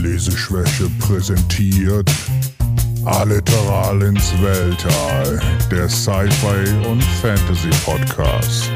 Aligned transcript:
Leseschwäche 0.00 0.88
präsentiert 0.98 2.10
Alliteral 3.04 4.00
ins 4.00 4.32
Weltall, 4.40 5.38
der 5.70 5.90
Sci-Fi 5.90 6.88
und 6.88 7.02
Fantasy 7.20 7.68
Podcast. 7.84 8.70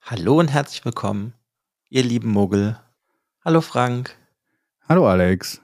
Hallo 0.00 0.38
und 0.38 0.48
herzlich 0.48 0.82
willkommen, 0.86 1.34
ihr 1.90 2.02
lieben 2.02 2.30
Muggel. 2.30 2.80
Hallo 3.44 3.60
Frank. 3.60 4.16
Hallo 4.88 5.06
Alex. 5.06 5.60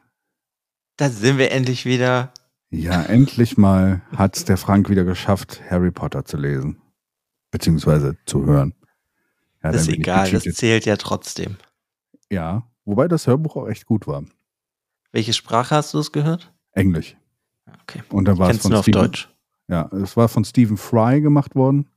Da 0.98 1.08
sind 1.08 1.38
wir 1.38 1.52
endlich 1.52 1.86
wieder. 1.86 2.34
Ja, 2.68 3.02
endlich 3.02 3.56
mal 3.56 4.02
hat 4.14 4.36
es 4.36 4.44
der 4.44 4.58
Frank 4.58 4.90
wieder 4.90 5.04
geschafft, 5.04 5.62
Harry 5.70 5.90
Potter 5.90 6.26
zu 6.26 6.36
lesen. 6.36 6.82
Beziehungsweise 7.50 8.18
zu 8.26 8.44
hören. 8.44 8.74
Ja, 9.62 9.72
das 9.72 9.82
ist 9.82 9.88
egal, 9.88 10.30
das 10.30 10.44
zählt 10.44 10.84
ja 10.84 10.98
trotzdem. 10.98 11.56
Ja, 12.30 12.66
wobei 12.84 13.08
das 13.08 13.26
Hörbuch 13.26 13.56
auch 13.56 13.68
echt 13.68 13.86
gut 13.86 14.06
war. 14.06 14.24
Welche 15.12 15.32
Sprache 15.32 15.74
hast 15.74 15.92
du 15.94 15.98
es 15.98 16.12
gehört? 16.12 16.52
Englisch. 16.72 17.16
Okay. 17.82 18.02
Und 18.10 18.26
da 18.26 18.38
war 18.38 18.50
es 18.50 18.58
von 18.58 18.70
nur 18.70 18.80
auf 18.80 18.84
Stephen, 18.84 19.00
Deutsch. 19.00 19.28
Ja, 19.68 19.88
es 19.92 20.16
war 20.16 20.28
von 20.28 20.44
Stephen 20.44 20.76
Fry 20.76 21.20
gemacht 21.20 21.54
worden. 21.54 21.88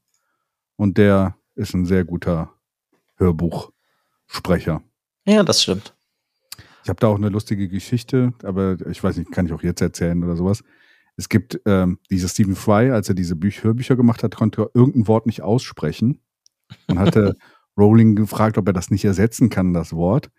Und 0.76 0.98
der 0.98 1.38
ist 1.56 1.74
ein 1.74 1.86
sehr 1.86 2.04
guter 2.04 2.54
Hörbuchsprecher. 3.18 4.82
Ja, 5.26 5.44
das 5.44 5.62
stimmt. 5.62 5.96
Ich 6.84 6.90
habe 6.90 7.00
da 7.00 7.08
auch 7.08 7.16
eine 7.16 7.30
lustige 7.30 7.70
Geschichte, 7.70 8.34
aber 8.44 8.78
ich 8.88 9.04
weiß 9.04 9.18
nicht, 9.18 9.32
kann 9.32 9.46
ich 9.46 9.54
auch 9.54 9.64
jetzt 9.64 9.82
erzählen 9.82 10.22
oder 10.24 10.36
sowas. 10.36 10.64
Es 11.16 11.30
gibt 11.30 11.62
ähm, 11.66 12.00
dieser 12.10 12.28
Stephen 12.28 12.56
Fry, 12.56 12.92
als 12.92 13.08
er 13.08 13.16
diese 13.16 13.36
Büch 13.36 13.64
Hörbücher 13.64 13.96
gemacht 13.96 14.24
hat, 14.24 14.36
konnte 14.36 14.64
er 14.64 14.70
irgendein 14.74 15.08
Wort 15.08 15.26
nicht 15.26 15.44
aussprechen 15.44 16.20
und 16.88 17.00
hatte 17.00 17.38
Rowling 17.78 18.16
gefragt, 18.16 18.58
ob 18.58 18.68
er 18.68 18.74
das 18.74 18.92
nicht 18.92 19.06
ersetzen 19.06 19.50
kann, 19.50 19.74
das 19.74 19.94
Wort. 19.94 20.30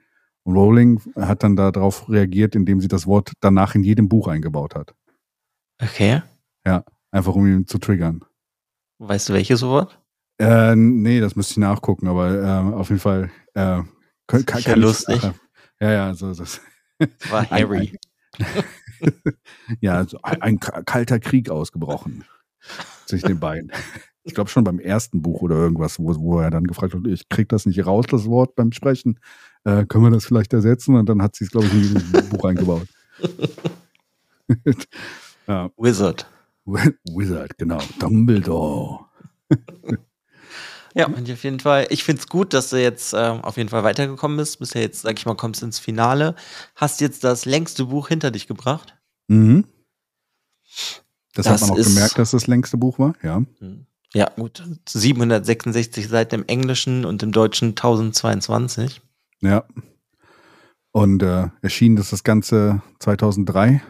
Und 0.44 0.56
Rowling 0.56 1.00
hat 1.16 1.42
dann 1.42 1.56
darauf 1.56 2.08
reagiert, 2.08 2.54
indem 2.54 2.80
sie 2.80 2.88
das 2.88 3.06
Wort 3.06 3.32
danach 3.40 3.74
in 3.74 3.82
jedem 3.82 4.08
Buch 4.08 4.28
eingebaut 4.28 4.74
hat. 4.74 4.94
Okay. 5.82 6.22
Ja, 6.66 6.84
einfach 7.10 7.34
um 7.34 7.46
ihn 7.46 7.66
zu 7.66 7.78
triggern. 7.78 8.24
Weißt 8.98 9.28
du 9.28 9.32
welches 9.32 9.62
Wort? 9.62 10.00
Äh, 10.38 10.76
nee, 10.76 11.20
das 11.20 11.36
müsste 11.36 11.52
ich 11.52 11.58
nachgucken, 11.58 12.08
aber 12.08 12.42
äh, 12.42 12.74
auf 12.74 12.88
jeden 12.88 13.00
Fall 13.00 13.30
äh, 13.54 13.82
kann, 14.26 14.46
kann, 14.46 14.62
ja 14.62 14.74
lustig. 14.74 15.16
Ich, 15.16 15.32
ja, 15.80 15.92
ja, 15.92 16.14
so 16.14 16.32
das. 16.32 16.60
War 17.30 17.48
Harry. 17.50 17.96
ja, 19.80 20.04
so 20.04 20.18
ein, 20.22 20.42
ein, 20.42 20.60
kalter 20.60 21.20
Krieg 21.20 21.50
ausgebrochen 21.50 22.24
zwischen 23.06 23.28
den 23.28 23.40
beiden. 23.40 23.72
Ich 24.24 24.34
glaube 24.34 24.50
schon 24.50 24.64
beim 24.64 24.78
ersten 24.78 25.22
Buch 25.22 25.42
oder 25.42 25.56
irgendwas, 25.56 25.98
wo, 25.98 26.14
wo 26.18 26.40
er 26.40 26.50
dann 26.50 26.66
gefragt 26.66 26.94
hat, 26.94 27.06
ich 27.06 27.28
krieg 27.28 27.48
das 27.48 27.66
nicht 27.66 27.86
raus, 27.86 28.06
das 28.08 28.26
Wort 28.26 28.54
beim 28.54 28.72
Sprechen. 28.72 29.20
Äh, 29.64 29.84
können 29.86 30.04
wir 30.04 30.10
das 30.10 30.24
vielleicht 30.24 30.52
ersetzen? 30.52 30.96
Und 30.96 31.08
dann 31.08 31.22
hat 31.22 31.36
sie 31.36 31.44
es, 31.44 31.50
glaube 31.50 31.66
ich, 31.66 31.72
in 31.72 31.80
dieses 31.94 32.28
Buch 32.30 32.44
eingebaut. 32.44 32.88
ja. 35.46 35.70
Wizard. 35.76 36.26
Wizard, 36.64 37.56
genau. 37.58 37.80
Dumbledore. 37.98 39.04
Ja, 40.96 41.06
und 41.08 41.28
auf 41.28 41.42
jeden 41.42 41.58
Fall, 41.58 41.88
ich 41.90 42.04
finde 42.04 42.20
es 42.20 42.28
gut, 42.28 42.54
dass 42.54 42.70
du 42.70 42.80
jetzt 42.80 43.14
ähm, 43.14 43.40
auf 43.40 43.56
jeden 43.56 43.68
Fall 43.68 43.82
weitergekommen 43.82 44.36
bist. 44.36 44.60
Bisher 44.60 44.82
jetzt, 44.82 45.02
sag 45.02 45.18
ich 45.18 45.26
mal, 45.26 45.34
kommst 45.34 45.60
ins 45.64 45.80
Finale. 45.80 46.36
Hast 46.76 47.00
jetzt 47.00 47.24
das 47.24 47.44
längste 47.46 47.86
Buch 47.86 48.06
hinter 48.06 48.30
dich 48.30 48.46
gebracht. 48.46 48.96
Mhm. 49.26 49.64
Das, 51.34 51.46
das 51.46 51.62
hat 51.62 51.68
man 51.68 51.70
auch 51.70 51.84
gemerkt, 51.84 52.16
dass 52.16 52.30
das 52.30 52.46
längste 52.46 52.76
Buch 52.76 53.00
war, 53.00 53.14
ja. 53.24 53.42
Hm. 53.58 53.86
Ja, 54.14 54.30
gut. 54.36 54.62
766 54.88 56.08
Seiten 56.08 56.36
im 56.36 56.44
Englischen 56.46 57.04
und 57.04 57.22
im 57.22 57.32
Deutschen 57.32 57.70
1022. 57.70 59.02
Ja. 59.40 59.64
Und 60.92 61.22
äh, 61.22 61.48
erschienen 61.60 61.96
ist 61.96 62.12
das 62.12 62.22
Ganze 62.22 62.80
2003. 63.00 63.82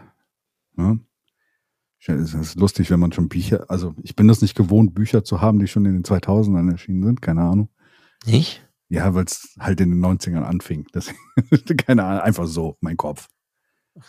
Ja. 0.79 0.97
Es 2.07 2.35
ist 2.35 2.57
lustig, 2.57 2.91
wenn 2.91 3.01
man 3.01 3.13
schon 3.13 3.29
Bücher, 3.29 3.65
also 3.69 3.95
ich 4.03 4.15
bin 4.17 4.29
das 4.29 4.43
nicht 4.43 4.55
gewohnt, 4.55 4.95
Bücher 4.95 5.25
zu 5.25 5.41
haben, 5.41 5.59
die 5.59 5.67
schon 5.67 5.87
in 5.87 5.95
den 5.95 6.05
2000ern 6.05 6.71
erschienen 6.71 7.03
sind, 7.03 7.23
keine 7.23 7.43
Ahnung. 7.43 7.69
Nicht? 8.27 8.63
Ja, 8.89 9.15
weil 9.15 9.25
es 9.25 9.55
halt 9.59 9.81
in 9.81 9.91
den 9.91 10.05
90ern 10.05 10.43
anfing. 10.43 10.87
Das, 10.93 11.13
keine 11.87 12.05
Ahnung, 12.05 12.21
einfach 12.21 12.47
so, 12.47 12.77
mein 12.81 12.97
Kopf. 12.97 13.29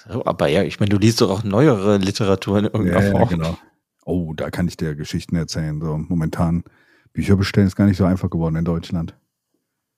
So, 0.08 0.26
aber 0.26 0.48
ja, 0.48 0.64
ich 0.64 0.80
meine, 0.80 0.90
du 0.90 0.98
liest 0.98 1.22
doch 1.22 1.30
auch 1.30 1.44
neuere 1.44 1.98
Literatur 1.98 2.60
in 2.60 2.66
irgendeiner 2.66 3.06
ja, 3.06 3.12
Form. 3.12 3.22
Ja, 3.22 3.28
genau. 3.28 3.58
Oh, 4.06 4.34
da 4.34 4.52
kann 4.52 4.68
ich 4.68 4.78
dir 4.78 4.96
Geschichten 4.96 5.36
erzählen. 5.36 5.82
So 5.82 5.98
momentan 5.98 6.64
Bücher 7.12 7.36
bestellen 7.36 7.68
ist 7.68 7.76
gar 7.76 7.88
nicht 7.88 7.98
so 7.98 8.06
einfach 8.06 8.30
geworden 8.30 8.56
in 8.56 8.66
Deutschland. 8.66 9.16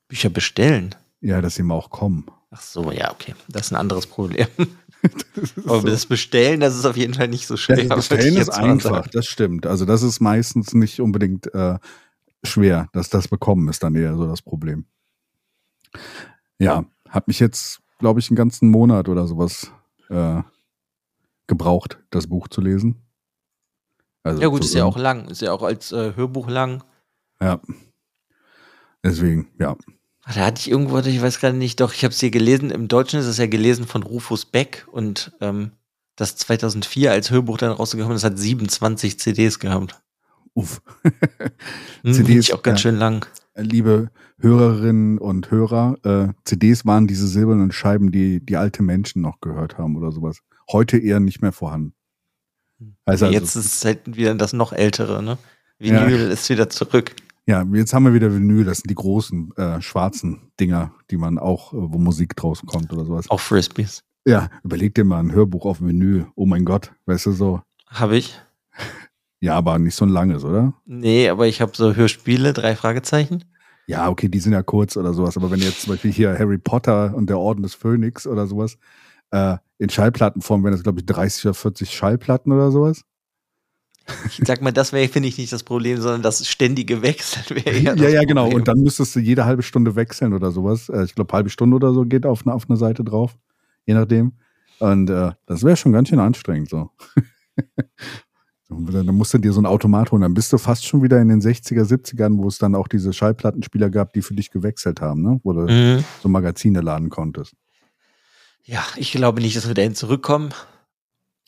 Bücher 0.08 0.30
bestellen? 0.30 0.94
Ja, 1.20 1.40
dass 1.40 1.56
sie 1.56 1.62
mal 1.62 1.74
auch 1.74 1.90
kommen. 1.90 2.26
Ach 2.50 2.62
so, 2.62 2.90
ja, 2.90 3.12
okay. 3.12 3.34
Das 3.48 3.66
ist 3.66 3.72
ein 3.72 3.76
anderes 3.76 4.06
Problem. 4.06 4.46
Aber 5.66 5.82
so. 5.82 5.86
das 5.86 6.06
Bestellen, 6.06 6.60
das 6.60 6.74
ist 6.74 6.86
auf 6.86 6.96
jeden 6.96 7.14
Fall 7.14 7.28
nicht 7.28 7.46
so 7.46 7.56
schwer. 7.56 7.82
Ja, 7.82 7.94
das 7.94 8.08
Bestellen 8.08 8.36
ist 8.36 8.50
einfach, 8.50 9.06
das 9.08 9.26
stimmt. 9.26 9.66
Also 9.66 9.84
das 9.84 10.02
ist 10.02 10.20
meistens 10.20 10.72
nicht 10.72 11.00
unbedingt 11.00 11.52
äh, 11.54 11.78
schwer. 12.42 12.88
Dass 12.92 13.10
das 13.10 13.28
Bekommen 13.28 13.68
ist 13.68 13.82
dann 13.82 13.94
eher 13.94 14.16
so 14.16 14.26
das 14.26 14.42
Problem. 14.42 14.86
Ja, 16.58 16.84
hat 17.08 17.28
mich 17.28 17.40
jetzt, 17.40 17.80
glaube 17.98 18.20
ich, 18.20 18.30
einen 18.30 18.36
ganzen 18.36 18.70
Monat 18.70 19.08
oder 19.08 19.26
sowas 19.26 19.70
äh, 20.08 20.42
gebraucht, 21.46 21.98
das 22.10 22.26
Buch 22.26 22.48
zu 22.48 22.60
lesen. 22.60 22.96
Also 24.28 24.42
ja 24.42 24.48
gut, 24.48 24.64
ist 24.64 24.74
ja 24.74 24.84
auch 24.84 24.96
lang. 24.96 25.28
Ist 25.28 25.42
ja 25.42 25.52
auch 25.52 25.62
als 25.62 25.92
äh, 25.92 26.14
Hörbuch 26.14 26.48
lang. 26.48 26.84
Ja. 27.40 27.60
Deswegen, 29.02 29.48
ja. 29.58 29.76
Da 30.26 30.46
hatte 30.46 30.60
ich 30.60 30.70
irgendwo, 30.70 30.98
ich 30.98 31.22
weiß 31.22 31.40
gerade 31.40 31.56
nicht, 31.56 31.80
doch, 31.80 31.94
ich 31.94 32.04
habe 32.04 32.12
es 32.12 32.20
hier 32.20 32.30
gelesen, 32.30 32.70
im 32.70 32.88
Deutschen 32.88 33.18
ist 33.18 33.26
es 33.26 33.38
ja 33.38 33.46
gelesen 33.46 33.86
von 33.86 34.02
Rufus 34.02 34.44
Beck 34.44 34.86
und 34.92 35.32
ähm, 35.40 35.72
das 36.16 36.36
2004 36.36 37.10
als 37.10 37.30
Hörbuch 37.30 37.56
dann 37.56 37.72
rausgekommen, 37.72 38.14
das 38.14 38.24
hat 38.24 38.38
27 38.38 39.18
CDs 39.18 39.58
gehabt. 39.58 40.02
Uff. 40.52 40.82
hm, 42.02 42.12
CDs 42.12 42.52
auch 42.52 42.62
ganz 42.62 42.80
schön 42.80 42.96
lang. 42.96 43.24
Liebe 43.54 44.10
Hörerinnen 44.38 45.18
und 45.18 45.50
Hörer, 45.50 45.96
äh, 46.04 46.28
CDs 46.44 46.84
waren 46.84 47.06
diese 47.06 47.26
silbernen 47.26 47.72
Scheiben, 47.72 48.12
die 48.12 48.44
die 48.44 48.56
alte 48.56 48.82
Menschen 48.82 49.22
noch 49.22 49.40
gehört 49.40 49.78
haben 49.78 49.96
oder 49.96 50.12
sowas. 50.12 50.40
Heute 50.70 50.98
eher 50.98 51.20
nicht 51.20 51.40
mehr 51.40 51.52
vorhanden. 51.52 51.94
Also, 53.04 53.26
also 53.26 53.26
jetzt 53.26 53.56
ist 53.56 53.74
es 53.74 53.84
halt 53.84 54.16
wieder 54.16 54.34
das 54.34 54.52
noch 54.52 54.72
ältere, 54.72 55.22
ne? 55.22 55.38
Vinyl 55.78 56.26
ja. 56.26 56.28
ist 56.28 56.48
wieder 56.48 56.68
zurück. 56.68 57.14
Ja, 57.46 57.64
jetzt 57.72 57.94
haben 57.94 58.04
wir 58.04 58.14
wieder 58.14 58.32
Vinyl, 58.32 58.64
das 58.64 58.78
sind 58.78 58.90
die 58.90 58.94
großen 58.94 59.56
äh, 59.56 59.80
schwarzen 59.80 60.50
Dinger, 60.60 60.92
die 61.10 61.16
man 61.16 61.38
auch, 61.38 61.72
äh, 61.72 61.76
wo 61.78 61.98
Musik 61.98 62.36
draus 62.36 62.62
kommt 62.66 62.92
oder 62.92 63.04
sowas. 63.04 63.30
Auch 63.30 63.40
Frisbees. 63.40 64.02
Ja, 64.26 64.50
überleg 64.62 64.94
dir 64.94 65.04
mal 65.04 65.20
ein 65.20 65.32
Hörbuch 65.32 65.64
auf 65.64 65.80
Vinyl. 65.80 66.26
Oh 66.34 66.44
mein 66.44 66.64
Gott, 66.64 66.92
weißt 67.06 67.26
du 67.26 67.32
so. 67.32 67.62
Habe 67.86 68.16
ich. 68.16 68.38
Ja, 69.40 69.54
aber 69.54 69.78
nicht 69.78 69.94
so 69.94 70.04
ein 70.04 70.08
langes, 70.08 70.42
oder? 70.42 70.74
Nee, 70.84 71.28
aber 71.28 71.46
ich 71.46 71.60
habe 71.60 71.70
so 71.72 71.94
Hörspiele, 71.94 72.52
drei 72.52 72.74
Fragezeichen. 72.74 73.44
Ja, 73.86 74.08
okay, 74.08 74.28
die 74.28 74.40
sind 74.40 74.52
ja 74.52 74.64
kurz 74.64 74.96
oder 74.96 75.14
sowas. 75.14 75.36
Aber 75.36 75.52
wenn 75.52 75.60
jetzt 75.60 75.82
zum 75.82 75.92
Beispiel 75.92 76.10
hier 76.10 76.36
Harry 76.36 76.58
Potter 76.58 77.14
und 77.14 77.30
der 77.30 77.38
Orden 77.38 77.62
des 77.62 77.76
Phönix 77.76 78.26
oder 78.26 78.48
sowas 78.48 78.78
äh, 79.30 79.58
in 79.78 79.88
Schallplattenform 79.88 80.64
wären 80.64 80.72
das, 80.72 80.82
glaube 80.82 81.00
ich, 81.00 81.06
30 81.06 81.46
oder 81.46 81.54
40 81.54 81.90
Schallplatten 81.90 82.52
oder 82.52 82.70
sowas. 82.70 83.04
Ich 84.26 84.40
sag 84.46 84.62
mal, 84.62 84.72
das 84.72 84.92
wäre, 84.92 85.08
finde 85.08 85.28
ich, 85.28 85.36
nicht 85.36 85.52
das 85.52 85.62
Problem, 85.62 86.00
sondern 86.00 86.22
das 86.22 86.46
ständige 86.46 87.02
Wechseln 87.02 87.64
wäre 87.64 87.78
ja. 87.78 87.94
Ja, 87.94 88.08
ja, 88.08 88.24
genau. 88.24 88.48
Und 88.48 88.66
dann 88.66 88.78
müsstest 88.78 89.14
du 89.14 89.20
jede 89.20 89.44
halbe 89.44 89.62
Stunde 89.62 89.96
wechseln 89.96 90.32
oder 90.32 90.50
sowas. 90.50 90.88
Äh, 90.88 91.04
ich 91.04 91.14
glaube, 91.14 91.32
halbe 91.34 91.50
Stunde 91.50 91.76
oder 91.76 91.92
so 91.92 92.04
geht 92.04 92.24
auf 92.26 92.46
eine, 92.46 92.54
auf 92.54 92.68
eine 92.68 92.76
Seite 92.76 93.04
drauf. 93.04 93.36
Je 93.86 93.94
nachdem. 93.94 94.32
Und 94.78 95.10
äh, 95.10 95.32
das 95.46 95.62
wäre 95.62 95.76
schon 95.76 95.92
ganz 95.92 96.08
schön 96.08 96.20
anstrengend 96.20 96.70
so. 96.70 96.90
dann 98.68 99.06
musst 99.06 99.34
du 99.34 99.38
dir 99.38 99.52
so 99.52 99.60
ein 99.60 99.66
Automat 99.66 100.12
holen. 100.12 100.22
Dann 100.22 100.34
bist 100.34 100.52
du 100.52 100.58
fast 100.58 100.86
schon 100.86 101.02
wieder 101.02 101.20
in 101.20 101.28
den 101.28 101.40
60er, 101.40 101.84
70ern, 101.84 102.38
wo 102.38 102.48
es 102.48 102.58
dann 102.58 102.74
auch 102.74 102.88
diese 102.88 103.12
Schallplattenspieler 103.12 103.90
gab, 103.90 104.12
die 104.12 104.22
für 104.22 104.34
dich 104.34 104.50
gewechselt 104.50 105.00
haben, 105.00 105.22
ne? 105.22 105.40
Wo 105.42 105.52
du 105.52 105.60
mhm. 105.62 106.04
so 106.22 106.28
Magazine 106.28 106.80
laden 106.80 107.08
konntest. 107.08 107.54
Ja, 108.68 108.84
ich 108.96 109.12
glaube 109.12 109.40
nicht, 109.40 109.56
dass 109.56 109.66
wir 109.66 109.72
dahin 109.72 109.94
zurückkommen. 109.94 110.52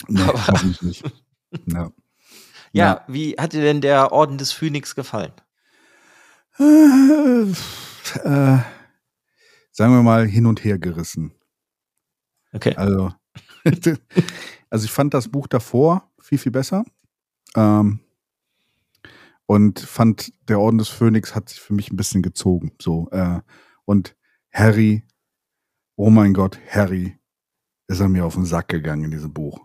Nee, 0.08 0.22
aber 0.22 0.64
ich 0.64 0.82
nicht. 0.82 1.05
Ja. 1.67 1.90
Ja, 2.72 2.87
ja, 2.87 3.05
wie 3.08 3.32
hat 3.32 3.52
dir 3.52 3.61
denn 3.61 3.81
der 3.81 4.12
Orden 4.12 4.38
des 4.38 4.52
Phönix 4.52 4.94
gefallen? 4.94 5.32
Äh, 6.61 7.50
äh, 8.22 8.58
sagen 9.72 9.93
wir 9.93 10.02
mal 10.05 10.28
hin 10.28 10.46
und 10.46 10.62
her 10.62 10.78
gerissen. 10.78 11.32
Okay. 12.52 12.76
Also, 12.76 13.12
also 14.70 14.84
ich 14.84 14.93
fand 14.93 15.12
das 15.12 15.28
Buch 15.28 15.49
davor 15.49 16.08
viel, 16.20 16.38
viel 16.38 16.52
besser. 16.52 16.84
Ähm, 17.56 17.99
und 19.46 19.81
fand, 19.81 20.32
der 20.49 20.61
Orden 20.61 20.78
des 20.78 20.88
Phönix 20.88 21.34
hat 21.34 21.49
sich 21.49 21.61
für 21.61 21.75
mich 21.75 21.90
ein 21.90 21.96
bisschen 21.96 22.23
gezogen. 22.23 22.70
So, 22.81 23.08
äh, 23.11 23.40
und 23.84 24.14
Harry, 24.52 25.02
oh 26.00 26.11
mein 26.11 26.32
Gott, 26.32 26.58
Harry, 26.70 27.19
ist 27.87 28.00
er 28.00 28.08
mir 28.08 28.25
auf 28.25 28.35
den 28.35 28.47
Sack 28.47 28.69
gegangen 28.69 29.05
in 29.05 29.11
diesem 29.11 29.32
Buch. 29.32 29.61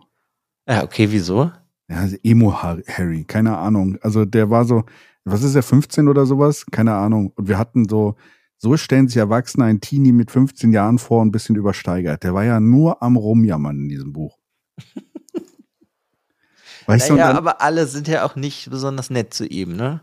Ja, 0.68 0.84
okay, 0.84 1.10
wieso? 1.10 1.50
Ja, 1.88 1.96
also 1.96 2.16
Emo 2.22 2.60
Harry, 2.60 3.24
keine 3.24 3.56
Ahnung. 3.56 3.96
Also 4.02 4.24
der 4.24 4.50
war 4.50 4.66
so, 4.66 4.84
was 5.24 5.42
ist 5.42 5.54
er, 5.54 5.62
15 5.62 6.08
oder 6.08 6.26
sowas? 6.26 6.66
Keine 6.70 6.94
Ahnung. 6.94 7.32
Und 7.36 7.48
wir 7.48 7.58
hatten 7.58 7.88
so 7.88 8.16
So 8.58 8.76
stellen 8.76 9.08
sich 9.08 9.16
Erwachsene 9.16 9.64
einen 9.64 9.80
Teenie 9.80 10.12
mit 10.12 10.30
15 10.30 10.72
Jahren 10.72 10.98
vor, 10.98 11.22
ein 11.22 11.32
bisschen 11.32 11.56
übersteigert. 11.56 12.22
Der 12.22 12.34
war 12.34 12.44
ja 12.44 12.60
nur 12.60 13.02
am 13.02 13.16
Rumjammern 13.16 13.78
in 13.78 13.88
diesem 13.88 14.12
Buch. 14.12 14.38
weißt 16.86 17.10
naja, 17.10 17.32
du, 17.32 17.38
aber 17.38 17.60
alle 17.60 17.86
sind 17.86 18.08
ja 18.08 18.24
auch 18.24 18.36
nicht 18.36 18.68
besonders 18.70 19.10
nett 19.10 19.32
zu 19.32 19.46
ihm, 19.46 19.76
ne? 19.76 20.00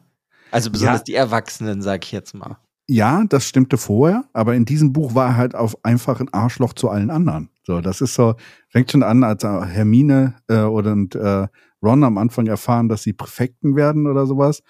Also 0.51 0.71
besonders 0.71 1.01
ja. 1.01 1.05
die 1.05 1.15
Erwachsenen, 1.15 1.81
sag 1.81 2.05
ich 2.05 2.11
jetzt 2.11 2.33
mal. 2.33 2.57
Ja, 2.87 3.23
das 3.27 3.47
stimmte 3.47 3.77
vorher, 3.77 4.25
aber 4.33 4.55
in 4.55 4.65
diesem 4.65 4.91
Buch 4.91 5.15
war 5.15 5.29
er 5.29 5.37
halt 5.37 5.55
auf 5.55 5.77
einfach 5.83 6.19
ein 6.19 6.33
Arschloch 6.33 6.73
zu 6.73 6.89
allen 6.89 7.09
anderen. 7.09 7.49
So, 7.65 7.79
das 7.79 8.01
ist 8.01 8.13
so, 8.13 8.35
fängt 8.69 8.91
schon 8.91 9.03
an, 9.03 9.23
als 9.23 9.43
Hermine 9.43 10.35
äh, 10.49 10.63
und 10.63 11.15
äh, 11.15 11.47
Ron 11.81 12.03
am 12.03 12.17
Anfang 12.17 12.47
erfahren, 12.47 12.89
dass 12.89 13.03
sie 13.03 13.13
Präfekten 13.13 13.75
werden 13.75 14.07
oder 14.07 14.25
sowas. 14.25 14.63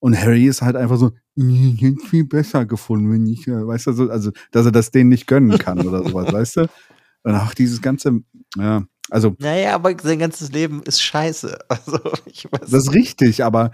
Und 0.00 0.18
Harry 0.18 0.46
ist 0.46 0.62
halt 0.62 0.76
einfach 0.76 0.96
so, 0.96 1.10
ich 1.34 1.82
hätte 1.82 2.06
viel 2.06 2.24
besser 2.24 2.64
gefunden, 2.64 3.12
wenn 3.12 3.26
ich, 3.26 3.46
äh, 3.48 3.66
weißt 3.66 3.88
du, 3.88 3.92
so, 3.92 4.10
also, 4.10 4.30
dass 4.52 4.64
er 4.64 4.72
das 4.72 4.90
denen 4.90 5.10
nicht 5.10 5.26
gönnen 5.26 5.58
kann 5.58 5.86
oder 5.86 6.04
sowas, 6.04 6.32
weißt 6.32 6.56
du? 6.58 6.68
Und 7.24 7.34
auch 7.34 7.52
dieses 7.52 7.82
ganze, 7.82 8.20
ja, 8.56 8.84
also. 9.10 9.34
Naja, 9.38 9.74
aber 9.74 9.94
sein 10.00 10.18
ganzes 10.18 10.52
Leben 10.52 10.82
ist 10.84 11.02
scheiße. 11.02 11.58
Also, 11.68 11.98
ich 12.26 12.46
weiß 12.50 12.70
Das 12.70 12.84
ist 12.84 12.92
richtig, 12.92 13.44
aber 13.44 13.72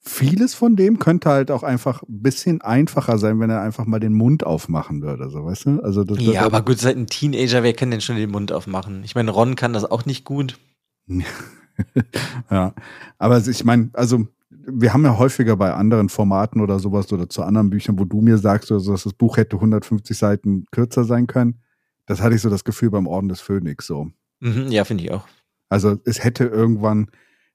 vieles 0.00 0.54
von 0.54 0.76
dem 0.76 0.98
könnte 0.98 1.28
halt 1.28 1.50
auch 1.50 1.62
einfach 1.62 2.02
ein 2.02 2.22
bisschen 2.22 2.60
einfacher 2.62 3.18
sein, 3.18 3.38
wenn 3.38 3.50
er 3.50 3.60
einfach 3.60 3.84
mal 3.84 4.00
den 4.00 4.14
Mund 4.14 4.44
aufmachen 4.44 5.02
würde, 5.02 5.30
so, 5.30 5.44
weißt 5.44 5.66
du? 5.66 5.80
Also, 5.82 6.04
das, 6.04 6.18
ja, 6.20 6.32
das 6.32 6.42
aber 6.42 6.62
gut, 6.62 6.78
seit 6.78 6.96
ein 6.96 7.06
Teenager, 7.06 7.62
wer 7.62 7.74
kann 7.74 7.90
denn 7.90 8.00
schon 8.00 8.16
den 8.16 8.30
Mund 8.30 8.50
aufmachen? 8.50 9.04
Ich 9.04 9.14
meine, 9.14 9.30
Ron 9.30 9.56
kann 9.56 9.72
das 9.72 9.84
auch 9.84 10.06
nicht 10.06 10.24
gut. 10.24 10.58
ja, 12.50 12.74
aber 13.18 13.46
ich 13.46 13.64
meine, 13.64 13.90
also 13.92 14.26
wir 14.50 14.92
haben 14.92 15.04
ja 15.04 15.18
häufiger 15.18 15.56
bei 15.56 15.72
anderen 15.72 16.08
Formaten 16.08 16.60
oder 16.60 16.78
sowas 16.78 17.12
oder 17.12 17.28
zu 17.28 17.42
anderen 17.42 17.70
Büchern, 17.70 17.98
wo 17.98 18.04
du 18.04 18.20
mir 18.20 18.38
sagst, 18.38 18.72
also, 18.72 18.92
dass 18.92 19.04
das 19.04 19.12
Buch 19.12 19.36
hätte 19.36 19.56
150 19.56 20.16
Seiten 20.16 20.66
kürzer 20.70 21.04
sein 21.04 21.26
können. 21.26 21.60
Das 22.06 22.20
hatte 22.20 22.34
ich 22.34 22.40
so 22.40 22.50
das 22.50 22.64
Gefühl 22.64 22.90
beim 22.90 23.06
Orden 23.06 23.28
des 23.28 23.40
Phönix 23.40 23.86
so. 23.86 24.10
Mhm, 24.40 24.68
ja, 24.68 24.84
finde 24.84 25.04
ich 25.04 25.12
auch. 25.12 25.26
Also 25.68 25.98
es 26.04 26.24
hätte 26.24 26.44
irgendwann, 26.44 27.08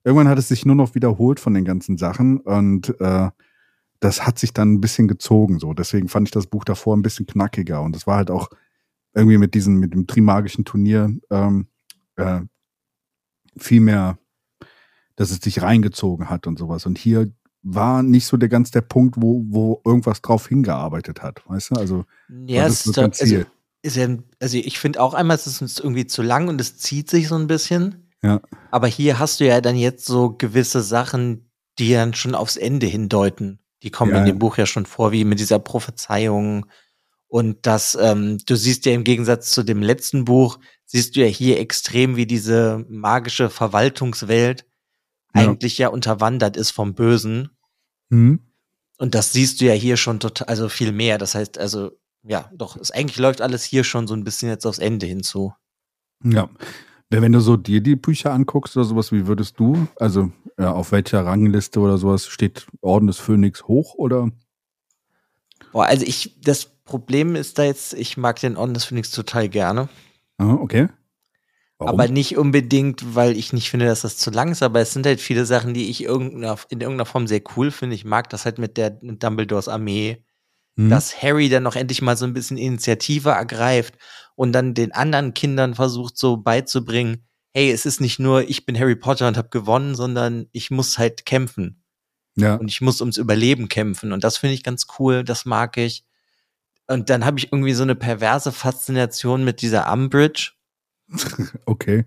irgendwann 0.06 0.30
hat 0.30 0.38
es 0.38 0.48
sich 0.48 0.66
nur 0.66 0.76
noch 0.76 0.96
wiederholt 0.96 1.40
von 1.42 1.54
den 1.54 1.66
ganzen 1.66 1.98
Sachen 1.98 2.40
und 2.40 3.00
äh, 3.02 3.30
das 4.00 4.26
hat 4.26 4.40
sich 4.40 4.54
dann 4.54 4.74
ein 4.74 4.82
bisschen 4.82 5.08
gezogen 5.08 5.60
so. 5.60 5.74
Deswegen 5.74 6.08
fand 6.08 6.28
ich 6.28 6.32
das 6.32 6.48
Buch 6.48 6.64
davor 6.64 6.96
ein 6.96 7.02
bisschen 7.02 7.26
knackiger 7.26 7.82
und 7.82 7.96
es 7.96 8.08
war 8.08 8.18
halt 8.18 8.32
auch 8.32 8.50
irgendwie 9.14 9.38
mit 9.38 9.54
diesem, 9.54 9.80
mit 9.80 9.94
dem 9.94 10.08
Trimagischen 10.08 10.64
Turnier 10.64 11.14
ähm, 11.30 11.68
äh, 12.16 12.42
viel 13.58 13.82
mehr 13.82 14.18
dass 15.16 15.32
es 15.32 15.40
dich 15.40 15.62
reingezogen 15.62 16.30
hat 16.30 16.48
und 16.48 16.60
sowas. 16.60 16.86
Und 16.86 16.98
hier 16.98 17.32
war 17.64 18.04
nicht 18.04 18.28
so 18.28 18.38
der 18.38 18.50
ganz 18.50 18.72
der 18.72 18.82
Punkt, 18.82 19.16
wo, 19.18 19.44
wo 19.48 19.82
irgendwas 19.86 20.22
drauf 20.22 20.48
hingearbeitet 20.48 21.24
hat, 21.24 21.42
weißt 21.48 21.72
du? 21.72 21.76
Also, 21.76 22.06
ja, 22.46 22.68
es 22.68 22.86
ist, 22.86 22.98
also, 22.98 23.44
ist 23.82 23.96
ja, 23.96 24.08
also 24.40 24.58
ich 24.58 24.80
finde 24.80 25.02
auch 25.02 25.14
einmal, 25.14 25.36
es 25.36 25.48
ist 25.48 25.80
irgendwie 25.80 26.06
zu 26.06 26.22
lang 26.22 26.48
und 26.48 26.62
es 26.62 26.78
zieht 26.78 27.10
sich 27.10 27.28
so 27.28 27.36
ein 27.36 27.48
bisschen. 27.48 28.05
Ja. 28.26 28.42
Aber 28.72 28.88
hier 28.88 29.20
hast 29.20 29.40
du 29.40 29.46
ja 29.46 29.62
dann 29.62 29.76
jetzt 29.76 30.06
so 30.06 30.32
gewisse 30.32 30.82
Sachen, 30.82 31.50
die 31.78 31.94
dann 31.94 32.14
schon 32.14 32.36
aufs 32.36 32.58
Ende 32.58 32.88
hindeuten. 32.88 33.60
Die 33.84 33.92
kommen 33.92 34.12
ja, 34.14 34.20
in 34.20 34.26
dem 34.26 34.40
Buch 34.40 34.58
ja 34.58 34.66
schon 34.66 34.86
vor, 34.86 35.12
wie 35.12 35.26
mit 35.26 35.40
dieser 35.40 35.60
Prophezeiung. 35.60 36.66
Und 37.28 37.66
das, 37.66 37.98
ähm, 38.00 38.40
du 38.46 38.56
siehst 38.56 38.86
ja 38.86 38.94
im 38.94 39.04
Gegensatz 39.04 39.52
zu 39.52 39.64
dem 39.64 39.82
letzten 39.82 40.26
Buch, 40.26 40.58
siehst 40.86 41.16
du 41.16 41.22
ja 41.22 41.28
hier 41.28 41.60
extrem, 41.60 42.16
wie 42.16 42.26
diese 42.26 42.86
magische 42.90 43.50
Verwaltungswelt 43.50 44.66
eigentlich 45.34 45.78
ja 45.78 45.90
unterwandert 45.90 46.56
ist 46.56 46.72
vom 46.72 46.96
Bösen. 46.96 47.50
Mhm. 48.10 48.40
Und 48.98 49.14
das 49.14 49.34
siehst 49.34 49.60
du 49.60 49.66
ja 49.66 49.74
hier 49.74 49.98
schon 49.98 50.20
total, 50.20 50.48
also 50.48 50.70
viel 50.70 50.94
mehr. 50.94 51.18
Das 51.18 51.36
heißt, 51.36 51.58
also, 51.58 51.92
ja, 52.24 52.50
doch, 52.54 52.78
es 52.78 52.92
eigentlich 52.92 53.18
läuft 53.18 53.42
alles 53.42 53.64
hier 53.64 53.84
schon 53.84 54.08
so 54.08 54.14
ein 54.14 54.24
bisschen 54.24 54.50
jetzt 54.50 54.66
aufs 54.66 54.80
Ende 54.80 55.06
hinzu. 55.06 55.54
Ja. 56.24 56.50
Wenn 57.22 57.32
du 57.32 57.40
so 57.40 57.58
dir 57.58 57.82
die 57.82 57.96
Bücher 57.96 58.34
anguckst 58.34 58.76
oder 58.76 58.86
sowas, 58.86 59.12
wie 59.12 59.28
würdest 59.28 59.60
du, 59.60 59.88
also 59.98 60.32
ja, 60.58 60.72
auf 60.72 60.92
welcher 60.92 61.26
Rangliste 61.26 61.80
oder 61.80 61.98
sowas 61.98 62.28
steht 62.28 62.68
Orden 62.82 63.08
des 63.08 63.18
Phönix 63.18 63.64
hoch 63.68 63.96
oder? 63.96 64.32
Boah, 65.72 65.86
also 65.86 66.06
ich, 66.06 66.40
das 66.42 66.66
Problem 66.66 67.36
ist 67.36 67.58
da 67.58 67.64
jetzt, 67.64 67.94
ich 67.94 68.18
mag 68.18 68.40
den 68.40 68.58
Orden 68.58 68.74
des 68.74 68.86
Phönix 68.86 69.12
total 69.12 69.50
gerne. 69.50 69.90
Ah, 70.38 70.54
okay. 70.54 70.88
Warum? 71.78 72.00
Aber 72.00 72.10
nicht 72.10 72.38
unbedingt, 72.38 73.16
weil 73.16 73.36
ich 73.36 73.52
nicht 73.52 73.70
finde, 73.70 73.86
dass 73.86 74.02
das 74.02 74.18
zu 74.18 74.32
lang 74.32 74.52
ist, 74.52 74.64
aber 74.64 74.80
es 74.80 74.94
sind 74.94 75.06
halt 75.06 75.20
viele 75.20 75.46
Sachen, 75.46 75.74
die 75.74 75.90
ich 75.90 76.04
irgendeiner, 76.04 76.58
in 76.70 76.80
irgendeiner 76.80 77.06
Form 77.06 77.28
sehr 77.28 77.42
cool 77.58 77.72
finde. 77.72 77.96
Ich 77.96 78.06
mag 78.06 78.30
das 78.30 78.46
halt 78.46 78.58
mit 78.60 78.78
der 78.78 78.98
mit 79.02 79.22
Dumbledores 79.22 79.68
Armee, 79.68 80.24
hm. 80.78 80.90
dass 80.90 81.22
Harry 81.22 81.50
dann 81.50 81.64
noch 81.64 81.76
endlich 81.76 82.02
mal 82.02 82.18
so 82.18 82.26
ein 82.26 82.34
bisschen 82.34 82.58
Initiative 82.58 83.30
ergreift 83.30 83.96
und 84.36 84.52
dann 84.52 84.74
den 84.74 84.92
anderen 84.92 85.34
Kindern 85.34 85.76
versucht 85.76 86.18
so 86.18 86.38
beizubringen, 86.38 87.26
hey, 87.54 87.72
es 87.72 87.86
ist 87.86 88.02
nicht 88.02 88.20
nur, 88.20 88.50
ich 88.50 88.66
bin 88.66 88.78
Harry 88.78 88.96
Potter 88.96 89.28
und 89.28 89.38
habe 89.38 89.50
gewonnen, 89.50 89.96
sondern 89.96 90.48
ich 90.52 90.72
muss 90.72 90.98
halt 90.98 91.26
kämpfen. 91.26 91.84
Ja. 92.36 92.56
Und 92.56 92.68
ich 92.68 92.82
muss 92.82 93.00
ums 93.00 93.16
Überleben 93.16 93.70
kämpfen. 93.70 94.12
Und 94.12 94.26
das 94.26 94.38
finde 94.38 94.56
ich 94.56 94.64
ganz 94.64 94.88
cool, 95.00 95.24
das 95.24 95.46
mag 95.46 95.78
ich. 95.78 96.04
Und 96.88 97.10
dann 97.10 97.24
habe 97.24 97.40
ich 97.40 97.54
irgendwie 97.54 97.74
so 97.74 97.84
eine 97.84 97.96
perverse 97.96 98.52
Faszination 98.52 99.46
mit 99.46 99.62
dieser 99.62 99.92
Umbridge 99.92 100.52
okay. 101.66 102.06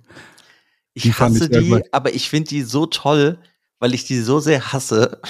Ich 0.94 1.04
die 1.04 1.14
hasse 1.14 1.44
ich 1.44 1.50
die, 1.50 1.82
aber 1.92 2.14
ich 2.14 2.28
finde 2.28 2.48
die 2.48 2.62
so 2.62 2.86
toll, 2.86 3.38
weil 3.78 3.94
ich 3.94 4.04
die 4.04 4.18
so 4.20 4.40
sehr 4.40 4.72
hasse. 4.72 5.20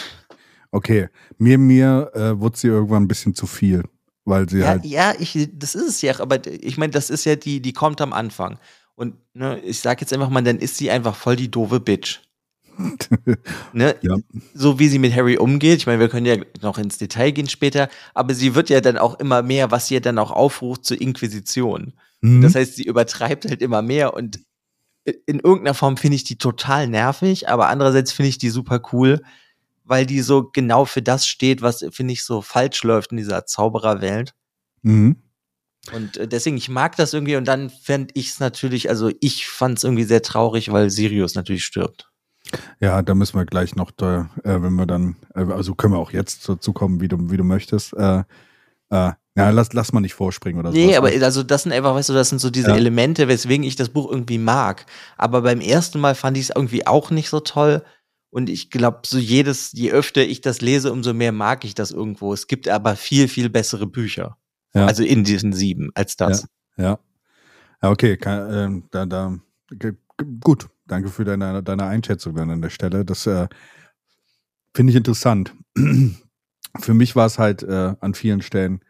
Okay, 0.70 1.08
mir, 1.38 1.58
mir 1.58 2.10
äh, 2.14 2.38
wurde 2.38 2.58
sie 2.58 2.68
irgendwann 2.68 3.04
ein 3.04 3.08
bisschen 3.08 3.34
zu 3.34 3.46
viel, 3.46 3.84
weil 4.24 4.48
sie 4.48 4.60
ja, 4.60 4.66
halt. 4.66 4.84
Ja, 4.84 5.14
ich, 5.18 5.48
das 5.52 5.74
ist 5.74 5.88
es 5.88 6.02
ja, 6.02 6.18
aber 6.20 6.46
ich 6.46 6.76
meine, 6.76 6.92
das 6.92 7.10
ist 7.10 7.24
ja 7.24 7.36
die, 7.36 7.60
die 7.60 7.72
kommt 7.72 8.00
am 8.00 8.12
Anfang. 8.12 8.58
Und 8.94 9.14
ne, 9.32 9.60
ich 9.60 9.80
sag 9.80 10.00
jetzt 10.00 10.12
einfach 10.12 10.28
mal, 10.28 10.42
dann 10.42 10.58
ist 10.58 10.76
sie 10.76 10.90
einfach 10.90 11.16
voll 11.16 11.36
die 11.36 11.50
doofe 11.50 11.80
Bitch. 11.80 12.20
ne? 13.72 13.96
ja. 14.02 14.16
So 14.54 14.78
wie 14.78 14.88
sie 14.88 14.98
mit 14.98 15.14
Harry 15.14 15.36
umgeht. 15.36 15.78
Ich 15.78 15.86
meine, 15.86 16.00
wir 16.00 16.08
können 16.08 16.26
ja 16.26 16.36
noch 16.62 16.78
ins 16.78 16.98
Detail 16.98 17.30
gehen 17.32 17.48
später, 17.48 17.88
aber 18.14 18.34
sie 18.34 18.54
wird 18.54 18.70
ja 18.70 18.80
dann 18.80 18.98
auch 18.98 19.18
immer 19.18 19.42
mehr, 19.42 19.70
was 19.70 19.88
sie 19.88 20.00
dann 20.00 20.18
auch 20.18 20.30
aufruft 20.30 20.84
zur 20.84 21.00
Inquisition. 21.00 21.94
Mhm. 22.20 22.42
Das 22.42 22.54
heißt, 22.54 22.76
sie 22.76 22.84
übertreibt 22.84 23.46
halt 23.46 23.62
immer 23.62 23.82
mehr 23.82 24.14
und 24.14 24.40
in 25.04 25.40
irgendeiner 25.40 25.74
Form 25.74 25.96
finde 25.96 26.16
ich 26.16 26.24
die 26.24 26.36
total 26.36 26.86
nervig, 26.86 27.48
aber 27.48 27.68
andererseits 27.68 28.12
finde 28.12 28.28
ich 28.28 28.38
die 28.38 28.50
super 28.50 28.82
cool, 28.92 29.22
weil 29.88 30.06
die 30.06 30.20
so 30.20 30.50
genau 30.52 30.84
für 30.84 31.02
das 31.02 31.26
steht, 31.26 31.62
was 31.62 31.84
finde 31.90 32.12
ich 32.12 32.24
so 32.24 32.42
falsch 32.42 32.84
läuft 32.84 33.10
in 33.10 33.16
dieser 33.16 33.46
Zaubererwelt. 33.46 34.34
Mhm. 34.82 35.16
Und 35.92 36.16
äh, 36.18 36.28
deswegen, 36.28 36.56
ich 36.56 36.68
mag 36.68 36.96
das 36.96 37.14
irgendwie 37.14 37.36
und 37.36 37.46
dann 37.46 37.70
fände 37.70 38.12
ich 38.14 38.28
es 38.28 38.40
natürlich, 38.40 38.90
also 38.90 39.10
ich 39.20 39.48
fand 39.48 39.78
es 39.78 39.84
irgendwie 39.84 40.04
sehr 40.04 40.22
traurig, 40.22 40.70
weil 40.70 40.90
Sirius 40.90 41.34
natürlich 41.34 41.64
stirbt. 41.64 42.10
Ja, 42.80 43.02
da 43.02 43.14
müssen 43.14 43.38
wir 43.38 43.46
gleich 43.46 43.74
noch, 43.76 43.90
da, 43.90 44.30
äh, 44.44 44.60
wenn 44.62 44.74
wir 44.74 44.86
dann, 44.86 45.16
äh, 45.34 45.44
also 45.44 45.74
können 45.74 45.94
wir 45.94 45.98
auch 45.98 46.12
jetzt 46.12 46.48
dazu 46.48 46.72
kommen, 46.72 47.00
wie 47.00 47.08
du, 47.08 47.30
wie 47.30 47.36
du 47.36 47.44
möchtest. 47.44 47.94
Äh, 47.94 48.24
äh, 48.90 49.12
ja, 49.38 49.50
lass, 49.50 49.72
lass 49.72 49.92
mal 49.92 50.00
nicht 50.00 50.14
vorspringen 50.14 50.58
oder 50.58 50.72
so. 50.72 50.76
Nee, 50.76 50.96
aber 50.96 51.08
also 51.08 51.42
das 51.42 51.62
sind 51.62 51.72
einfach, 51.72 51.94
weißt 51.94 52.08
du, 52.08 52.12
das 52.12 52.28
sind 52.28 52.40
so 52.40 52.50
diese 52.50 52.70
ja. 52.70 52.76
Elemente, 52.76 53.28
weswegen 53.28 53.64
ich 53.64 53.76
das 53.76 53.90
Buch 53.90 54.10
irgendwie 54.10 54.38
mag. 54.38 54.86
Aber 55.16 55.42
beim 55.42 55.60
ersten 55.60 56.00
Mal 56.00 56.14
fand 56.14 56.36
ich 56.36 56.44
es 56.44 56.52
irgendwie 56.54 56.86
auch 56.86 57.10
nicht 57.10 57.28
so 57.28 57.40
toll. 57.40 57.84
Und 58.30 58.50
ich 58.50 58.70
glaube, 58.70 59.00
so 59.06 59.18
jedes, 59.18 59.72
je 59.72 59.90
öfter 59.90 60.24
ich 60.24 60.40
das 60.40 60.60
lese, 60.60 60.92
umso 60.92 61.14
mehr 61.14 61.32
mag 61.32 61.64
ich 61.64 61.74
das 61.74 61.90
irgendwo. 61.90 62.32
Es 62.32 62.46
gibt 62.46 62.68
aber 62.68 62.96
viel, 62.96 63.28
viel 63.28 63.48
bessere 63.48 63.86
Bücher. 63.86 64.36
Ja. 64.74 64.86
Also 64.86 65.02
in 65.02 65.24
diesen 65.24 65.52
sieben 65.52 65.90
als 65.94 66.16
das. 66.16 66.46
Ja. 66.76 66.84
Ja, 66.84 66.98
ja 67.82 67.90
okay. 67.90 68.16
Kann, 68.16 68.82
äh, 68.82 68.82
da, 68.90 69.06
da, 69.06 69.38
gut. 70.40 70.68
Danke 70.86 71.08
für 71.08 71.24
deine, 71.24 71.62
deine 71.62 71.84
Einschätzung 71.84 72.34
dann 72.34 72.50
an 72.50 72.62
der 72.62 72.70
Stelle. 72.70 73.04
Das 73.04 73.26
äh, 73.26 73.48
finde 74.74 74.90
ich 74.90 74.96
interessant. 74.96 75.54
für 76.80 76.94
mich 76.94 77.16
war 77.16 77.26
es 77.26 77.38
halt 77.38 77.62
äh, 77.62 77.94
an 78.00 78.14
vielen 78.14 78.42
Stellen, 78.42 78.80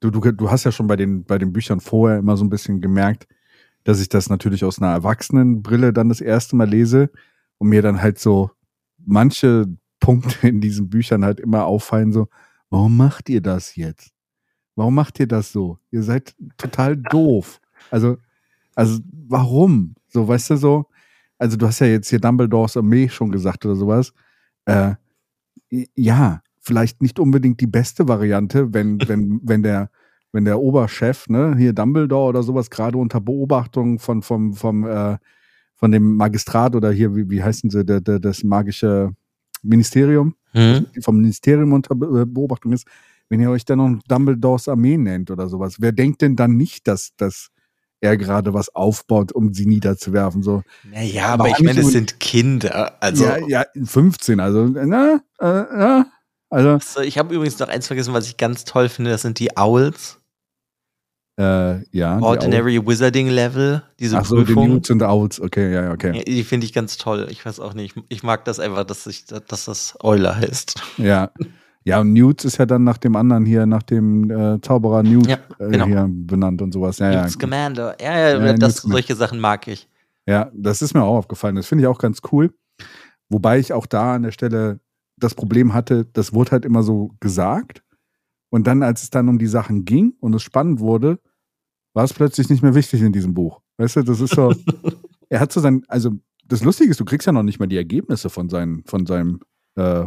du, 0.00 0.10
du, 0.10 0.20
du 0.32 0.50
hast 0.50 0.64
ja 0.64 0.72
schon 0.72 0.86
bei 0.86 0.96
den, 0.96 1.24
bei 1.24 1.38
den 1.38 1.52
Büchern 1.52 1.80
vorher 1.80 2.18
immer 2.18 2.36
so 2.36 2.44
ein 2.44 2.50
bisschen 2.50 2.80
gemerkt, 2.80 3.26
dass 3.84 4.00
ich 4.00 4.08
das 4.08 4.28
natürlich 4.28 4.64
aus 4.64 4.80
einer 4.80 4.92
Erwachsenenbrille 4.92 5.92
dann 5.92 6.08
das 6.08 6.20
erste 6.20 6.56
Mal 6.56 6.68
lese 6.68 7.10
und 7.58 7.68
mir 7.68 7.82
dann 7.82 8.02
halt 8.02 8.18
so 8.18 8.50
manche 9.08 9.66
Punkte 10.00 10.48
in 10.48 10.60
diesen 10.60 10.88
Büchern 10.88 11.24
halt 11.24 11.40
immer 11.40 11.64
auffallen, 11.64 12.12
so, 12.12 12.28
warum 12.70 12.96
macht 12.96 13.28
ihr 13.28 13.40
das 13.40 13.76
jetzt? 13.76 14.12
Warum 14.76 14.94
macht 14.94 15.18
ihr 15.18 15.26
das 15.26 15.50
so? 15.50 15.78
Ihr 15.90 16.02
seid 16.02 16.36
total 16.56 16.96
doof. 16.96 17.60
Also, 17.90 18.18
also, 18.76 19.00
warum? 19.26 19.94
So, 20.06 20.28
weißt 20.28 20.50
du, 20.50 20.56
so, 20.56 20.86
also 21.38 21.56
du 21.56 21.66
hast 21.66 21.80
ja 21.80 21.88
jetzt 21.88 22.10
hier 22.10 22.20
Dumbledores 22.20 22.76
Armee 22.76 23.08
schon 23.08 23.30
gesagt 23.30 23.64
oder 23.66 23.74
sowas. 23.74 24.12
Äh, 24.66 24.94
ja, 25.96 26.42
vielleicht 26.60 27.02
nicht 27.02 27.18
unbedingt 27.18 27.60
die 27.60 27.66
beste 27.66 28.06
Variante, 28.06 28.72
wenn, 28.72 29.00
wenn, 29.08 29.40
wenn 29.42 29.62
der, 29.62 29.90
wenn 30.32 30.44
der 30.44 30.60
Oberchef, 30.60 31.28
ne, 31.28 31.56
hier 31.56 31.72
Dumbledore 31.72 32.28
oder 32.28 32.42
sowas, 32.42 32.70
gerade 32.70 32.98
unter 32.98 33.20
Beobachtung 33.20 33.98
von, 33.98 34.22
vom, 34.22 34.54
vom, 34.54 34.86
äh, 34.86 35.16
von 35.78 35.92
dem 35.92 36.16
Magistrat 36.16 36.74
oder 36.74 36.90
hier, 36.90 37.14
wie, 37.14 37.30
wie 37.30 37.42
heißen 37.42 37.70
sie, 37.70 37.84
der, 37.84 38.00
der, 38.00 38.18
das 38.18 38.42
magische 38.42 39.14
Ministerium, 39.62 40.34
mhm. 40.52 40.86
vom 41.00 41.16
Ministerium 41.16 41.72
unter 41.72 41.94
Beobachtung 41.94 42.72
ist, 42.72 42.86
wenn 43.28 43.40
ihr 43.40 43.50
euch 43.50 43.64
dann 43.64 43.78
noch 43.78 44.02
Dumbledores 44.08 44.68
Armee 44.68 44.96
nennt 44.96 45.30
oder 45.30 45.48
sowas, 45.48 45.76
wer 45.78 45.92
denkt 45.92 46.22
denn 46.22 46.34
dann 46.34 46.56
nicht, 46.56 46.88
dass, 46.88 47.10
dass 47.16 47.48
er 48.00 48.16
gerade 48.16 48.54
was 48.54 48.74
aufbaut, 48.74 49.32
um 49.32 49.54
sie 49.54 49.66
niederzuwerfen? 49.66 50.42
So. 50.42 50.62
Naja, 50.90 51.28
aber 51.28 51.48
ich 51.48 51.60
meine, 51.60 51.80
es 51.80 51.92
sind 51.92 52.18
Kinder. 52.20 52.96
Also 53.00 53.24
ja, 53.24 53.38
ja, 53.46 53.64
15, 53.84 54.40
also, 54.40 54.66
na, 54.66 55.20
äh, 55.40 55.46
ja, 55.46 56.06
also. 56.50 56.78
So, 56.80 57.00
ich 57.00 57.18
habe 57.18 57.34
übrigens 57.34 57.58
noch 57.58 57.68
eins 57.68 57.86
vergessen, 57.86 58.14
was 58.14 58.26
ich 58.26 58.36
ganz 58.36 58.64
toll 58.64 58.88
finde, 58.88 59.10
das 59.10 59.22
sind 59.22 59.38
die 59.38 59.56
Owls. 59.56 60.18
Äh, 61.38 61.84
ja. 61.96 62.20
Ordinary 62.20 62.84
Wizarding 62.84 63.28
Level, 63.28 63.82
diese 64.00 64.18
Ach 64.18 64.24
so, 64.24 64.36
Prüfung. 64.36 64.64
die 64.64 64.72
Newts 64.72 64.90
und 64.90 65.02
Owls, 65.04 65.40
okay, 65.40 65.72
ja, 65.72 65.92
okay. 65.92 66.24
Die 66.26 66.42
finde 66.42 66.66
ich 66.66 66.72
ganz 66.72 66.96
toll. 66.96 67.28
Ich 67.30 67.46
weiß 67.46 67.60
auch 67.60 67.74
nicht. 67.74 67.94
Ich 68.08 68.24
mag 68.24 68.44
das 68.44 68.58
einfach, 68.58 68.82
dass, 68.82 69.06
ich, 69.06 69.26
dass 69.26 69.66
das 69.66 69.96
Euler 70.02 70.36
heißt. 70.36 70.82
Ja. 70.96 71.30
Ja, 71.84 72.00
und 72.00 72.12
Newt 72.12 72.44
ist 72.44 72.58
ja 72.58 72.66
dann 72.66 72.84
nach 72.84 72.98
dem 72.98 73.16
anderen 73.16 73.46
hier, 73.46 73.64
nach 73.64 73.84
dem 73.84 74.30
äh, 74.30 74.60
Zauberer 74.60 75.02
Newt 75.02 75.26
ja, 75.28 75.38
äh, 75.58 75.70
genau. 75.70 75.86
äh, 75.86 75.88
hier 75.88 76.06
benannt 76.10 76.60
und 76.60 76.72
sowas. 76.72 76.98
Ja, 76.98 77.22
Newt's 77.22 77.34
ja. 77.34 77.40
Commander. 77.40 77.96
Ja, 78.02 78.18
ja, 78.18 78.46
ja 78.46 78.52
das, 78.54 78.78
solche 78.78 79.14
Sachen 79.14 79.38
mag 79.38 79.66
ich. 79.68 79.88
Ja, 80.26 80.50
das 80.52 80.82
ist 80.82 80.92
mir 80.92 81.02
auch 81.02 81.16
aufgefallen. 81.16 81.54
Das 81.54 81.66
finde 81.66 81.84
ich 81.84 81.88
auch 81.88 81.98
ganz 81.98 82.20
cool. 82.32 82.52
Wobei 83.30 83.58
ich 83.58 83.72
auch 83.72 83.86
da 83.86 84.16
an 84.16 84.24
der 84.24 84.32
Stelle 84.32 84.80
das 85.16 85.34
Problem 85.34 85.72
hatte, 85.72 86.04
das 86.12 86.34
wurde 86.34 86.50
halt 86.50 86.64
immer 86.64 86.82
so 86.82 87.12
gesagt. 87.20 87.82
Und 88.50 88.66
dann, 88.66 88.82
als 88.82 89.04
es 89.04 89.10
dann 89.10 89.28
um 89.28 89.38
die 89.38 89.46
Sachen 89.46 89.84
ging 89.84 90.14
und 90.20 90.34
es 90.34 90.42
spannend 90.42 90.80
wurde, 90.80 91.18
war 91.94 92.04
es 92.04 92.12
plötzlich 92.12 92.48
nicht 92.48 92.62
mehr 92.62 92.74
wichtig 92.74 93.02
in 93.02 93.12
diesem 93.12 93.34
Buch. 93.34 93.60
Weißt 93.76 93.96
du, 93.96 94.02
das 94.02 94.20
ist 94.20 94.34
so. 94.34 94.54
er 95.28 95.40
hat 95.40 95.52
so 95.52 95.60
sein, 95.60 95.84
also 95.88 96.12
das 96.46 96.62
Lustige 96.62 96.90
ist, 96.90 97.00
du 97.00 97.04
kriegst 97.04 97.26
ja 97.26 97.32
noch 97.32 97.42
nicht 97.42 97.58
mal 97.58 97.66
die 97.66 97.76
Ergebnisse 97.76 98.30
von, 98.30 98.48
seinen, 98.48 98.84
von 98.84 99.06
seinem 99.06 99.40
äh, 99.76 100.06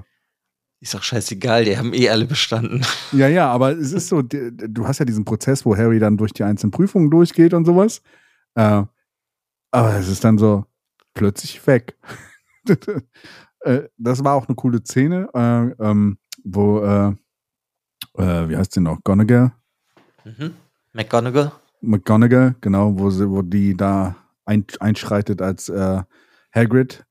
ist 0.81 0.95
doch 0.95 1.03
scheißegal, 1.03 1.65
die 1.65 1.77
haben 1.77 1.93
eh 1.93 2.09
alle 2.09 2.25
bestanden. 2.25 2.83
Ja, 3.11 3.27
ja, 3.27 3.51
aber 3.51 3.77
es 3.77 3.93
ist 3.93 4.07
so, 4.07 4.23
du 4.23 4.87
hast 4.87 4.97
ja 4.97 5.05
diesen 5.05 5.25
Prozess, 5.25 5.63
wo 5.63 5.77
Harry 5.77 5.99
dann 5.99 6.17
durch 6.17 6.33
die 6.33 6.43
einzelnen 6.43 6.71
Prüfungen 6.71 7.11
durchgeht 7.11 7.53
und 7.53 7.65
sowas. 7.65 8.01
Äh, 8.55 8.83
aber 9.69 9.95
es 9.95 10.07
ist 10.07 10.23
dann 10.23 10.39
so 10.39 10.65
plötzlich 11.13 11.65
weg. 11.67 11.97
Äh, 13.63 13.89
das 13.95 14.23
war 14.23 14.33
auch 14.33 14.47
eine 14.47 14.55
coole 14.55 14.83
Szene, 14.83 15.29
äh, 15.35 15.87
ähm, 15.87 16.17
wo, 16.43 16.79
äh, 16.79 17.09
äh, 18.17 18.49
wie 18.49 18.57
heißt 18.57 18.73
sie 18.73 18.81
noch? 18.81 19.03
Gonagall? 19.03 19.51
Mhm. 20.25 20.55
McGonagall? 20.93 21.51
McGonagall, 21.81 22.55
genau, 22.61 22.97
wo, 22.97 23.09
sie, 23.09 23.29
wo 23.29 23.41
die 23.41 23.75
da 23.75 24.15
ein, 24.45 24.65
einschreitet 24.79 25.41
als 25.41 25.69
äh, 25.69 26.01
Hagrid 26.53 27.05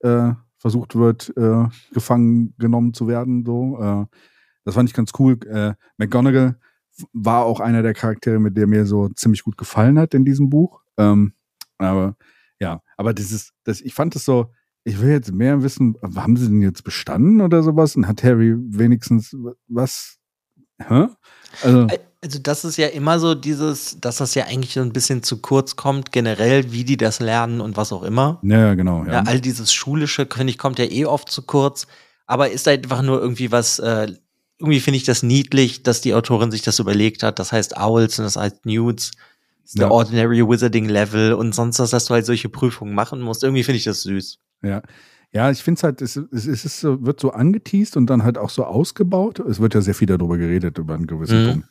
versucht 0.61 0.95
wird, 0.95 1.35
äh, 1.37 1.65
gefangen 1.93 2.55
genommen 2.59 2.93
zu 2.93 3.09
werden. 3.09 3.45
So, 3.45 3.79
äh, 3.81 4.07
das 4.65 4.75
fand 4.75 4.89
ich 4.89 4.95
ganz 4.95 5.13
cool. 5.19 5.39
Äh, 5.47 5.73
McGonagall 5.97 6.59
war 7.15 7.45
auch 7.45 7.61
einer 7.61 7.83
der 7.83 7.95
Charaktere, 7.95 8.39
mit 8.39 8.57
der 8.57 8.67
mir 8.67 8.85
so 8.85 9.09
ziemlich 9.09 9.43
gut 9.43 9.57
gefallen 9.57 9.99
hat 9.99 10.13
in 10.13 10.27
diesem 10.27 10.51
Buch. 10.51 10.83
Ähm, 10.99 11.33
aber 11.79 12.15
ja, 12.61 12.83
aber 12.99 13.15
dieses, 13.15 13.53
das, 13.65 13.81
ich 13.81 13.95
fand 13.95 14.15
es 14.17 14.27
so, 14.27 14.53
ich 14.85 15.01
will 15.01 15.11
jetzt 15.11 15.33
mehr 15.33 15.63
wissen, 15.63 15.97
haben 16.15 16.37
sie 16.37 16.49
denn 16.49 16.61
jetzt 16.61 16.85
bestanden 16.85 17.41
oder 17.41 17.63
sowas? 17.63 17.97
Und 17.97 18.07
hat 18.07 18.23
Harry 18.23 18.55
wenigstens 18.55 19.35
was? 19.67 20.19
Hä? 20.79 21.09
Also, 21.63 21.87
also 22.23 22.39
das 22.39 22.65
ist 22.65 22.77
ja 22.77 22.89
immer 22.89 23.19
so 23.19 23.35
dieses, 23.35 23.99
dass 24.01 24.19
das 24.19 24.35
ja 24.35 24.45
eigentlich 24.45 24.75
so 24.75 24.81
ein 24.81 24.93
bisschen 24.93 25.23
zu 25.23 25.39
kurz 25.39 25.77
kommt, 25.77 26.13
generell, 26.13 26.71
wie 26.71 26.85
die 26.85 26.97
das 26.97 27.21
lernen 27.21 27.61
und 27.61 27.77
was 27.77 27.93
auch 27.93 28.03
immer. 28.03 28.39
Ja, 28.43 28.75
genau. 28.75 29.05
Ja. 29.05 29.13
ja 29.13 29.23
all 29.27 29.41
dieses 29.41 29.73
Schulische, 29.73 30.27
finde 30.31 30.51
ich, 30.51 30.59
kommt 30.59 30.79
ja 30.79 30.85
eh 30.85 31.07
oft 31.07 31.31
zu 31.31 31.43
kurz. 31.43 31.87
Aber 32.27 32.51
ist 32.51 32.67
halt 32.67 32.85
einfach 32.85 33.03
nur 33.03 33.21
irgendwie 33.21 33.51
was, 33.51 33.79
äh, 33.79 34.13
irgendwie 34.59 34.81
finde 34.81 34.99
ich 34.99 35.05
das 35.05 35.23
niedlich, 35.23 35.83
dass 35.83 36.03
die 36.03 36.15
Autorin 36.15 36.51
sich 36.51 36.63
das 36.63 36.79
überlegt 36.79 37.23
hat. 37.23 37.39
Das 37.39 37.53
heißt 37.53 37.79
Owls 37.79 38.19
und 38.19 38.25
das 38.27 38.37
heißt 38.37 38.67
Nudes. 38.67 39.13
Das 39.63 39.75
ja. 39.75 39.81
der 39.81 39.91
Ordinary 39.91 40.47
Wizarding 40.47 40.89
Level 40.89 41.33
und 41.33 41.55
sonst 41.55 41.79
was, 41.79 41.91
dass 41.91 42.05
du 42.05 42.15
halt 42.15 42.27
solche 42.27 42.51
Prüfungen 42.51 42.95
machen 42.95 43.21
musst. 43.21 43.43
Irgendwie 43.43 43.65
finde 43.65 43.79
ich 43.79 43.85
das 43.85 44.03
süß. 44.03 44.39
Ja. 44.63 44.83
Ja, 45.33 45.51
ich 45.51 45.63
finde 45.63 45.79
es 45.79 45.85
halt, 45.85 46.03
es, 46.03 46.17
es, 46.17 46.65
es 46.65 46.83
wird 46.83 47.21
so 47.21 47.31
angeteased 47.31 47.97
und 47.97 48.07
dann 48.07 48.25
halt 48.25 48.37
auch 48.37 48.51
so 48.51 48.65
ausgebaut. 48.65 49.39
Es 49.39 49.61
wird 49.61 49.75
ja 49.75 49.81
sehr 49.81 49.95
viel 49.95 50.09
darüber 50.09 50.37
geredet, 50.37 50.77
über 50.77 50.95
einen 50.95 51.07
gewissen 51.07 51.45
mhm. 51.45 51.51
Punkt. 51.51 51.69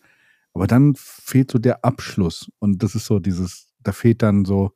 Aber 0.54 0.68
dann 0.68 0.96
fehlt 0.96 1.52
so 1.52 1.60
der 1.60 1.84
Abschluss. 1.84 2.52
Und 2.60 2.84
das 2.84 2.96
ist 2.96 3.06
so 3.06 3.20
dieses, 3.20 3.68
da 3.82 3.92
fehlt 3.92 4.22
dann 4.22 4.46
so 4.46 4.72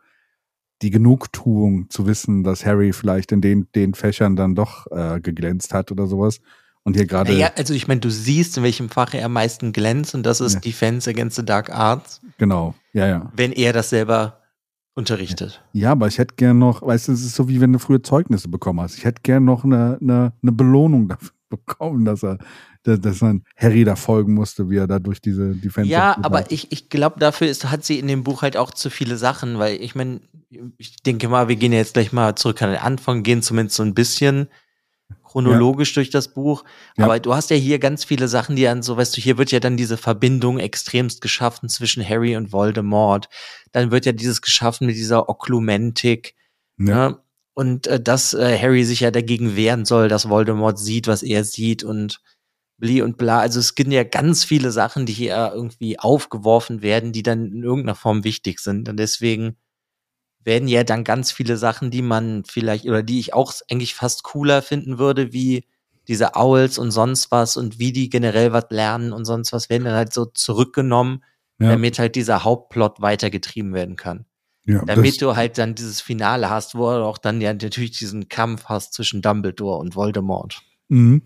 die 0.81 0.91
Genugtuung 0.91 1.89
zu 1.89 2.05
wissen, 2.05 2.43
dass 2.43 2.65
Harry 2.65 2.93
vielleicht 2.93 3.31
in 3.31 3.41
den, 3.41 3.67
den 3.73 3.93
Fächern 3.93 4.35
dann 4.35 4.55
doch 4.55 4.85
äh, 4.91 5.19
geglänzt 5.19 5.73
hat 5.73 5.91
oder 5.91 6.07
sowas. 6.07 6.41
Und 6.83 6.97
hier 6.97 7.05
gerade. 7.05 7.33
Ja, 7.33 7.51
also 7.55 7.73
ich 7.73 7.87
meine, 7.87 8.01
du 8.01 8.09
siehst, 8.09 8.57
in 8.57 8.63
welchem 8.63 8.89
Fach 8.89 9.13
er 9.13 9.25
am 9.25 9.33
meisten 9.33 9.71
glänzt 9.71 10.13
und 10.15 10.23
das 10.23 10.41
ist 10.41 10.55
ja. 10.55 10.59
Defense 10.59 11.09
Against 11.09 11.37
the 11.37 11.45
Dark 11.45 11.69
Arts. 11.69 12.21
Genau, 12.37 12.75
ja, 12.91 13.07
ja. 13.07 13.31
Wenn 13.35 13.53
er 13.53 13.71
das 13.71 13.89
selber 13.89 14.41
unterrichtet. 14.93 15.63
Ja, 15.71 15.91
aber 15.91 16.07
ich 16.07 16.17
hätte 16.17 16.35
gern 16.35 16.59
noch, 16.59 16.81
weißt 16.81 17.07
du, 17.07 17.13
es 17.13 17.21
ist 17.23 17.35
so 17.35 17.47
wie 17.47 17.61
wenn 17.61 17.73
du 17.73 17.79
früher 17.79 18.03
Zeugnisse 18.03 18.49
bekommen 18.49 18.81
hast. 18.81 18.97
Ich 18.97 19.05
hätte 19.05 19.21
gern 19.23 19.45
noch 19.45 19.63
eine, 19.63 19.97
eine, 20.01 20.33
eine 20.41 20.51
Belohnung 20.51 21.07
dafür 21.09 21.31
bekommen, 21.49 22.03
dass 22.03 22.23
er 22.23 22.39
dass 22.83 23.19
dann 23.19 23.43
Harry 23.55 23.83
da 23.83 23.95
folgen 23.95 24.33
musste, 24.33 24.69
wie 24.69 24.77
er 24.77 24.87
da 24.87 24.99
durch 24.99 25.21
diese 25.21 25.55
Defense. 25.55 25.89
Ja, 25.89 26.17
aber 26.21 26.51
ich, 26.51 26.71
ich 26.71 26.89
glaube, 26.89 27.19
dafür 27.19 27.47
ist, 27.47 27.71
hat 27.71 27.85
sie 27.85 27.99
in 27.99 28.07
dem 28.07 28.23
Buch 28.23 28.41
halt 28.41 28.57
auch 28.57 28.71
zu 28.71 28.89
viele 28.89 29.17
Sachen, 29.17 29.57
weil 29.57 29.81
ich 29.81 29.95
meine, 29.95 30.21
ich 30.77 30.97
denke 30.97 31.29
mal, 31.29 31.47
wir 31.47 31.55
gehen 31.55 31.73
jetzt 31.73 31.93
gleich 31.93 32.11
mal 32.11 32.35
zurück 32.35 32.61
an 32.61 32.71
den 32.71 32.79
Anfang, 32.79 33.23
gehen 33.23 33.41
zumindest 33.41 33.77
so 33.77 33.83
ein 33.83 33.93
bisschen 33.93 34.49
chronologisch 35.23 35.91
ja. 35.91 35.95
durch 35.95 36.09
das 36.09 36.27
Buch. 36.27 36.63
Ja. 36.97 37.05
Aber 37.05 37.19
du 37.19 37.33
hast 37.33 37.49
ja 37.49 37.55
hier 37.55 37.79
ganz 37.79 38.03
viele 38.03 38.27
Sachen, 38.27 38.55
die 38.55 38.63
dann 38.63 38.83
so, 38.83 38.97
weißt 38.97 39.17
du, 39.17 39.21
hier 39.21 39.37
wird 39.37 39.51
ja 39.51 39.59
dann 39.59 39.77
diese 39.77 39.97
Verbindung 39.97 40.59
extremst 40.59 41.21
geschaffen 41.21 41.69
zwischen 41.69 42.07
Harry 42.07 42.35
und 42.35 42.51
Voldemort. 42.51 43.29
Dann 43.71 43.91
wird 43.91 44.05
ja 44.05 44.11
dieses 44.11 44.41
geschaffen 44.41 44.87
mit 44.87 44.95
dieser 44.95 45.29
Oklumentik. 45.29 46.35
Ja. 46.77 47.09
Ne? 47.09 47.19
Und 47.55 47.87
äh, 47.87 47.99
dass 47.99 48.33
äh, 48.33 48.57
Harry 48.59 48.83
sich 48.83 48.99
ja 49.01 49.11
dagegen 49.11 49.55
wehren 49.55 49.85
soll, 49.85 50.07
dass 50.07 50.29
Voldemort 50.29 50.79
sieht, 50.79 51.07
was 51.07 51.23
er 51.23 51.43
sieht 51.43 51.83
und 51.83 52.19
bli 52.83 53.01
und 53.01 53.17
bla. 53.17 53.39
Also 53.39 53.61
es 53.61 53.75
gibt 53.75 53.93
ja 53.93 54.03
ganz 54.03 54.43
viele 54.43 54.69
Sachen, 54.69 55.05
die 55.05 55.13
hier 55.13 55.53
irgendwie 55.55 55.99
aufgeworfen 55.99 56.81
werden, 56.81 57.13
die 57.13 57.23
dann 57.23 57.45
in 57.45 57.63
irgendeiner 57.63 57.95
Form 57.95 58.25
wichtig 58.25 58.59
sind. 58.59 58.89
Und 58.89 58.97
deswegen 58.97 59.55
werden 60.43 60.67
ja 60.67 60.83
dann 60.83 61.05
ganz 61.05 61.31
viele 61.31 61.55
Sachen, 61.55 61.91
die 61.91 62.01
man 62.01 62.43
vielleicht 62.43 62.85
oder 62.85 63.01
die 63.01 63.21
ich 63.21 63.33
auch 63.33 63.53
eigentlich 63.71 63.95
fast 63.95 64.23
cooler 64.23 64.61
finden 64.61 64.99
würde, 64.99 65.31
wie 65.31 65.65
diese 66.09 66.35
Owls 66.35 66.77
und 66.77 66.91
sonst 66.91 67.31
was 67.31 67.55
und 67.55 67.79
wie 67.79 67.93
die 67.93 68.09
generell 68.09 68.51
was 68.51 68.65
lernen 68.69 69.13
und 69.13 69.23
sonst 69.23 69.53
was, 69.53 69.69
werden 69.69 69.85
dann 69.85 69.95
halt 69.95 70.11
so 70.11 70.25
zurückgenommen, 70.25 71.23
ja. 71.59 71.69
damit 71.69 71.99
halt 71.99 72.17
dieser 72.17 72.43
Hauptplot 72.43 72.99
weitergetrieben 72.99 73.73
werden 73.73 73.95
kann. 73.95 74.25
Ja, 74.65 74.83
damit 74.83 75.21
du 75.21 75.37
halt 75.37 75.57
dann 75.57 75.75
dieses 75.75 76.01
Finale 76.01 76.49
hast, 76.49 76.75
wo 76.75 76.91
du 76.91 77.05
auch 77.05 77.17
dann 77.17 77.39
ja 77.39 77.53
natürlich 77.53 77.91
diesen 77.91 78.27
Kampf 78.27 78.65
hast 78.65 78.93
zwischen 78.93 79.21
Dumbledore 79.21 79.77
und 79.77 79.95
Voldemort. 79.95 80.61
Mhm. 80.89 81.21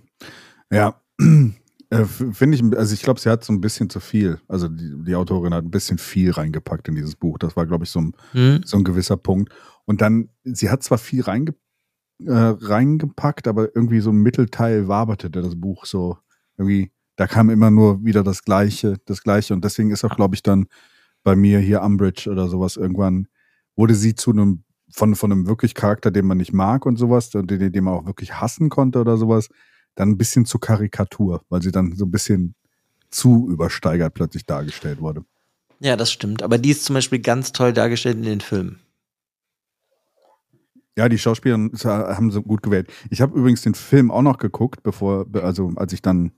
Ja, 0.71 1.01
äh, 1.19 2.05
finde 2.05 2.57
ich, 2.57 2.77
also 2.77 2.93
ich 2.93 3.01
glaube, 3.01 3.19
sie 3.19 3.29
hat 3.29 3.43
so 3.43 3.53
ein 3.53 3.61
bisschen 3.61 3.89
zu 3.89 3.99
viel. 3.99 4.39
Also 4.47 4.67
die, 4.67 4.91
die, 5.03 5.15
Autorin 5.15 5.53
hat 5.53 5.63
ein 5.63 5.71
bisschen 5.71 5.97
viel 5.97 6.31
reingepackt 6.31 6.87
in 6.87 6.95
dieses 6.95 7.15
Buch. 7.15 7.37
Das 7.37 7.55
war, 7.55 7.65
glaube 7.65 7.85
ich, 7.85 7.89
so 7.89 8.01
ein, 8.01 8.13
mhm. 8.33 8.61
so 8.65 8.77
ein 8.77 8.83
gewisser 8.83 9.17
Punkt. 9.17 9.53
Und 9.85 10.01
dann, 10.01 10.29
sie 10.43 10.69
hat 10.69 10.83
zwar 10.83 10.97
viel 10.97 11.21
reinge, 11.21 11.55
äh, 12.25 12.31
reingepackt, 12.31 13.47
aber 13.47 13.75
irgendwie 13.75 13.99
so 13.99 14.11
ein 14.11 14.17
Mittelteil 14.17 14.87
waberte 14.87 15.29
das 15.29 15.59
Buch 15.59 15.85
so 15.85 16.17
irgendwie. 16.57 16.91
Da 17.15 17.25
kam 17.25 17.49
immer 17.49 17.71
nur 17.71 18.05
wieder 18.05 18.23
das 18.23 18.43
Gleiche, 18.43 18.97
das 19.05 19.23
Gleiche. 19.23 19.55
Und 19.55 19.65
deswegen 19.65 19.89
ist 19.89 20.03
auch, 20.03 20.15
glaube 20.15 20.35
ich, 20.35 20.43
dann 20.43 20.67
bei 21.23 21.35
mir 21.35 21.59
hier 21.59 21.81
Umbridge 21.81 22.29
oder 22.29 22.47
sowas 22.47 22.77
irgendwann 22.77 23.27
wurde 23.75 23.95
sie 23.95 24.13
zu 24.13 24.31
einem 24.31 24.63
von, 24.89 25.15
von 25.15 25.31
einem 25.31 25.47
wirklich 25.47 25.73
Charakter, 25.73 26.11
den 26.11 26.25
man 26.25 26.37
nicht 26.37 26.53
mag 26.53 26.85
und 26.85 26.97
sowas, 26.97 27.29
den, 27.29 27.47
den 27.47 27.83
man 27.83 27.93
auch 27.93 28.05
wirklich 28.05 28.39
hassen 28.39 28.69
konnte 28.69 28.99
oder 28.99 29.17
sowas, 29.17 29.49
dann 29.97 30.11
ein 30.11 30.17
bisschen 30.17 30.45
zur 30.45 30.61
Karikatur, 30.61 31.43
weil 31.49 31.61
sie 31.61 31.71
dann 31.71 31.95
so 31.95 32.05
ein 32.05 32.11
bisschen 32.11 32.55
zu 33.09 33.49
übersteigert 33.49 34.13
plötzlich 34.13 34.45
dargestellt 34.45 35.01
wurde. 35.01 35.25
Ja, 35.79 35.95
das 35.95 36.11
stimmt. 36.11 36.43
Aber 36.43 36.57
die 36.57 36.71
ist 36.71 36.85
zum 36.85 36.93
Beispiel 36.93 37.19
ganz 37.19 37.51
toll 37.51 37.73
dargestellt 37.73 38.17
in 38.17 38.23
den 38.23 38.41
Filmen. 38.41 38.79
Ja, 40.95 41.09
die 41.09 41.17
Schauspieler 41.17 41.57
haben 41.83 42.31
sie 42.31 42.41
gut 42.41 42.63
gewählt. 42.63 42.91
Ich 43.11 43.21
habe 43.21 43.37
übrigens 43.37 43.61
den 43.61 43.75
Film 43.75 44.09
auch 44.09 44.23
noch 44.23 44.37
geguckt, 44.37 44.81
bevor, 44.81 45.27
also 45.33 45.71
als 45.75 45.93
ich 45.93 46.01
dann 46.01 46.31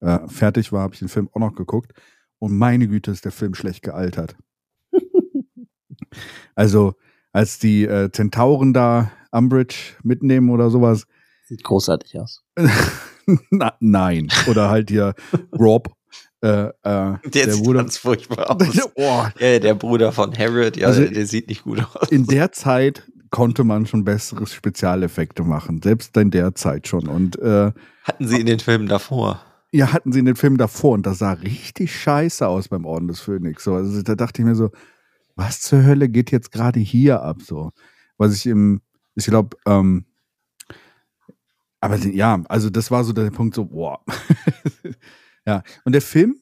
äh, 0.00 0.20
fertig 0.28 0.72
war, 0.72 0.82
habe 0.82 0.94
ich 0.94 1.00
den 1.00 1.08
Film 1.08 1.28
auch 1.32 1.40
noch 1.40 1.54
geguckt. 1.54 1.92
Und 2.38 2.56
meine 2.56 2.86
Güte, 2.86 3.10
ist 3.10 3.24
der 3.24 3.32
Film 3.32 3.54
schlecht 3.54 3.82
gealtert. 3.82 4.36
also, 6.54 6.94
als 7.32 7.58
die 7.58 7.84
äh, 7.84 8.10
Zentauren 8.12 8.72
da 8.72 9.10
Umbridge 9.32 9.96
mitnehmen 10.02 10.50
oder 10.50 10.70
sowas, 10.70 11.06
Sieht 11.48 11.62
großartig 11.62 12.18
aus. 12.18 12.42
Na, 13.50 13.74
nein. 13.78 14.28
Oder 14.48 14.68
halt 14.68 14.90
hier 14.90 15.14
Rob. 15.56 15.92
Äh, 16.42 16.48
äh, 16.48 16.72
der, 16.82 17.18
der 17.24 17.52
sieht 17.52 17.64
Bruder. 17.64 17.80
ganz 17.80 17.96
furchtbar 17.98 18.50
aus. 18.60 18.90
oh. 18.96 19.24
ja, 19.38 19.58
der 19.60 19.74
Bruder 19.74 20.10
von 20.10 20.36
Harriet, 20.36 20.76
ja, 20.76 20.88
also, 20.88 21.04
der 21.04 21.26
sieht 21.26 21.48
nicht 21.48 21.62
gut 21.62 21.86
aus. 21.94 22.10
In 22.10 22.26
der 22.26 22.50
Zeit 22.50 23.04
konnte 23.30 23.62
man 23.62 23.86
schon 23.86 24.04
bessere 24.04 24.46
Spezialeffekte 24.46 25.44
machen, 25.44 25.80
selbst 25.82 26.16
in 26.16 26.32
der 26.32 26.54
Zeit 26.56 26.88
schon. 26.88 27.06
Und 27.06 27.38
äh, 27.38 27.72
hatten 28.02 28.26
sie 28.26 28.40
in 28.40 28.46
den 28.46 28.58
Filmen 28.58 28.88
davor? 28.88 29.40
Ja, 29.70 29.92
hatten 29.92 30.12
sie 30.12 30.18
in 30.18 30.26
den 30.26 30.36
Film 30.36 30.56
davor 30.56 30.94
und 30.94 31.06
das 31.06 31.18
sah 31.18 31.32
richtig 31.32 31.94
scheiße 31.94 32.46
aus 32.46 32.68
beim 32.68 32.84
Orden 32.84 33.08
des 33.08 33.20
Phönix. 33.20 33.62
So, 33.62 33.74
also 33.74 34.02
da 34.02 34.16
dachte 34.16 34.42
ich 34.42 34.46
mir 34.46 34.56
so, 34.56 34.70
was 35.36 35.60
zur 35.60 35.84
Hölle 35.84 36.08
geht 36.08 36.32
jetzt 36.32 36.50
gerade 36.50 36.80
hier 36.80 37.22
ab? 37.22 37.42
So, 37.42 37.70
was 38.16 38.34
ich 38.34 38.46
im, 38.46 38.80
ich 39.14 39.26
glaube, 39.26 39.56
ähm, 39.66 40.05
aber 41.80 41.96
ja, 41.98 42.42
also 42.48 42.70
das 42.70 42.90
war 42.90 43.04
so 43.04 43.12
der 43.12 43.30
Punkt, 43.30 43.54
so, 43.54 43.64
boah. 43.64 44.00
ja, 45.46 45.62
und 45.84 45.92
der 45.92 46.02
Film, 46.02 46.36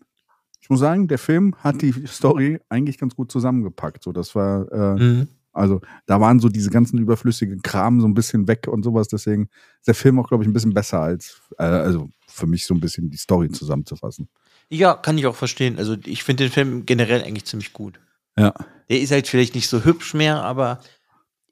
ich 0.60 0.70
muss 0.70 0.80
sagen, 0.80 1.08
der 1.08 1.18
Film 1.18 1.54
hat 1.58 1.82
die 1.82 1.92
Story 2.06 2.60
eigentlich 2.68 2.98
ganz 2.98 3.14
gut 3.14 3.30
zusammengepackt. 3.30 4.02
So, 4.02 4.12
das 4.12 4.34
war, 4.34 4.70
äh, 4.72 5.02
mhm. 5.02 5.28
also 5.52 5.80
da 6.06 6.20
waren 6.20 6.40
so 6.40 6.48
diese 6.48 6.70
ganzen 6.70 6.98
überflüssigen 6.98 7.62
Kram 7.62 8.00
so 8.00 8.06
ein 8.06 8.14
bisschen 8.14 8.48
weg 8.48 8.66
und 8.68 8.82
sowas. 8.82 9.08
Deswegen 9.08 9.48
ist 9.78 9.88
der 9.88 9.94
Film 9.94 10.18
auch, 10.18 10.28
glaube 10.28 10.44
ich, 10.44 10.48
ein 10.48 10.54
bisschen 10.54 10.72
besser 10.72 11.00
als, 11.00 11.42
äh, 11.58 11.64
also 11.64 12.08
für 12.26 12.46
mich 12.46 12.64
so 12.66 12.74
ein 12.74 12.80
bisschen 12.80 13.10
die 13.10 13.18
Story 13.18 13.50
zusammenzufassen. 13.50 14.28
Ja, 14.70 14.94
kann 14.94 15.18
ich 15.18 15.26
auch 15.26 15.36
verstehen. 15.36 15.78
Also 15.78 15.96
ich 16.04 16.24
finde 16.24 16.44
den 16.44 16.52
Film 16.52 16.86
generell 16.86 17.22
eigentlich 17.22 17.44
ziemlich 17.44 17.72
gut. 17.72 18.00
Ja. 18.36 18.54
Der 18.88 19.00
ist 19.00 19.12
halt 19.12 19.28
vielleicht 19.28 19.54
nicht 19.54 19.68
so 19.68 19.84
hübsch 19.84 20.14
mehr, 20.14 20.42
aber 20.42 20.80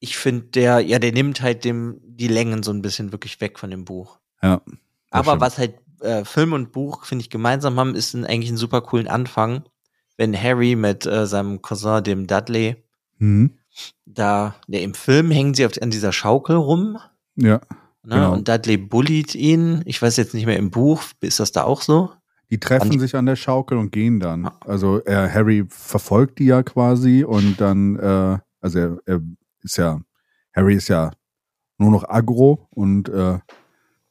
ich 0.03 0.19
finde, 0.19 0.47
der, 0.47 0.81
ja, 0.81 0.99
der 0.99 1.13
nimmt 1.13 1.43
halt 1.43 1.65
dem 1.65 2.01
die 2.03 2.27
Längen 2.27 2.65
so 2.65 2.73
ein 2.73 2.83
bisschen 2.83 3.13
wirklich 3.13 3.41
weg 3.41 3.59
von 3.59 3.71
dem 3.71 3.85
Buch. 3.85 4.19
Ja. 4.43 4.61
Aber 5.11 5.41
was 5.41 5.59
halt 5.59 5.77
äh, 6.01 6.25
Film 6.25 6.53
und 6.53 6.73
Buch, 6.73 7.05
finde 7.05 7.23
ich, 7.23 7.31
gemeinsam 7.31 7.79
haben, 7.79 7.95
ist 7.95 8.13
ein, 8.13 8.27
eigentlich 8.27 8.51
einen 8.51 8.59
super 8.59 8.81
coolen 8.81 9.07
Anfang, 9.07 9.63
wenn 10.17 10.37
Harry 10.37 10.75
mit 10.75 11.07
äh, 11.07 11.27
seinem 11.27 11.63
Cousin, 11.63 12.03
dem 12.03 12.27
Dudley, 12.27 12.83
mhm. 13.19 13.53
da, 14.05 14.57
ja, 14.67 14.81
im 14.81 14.95
Film 14.95 15.31
hängen 15.31 15.55
sie 15.55 15.65
auf, 15.65 15.81
an 15.81 15.91
dieser 15.91 16.13
Schaukel 16.13 16.57
rum. 16.57 16.99
Ja. 17.37 17.61
Ne? 18.03 18.17
Genau. 18.17 18.33
Und 18.33 18.49
Dudley 18.49 18.79
bullied 18.79 19.37
ihn. 19.37 19.83
Ich 19.85 20.03
weiß 20.03 20.17
jetzt 20.17 20.35
nicht 20.35 20.47
mehr 20.47 20.57
im 20.57 20.73
Buch, 20.73 21.05
ist 21.21 21.39
das 21.39 21.53
da 21.53 21.63
auch 21.63 21.81
so? 21.81 22.11
Die 22.51 22.59
treffen 22.59 22.99
sich 22.99 23.15
an 23.15 23.27
der 23.27 23.37
Schaukel 23.37 23.79
und 23.79 23.93
gehen 23.93 24.19
dann. 24.19 24.51
Also 24.67 24.99
er, 24.99 25.33
Harry 25.33 25.65
verfolgt 25.69 26.41
die 26.41 26.47
ja 26.47 26.65
quasi 26.65 27.23
und 27.23 27.61
dann, 27.61 27.97
äh, 28.01 28.39
also 28.61 28.79
er, 28.79 28.99
er 29.07 29.21
ist 29.63 29.77
ja, 29.77 30.01
Harry 30.55 30.75
ist 30.75 30.89
ja 30.89 31.11
nur 31.79 31.91
noch 31.91 32.09
aggro 32.09 32.69
und 32.71 33.09
äh, 33.09 33.39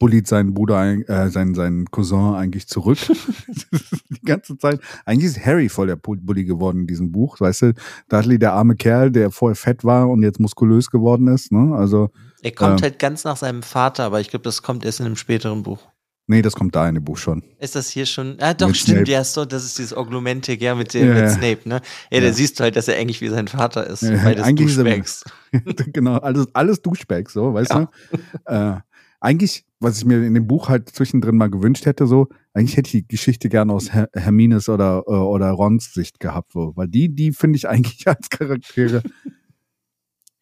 bullied 0.01 0.27
seinen 0.27 0.55
Bruder, 0.55 0.83
äh, 0.83 1.29
seinen, 1.29 1.53
seinen 1.53 1.85
Cousin 1.91 2.33
eigentlich 2.33 2.67
zurück. 2.67 2.97
die 4.09 4.21
ganze 4.25 4.57
Zeit. 4.57 4.79
Eigentlich 5.05 5.25
ist 5.25 5.45
Harry 5.45 5.69
voll 5.69 5.87
der 5.87 5.95
Bully 5.95 6.43
geworden 6.43 6.81
in 6.81 6.87
diesem 6.87 7.11
Buch. 7.11 7.39
Weißt 7.39 7.61
du, 7.61 7.73
Dudley, 8.09 8.39
der 8.39 8.53
arme 8.53 8.75
Kerl, 8.75 9.11
der 9.11 9.29
vorher 9.29 9.55
fett 9.55 9.83
war 9.83 10.09
und 10.09 10.23
jetzt 10.23 10.39
muskulös 10.39 10.89
geworden 10.89 11.27
ist. 11.27 11.51
Ne? 11.51 11.75
Also, 11.75 12.09
er 12.41 12.51
kommt 12.51 12.81
äh, 12.81 12.83
halt 12.83 12.99
ganz 12.99 13.23
nach 13.23 13.37
seinem 13.37 13.61
Vater, 13.61 14.03
aber 14.03 14.19
ich 14.19 14.29
glaube, 14.29 14.43
das 14.43 14.63
kommt 14.63 14.83
erst 14.85 14.99
in 14.99 15.05
einem 15.05 15.15
späteren 15.15 15.61
Buch. 15.61 15.87
Nee, 16.31 16.41
das 16.41 16.53
kommt 16.53 16.73
da 16.77 16.87
in 16.87 16.95
dem 16.95 17.03
Buch 17.03 17.17
schon. 17.17 17.43
Ist 17.59 17.75
das 17.75 17.89
hier 17.89 18.05
schon? 18.05 18.37
Ah, 18.39 18.53
doch, 18.53 18.67
mit 18.67 18.77
stimmt, 18.77 18.99
Snape. 18.99 19.11
ja, 19.11 19.21
so, 19.25 19.43
das 19.43 19.65
ist 19.65 19.77
dieses 19.77 19.93
Augmentic, 19.93 20.61
ja, 20.61 20.75
mit, 20.75 20.93
dem, 20.93 21.09
ja, 21.09 21.13
mit 21.23 21.29
Snape, 21.29 21.59
ne? 21.65 21.81
Ja, 22.09 22.19
ja, 22.19 22.21
da 22.21 22.31
siehst 22.31 22.57
du 22.57 22.63
halt, 22.63 22.77
dass 22.77 22.87
er 22.87 22.97
eigentlich 22.97 23.19
wie 23.19 23.27
sein 23.27 23.49
Vater 23.49 23.85
ist. 23.85 24.03
Ja, 24.03 24.17
eigentlich 24.17 24.73
Duschbags. 24.73 25.25
genau, 25.91 26.19
alles, 26.19 26.47
alles 26.53 26.81
Duschbags, 26.81 27.33
so, 27.33 27.53
weißt 27.53 27.71
ja. 27.71 27.89
du? 28.11 28.17
Äh, 28.45 28.79
eigentlich, 29.19 29.65
was 29.81 29.97
ich 29.97 30.05
mir 30.05 30.25
in 30.25 30.33
dem 30.33 30.47
Buch 30.47 30.69
halt 30.69 30.87
zwischendrin 30.87 31.35
mal 31.35 31.49
gewünscht 31.49 31.85
hätte, 31.85 32.07
so, 32.07 32.29
eigentlich 32.53 32.77
hätte 32.77 32.87
ich 32.87 33.03
die 33.03 33.07
Geschichte 33.09 33.49
gerne 33.49 33.73
aus 33.73 33.93
Her 33.93 34.07
Hermines 34.13 34.69
oder, 34.69 35.03
äh, 35.07 35.11
oder 35.11 35.49
Rons 35.51 35.93
Sicht 35.93 36.21
gehabt, 36.21 36.53
so, 36.53 36.71
weil 36.77 36.87
die, 36.87 37.13
die 37.13 37.33
finde 37.33 37.57
ich 37.57 37.67
eigentlich 37.67 38.07
als 38.07 38.29
Charaktere 38.29 39.03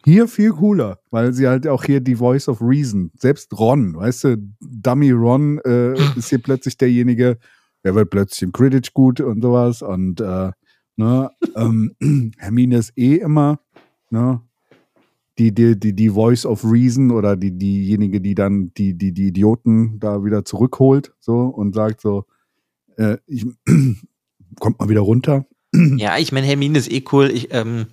hier 0.06 0.28
viel 0.28 0.52
cooler, 0.52 1.00
weil 1.12 1.34
sie 1.34 1.48
halt 1.48 1.68
auch 1.68 1.84
hier 1.84 2.00
die 2.00 2.16
Voice 2.16 2.48
of 2.48 2.62
Reason, 2.62 3.12
selbst 3.18 3.58
Ron, 3.58 3.96
weißt 3.96 4.24
du, 4.26 4.38
Dummy 4.60 5.12
Ron 5.12 5.60
äh, 5.66 5.94
ist 6.18 6.30
hier 6.30 6.40
plötzlich 6.40 6.78
derjenige, 6.78 7.38
der 7.84 7.96
wird 7.96 8.10
plötzlich 8.10 8.44
im 8.44 8.52
Quidditch 8.52 8.94
gut 8.94 9.22
und 9.22 9.42
sowas 9.42 9.82
und 9.82 10.22
äh, 10.22 10.52
ne, 10.96 11.32
ähm, 11.56 11.96
Hermine 12.38 12.78
ist 12.78 12.98
eh 12.98 13.16
immer, 13.16 13.60
ne, 14.10 14.42
die, 15.38 15.54
die, 15.54 15.80
die, 15.80 15.94
die 15.94 16.10
Voice 16.10 16.46
of 16.46 16.64
Reason 16.66 17.12
oder 17.12 17.38
die, 17.38 17.58
diejenige, 17.58 18.20
die 18.20 18.36
dann 18.36 18.74
die, 18.76 18.98
die, 18.98 19.14
die 19.14 19.28
Idioten 19.28 20.00
da 20.00 20.24
wieder 20.24 20.44
zurückholt, 20.44 21.14
so 21.20 21.42
und 21.44 21.74
sagt 21.74 22.02
so, 22.02 22.26
äh, 22.98 23.18
ich, 23.26 23.46
kommt 24.60 24.80
mal 24.80 24.90
wieder 24.90 25.02
runter. 25.02 25.46
Ja, 25.74 26.18
ich 26.18 26.32
meine, 26.32 26.48
Hermine 26.48 26.78
ist 26.78 26.92
eh 26.92 27.04
cool. 27.12 27.30
Ich, 27.32 27.54
ähm, 27.54 27.86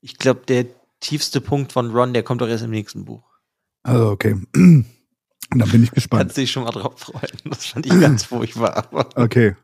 ich 0.00 0.16
glaube, 0.16 0.42
der 0.48 0.66
tiefste 1.06 1.40
Punkt 1.40 1.72
von 1.72 1.90
Ron, 1.90 2.12
der 2.12 2.22
kommt 2.22 2.40
doch 2.40 2.48
erst 2.48 2.64
im 2.64 2.70
nächsten 2.70 3.04
Buch. 3.04 3.24
Also, 3.82 4.10
okay. 4.10 4.36
Dann 5.50 5.70
bin 5.70 5.84
ich 5.84 5.92
gespannt. 5.92 6.22
Kannst 6.22 6.36
dich 6.36 6.50
schon 6.50 6.64
mal 6.64 6.72
drauf 6.72 6.98
freuen. 6.98 7.38
Das 7.44 7.66
fand 7.66 7.86
ich 7.86 8.00
ganz 8.00 8.24
furchtbar. 8.24 8.88
okay. 9.14 9.54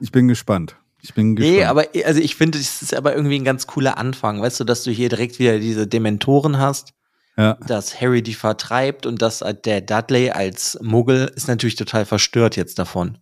Ich 0.00 0.12
bin 0.12 0.28
gespannt. 0.28 0.76
Ich 1.00 1.14
bin 1.14 1.34
gespannt. 1.34 1.56
Nee, 1.56 1.64
aber 1.64 1.86
also 2.04 2.20
ich 2.20 2.36
finde, 2.36 2.58
es 2.58 2.82
ist 2.82 2.94
aber 2.94 3.16
irgendwie 3.16 3.36
ein 3.38 3.44
ganz 3.44 3.66
cooler 3.66 3.98
Anfang, 3.98 4.40
weißt 4.40 4.60
du, 4.60 4.64
dass 4.64 4.84
du 4.84 4.92
hier 4.92 5.08
direkt 5.08 5.40
wieder 5.40 5.58
diese 5.58 5.88
Dementoren 5.88 6.58
hast, 6.58 6.94
ja. 7.36 7.54
dass 7.66 8.00
Harry 8.00 8.22
die 8.22 8.34
vertreibt 8.34 9.04
und 9.06 9.20
dass 9.20 9.42
der 9.64 9.80
Dudley 9.80 10.30
als 10.30 10.78
Muggel 10.80 11.32
ist 11.34 11.48
natürlich 11.48 11.74
total 11.74 12.04
verstört 12.04 12.54
jetzt 12.54 12.78
davon. 12.78 13.18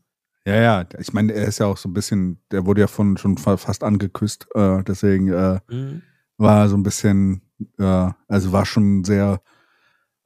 Ja, 0.47 0.57
ja, 0.57 0.85
ich 0.99 1.13
meine, 1.13 1.33
er 1.33 1.47
ist 1.47 1.59
ja 1.59 1.67
auch 1.67 1.77
so 1.77 1.89
ein 1.89 1.95
bisschen, 1.95 2.43
der 2.51 2.67
wurde 2.67 2.83
ja 2.83 2.87
von 2.87 3.17
schon 3.17 3.39
fast 3.39 3.83
angeküsst, 3.83 4.47
äh, 4.55 4.83
deswegen 4.85 5.29
äh, 5.33 5.61
mhm. 5.69 6.03
War 6.41 6.69
so 6.69 6.77
ein 6.77 6.83
bisschen, 6.83 7.43
äh, 7.79 8.11
also 8.29 8.53
war 8.53 8.67
schon 8.67 9.05
sehr 9.05 9.43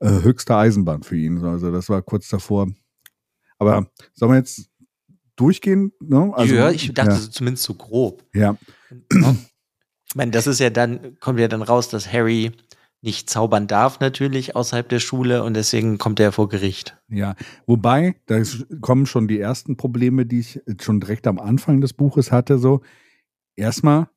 äh, 0.00 0.22
höchste 0.22 0.56
Eisenbahn 0.56 1.02
für 1.02 1.16
ihn. 1.16 1.44
Also 1.44 1.70
das 1.72 1.88
war 1.88 2.00
kurz 2.02 2.28
davor. 2.28 2.68
Aber 3.58 3.88
sollen 4.14 4.32
wir 4.32 4.38
jetzt 4.38 4.70
durchgehen. 5.36 5.92
Ne? 6.00 6.32
Also, 6.34 6.54
ja, 6.54 6.70
ich 6.70 6.92
dachte 6.94 7.12
ja. 7.12 7.16
so 7.16 7.28
zumindest 7.28 7.64
so 7.64 7.74
grob. 7.74 8.24
Ja. 8.32 8.56
Ich 9.10 10.14
meine, 10.14 10.30
das 10.30 10.46
ist 10.46 10.60
ja 10.60 10.70
dann, 10.70 11.18
kommt 11.18 11.40
ja 11.40 11.48
dann 11.48 11.62
raus, 11.62 11.88
dass 11.88 12.12
Harry 12.12 12.52
nicht 13.02 13.28
zaubern 13.28 13.66
darf, 13.66 14.00
natürlich, 14.00 14.56
außerhalb 14.56 14.88
der 14.88 15.00
Schule 15.00 15.42
und 15.42 15.54
deswegen 15.54 15.98
kommt 15.98 16.20
er 16.20 16.32
vor 16.32 16.48
Gericht. 16.48 16.96
Ja, 17.08 17.34
wobei, 17.66 18.14
da 18.26 18.40
kommen 18.80 19.04
schon 19.04 19.28
die 19.28 19.38
ersten 19.38 19.76
Probleme, 19.76 20.24
die 20.24 20.40
ich 20.40 20.62
schon 20.80 21.00
direkt 21.00 21.26
am 21.26 21.38
Anfang 21.38 21.82
des 21.82 21.92
Buches 21.92 22.32
hatte. 22.32 22.58
So, 22.58 22.80
erstmal, 23.56 24.08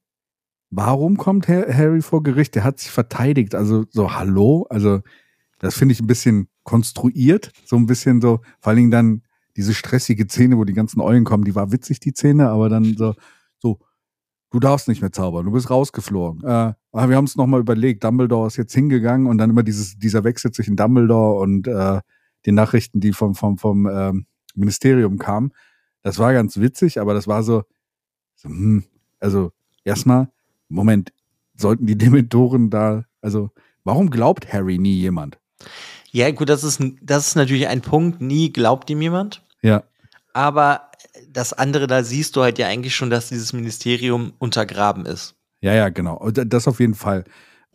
warum 0.69 1.17
kommt 1.17 1.47
Harry 1.47 2.01
vor 2.01 2.23
Gericht? 2.23 2.56
Der 2.56 2.63
hat 2.63 2.80
sich 2.80 2.91
verteidigt. 2.91 3.56
Also, 3.56 3.86
so, 3.89 4.13
hallo? 4.13 4.67
Also, 4.69 5.01
das 5.60 5.75
finde 5.75 5.93
ich 5.93 6.01
ein 6.01 6.08
bisschen 6.08 6.49
konstruiert. 6.63 7.51
So 7.65 7.75
ein 7.77 7.86
bisschen 7.86 8.21
so, 8.21 8.41
vor 8.60 8.69
allen 8.69 8.77
Dingen 8.77 8.91
dann 8.91 9.21
diese 9.56 9.73
stressige 9.73 10.27
Szene, 10.27 10.58
wo 10.58 10.65
die 10.65 10.73
ganzen 10.73 11.01
Eulen 11.01 11.23
kommen, 11.23 11.43
die 11.43 11.56
war 11.56 11.71
witzig, 11.71 11.99
die 11.99 12.12
Szene, 12.12 12.49
aber 12.49 12.69
dann 12.69 12.95
so, 12.95 13.15
so, 13.58 13.80
du 14.51 14.60
darfst 14.60 14.88
nicht 14.88 15.01
mehr 15.01 15.12
zaubern, 15.12 15.45
du 15.45 15.51
bist 15.51 15.69
rausgeflogen. 15.71 16.43
Äh, 16.43 16.73
aber 16.91 17.10
wir 17.10 17.15
haben 17.15 17.25
es 17.25 17.36
nochmal 17.36 17.60
überlegt, 17.60 18.03
Dumbledore 18.03 18.47
ist 18.47 18.58
jetzt 18.58 18.73
hingegangen 18.73 19.25
und 19.25 19.39
dann 19.39 19.49
immer 19.49 19.63
dieses, 19.63 19.97
dieser 19.97 20.23
Wechsel 20.23 20.51
zwischen 20.51 20.75
Dumbledore 20.75 21.39
und 21.39 21.67
äh, 21.67 22.01
den 22.45 22.56
Nachrichten, 22.56 22.99
die 22.99 23.13
vom, 23.13 23.34
vom, 23.34 23.58
vom 23.58 23.88
äh, 23.88 24.13
Ministerium 24.56 25.17
kamen. 25.17 25.51
Das 26.03 26.19
war 26.19 26.34
ganz 26.34 26.58
witzig, 26.58 26.99
aber 27.01 27.15
das 27.15 27.27
war 27.27 27.41
so, 27.41 27.63
so 28.36 28.49
hm, 28.49 28.84
also 29.19 29.51
erstmal, 29.84 30.30
Moment, 30.69 31.12
sollten 31.56 31.86
die 31.86 31.97
Dementoren 31.97 32.69
da, 32.69 33.06
also 33.21 33.51
warum 33.84 34.10
glaubt 34.10 34.51
Harry 34.51 34.77
nie 34.77 34.99
jemand? 34.99 35.39
Ja, 36.12 36.32
gut, 36.32 36.49
das 36.49 36.63
ist, 36.63 36.82
das 37.01 37.27
ist 37.27 37.36
natürlich 37.36 37.67
ein 37.67 37.82
Punkt, 37.82 38.21
nie 38.21 38.51
glaubt 38.51 38.89
ihm 38.89 39.01
jemand. 39.01 39.43
Ja. 39.62 39.84
Aber 40.34 40.91
das 41.30 41.53
andere, 41.53 41.88
da 41.88 42.03
siehst 42.03 42.36
du 42.36 42.41
halt 42.41 42.60
ja 42.60 42.67
eigentlich 42.67 42.95
schon, 42.95 43.10
dass 43.10 43.30
dieses 43.30 43.53
Ministerium 43.53 44.34
untergraben 44.39 45.06
ist. 45.06 45.36
Ja, 45.62 45.73
ja, 45.73 45.89
genau. 45.89 46.30
Das 46.32 46.67
auf 46.67 46.80
jeden 46.80 46.93
Fall. 46.93 47.23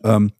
Ähm, 0.03 0.31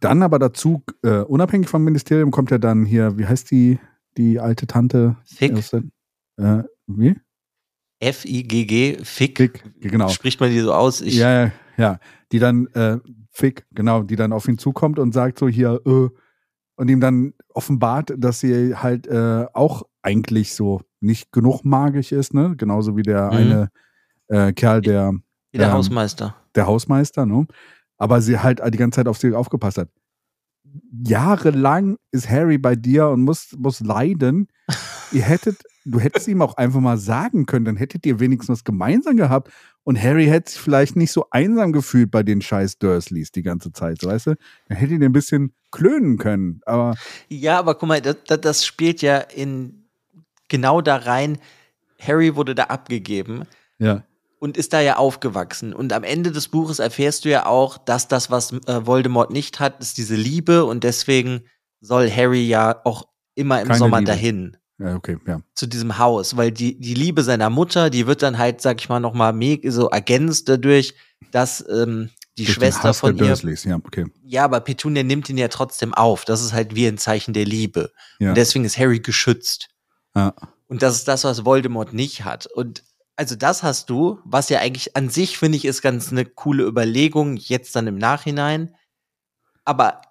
dann 0.00 0.22
aber 0.22 0.38
dazu, 0.38 0.82
äh, 1.02 1.18
unabhängig 1.18 1.68
vom 1.68 1.82
Ministerium, 1.82 2.30
kommt 2.30 2.50
ja 2.50 2.58
dann 2.58 2.84
hier, 2.84 3.18
wie 3.18 3.26
heißt 3.26 3.50
die, 3.50 3.78
die 4.16 4.38
alte 4.38 4.66
Tante? 4.66 5.16
Fick. 5.24 5.52
Äh, 6.36 6.62
wie? 6.86 7.16
F-I-G-G, 8.00 8.98
Fick. 9.02 9.38
Fick, 9.38 9.64
genau. 9.80 10.08
Spricht 10.08 10.40
man 10.40 10.50
die 10.50 10.60
so 10.60 10.72
aus? 10.74 11.00
Ich 11.00 11.16
ja, 11.16 11.44
ja, 11.44 11.52
ja. 11.76 11.98
Die 12.32 12.38
dann, 12.38 12.66
äh, 12.68 12.98
Fick, 13.30 13.66
genau, 13.72 14.02
die 14.02 14.16
dann 14.16 14.32
auf 14.32 14.46
ihn 14.48 14.58
zukommt 14.58 14.98
und 14.98 15.12
sagt 15.12 15.38
so 15.38 15.48
hier, 15.48 15.80
äh, 15.86 16.08
und 16.76 16.88
ihm 16.88 17.00
dann 17.00 17.34
offenbart, 17.50 18.12
dass 18.16 18.40
sie 18.40 18.74
halt 18.74 19.06
äh, 19.06 19.46
auch 19.52 19.84
eigentlich 20.02 20.54
so 20.54 20.82
nicht 21.00 21.32
genug 21.32 21.64
magisch 21.64 22.12
ist, 22.12 22.34
ne? 22.34 22.54
Genauso 22.56 22.96
wie 22.96 23.02
der 23.02 23.26
mhm. 23.26 23.32
eine 23.32 23.68
äh, 24.28 24.52
Kerl, 24.52 24.80
der. 24.80 25.12
Wie 25.52 25.58
der 25.58 25.68
ähm, 25.68 25.74
Hausmeister. 25.74 26.34
Der 26.54 26.66
Hausmeister, 26.66 27.26
ne? 27.26 27.46
Aber 27.96 28.20
sie 28.20 28.38
halt 28.38 28.60
die 28.72 28.78
ganze 28.78 28.96
Zeit 28.96 29.08
auf 29.08 29.18
sie 29.18 29.34
aufgepasst 29.34 29.78
hat. 29.78 29.88
Jahrelang 31.06 31.96
ist 32.10 32.28
Harry 32.28 32.58
bei 32.58 32.74
dir 32.74 33.08
und 33.08 33.22
muss, 33.22 33.54
muss 33.56 33.80
leiden. 33.80 34.48
ihr 35.12 35.22
hättet, 35.22 35.62
du 35.84 36.00
hättest 36.00 36.28
ihm 36.28 36.42
auch 36.42 36.56
einfach 36.56 36.80
mal 36.80 36.96
sagen 36.96 37.46
können, 37.46 37.64
dann 37.64 37.76
hättet 37.76 38.06
ihr 38.06 38.20
wenigstens 38.20 38.58
was 38.58 38.64
gemeinsam 38.64 39.16
gehabt 39.16 39.52
und 39.84 40.02
Harry 40.02 40.26
hätte 40.26 40.50
sich 40.50 40.60
vielleicht 40.60 40.96
nicht 40.96 41.12
so 41.12 41.26
einsam 41.30 41.72
gefühlt 41.72 42.10
bei 42.10 42.22
den 42.22 42.40
scheiß 42.40 42.78
Dursleys 42.78 43.32
die 43.32 43.42
ganze 43.42 43.72
Zeit, 43.72 44.00
so, 44.00 44.08
weißt 44.08 44.28
du? 44.28 44.34
Dann 44.68 44.78
hätte 44.78 44.94
ihn 44.94 45.04
ein 45.04 45.12
bisschen 45.12 45.52
klönen 45.70 46.16
können, 46.16 46.60
aber. 46.64 46.94
Ja, 47.28 47.58
aber 47.58 47.74
guck 47.74 47.88
mal, 47.88 48.00
das, 48.00 48.16
das 48.26 48.64
spielt 48.64 49.02
ja 49.02 49.18
in 49.18 49.84
genau 50.48 50.80
da 50.80 50.96
rein. 50.96 51.38
Harry 52.00 52.34
wurde 52.34 52.54
da 52.54 52.64
abgegeben. 52.64 53.42
Ja. 53.78 54.04
Und 54.38 54.56
ist 54.58 54.74
da 54.74 54.80
ja 54.80 54.96
aufgewachsen. 54.96 55.72
Und 55.72 55.92
am 55.94 56.04
Ende 56.04 56.30
des 56.30 56.48
Buches 56.48 56.78
erfährst 56.78 57.24
du 57.24 57.30
ja 57.30 57.46
auch, 57.46 57.78
dass 57.78 58.08
das, 58.08 58.30
was 58.30 58.52
äh, 58.52 58.86
Voldemort 58.86 59.30
nicht 59.30 59.58
hat, 59.58 59.80
ist 59.80 59.96
diese 59.96 60.16
Liebe. 60.16 60.66
Und 60.66 60.84
deswegen 60.84 61.44
soll 61.80 62.10
Harry 62.10 62.46
ja 62.46 62.78
auch 62.84 63.08
immer 63.34 63.62
im 63.62 63.68
Keine 63.68 63.78
Sommer 63.78 64.00
Liebe. 64.00 64.10
dahin 64.10 64.56
Ja, 64.78 64.96
okay, 64.96 65.18
ja. 65.26 65.40
zu 65.54 65.66
diesem 65.66 65.98
Haus, 65.98 66.36
weil 66.36 66.50
die, 66.50 66.78
die 66.80 66.94
Liebe 66.94 67.22
seiner 67.22 67.48
Mutter, 67.48 67.90
die 67.90 68.08
wird 68.08 68.22
dann 68.22 68.38
halt, 68.38 68.60
sag 68.60 68.80
ich 68.80 68.88
mal, 68.88 68.98
nochmal 68.98 69.32
so 69.66 69.88
ergänzt 69.88 70.48
dadurch, 70.48 70.94
dass 71.30 71.64
ähm, 71.68 72.10
die 72.36 72.44
Durch 72.44 72.56
Schwester 72.56 72.92
von 72.92 73.16
ihr, 73.16 73.26
Dursleys, 73.26 73.62
ja, 73.62 73.76
okay. 73.76 74.06
ja, 74.24 74.44
aber 74.44 74.60
Petunia 74.60 75.04
nimmt 75.04 75.28
ihn 75.28 75.38
ja 75.38 75.46
trotzdem 75.46 75.94
auf. 75.94 76.24
Das 76.24 76.42
ist 76.42 76.52
halt 76.52 76.74
wie 76.74 76.86
ein 76.86 76.98
Zeichen 76.98 77.32
der 77.32 77.44
Liebe. 77.44 77.92
Ja. 78.18 78.30
Und 78.30 78.36
deswegen 78.36 78.64
ist 78.64 78.76
Harry 78.76 78.98
geschützt. 78.98 79.68
Ja. 80.16 80.34
Und 80.66 80.82
das 80.82 80.96
ist 80.96 81.06
das, 81.06 81.22
was 81.22 81.44
Voldemort 81.44 81.92
nicht 81.92 82.24
hat. 82.24 82.46
Und 82.46 82.82
also 83.14 83.36
das 83.36 83.62
hast 83.62 83.90
du, 83.90 84.18
was 84.24 84.48
ja 84.48 84.58
eigentlich 84.58 84.96
an 84.96 85.08
sich, 85.08 85.38
finde 85.38 85.56
ich, 85.56 85.64
ist 85.64 85.82
ganz 85.82 86.10
eine 86.10 86.24
coole 86.24 86.64
Überlegung, 86.64 87.36
jetzt 87.36 87.76
dann 87.76 87.86
im 87.86 87.96
Nachhinein. 87.98 88.74
Aber 89.64 90.02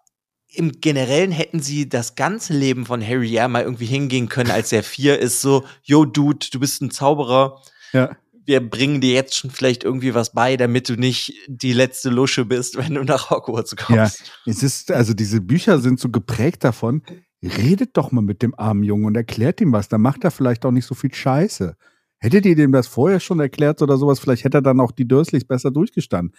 im 0.53 0.79
Generellen 0.81 1.31
hätten 1.31 1.59
sie 1.59 1.89
das 1.89 2.15
ganze 2.15 2.53
Leben 2.53 2.85
von 2.85 3.05
Harry 3.05 3.29
ja 3.29 3.47
mal 3.47 3.63
irgendwie 3.63 3.85
hingehen 3.85 4.29
können, 4.29 4.51
als 4.51 4.71
er 4.71 4.83
vier 4.83 5.19
ist, 5.19 5.41
so, 5.41 5.63
yo, 5.81 6.05
Dude, 6.05 6.47
du 6.51 6.59
bist 6.59 6.81
ein 6.81 6.91
Zauberer. 6.91 7.61
Ja. 7.91 8.15
Wir 8.45 8.59
bringen 8.59 9.01
dir 9.01 9.13
jetzt 9.13 9.35
schon 9.35 9.51
vielleicht 9.51 9.83
irgendwie 9.83 10.13
was 10.13 10.33
bei, 10.33 10.57
damit 10.57 10.89
du 10.89 10.95
nicht 10.95 11.33
die 11.47 11.73
letzte 11.73 12.09
Lusche 12.09 12.45
bist, 12.45 12.77
wenn 12.77 12.93
du 12.93 13.03
nach 13.03 13.29
Hogwarts 13.29 13.75
kommst. 13.75 14.19
Ja, 14.45 14.51
es 14.51 14.63
ist, 14.63 14.91
also 14.91 15.13
diese 15.13 15.41
Bücher 15.41 15.79
sind 15.79 15.99
so 15.99 16.09
geprägt 16.09 16.63
davon, 16.63 17.01
redet 17.41 17.97
doch 17.97 18.11
mal 18.11 18.21
mit 18.21 18.41
dem 18.41 18.53
armen 18.57 18.83
Jungen 18.83 19.05
und 19.05 19.15
erklärt 19.15 19.59
ihm 19.59 19.71
was, 19.71 19.89
dann 19.89 20.01
macht 20.01 20.23
er 20.23 20.31
vielleicht 20.31 20.65
auch 20.65 20.71
nicht 20.71 20.85
so 20.85 20.95
viel 20.95 21.13
Scheiße. 21.13 21.75
Hättet 22.19 22.45
ihr 22.45 22.55
dem 22.55 22.71
das 22.71 22.87
vorher 22.87 23.19
schon 23.19 23.39
erklärt 23.39 23.81
oder 23.81 23.97
sowas, 23.97 24.19
vielleicht 24.19 24.43
hätte 24.45 24.59
er 24.59 24.61
dann 24.61 24.79
auch 24.79 24.91
die 24.91 25.07
Dursleys 25.07 25.45
besser 25.45 25.71
durchgestanden. 25.71 26.33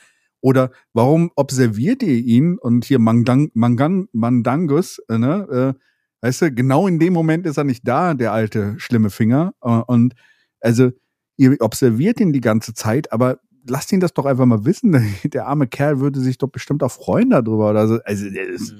Oder 0.44 0.72
warum 0.92 1.30
observiert 1.36 2.02
ihr 2.02 2.18
ihn 2.18 2.58
und 2.58 2.84
hier 2.84 2.98
Mandang, 2.98 3.50
Mangan, 3.54 4.08
Mandangus, 4.12 4.98
äh, 5.08 5.16
ne, 5.16 5.74
äh, 5.74 5.80
weißt 6.20 6.42
du, 6.42 6.52
genau 6.52 6.86
in 6.86 6.98
dem 6.98 7.14
Moment 7.14 7.46
ist 7.46 7.56
er 7.56 7.64
nicht 7.64 7.88
da, 7.88 8.12
der 8.12 8.32
alte 8.32 8.74
schlimme 8.76 9.08
Finger. 9.08 9.54
Äh, 9.62 9.70
und 9.70 10.12
also, 10.60 10.90
ihr 11.38 11.56
observiert 11.60 12.20
ihn 12.20 12.34
die 12.34 12.42
ganze 12.42 12.74
Zeit, 12.74 13.10
aber 13.10 13.38
lasst 13.66 13.90
ihn 13.92 14.00
das 14.00 14.12
doch 14.12 14.26
einfach 14.26 14.44
mal 14.44 14.66
wissen. 14.66 15.14
Der 15.24 15.46
arme 15.46 15.66
Kerl 15.66 16.00
würde 16.00 16.20
sich 16.20 16.36
doch 16.36 16.48
bestimmt 16.48 16.82
auch 16.82 16.92
freuen 16.92 17.30
darüber. 17.30 17.70
Oder 17.70 17.88
so. 17.88 17.98
Also, 18.04 18.26
ist, 18.26 18.74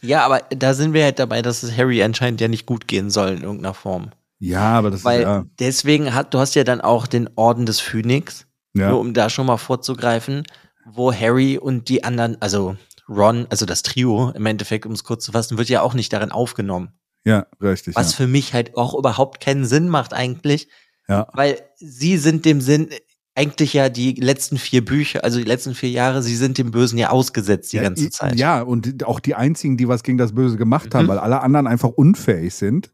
Ja, 0.00 0.24
aber 0.24 0.42
da 0.50 0.72
sind 0.72 0.92
wir 0.92 1.02
halt 1.02 1.18
dabei, 1.18 1.42
dass 1.42 1.64
es 1.64 1.76
Harry 1.76 2.00
anscheinend 2.00 2.40
ja 2.40 2.46
nicht 2.46 2.64
gut 2.64 2.86
gehen 2.86 3.10
soll 3.10 3.30
in 3.30 3.42
irgendeiner 3.42 3.74
Form. 3.74 4.10
ja, 4.38 4.78
aber 4.78 4.92
das 4.92 5.04
Weil 5.04 5.22
ist 5.22 5.26
ja. 5.26 5.44
deswegen 5.58 6.14
hat, 6.14 6.32
du 6.32 6.38
hast 6.38 6.54
ja 6.54 6.62
dann 6.62 6.80
auch 6.80 7.08
den 7.08 7.28
Orden 7.34 7.66
des 7.66 7.80
Phönix, 7.80 8.46
ja. 8.74 8.90
nur 8.90 9.00
um 9.00 9.14
da 9.14 9.28
schon 9.28 9.46
mal 9.46 9.56
vorzugreifen, 9.56 10.44
wo 10.94 11.12
Harry 11.12 11.58
und 11.58 11.88
die 11.88 12.04
anderen, 12.04 12.40
also 12.40 12.76
Ron, 13.08 13.46
also 13.50 13.66
das 13.66 13.82
Trio 13.82 14.30
im 14.30 14.46
Endeffekt, 14.46 14.86
um 14.86 14.92
es 14.92 15.04
kurz 15.04 15.24
zu 15.24 15.32
fassen, 15.32 15.58
wird 15.58 15.68
ja 15.68 15.82
auch 15.82 15.94
nicht 15.94 16.12
darin 16.12 16.30
aufgenommen. 16.30 16.90
Ja, 17.24 17.46
richtig. 17.62 17.96
Was 17.96 18.12
ja. 18.12 18.16
für 18.18 18.26
mich 18.26 18.54
halt 18.54 18.76
auch 18.76 18.94
überhaupt 18.94 19.40
keinen 19.40 19.64
Sinn 19.64 19.88
macht 19.88 20.12
eigentlich, 20.14 20.68
Ja. 21.08 21.26
weil 21.32 21.58
sie 21.76 22.16
sind 22.18 22.44
dem 22.44 22.60
Sinn, 22.60 22.88
eigentlich 23.34 23.72
ja 23.72 23.88
die 23.88 24.14
letzten 24.14 24.58
vier 24.58 24.84
Bücher, 24.84 25.22
also 25.22 25.38
die 25.38 25.44
letzten 25.44 25.74
vier 25.74 25.90
Jahre, 25.90 26.22
sie 26.22 26.34
sind 26.34 26.58
dem 26.58 26.70
Bösen 26.72 26.98
ja 26.98 27.10
ausgesetzt 27.10 27.72
die 27.72 27.76
ja, 27.76 27.84
ganze 27.84 28.10
Zeit. 28.10 28.36
Ja, 28.38 28.62
und 28.62 29.04
auch 29.04 29.20
die 29.20 29.34
einzigen, 29.36 29.76
die 29.76 29.86
was 29.88 30.02
gegen 30.02 30.18
das 30.18 30.34
Böse 30.34 30.56
gemacht 30.56 30.94
haben, 30.94 31.04
Mhm. 31.04 31.08
weil 31.10 31.18
alle 31.18 31.40
anderen 31.40 31.66
einfach 31.68 31.90
unfähig 31.90 32.54
sind. 32.54 32.90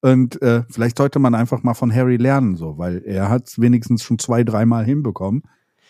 Und 0.00 0.40
äh, 0.40 0.62
vielleicht 0.70 0.96
sollte 0.98 1.18
man 1.18 1.34
einfach 1.34 1.64
mal 1.64 1.74
von 1.74 1.92
Harry 1.92 2.16
lernen, 2.16 2.54
so, 2.56 2.78
weil 2.78 3.02
er 3.04 3.28
hat 3.28 3.48
es 3.48 3.60
wenigstens 3.60 4.04
schon 4.04 4.20
zwei, 4.20 4.44
dreimal 4.44 4.84
hinbekommen. 4.84 5.42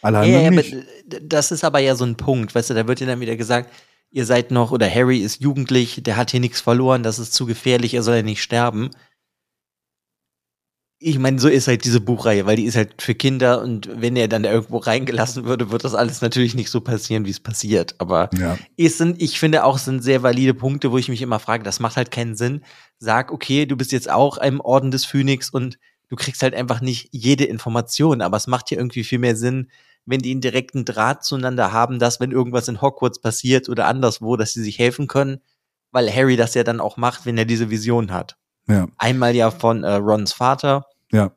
Alle 0.02 0.26
Ja, 0.26 0.40
ja, 0.40 0.50
d- 0.50 1.20
das 1.22 1.50
ist 1.50 1.64
aber 1.64 1.80
ja 1.80 1.94
so 1.94 2.04
ein 2.04 2.16
Punkt, 2.16 2.54
weißt 2.54 2.70
du, 2.70 2.74
da 2.74 2.86
wird 2.86 3.00
ja 3.00 3.06
dann 3.06 3.20
wieder 3.20 3.36
gesagt, 3.36 3.70
ihr 4.10 4.24
seid 4.24 4.50
noch, 4.50 4.72
oder 4.72 4.88
Harry 4.92 5.18
ist 5.18 5.40
jugendlich, 5.42 6.02
der 6.02 6.16
hat 6.16 6.30
hier 6.30 6.40
nichts 6.40 6.60
verloren, 6.60 7.02
das 7.02 7.18
ist 7.18 7.34
zu 7.34 7.46
gefährlich, 7.46 7.94
er 7.94 8.02
soll 8.02 8.16
ja 8.16 8.22
nicht 8.22 8.42
sterben. 8.42 8.90
Ich 11.00 11.16
meine, 11.20 11.38
so 11.38 11.48
ist 11.48 11.68
halt 11.68 11.84
diese 11.84 12.00
Buchreihe, 12.00 12.44
weil 12.44 12.56
die 12.56 12.64
ist 12.64 12.74
halt 12.74 13.00
für 13.00 13.14
Kinder 13.14 13.62
und 13.62 13.88
wenn 14.00 14.16
er 14.16 14.26
dann 14.26 14.42
da 14.42 14.50
irgendwo 14.50 14.78
reingelassen 14.78 15.44
würde, 15.44 15.70
wird 15.70 15.84
das 15.84 15.94
alles 15.94 16.22
natürlich 16.22 16.56
nicht 16.56 16.70
so 16.70 16.80
passieren, 16.80 17.24
wie 17.24 17.30
es 17.30 17.38
passiert. 17.38 17.94
Aber 17.98 18.30
ja. 18.36 18.58
es 18.76 18.98
sind, 18.98 19.22
ich 19.22 19.38
finde 19.38 19.62
auch, 19.62 19.76
es 19.76 19.84
sind 19.84 20.02
sehr 20.02 20.24
valide 20.24 20.54
Punkte, 20.54 20.90
wo 20.90 20.98
ich 20.98 21.08
mich 21.08 21.22
immer 21.22 21.38
frage, 21.38 21.62
das 21.62 21.78
macht 21.78 21.96
halt 21.96 22.10
keinen 22.10 22.34
Sinn. 22.34 22.64
Sag, 22.98 23.30
okay, 23.30 23.64
du 23.64 23.76
bist 23.76 23.92
jetzt 23.92 24.10
auch 24.10 24.38
im 24.38 24.60
Orden 24.60 24.90
des 24.90 25.04
Phönix 25.04 25.50
und 25.50 25.78
du 26.08 26.16
kriegst 26.16 26.42
halt 26.42 26.54
einfach 26.54 26.80
nicht 26.80 27.10
jede 27.12 27.44
Information, 27.44 28.20
aber 28.20 28.36
es 28.36 28.48
macht 28.48 28.70
hier 28.70 28.78
irgendwie 28.78 29.04
viel 29.04 29.20
mehr 29.20 29.36
Sinn, 29.36 29.70
wenn 30.08 30.20
die 30.20 30.30
einen 30.30 30.40
direkten 30.40 30.84
Draht 30.84 31.22
zueinander 31.22 31.72
haben, 31.72 31.98
dass 31.98 32.18
wenn 32.18 32.32
irgendwas 32.32 32.68
in 32.68 32.80
Hogwarts 32.80 33.20
passiert 33.20 33.68
oder 33.68 33.86
anderswo, 33.86 34.36
dass 34.36 34.52
sie 34.52 34.62
sich 34.62 34.78
helfen 34.78 35.06
können, 35.06 35.40
weil 35.90 36.12
Harry 36.12 36.36
das 36.36 36.54
ja 36.54 36.64
dann 36.64 36.80
auch 36.80 36.96
macht, 36.96 37.26
wenn 37.26 37.36
er 37.36 37.44
diese 37.44 37.70
Vision 37.70 38.10
hat. 38.12 38.36
ja, 38.68 38.86
Einmal 38.96 39.34
ja 39.34 39.50
von 39.50 39.84
äh, 39.84 39.94
Rons 39.94 40.32
Vater, 40.32 40.86
ja. 41.12 41.32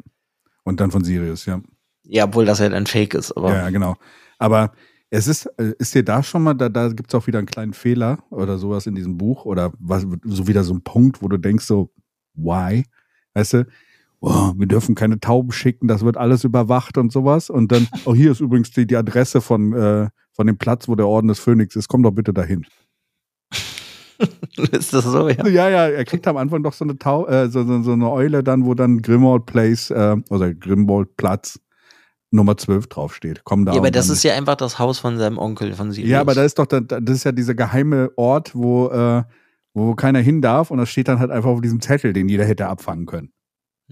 Und 0.63 0.79
dann 0.79 0.91
von 0.91 1.03
Sirius, 1.03 1.45
ja. 1.45 1.61
ja, 2.03 2.25
obwohl 2.25 2.45
das 2.45 2.59
ja 2.59 2.69
dann 2.69 2.85
Fake 2.85 3.13
ist, 3.13 3.31
aber 3.35 3.53
Ja, 3.53 3.69
genau. 3.69 3.95
Aber 4.37 4.73
es 5.09 5.27
ist, 5.27 5.45
äh, 5.57 5.73
ist 5.79 5.93
dir 5.93 6.03
da 6.03 6.23
schon 6.23 6.43
mal, 6.43 6.53
da, 6.53 6.69
da 6.69 6.87
gibt 6.89 7.11
es 7.11 7.15
auch 7.15 7.27
wieder 7.27 7.39
einen 7.39 7.47
kleinen 7.47 7.73
Fehler 7.73 8.23
oder 8.29 8.57
sowas 8.57 8.85
in 8.85 8.95
diesem 8.95 9.17
Buch 9.17 9.45
oder 9.45 9.73
was, 9.79 10.05
so 10.23 10.47
wieder 10.47 10.63
so 10.63 10.73
ein 10.73 10.83
Punkt, 10.83 11.21
wo 11.21 11.27
du 11.27 11.37
denkst 11.37 11.65
so, 11.65 11.91
why? 12.33 12.85
Weißt 13.33 13.53
du, 13.53 13.67
oh, 14.21 14.53
wir 14.55 14.67
dürfen 14.67 14.95
keine 14.95 15.19
Tauben 15.19 15.51
schicken, 15.51 15.87
das 15.87 16.05
wird 16.05 16.15
alles 16.15 16.43
überwacht 16.43 16.97
und 16.97 17.11
sowas. 17.11 17.49
Und 17.49 17.71
dann, 17.71 17.87
oh, 18.05 18.15
hier 18.15 18.31
ist 18.31 18.39
übrigens 18.39 18.71
die, 18.71 18.87
die 18.87 18.95
Adresse 18.95 19.41
von, 19.41 19.73
äh, 19.73 20.09
von 20.31 20.47
dem 20.47 20.57
Platz, 20.57 20.87
wo 20.87 20.95
der 20.95 21.07
Orden 21.07 21.27
des 21.27 21.39
Phönix 21.39 21.75
ist. 21.75 21.87
Komm 21.87 22.03
doch 22.03 22.11
bitte 22.11 22.33
dahin. 22.33 22.65
ist 24.71 24.93
das 24.93 25.03
so, 25.03 25.27
ja. 25.29 25.47
Ja, 25.47 25.69
ja, 25.69 25.87
er 25.87 26.05
kriegt 26.05 26.27
am 26.27 26.37
Anfang 26.37 26.63
doch 26.63 26.73
so 26.73 26.85
eine, 26.85 26.97
Tau 26.97 27.27
äh, 27.27 27.49
so, 27.49 27.63
so, 27.65 27.81
so 27.81 27.93
eine 27.93 28.09
Eule 28.09 28.43
dann, 28.43 28.65
wo 28.65 28.75
dann 28.75 29.01
Grimmauld 29.01 29.45
Place 29.45 29.89
äh, 29.89 30.15
oder 30.29 30.53
Grimmauld 30.53 31.17
Platz 31.17 31.59
Nummer 32.29 32.55
12 32.55 32.87
draufsteht. 32.87 33.41
Komm 33.43 33.65
da. 33.65 33.73
Ja, 33.73 33.79
aber 33.79 33.91
das 33.91 34.09
ist 34.09 34.23
ja 34.23 34.33
einfach 34.35 34.55
das 34.55 34.79
Haus 34.79 34.99
von 34.99 35.17
seinem 35.17 35.37
Onkel, 35.37 35.73
von 35.73 35.91
Sirius. 35.91 36.09
Ja, 36.11 36.21
aber 36.21 36.33
da 36.33 36.45
ist 36.45 36.57
doch, 36.59 36.65
da- 36.65 36.79
das 36.79 37.17
ist 37.17 37.23
ja 37.25 37.33
dieser 37.33 37.55
geheime 37.55 38.11
Ort, 38.15 38.55
wo, 38.55 38.87
äh, 38.87 39.23
wo 39.73 39.95
keiner 39.95 40.19
hin 40.19 40.41
darf 40.41 40.71
und 40.71 40.77
das 40.77 40.89
steht 40.89 41.07
dann 41.09 41.19
halt 41.19 41.31
einfach 41.31 41.49
auf 41.49 41.61
diesem 41.61 41.81
Zettel, 41.81 42.13
den 42.13 42.29
jeder 42.29 42.45
hätte 42.45 42.67
abfangen 42.67 43.05
können. 43.05 43.33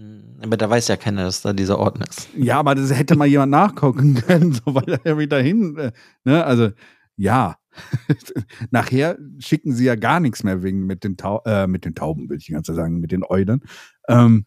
Hm, 0.00 0.38
Aber 0.42 0.56
da 0.56 0.70
weiß 0.70 0.88
ja 0.88 0.96
keiner, 0.96 1.24
dass 1.24 1.42
da 1.42 1.52
dieser 1.52 1.78
Ort 1.78 1.98
ist. 2.08 2.30
Ja, 2.34 2.58
aber 2.58 2.74
das 2.74 2.90
hätte 2.92 3.16
mal 3.16 3.26
jemand 3.26 3.50
nachgucken 3.50 4.14
können, 4.26 4.52
so 4.52 4.62
weil 4.74 4.98
er 5.04 5.18
wieder 5.18 5.40
hin, 5.40 5.76
äh, 5.76 5.92
ne, 6.24 6.44
also, 6.44 6.70
ja. 7.16 7.56
Nachher 8.70 9.16
schicken 9.38 9.72
sie 9.72 9.84
ja 9.84 9.94
gar 9.94 10.18
nichts 10.18 10.42
mehr 10.42 10.62
wegen 10.62 10.86
mit 10.86 11.04
den, 11.04 11.16
Tau 11.16 11.42
äh, 11.44 11.66
mit 11.66 11.84
den 11.84 11.94
Tauben, 11.94 12.28
will 12.28 12.38
ich 12.38 12.48
ganz 12.48 12.66
sagen, 12.66 12.98
mit 12.98 13.12
den 13.12 13.22
Eulen. 13.24 13.60
Ähm, 14.08 14.46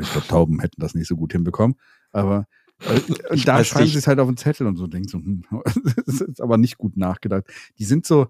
ich 0.00 0.10
glaube, 0.10 0.26
Tauben 0.26 0.60
hätten 0.60 0.80
das 0.80 0.94
nicht 0.94 1.08
so 1.08 1.16
gut 1.16 1.32
hinbekommen, 1.32 1.76
aber 2.12 2.46
äh, 2.80 3.00
Ich 3.34 3.44
da 3.44 3.62
schreiben 3.64 3.86
sie 3.88 3.98
es 3.98 4.06
halt 4.06 4.18
auf 4.18 4.28
den 4.28 4.36
Zettel 4.36 4.66
und 4.66 4.76
so 4.76 4.86
denken 4.86 5.08
so, 5.08 5.18
hm, 5.18 5.44
das 6.06 6.20
ist 6.20 6.42
aber 6.42 6.58
nicht 6.58 6.76
gut 6.76 6.96
nachgedacht. 6.96 7.44
Die 7.78 7.84
sind 7.84 8.04
so, 8.04 8.26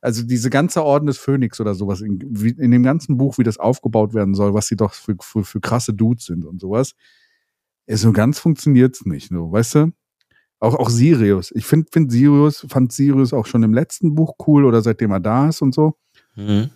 also 0.00 0.22
diese 0.22 0.50
ganze 0.50 0.84
Orden 0.84 1.06
des 1.06 1.18
Phönix 1.18 1.60
oder 1.60 1.74
sowas, 1.74 2.00
in, 2.00 2.20
wie, 2.28 2.50
in 2.50 2.70
dem 2.70 2.82
ganzen 2.82 3.16
Buch, 3.16 3.38
wie 3.38 3.42
das 3.42 3.58
aufgebaut 3.58 4.14
werden 4.14 4.34
soll, 4.34 4.54
was 4.54 4.68
sie 4.68 4.76
doch 4.76 4.94
für, 4.94 5.16
für, 5.20 5.44
für 5.44 5.60
krasse 5.60 5.92
Dudes 5.92 6.26
sind 6.26 6.44
und 6.44 6.60
sowas, 6.60 6.94
äh, 7.86 7.96
so 7.96 8.12
ganz 8.12 8.38
funktioniert's 8.38 9.04
nicht, 9.06 9.30
so, 9.30 9.50
weißt 9.50 9.74
du? 9.76 9.92
Auch, 10.60 10.74
auch 10.74 10.90
Sirius. 10.90 11.52
Ich 11.54 11.66
finde 11.66 11.86
find 11.92 12.10
Sirius, 12.10 12.66
fand 12.68 12.92
Sirius 12.92 13.32
auch 13.32 13.46
schon 13.46 13.62
im 13.62 13.72
letzten 13.72 14.16
Buch 14.16 14.34
cool 14.46 14.64
oder 14.64 14.82
seitdem 14.82 15.12
er 15.12 15.20
da 15.20 15.48
ist 15.48 15.62
und 15.62 15.72
so. 15.72 15.94
Mhm. 16.34 16.70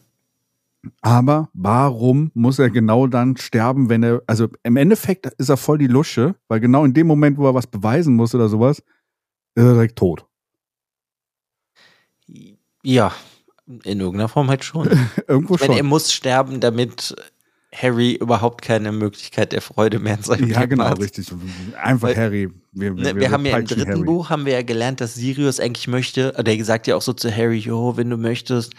Aber 1.01 1.49
warum 1.53 2.31
muss 2.35 2.59
er 2.59 2.71
genau 2.71 3.07
dann 3.07 3.37
sterben, 3.37 3.89
wenn 3.89 4.03
er, 4.03 4.23
also 4.27 4.49
im 4.63 4.77
Endeffekt 4.77 5.27
ist 5.27 5.49
er 5.49 5.57
voll 5.57 5.79
die 5.79 5.87
Lusche, 5.87 6.35
weil 6.49 6.61
genau 6.61 6.85
in 6.85 6.95
dem 6.95 7.07
Moment, 7.07 7.39
wo 7.39 7.47
er 7.47 7.55
was 7.55 7.67
beweisen 7.67 8.15
muss 8.15 8.35
oder 8.35 8.49
sowas, 8.49 8.79
ist 9.55 9.65
er 9.65 9.75
direkt 9.75 9.97
tot. 9.97 10.27
Ja, 12.83 13.13
in 13.67 14.01
irgendeiner 14.01 14.29
Form 14.29 14.49
halt 14.49 14.65
schon. 14.65 14.89
Irgendwo 15.29 15.55
Ich 15.55 15.61
meine, 15.61 15.75
er 15.75 15.79
schon. 15.79 15.87
muss 15.87 16.13
sterben, 16.13 16.61
damit 16.61 17.15
Harry 17.75 18.13
überhaupt 18.13 18.63
keine 18.63 18.93
Möglichkeit 18.93 19.53
der 19.53 19.63
Freude 19.63 19.99
mehr 19.99 20.17
in 20.17 20.23
seinem 20.23 20.49
Ja, 20.51 20.61
Leben 20.61 20.71
genau, 20.71 20.85
hat. 20.85 21.01
richtig. 21.01 21.29
Einfach 21.81 22.09
Weil- 22.09 22.17
Harry. 22.17 22.49
Wir, 22.75 22.93
Ne, 22.93 23.15
wir 23.17 23.31
haben 23.31 23.45
ja 23.45 23.59
im 23.59 23.67
dritten 23.67 23.87
Harry. 23.91 24.03
Buch 24.05 24.31
haben 24.31 24.47
wir 24.47 24.55
ja 24.55 24.63
gelernt, 24.63 25.01
dass 25.03 25.15
Sirius 25.15 25.61
eigentlich 25.61 25.89
möchte, 25.89 26.35
äh, 26.39 26.43
der 26.45 26.63
sagt 26.65 26.87
ja 26.87 26.97
auch 26.97 27.03
so 27.03 27.13
zu 27.13 27.35
Harry, 27.35 27.59
jo, 27.59 27.99
wenn 27.99 28.09
du 28.09 28.17
möchtest, 28.17 28.73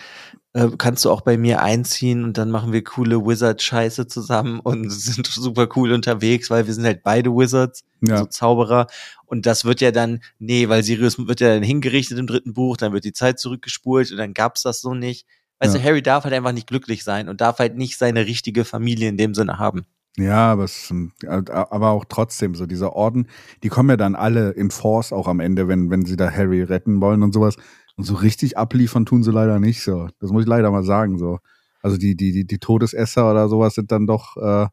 äh, 0.54 0.68
kannst 0.80 1.06
du 1.06 1.12
auch 1.12 1.22
bei 1.22 1.38
mir 1.38 1.62
einziehen 1.62 2.24
und 2.24 2.38
dann 2.40 2.50
machen 2.50 2.72
wir 2.74 2.84
coole 2.84 3.24
Wizard-Scheiße 3.24 4.08
zusammen 4.08 4.60
und 4.60 4.90
sind 4.92 5.28
super 5.28 5.68
cool 5.76 5.92
unterwegs, 5.92 6.50
weil 6.50 6.66
wir 6.66 6.74
sind 6.74 6.86
halt 6.86 7.04
beide 7.04 7.30
Wizards, 7.32 7.84
Ja. 8.02 8.18
so 8.18 8.26
Zauberer. 8.26 8.88
Und 9.28 9.46
das 9.46 9.64
wird 9.66 9.82
ja 9.82 9.92
dann, 9.92 10.22
nee, 10.40 10.70
weil 10.70 10.84
Sirius 10.84 11.18
wird 11.20 11.40
ja 11.40 11.54
dann 11.54 11.64
hingerichtet 11.64 12.18
im 12.18 12.26
dritten 12.28 12.54
Buch, 12.54 12.78
dann 12.78 12.94
wird 12.94 13.04
die 13.06 13.14
Zeit 13.14 13.40
zurückgespult 13.40 14.12
und 14.12 14.18
dann 14.18 14.34
gab's 14.34 14.64
das 14.64 14.82
so 14.82 14.94
nicht. 14.96 15.28
Weißt 15.64 15.76
Ja. 15.76 15.82
du, 15.82 15.88
Harry 15.88 16.02
darf 16.02 16.24
halt 16.26 16.34
einfach 16.34 16.52
nicht 16.52 16.68
glücklich 16.68 17.04
sein 17.04 17.30
und 17.30 17.42
darf 17.42 17.60
halt 17.60 17.78
nicht 17.78 17.98
seine 17.98 18.26
richtige 18.26 18.66
Familie 18.66 19.10
in 19.10 19.18
dem 19.18 19.34
Sinne 19.34 19.60
haben. 19.60 19.86
Ja, 20.18 20.52
aber, 20.52 20.66
es, 20.66 20.94
aber 21.26 21.90
auch 21.90 22.06
trotzdem, 22.08 22.54
so 22.54 22.68
dieser 22.68 22.94
Orden, 22.94 23.28
die 23.64 23.70
kommen 23.70 23.90
ja 23.90 23.98
dann 23.98 24.16
alle 24.16 24.52
in 24.52 24.70
Force 24.70 25.12
auch 25.12 25.28
am 25.28 25.40
Ende, 25.40 25.68
wenn, 25.68 25.90
wenn 25.90 26.06
sie 26.06 26.18
da 26.18 26.30
Harry 26.30 26.62
retten 26.62 27.02
wollen 27.02 27.24
und 27.24 27.34
sowas. 27.34 27.56
Und 27.96 28.04
so 28.06 28.16
richtig 28.16 28.58
abliefern 28.58 29.06
tun 29.06 29.24
sie 29.24 29.32
leider 29.32 29.60
nicht 29.60 29.82
so. 29.82 30.08
Das 30.20 30.32
muss 30.32 30.44
ich 30.44 30.48
leider 30.48 30.70
mal 30.70 30.84
sagen. 30.84 31.18
So. 31.18 31.40
Also 31.82 31.98
die, 31.98 32.16
die, 32.16 32.32
die, 32.32 32.46
die 32.46 32.60
Todesesser 32.60 33.30
oder 33.30 33.50
sowas 33.50 33.74
sind 33.76 33.92
dann 33.92 34.06
doch, 34.06 34.38
äh, 34.38 34.68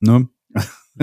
ne? 0.00 0.28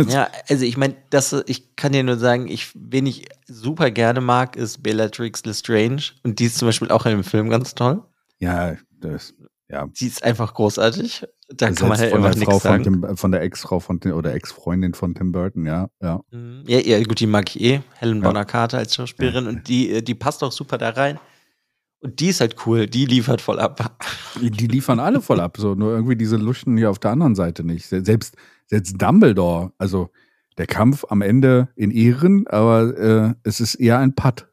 ja, 0.10 0.28
also 0.50 0.64
ich 0.64 0.78
meine, 0.78 0.96
das, 1.10 1.36
ich 1.48 1.76
kann 1.76 1.92
dir 1.92 2.04
nur 2.04 2.18
sagen, 2.18 2.48
ich, 2.48 2.72
wen 2.76 3.06
ich 3.06 3.28
super 3.48 3.92
gerne 3.92 4.22
mag, 4.22 4.56
ist 4.56 4.84
Bellatrix 4.84 5.44
Lestrange. 5.46 6.04
Und 6.24 6.40
die 6.40 6.46
ist 6.46 6.58
zum 6.58 6.68
Beispiel 6.68 6.90
auch 6.92 7.06
in 7.06 7.12
dem 7.14 7.24
Film 7.24 7.50
ganz 7.50 7.76
toll. 7.76 8.04
Ja, 8.40 8.76
das, 9.00 9.34
ja. 9.70 9.88
Die 10.00 10.08
ist 10.08 10.24
einfach 10.24 10.54
großartig. 10.54 11.26
Da 11.50 11.72
kann 11.72 11.90
man 11.90 11.98
halt 11.98 12.14
einfach 12.14 12.36
nichts 12.36 12.64
sagen. 12.64 12.84
Von, 12.84 13.02
Tim, 13.02 13.18
von 13.18 13.32
der 13.32 13.42
Ex-Frau 13.42 13.80
von 13.80 14.00
Tim, 14.00 14.14
oder 14.14 14.34
Ex-Freundin 14.34 14.94
von 14.94 15.16
Tim 15.16 15.32
Burton, 15.32 15.66
ja, 15.66 15.90
ja. 16.02 16.22
Mhm. 16.32 16.64
Ja, 16.68 16.80
ja, 16.80 17.04
gut, 17.04 17.20
die 17.20 17.28
mag 17.28 17.56
ich 17.56 17.62
eh. 17.62 17.82
Helen. 17.96 18.22
Bonner 18.22 18.46
Carter 18.46 18.78
als 18.78 18.96
Schauspielerin 18.96 19.46
ja. 19.46 19.50
und 19.50 19.68
die, 19.68 20.04
die 20.04 20.16
passt 20.16 20.44
auch 20.44 20.52
super 20.52 20.78
da 20.78 20.90
rein. 20.90 21.20
Und 22.00 22.20
die 22.20 22.28
ist 22.28 22.42
halt 22.42 22.56
cool, 22.66 22.86
die 22.86 23.06
liefert 23.06 23.42
voll 23.42 23.60
ab. 23.60 23.98
Die 24.40 24.68
liefern 24.68 25.00
alle 25.00 25.20
voll 25.22 25.40
ab, 25.40 25.58
so 25.58 25.74
nur 25.74 25.92
irgendwie 25.94 26.16
diese 26.16 26.38
Luschen 26.38 26.78
hier 26.78 26.92
auf 26.92 27.00
der 27.00 27.12
anderen 27.12 27.34
Seite 27.34 27.64
nicht. 27.64 27.88
Selbst, 27.88 28.36
selbst 28.68 29.02
Dumbledore, 29.02 29.72
also 29.80 30.12
der 30.58 30.68
Kampf 30.68 31.06
am 31.10 31.22
Ende 31.22 31.70
in 31.76 31.92
Ehren, 31.92 32.46
aber 32.48 32.98
äh, 32.98 33.34
es 33.44 33.60
ist 33.60 33.76
eher 33.76 34.00
ein 34.00 34.16
Putt. 34.16 34.48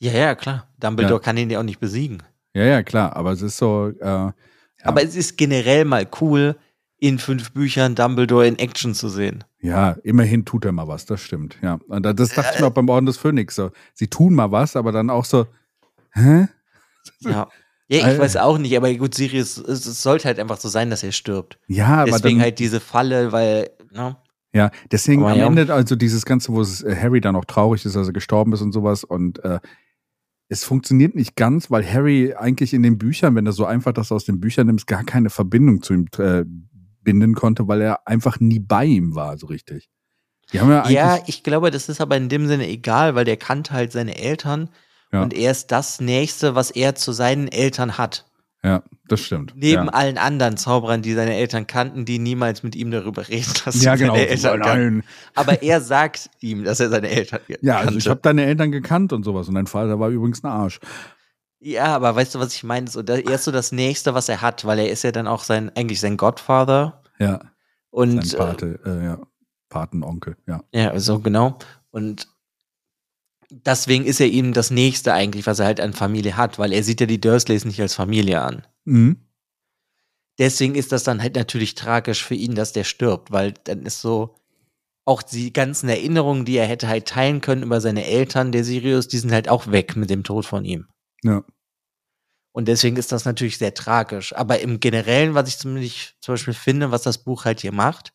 Ja, 0.00 0.12
ja, 0.12 0.34
klar. 0.34 0.66
Dumbledore 0.78 1.14
ja. 1.14 1.18
kann 1.20 1.36
ihn 1.36 1.50
ja 1.50 1.60
auch 1.60 1.64
nicht 1.64 1.78
besiegen. 1.78 2.22
Ja, 2.54 2.64
ja, 2.64 2.82
klar, 2.82 3.14
aber 3.16 3.32
es 3.32 3.42
ist 3.42 3.58
so. 3.58 3.92
Äh, 4.00 4.04
ja. 4.04 4.34
Aber 4.82 5.02
es 5.02 5.14
ist 5.14 5.36
generell 5.36 5.84
mal 5.84 6.08
cool, 6.20 6.56
in 6.98 7.18
fünf 7.18 7.52
Büchern 7.52 7.94
Dumbledore 7.94 8.46
in 8.46 8.58
Action 8.58 8.94
zu 8.94 9.08
sehen. 9.08 9.44
Ja, 9.60 9.92
immerhin 10.02 10.44
tut 10.44 10.64
er 10.64 10.72
mal 10.72 10.88
was, 10.88 11.06
das 11.06 11.20
stimmt. 11.20 11.56
Ja, 11.62 11.78
und 11.88 12.04
das 12.04 12.30
dachte 12.30 12.52
ich 12.54 12.60
mir 12.60 12.66
auch 12.66 12.72
beim 12.72 12.88
Orden 12.88 13.06
des 13.06 13.18
Phönix 13.18 13.54
so. 13.54 13.70
Sie 13.94 14.08
tun 14.08 14.34
mal 14.34 14.50
was, 14.50 14.76
aber 14.76 14.90
dann 14.92 15.10
auch 15.10 15.24
so, 15.24 15.46
hä? 16.12 16.48
Ja. 17.20 17.48
Ja, 17.92 18.12
ich 18.12 18.20
weiß 18.20 18.36
auch 18.36 18.56
nicht, 18.56 18.76
aber 18.76 18.94
gut, 18.94 19.14
Sirius, 19.16 19.58
es, 19.58 19.84
es 19.84 20.00
sollte 20.00 20.26
halt 20.26 20.38
einfach 20.38 20.58
so 20.58 20.68
sein, 20.68 20.90
dass 20.90 21.02
er 21.02 21.10
stirbt. 21.10 21.58
Ja, 21.66 22.02
aber 22.02 22.12
Deswegen 22.12 22.38
dann, 22.38 22.44
halt 22.44 22.60
diese 22.60 22.78
Falle, 22.78 23.32
weil, 23.32 23.70
ne? 23.90 24.16
Ja, 24.52 24.70
deswegen 24.92 25.22
aber 25.22 25.32
am 25.32 25.38
ja. 25.38 25.46
Ende, 25.46 25.74
also 25.74 25.96
dieses 25.96 26.24
Ganze, 26.24 26.52
wo 26.52 26.60
es, 26.60 26.82
äh, 26.82 26.94
Harry 26.94 27.20
dann 27.20 27.34
auch 27.34 27.44
traurig 27.44 27.84
ist, 27.84 27.96
dass 27.96 28.06
er 28.06 28.12
gestorben 28.12 28.52
ist 28.52 28.60
und 28.60 28.70
sowas 28.70 29.02
und 29.02 29.44
äh, 29.44 29.58
es 30.50 30.64
funktioniert 30.64 31.14
nicht 31.14 31.36
ganz, 31.36 31.70
weil 31.70 31.86
Harry 31.86 32.34
eigentlich 32.34 32.74
in 32.74 32.82
den 32.82 32.98
Büchern, 32.98 33.36
wenn 33.36 33.44
du 33.44 33.52
so 33.52 33.64
einfach 33.64 33.92
das 33.92 34.10
aus 34.10 34.24
den 34.24 34.40
Büchern 34.40 34.66
nimmst, 34.66 34.88
gar 34.88 35.04
keine 35.04 35.30
Verbindung 35.30 35.80
zu 35.80 35.94
ihm 35.94 36.06
äh, 36.18 36.44
binden 37.02 37.34
konnte, 37.34 37.68
weil 37.68 37.80
er 37.80 38.06
einfach 38.08 38.40
nie 38.40 38.58
bei 38.58 38.84
ihm 38.84 39.14
war, 39.14 39.38
so 39.38 39.46
richtig. 39.46 39.88
Ja, 40.50 40.88
ja, 40.88 41.20
ich 41.26 41.44
glaube, 41.44 41.70
das 41.70 41.88
ist 41.88 42.00
aber 42.00 42.16
in 42.16 42.28
dem 42.28 42.48
Sinne 42.48 42.66
egal, 42.66 43.14
weil 43.14 43.24
der 43.24 43.36
kannte 43.36 43.72
halt 43.72 43.92
seine 43.92 44.18
Eltern 44.18 44.68
ja. 45.12 45.22
und 45.22 45.32
er 45.32 45.52
ist 45.52 45.70
das 45.70 46.00
Nächste, 46.00 46.56
was 46.56 46.72
er 46.72 46.96
zu 46.96 47.12
seinen 47.12 47.46
Eltern 47.46 47.96
hat. 47.96 48.26
Ja, 48.62 48.82
das 49.08 49.20
stimmt. 49.20 49.54
Neben 49.56 49.86
ja. 49.86 49.92
allen 49.92 50.18
anderen 50.18 50.58
Zauberern, 50.58 51.00
die 51.00 51.14
seine 51.14 51.34
Eltern 51.34 51.66
kannten, 51.66 52.04
die 52.04 52.18
niemals 52.18 52.62
mit 52.62 52.76
ihm 52.76 52.90
darüber 52.90 53.26
reden, 53.28 53.50
dass 53.64 53.82
ja, 53.82 53.96
genau, 53.96 54.14
seine 54.14 54.28
Eltern 54.28 54.60
kannten. 54.60 55.04
Aber 55.34 55.62
er 55.62 55.80
sagt 55.80 56.30
ihm, 56.40 56.64
dass 56.64 56.78
er 56.78 56.90
seine 56.90 57.08
Eltern 57.08 57.40
kannte. 57.46 57.64
Ja, 57.64 57.78
also 57.78 57.96
ich 57.96 58.08
habe 58.08 58.20
deine 58.20 58.44
Eltern 58.44 58.70
gekannt 58.70 59.14
und 59.14 59.24
sowas 59.24 59.48
und 59.48 59.54
dein 59.54 59.66
Vater 59.66 59.98
war 59.98 60.10
übrigens 60.10 60.44
ein 60.44 60.48
Arsch. 60.50 60.78
Ja, 61.58 61.94
aber 61.94 62.14
weißt 62.14 62.34
du, 62.34 62.38
was 62.38 62.54
ich 62.54 62.62
meine? 62.62 62.88
So, 62.88 63.00
er 63.00 63.24
ist 63.30 63.44
so 63.44 63.52
das 63.52 63.72
Nächste, 63.72 64.14
was 64.14 64.28
er 64.28 64.42
hat, 64.42 64.64
weil 64.64 64.78
er 64.78 64.90
ist 64.90 65.04
ja 65.04 65.12
dann 65.12 65.26
auch 65.26 65.44
sein, 65.44 65.70
eigentlich 65.74 66.00
sein 66.00 66.16
Godfather. 66.16 67.02
Ja. 67.18 67.40
Und 67.90 68.26
sein 68.26 68.38
Pate, 68.38 68.80
äh, 68.84 69.04
ja. 69.04 69.18
Patenonkel, 69.68 70.36
ja. 70.46 70.62
Ja, 70.72 70.98
so 70.98 71.18
genau. 71.20 71.58
Und 71.90 72.28
deswegen 73.50 74.04
ist 74.04 74.20
er 74.20 74.28
ihm 74.28 74.52
das 74.52 74.70
Nächste 74.70 75.12
eigentlich, 75.12 75.46
was 75.46 75.58
er 75.58 75.66
halt 75.66 75.80
an 75.80 75.92
Familie 75.92 76.36
hat, 76.36 76.58
weil 76.58 76.72
er 76.72 76.82
sieht 76.82 77.00
ja 77.00 77.06
die 77.06 77.20
Dursleys 77.20 77.64
nicht 77.64 77.80
als 77.80 77.94
Familie 77.94 78.40
an. 78.40 78.66
Mhm. 78.84 79.16
Deswegen 80.38 80.74
ist 80.74 80.92
das 80.92 81.04
dann 81.04 81.20
halt 81.20 81.36
natürlich 81.36 81.74
tragisch 81.74 82.24
für 82.24 82.34
ihn, 82.34 82.54
dass 82.54 82.72
der 82.72 82.84
stirbt, 82.84 83.30
weil 83.30 83.52
dann 83.64 83.84
ist 83.84 84.00
so, 84.00 84.36
auch 85.10 85.22
die 85.22 85.52
ganzen 85.52 85.88
Erinnerungen, 85.88 86.44
die 86.44 86.56
er 86.56 86.66
hätte 86.66 86.86
halt 86.86 87.08
teilen 87.08 87.40
können 87.40 87.64
über 87.64 87.80
seine 87.80 88.06
Eltern, 88.06 88.52
der 88.52 88.62
Sirius, 88.62 89.08
die 89.08 89.18
sind 89.18 89.32
halt 89.32 89.48
auch 89.48 89.66
weg 89.66 89.96
mit 89.96 90.08
dem 90.08 90.22
Tod 90.22 90.46
von 90.46 90.64
ihm. 90.64 90.86
Ja. 91.24 91.42
Und 92.52 92.68
deswegen 92.68 92.96
ist 92.96 93.10
das 93.12 93.24
natürlich 93.24 93.58
sehr 93.58 93.74
tragisch. 93.74 94.34
Aber 94.34 94.60
im 94.60 94.78
Generellen, 94.78 95.34
was 95.34 95.48
ich 95.48 95.58
zumindest 95.58 96.14
zum 96.20 96.34
Beispiel 96.34 96.54
finde, 96.54 96.90
was 96.90 97.02
das 97.02 97.18
Buch 97.18 97.44
halt 97.44 97.60
hier 97.60 97.72
macht, 97.72 98.12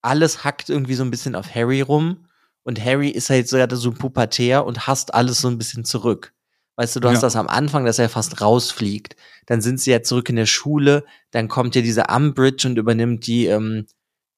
alles 0.00 0.44
hackt 0.44 0.68
irgendwie 0.68 0.94
so 0.94 1.04
ein 1.04 1.10
bisschen 1.10 1.36
auf 1.36 1.54
Harry 1.54 1.80
rum 1.80 2.26
und 2.64 2.84
Harry 2.84 3.08
ist 3.08 3.30
halt 3.30 3.48
so, 3.48 3.58
so 3.70 3.90
ein 3.90 3.94
Pubertär 3.94 4.64
und 4.64 4.86
hasst 4.86 5.14
alles 5.14 5.40
so 5.40 5.48
ein 5.48 5.58
bisschen 5.58 5.84
zurück. 5.84 6.32
Weißt 6.76 6.96
du, 6.96 7.00
du 7.00 7.08
ja. 7.08 7.14
hast 7.14 7.22
das 7.22 7.36
am 7.36 7.48
Anfang, 7.48 7.84
dass 7.84 7.98
er 7.98 8.08
fast 8.08 8.40
rausfliegt. 8.40 9.16
Dann 9.46 9.60
sind 9.60 9.80
sie 9.80 9.90
ja 9.90 10.02
zurück 10.02 10.28
in 10.30 10.36
der 10.36 10.46
Schule. 10.46 11.04
Dann 11.30 11.48
kommt 11.48 11.74
ja 11.74 11.82
diese 11.82 12.04
Umbridge 12.04 12.66
und 12.66 12.78
übernimmt 12.78 13.26
die, 13.26 13.46
ähm, 13.46 13.86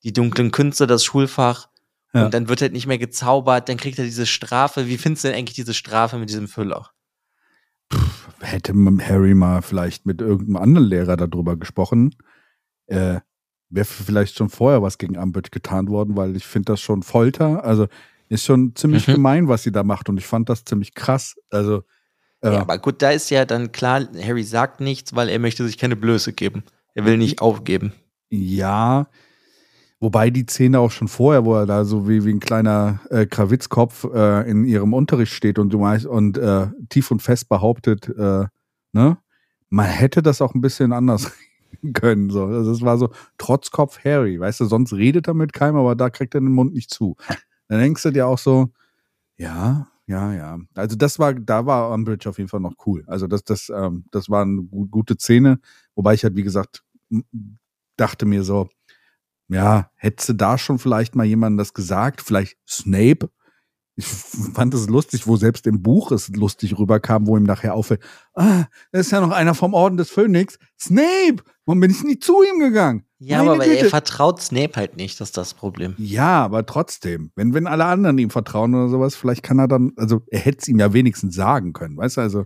die 0.02 0.12
dunklen 0.12 0.50
Künste, 0.50 0.86
das 0.86 1.04
Schulfach. 1.04 1.68
Ja. 2.12 2.24
Und 2.24 2.34
dann 2.34 2.48
wird 2.48 2.60
halt 2.60 2.72
nicht 2.72 2.86
mehr 2.86 2.98
gezaubert. 2.98 3.68
Dann 3.68 3.76
kriegt 3.76 3.98
er 3.98 4.04
diese 4.04 4.26
Strafe. 4.26 4.88
Wie 4.88 4.98
findest 4.98 5.24
du 5.24 5.28
denn 5.28 5.38
eigentlich 5.38 5.54
diese 5.54 5.74
Strafe 5.74 6.18
mit 6.18 6.28
diesem 6.28 6.48
Füller? 6.48 6.90
Pff, 7.92 8.28
hätte 8.40 8.72
Harry 8.74 9.34
mal 9.34 9.62
vielleicht 9.62 10.06
mit 10.06 10.20
irgendeinem 10.20 10.56
anderen 10.56 10.88
Lehrer 10.88 11.16
darüber 11.16 11.56
gesprochen. 11.56 12.16
Äh, 12.86 13.20
Wäre 13.70 13.86
vielleicht 13.86 14.36
schon 14.36 14.50
vorher 14.50 14.82
was 14.82 14.98
gegen 14.98 15.16
Umbridge 15.16 15.50
getan 15.50 15.88
worden, 15.88 16.16
weil 16.16 16.36
ich 16.36 16.46
finde 16.46 16.72
das 16.72 16.80
schon 16.80 17.02
Folter. 17.02 17.64
Also 17.64 17.88
ist 18.28 18.44
schon 18.44 18.74
ziemlich 18.74 19.06
mhm. 19.08 19.14
gemein, 19.14 19.48
was 19.48 19.62
sie 19.62 19.72
da 19.72 19.82
macht. 19.82 20.08
Und 20.08 20.18
ich 20.18 20.26
fand 20.26 20.48
das 20.48 20.64
ziemlich 20.64 20.94
krass. 20.94 21.36
Also. 21.50 21.82
Äh, 22.40 22.52
ja, 22.52 22.60
aber 22.60 22.78
gut, 22.78 23.02
da 23.02 23.10
ist 23.10 23.30
ja 23.30 23.44
dann 23.44 23.72
klar, 23.72 24.06
Harry 24.22 24.42
sagt 24.42 24.80
nichts, 24.80 25.14
weil 25.14 25.28
er 25.28 25.38
möchte 25.38 25.64
sich 25.66 25.78
keine 25.78 25.96
Blöße 25.96 26.32
geben. 26.32 26.64
Er 26.94 27.04
will 27.04 27.16
nicht 27.16 27.40
aufgeben. 27.40 27.92
Ja, 28.30 29.08
Wobei 30.04 30.28
die 30.28 30.44
Szene 30.44 30.80
auch 30.80 30.90
schon 30.90 31.08
vorher, 31.08 31.46
wo 31.46 31.54
er 31.54 31.64
da 31.64 31.86
so 31.86 32.06
wie, 32.06 32.26
wie 32.26 32.34
ein 32.34 32.38
kleiner 32.38 33.00
äh, 33.08 33.24
Krawitzkopf 33.24 34.04
äh, 34.12 34.50
in 34.50 34.66
ihrem 34.66 34.92
Unterricht 34.92 35.32
steht 35.32 35.58
und 35.58 35.72
du 35.72 35.78
meinst 35.78 36.04
und 36.04 36.36
äh, 36.36 36.66
tief 36.90 37.10
und 37.10 37.22
fest 37.22 37.48
behauptet, 37.48 38.10
äh, 38.10 38.44
ne, 38.92 39.16
man 39.70 39.86
hätte 39.86 40.20
das 40.20 40.42
auch 40.42 40.54
ein 40.54 40.60
bisschen 40.60 40.92
anders 40.92 41.32
können. 41.94 42.28
So. 42.28 42.44
Also 42.44 42.70
es 42.70 42.82
war 42.82 42.98
so 42.98 43.12
Trotzkopf 43.38 44.04
Harry, 44.04 44.38
weißt 44.38 44.60
du, 44.60 44.66
sonst 44.66 44.92
redet 44.92 45.26
er 45.26 45.32
mit 45.32 45.54
keinem, 45.54 45.76
aber 45.76 45.94
da 45.94 46.10
kriegt 46.10 46.34
er 46.34 46.42
den 46.42 46.52
Mund 46.52 46.74
nicht 46.74 46.90
zu. 46.90 47.16
Dann 47.74 47.82
denkst 47.82 48.04
du 48.04 48.12
dir 48.12 48.28
auch 48.28 48.38
so, 48.38 48.68
ja, 49.36 49.88
ja, 50.06 50.32
ja. 50.32 50.60
Also 50.76 50.94
das 50.94 51.18
war, 51.18 51.34
da 51.34 51.66
war 51.66 51.90
Umbridge 51.90 52.28
auf 52.28 52.38
jeden 52.38 52.48
Fall 52.48 52.60
noch 52.60 52.74
cool. 52.86 53.02
Also 53.08 53.26
das, 53.26 53.42
das, 53.42 53.68
ähm, 53.68 54.04
das 54.12 54.30
war 54.30 54.42
eine 54.42 54.62
gute 54.62 55.16
Szene, 55.18 55.58
wobei 55.96 56.14
ich 56.14 56.22
halt, 56.22 56.36
wie 56.36 56.44
gesagt, 56.44 56.84
dachte 57.96 58.26
mir 58.26 58.44
so, 58.44 58.68
ja, 59.48 59.90
hättest 59.96 60.28
du 60.28 60.32
da 60.34 60.56
schon 60.56 60.78
vielleicht 60.78 61.16
mal 61.16 61.26
jemandem 61.26 61.58
das 61.58 61.74
gesagt? 61.74 62.22
Vielleicht 62.22 62.58
Snape? 62.68 63.28
Ich 63.96 64.06
fand 64.54 64.72
es 64.72 64.88
lustig, 64.88 65.26
wo 65.26 65.34
selbst 65.36 65.66
im 65.66 65.82
Buch 65.82 66.12
es 66.12 66.28
lustig 66.28 66.78
rüberkam, 66.78 67.26
wo 67.26 67.36
ihm 67.36 67.42
nachher 67.42 67.74
auffällt, 67.74 68.04
ah, 68.34 68.66
da 68.92 69.00
ist 69.00 69.10
ja 69.10 69.20
noch 69.20 69.32
einer 69.32 69.56
vom 69.56 69.74
Orden 69.74 69.96
des 69.96 70.10
Phönix. 70.10 70.60
Snape! 70.80 71.42
Warum 71.64 71.80
bin 71.80 71.90
ich 71.90 72.04
nie 72.04 72.20
zu 72.20 72.40
ihm 72.44 72.60
gegangen? 72.60 73.04
Ja, 73.24 73.38
Meine 73.38 73.50
aber 73.52 73.64
Güte. 73.64 73.78
er 73.78 73.84
vertraut 73.86 74.42
Snape 74.42 74.72
halt 74.76 74.96
nicht, 74.96 75.18
das 75.18 75.28
ist 75.28 75.36
das 75.38 75.54
Problem. 75.54 75.94
Ja, 75.96 76.44
aber 76.44 76.66
trotzdem, 76.66 77.30
wenn, 77.36 77.54
wenn 77.54 77.66
alle 77.66 77.86
anderen 77.86 78.18
ihm 78.18 78.28
vertrauen 78.28 78.74
oder 78.74 78.88
sowas, 78.88 79.16
vielleicht 79.16 79.42
kann 79.42 79.58
er 79.58 79.66
dann, 79.66 79.92
also 79.96 80.22
er 80.30 80.40
hätte 80.40 80.58
es 80.60 80.68
ihm 80.68 80.78
ja 80.78 80.92
wenigstens 80.92 81.34
sagen 81.34 81.72
können, 81.72 81.96
weißt 81.96 82.18
du, 82.18 82.20
also. 82.20 82.44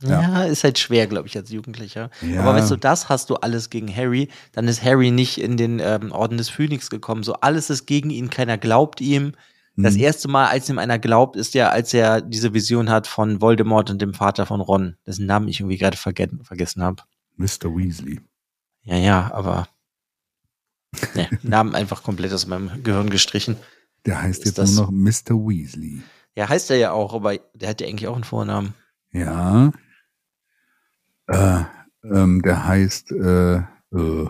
Ja, 0.00 0.22
ja 0.22 0.44
ist 0.44 0.62
halt 0.62 0.78
schwer, 0.78 1.08
glaube 1.08 1.26
ich, 1.26 1.36
als 1.36 1.50
Jugendlicher. 1.50 2.10
Ja. 2.20 2.42
Aber 2.42 2.54
weißt 2.54 2.70
du, 2.70 2.76
das 2.76 3.08
hast 3.08 3.30
du 3.30 3.34
alles 3.36 3.68
gegen 3.68 3.94
Harry, 3.94 4.28
dann 4.52 4.68
ist 4.68 4.84
Harry 4.84 5.10
nicht 5.10 5.40
in 5.40 5.56
den 5.56 5.80
ähm, 5.80 6.12
Orden 6.12 6.38
des 6.38 6.48
Phönix 6.48 6.88
gekommen. 6.88 7.24
So 7.24 7.34
alles 7.34 7.68
ist 7.68 7.86
gegen 7.86 8.10
ihn, 8.10 8.30
keiner 8.30 8.58
glaubt 8.58 9.00
ihm. 9.00 9.32
Das 9.76 9.94
mhm. 9.94 10.00
erste 10.00 10.28
Mal, 10.28 10.46
als 10.48 10.68
ihm 10.68 10.78
einer 10.78 10.98
glaubt, 10.98 11.34
ist 11.34 11.54
ja, 11.54 11.70
als 11.70 11.94
er 11.94 12.20
diese 12.20 12.52
Vision 12.52 12.90
hat 12.90 13.06
von 13.06 13.40
Voldemort 13.40 13.90
und 13.90 14.02
dem 14.02 14.14
Vater 14.14 14.46
von 14.46 14.60
Ron, 14.60 14.96
dessen 15.06 15.26
Namen 15.26 15.48
ich 15.48 15.60
irgendwie 15.60 15.78
gerade 15.78 15.96
vergessen, 15.96 16.44
vergessen 16.44 16.82
habe. 16.82 17.02
Mr. 17.36 17.74
Weasley. 17.74 18.20
Ja, 18.82 18.96
ja, 18.96 19.30
aber 19.32 19.68
ne, 21.14 21.28
Namen 21.42 21.74
einfach 21.74 22.02
komplett 22.02 22.32
aus 22.32 22.46
meinem 22.46 22.82
Gehirn 22.82 23.10
gestrichen. 23.10 23.56
Der 24.06 24.22
heißt 24.22 24.44
jetzt 24.44 24.58
nur 24.58 24.86
noch 24.86 24.90
Mr. 24.90 25.34
Weasley. 25.34 26.02
Ja, 26.34 26.48
heißt 26.48 26.70
er 26.70 26.76
ja 26.76 26.92
auch, 26.92 27.14
aber 27.14 27.36
der 27.54 27.68
hat 27.68 27.80
ja 27.80 27.86
eigentlich 27.86 28.08
auch 28.08 28.14
einen 28.14 28.24
Vornamen. 28.24 28.74
Ja. 29.12 29.72
Äh, 31.26 31.62
ähm, 32.04 32.42
der 32.42 32.66
heißt 32.66 33.12
äh, 33.12 33.56
äh, 33.92 34.26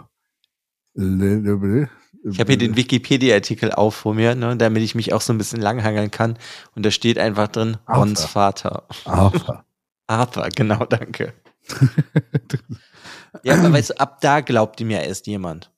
ich 2.25 2.38
habe 2.38 2.53
hier 2.53 2.59
den 2.59 2.77
Wikipedia-Artikel 2.77 3.72
auf 3.72 3.94
vor 3.94 4.14
mir, 4.14 4.35
ne, 4.35 4.57
damit 4.57 4.83
ich 4.83 4.94
mich 4.94 5.12
auch 5.12 5.20
so 5.20 5.33
ein 5.33 5.38
bisschen 5.38 5.61
langhangeln 5.61 6.11
kann. 6.11 6.38
Und 6.75 6.85
da 6.85 6.90
steht 6.90 7.18
einfach 7.18 7.48
drin, 7.48 7.79
Rons 7.88 8.25
Vater. 8.25 8.85
Arthur. 9.05 9.64
Arthur, 10.07 10.48
genau, 10.55 10.85
danke. 10.85 11.33
ja, 13.42 13.55
aber 13.55 13.72
weißt 13.72 13.90
du, 13.90 14.01
ab 14.01 14.20
da 14.20 14.40
glaubt 14.40 14.81
ihm 14.81 14.90
ja 14.90 15.01
erst 15.01 15.27
jemand. 15.27 15.72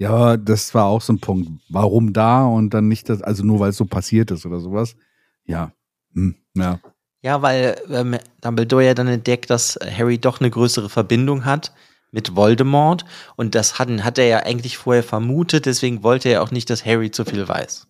Ja, 0.00 0.38
das 0.38 0.74
war 0.74 0.86
auch 0.86 1.02
so 1.02 1.12
ein 1.12 1.20
Punkt. 1.20 1.50
Warum 1.68 2.14
da 2.14 2.46
und 2.46 2.72
dann 2.72 2.88
nicht 2.88 3.10
das, 3.10 3.20
also 3.20 3.44
nur 3.44 3.60
weil 3.60 3.68
es 3.68 3.76
so 3.76 3.84
passiert 3.84 4.30
ist 4.30 4.46
oder 4.46 4.58
sowas. 4.58 4.96
Ja. 5.44 5.72
Hm, 6.14 6.36
ja. 6.54 6.80
Ja, 7.20 7.42
weil 7.42 7.76
ähm, 7.90 8.16
Dumbledore 8.40 8.86
ja 8.86 8.94
dann 8.94 9.08
entdeckt, 9.08 9.50
dass 9.50 9.78
Harry 9.94 10.16
doch 10.16 10.40
eine 10.40 10.48
größere 10.48 10.88
Verbindung 10.88 11.44
hat 11.44 11.74
mit 12.12 12.34
Voldemort. 12.34 13.04
Und 13.36 13.54
das 13.54 13.78
hat, 13.78 13.90
hat 14.02 14.16
er 14.16 14.26
ja 14.26 14.38
eigentlich 14.38 14.78
vorher 14.78 15.02
vermutet, 15.02 15.66
deswegen 15.66 16.02
wollte 16.02 16.30
er 16.30 16.42
auch 16.42 16.50
nicht, 16.50 16.70
dass 16.70 16.86
Harry 16.86 17.10
zu 17.10 17.26
viel 17.26 17.46
weiß. 17.46 17.86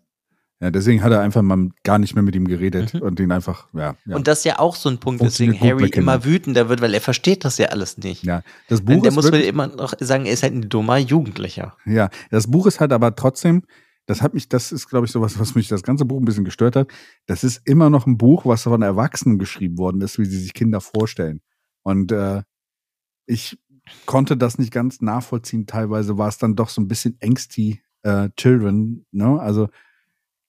Ja, 0.62 0.70
deswegen 0.70 1.02
hat 1.02 1.10
er 1.10 1.20
einfach 1.20 1.40
mal 1.40 1.70
gar 1.84 1.98
nicht 1.98 2.14
mehr 2.14 2.22
mit 2.22 2.36
ihm 2.36 2.46
geredet 2.46 2.92
mhm. 2.92 3.00
und 3.00 3.18
ihn 3.18 3.32
einfach, 3.32 3.68
ja, 3.72 3.96
ja. 4.04 4.16
Und 4.16 4.28
das 4.28 4.40
ist 4.40 4.44
ja 4.44 4.58
auch 4.58 4.76
so 4.76 4.90
ein 4.90 4.98
Punkt, 4.98 5.22
weswegen 5.22 5.58
Harry 5.58 5.88
immer 5.88 6.24
wütender 6.24 6.68
wird, 6.68 6.82
weil 6.82 6.92
er 6.92 7.00
versteht 7.00 7.46
das 7.46 7.56
ja 7.56 7.68
alles 7.68 7.96
nicht. 7.96 8.24
Ja, 8.24 8.42
das 8.68 8.82
Buch 8.82 9.02
der 9.02 9.12
muss 9.12 9.30
immer 9.30 9.68
noch 9.68 9.94
sagen, 10.00 10.26
er 10.26 10.34
ist 10.34 10.42
halt 10.42 10.52
ein 10.52 10.68
dummer 10.68 10.98
Jugendlicher. 10.98 11.76
Ja, 11.86 12.10
das 12.30 12.50
Buch 12.50 12.66
ist 12.66 12.78
halt 12.78 12.92
aber 12.92 13.16
trotzdem, 13.16 13.62
das 14.04 14.20
hat 14.20 14.34
mich, 14.34 14.50
das 14.50 14.70
ist, 14.70 14.88
glaube 14.88 15.06
ich, 15.06 15.12
sowas, 15.12 15.38
was 15.38 15.54
mich 15.54 15.68
das 15.68 15.82
ganze 15.82 16.04
Buch 16.04 16.20
ein 16.20 16.26
bisschen 16.26 16.44
gestört 16.44 16.76
hat. 16.76 16.88
Das 17.24 17.42
ist 17.42 17.62
immer 17.64 17.88
noch 17.88 18.06
ein 18.06 18.18
Buch, 18.18 18.44
was 18.44 18.64
von 18.64 18.82
Erwachsenen 18.82 19.38
geschrieben 19.38 19.78
worden 19.78 20.02
ist, 20.02 20.18
wie 20.18 20.26
sie 20.26 20.38
sich 20.38 20.52
Kinder 20.52 20.82
vorstellen. 20.82 21.40
Und 21.82 22.12
äh, 22.12 22.42
ich 23.24 23.58
konnte 24.04 24.36
das 24.36 24.58
nicht 24.58 24.72
ganz 24.72 25.00
nachvollziehen. 25.00 25.66
Teilweise 25.66 26.18
war 26.18 26.28
es 26.28 26.36
dann 26.36 26.54
doch 26.54 26.68
so 26.68 26.82
ein 26.82 26.88
bisschen 26.88 27.16
angsty 27.22 27.80
äh, 28.02 28.28
Children, 28.36 29.06
ne? 29.10 29.40
Also 29.40 29.68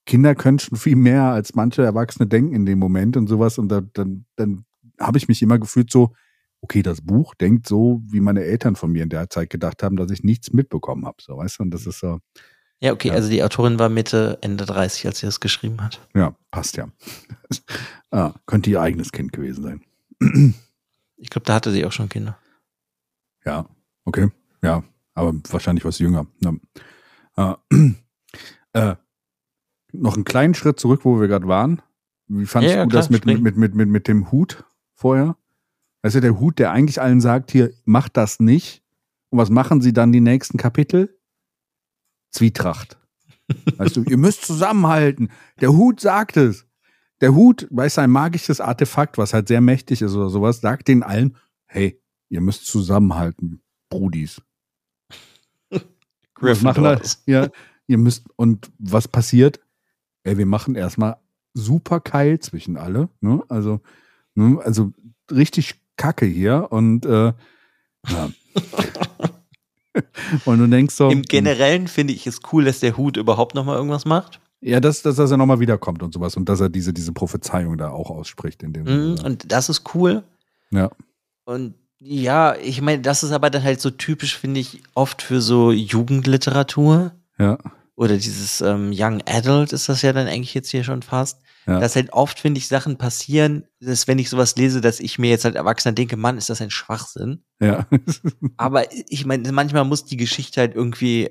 Kinder 0.05 0.35
können 0.35 0.59
schon 0.59 0.77
viel 0.77 0.95
mehr 0.95 1.23
als 1.23 1.55
manche 1.55 1.83
Erwachsene 1.83 2.27
denken 2.27 2.53
in 2.53 2.65
dem 2.65 2.79
Moment 2.79 3.17
und 3.17 3.27
sowas. 3.27 3.57
Und 3.57 3.69
da, 3.69 3.81
dann, 3.93 4.25
dann 4.35 4.65
habe 4.99 5.17
ich 5.17 5.27
mich 5.27 5.41
immer 5.41 5.59
gefühlt 5.59 5.91
so, 5.91 6.13
okay, 6.61 6.81
das 6.81 7.01
Buch 7.01 7.33
denkt 7.35 7.67
so, 7.67 8.01
wie 8.05 8.21
meine 8.21 8.43
Eltern 8.43 8.75
von 8.75 8.91
mir 8.91 9.03
in 9.03 9.09
der 9.09 9.29
Zeit 9.29 9.49
gedacht 9.49 9.83
haben, 9.83 9.95
dass 9.97 10.11
ich 10.11 10.23
nichts 10.23 10.53
mitbekommen 10.53 11.05
habe. 11.05 11.17
So, 11.21 11.37
weißt 11.37 11.59
du? 11.59 11.63
Und 11.63 11.71
das 11.71 11.85
ist 11.85 11.99
so. 11.99 12.19
Ja, 12.79 12.93
okay, 12.93 13.09
ja. 13.09 13.13
also 13.13 13.29
die 13.29 13.43
Autorin 13.43 13.77
war 13.77 13.89
Mitte, 13.89 14.39
Ende 14.41 14.65
30, 14.65 15.05
als 15.05 15.19
sie 15.19 15.27
das 15.27 15.39
geschrieben 15.39 15.81
hat. 15.81 16.01
Ja, 16.15 16.35
passt 16.49 16.77
ja. 16.77 16.87
ah, 18.11 18.33
könnte 18.47 18.69
ihr 18.69 18.81
eigenes 18.81 19.11
Kind 19.11 19.33
gewesen 19.33 19.63
sein. 19.63 19.81
ich 21.17 21.29
glaube, 21.29 21.45
da 21.45 21.55
hatte 21.55 21.71
sie 21.71 21.85
auch 21.85 21.91
schon 21.91 22.09
Kinder. 22.09 22.37
Ja, 23.45 23.67
okay. 24.05 24.29
Ja, 24.63 24.83
aber 25.13 25.33
wahrscheinlich 25.49 25.85
was 25.85 25.99
jünger. 25.99 26.27
Ja. 26.41 26.53
Äh, 28.73 28.91
äh, 28.91 28.95
noch 29.93 30.15
einen 30.15 30.23
kleinen 30.23 30.53
Schritt 30.53 30.79
zurück, 30.79 31.01
wo 31.03 31.19
wir 31.19 31.27
gerade 31.27 31.47
waren. 31.47 31.81
Wie 32.27 32.45
fandest 32.45 32.75
ja, 32.75 32.83
du 32.83 32.89
klar, 32.89 33.01
das 33.01 33.09
mit, 33.09 33.25
mit, 33.25 33.41
mit, 33.41 33.75
mit, 33.75 33.89
mit 33.89 34.07
dem 34.07 34.31
Hut 34.31 34.63
vorher? 34.93 35.35
Ist 36.03 36.15
ja 36.15 36.21
der 36.21 36.39
Hut, 36.39 36.59
der 36.59 36.71
eigentlich 36.71 37.01
allen 37.01 37.21
sagt, 37.21 37.51
hier, 37.51 37.71
macht 37.85 38.17
das 38.17 38.39
nicht. 38.39 38.81
Und 39.29 39.37
was 39.37 39.49
machen 39.49 39.81
sie 39.81 39.93
dann 39.93 40.11
die 40.11 40.21
nächsten 40.21 40.57
Kapitel? 40.57 41.17
Zwietracht. 42.31 42.97
weißt 43.77 43.97
du, 43.97 44.03
ihr 44.03 44.17
müsst 44.17 44.45
zusammenhalten. 44.45 45.29
Der 45.59 45.73
Hut 45.73 45.99
sagt 45.99 46.37
es. 46.37 46.65
Der 47.19 47.35
Hut, 47.35 47.67
weißt 47.69 47.97
du, 47.97 48.01
ein 48.01 48.09
magisches 48.09 48.59
Artefakt, 48.59 49.17
was 49.17 49.33
halt 49.33 49.47
sehr 49.47 49.61
mächtig 49.61 50.01
ist 50.01 50.15
oder 50.15 50.29
sowas, 50.29 50.59
sagt 50.61 50.87
den 50.87 51.03
allen, 51.03 51.37
hey, 51.65 52.01
ihr 52.29 52.41
müsst 52.41 52.65
zusammenhalten, 52.65 53.61
Brudis. 53.89 54.41
Griff 56.33 56.63
machen 56.63 56.83
das. 56.83 57.21
Ja, 57.27 57.49
ihr 57.85 57.99
müsst, 57.99 58.25
und 58.37 58.71
was 58.79 59.07
passiert? 59.07 59.59
Ey, 60.23 60.37
wir 60.37 60.45
machen 60.45 60.75
erstmal 60.75 61.17
super 61.53 61.99
Keil 61.99 62.39
zwischen 62.39 62.77
alle. 62.77 63.09
Ne? 63.19 63.43
Also, 63.49 63.81
ne? 64.35 64.59
also 64.63 64.91
richtig 65.31 65.75
Kacke 65.97 66.25
hier 66.25 66.67
und 66.71 67.05
äh, 67.05 67.33
ja. 68.07 68.29
und 70.45 70.59
du 70.59 70.67
denkst 70.67 70.95
so. 70.95 71.09
Im 71.09 71.19
hm. 71.19 71.23
Generellen 71.23 71.87
finde 71.87 72.13
ich 72.13 72.27
es 72.27 72.39
cool, 72.51 72.65
dass 72.65 72.79
der 72.79 72.97
Hut 72.97 73.17
überhaupt 73.17 73.55
nochmal 73.55 73.77
irgendwas 73.77 74.05
macht. 74.05 74.39
Ja, 74.61 74.79
dass, 74.79 75.01
dass, 75.01 75.15
dass 75.15 75.31
er 75.31 75.37
nochmal 75.37 75.59
wiederkommt 75.59 76.03
und 76.03 76.13
sowas 76.13 76.37
und 76.37 76.47
dass 76.47 76.59
er 76.59 76.69
diese, 76.69 76.93
diese 76.93 77.13
Prophezeiung 77.13 77.77
da 77.77 77.89
auch 77.89 78.11
ausspricht. 78.11 78.61
In 78.61 78.73
dem 78.73 78.83
mm, 78.83 79.19
und 79.25 79.51
das 79.51 79.69
ist 79.69 79.95
cool. 79.95 80.23
Ja. 80.69 80.91
Und 81.45 81.73
ja, 81.97 82.55
ich 82.55 82.81
meine, 82.81 83.01
das 83.01 83.23
ist 83.23 83.31
aber 83.31 83.49
dann 83.49 83.63
halt 83.63 83.81
so 83.81 83.89
typisch, 83.89 84.37
finde 84.37 84.59
ich, 84.59 84.83
oft 84.93 85.21
für 85.21 85.41
so 85.41 85.71
Jugendliteratur. 85.71 87.11
Ja 87.39 87.57
oder 87.95 88.17
dieses 88.17 88.61
ähm, 88.61 88.91
Young 88.93 89.21
Adult 89.27 89.73
ist 89.73 89.89
das 89.89 90.01
ja 90.01 90.13
dann 90.13 90.27
eigentlich 90.27 90.53
jetzt 90.53 90.69
hier 90.69 90.83
schon 90.83 91.01
fast. 91.01 91.41
Ja. 91.67 91.79
Dass 91.79 91.95
halt 91.95 92.11
oft, 92.13 92.39
finde 92.39 92.57
ich, 92.57 92.67
Sachen 92.67 92.97
passieren, 92.97 93.65
dass 93.79 94.07
wenn 94.07 94.17
ich 94.17 94.29
sowas 94.29 94.55
lese, 94.55 94.81
dass 94.81 94.99
ich 94.99 95.19
mir 95.19 95.29
jetzt 95.29 95.45
als 95.45 95.55
Erwachsener 95.55 95.93
denke, 95.93 96.17
Mann, 96.17 96.37
ist 96.37 96.49
das 96.49 96.61
ein 96.61 96.71
Schwachsinn. 96.71 97.43
Ja. 97.59 97.85
Aber 98.57 98.85
ich 98.91 99.25
meine, 99.25 99.51
manchmal 99.51 99.85
muss 99.85 100.05
die 100.05 100.17
Geschichte 100.17 100.61
halt 100.61 100.73
irgendwie 100.73 101.29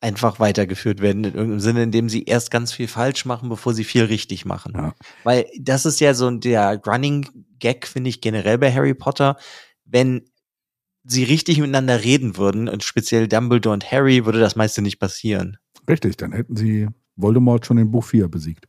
einfach 0.00 0.40
weitergeführt 0.40 1.00
werden, 1.00 1.24
in 1.24 1.34
irgendeinem 1.34 1.60
Sinne, 1.60 1.82
in 1.82 1.90
dem 1.90 2.08
sie 2.08 2.24
erst 2.24 2.50
ganz 2.50 2.72
viel 2.72 2.88
falsch 2.88 3.26
machen, 3.26 3.50
bevor 3.50 3.74
sie 3.74 3.84
viel 3.84 4.04
richtig 4.04 4.46
machen. 4.46 4.72
Ja. 4.74 4.94
Weil 5.24 5.46
das 5.58 5.84
ist 5.84 6.00
ja 6.00 6.14
so 6.14 6.30
der 6.30 6.80
Running 6.86 7.28
Gag, 7.58 7.86
finde 7.86 8.08
ich, 8.08 8.22
generell 8.22 8.56
bei 8.56 8.72
Harry 8.72 8.94
Potter. 8.94 9.36
Wenn 9.84 10.29
sie 11.10 11.24
richtig 11.24 11.58
miteinander 11.58 12.02
reden 12.02 12.36
würden, 12.36 12.68
und 12.68 12.84
speziell 12.84 13.28
Dumbledore 13.28 13.74
und 13.74 13.90
Harry, 13.90 14.24
würde 14.24 14.40
das 14.40 14.56
meiste 14.56 14.82
nicht 14.82 14.98
passieren. 14.98 15.56
Richtig, 15.88 16.16
dann 16.16 16.32
hätten 16.32 16.56
sie 16.56 16.88
Voldemort 17.16 17.66
schon 17.66 17.78
in 17.78 17.90
Buch 17.90 18.04
4 18.04 18.28
besiegt. 18.28 18.66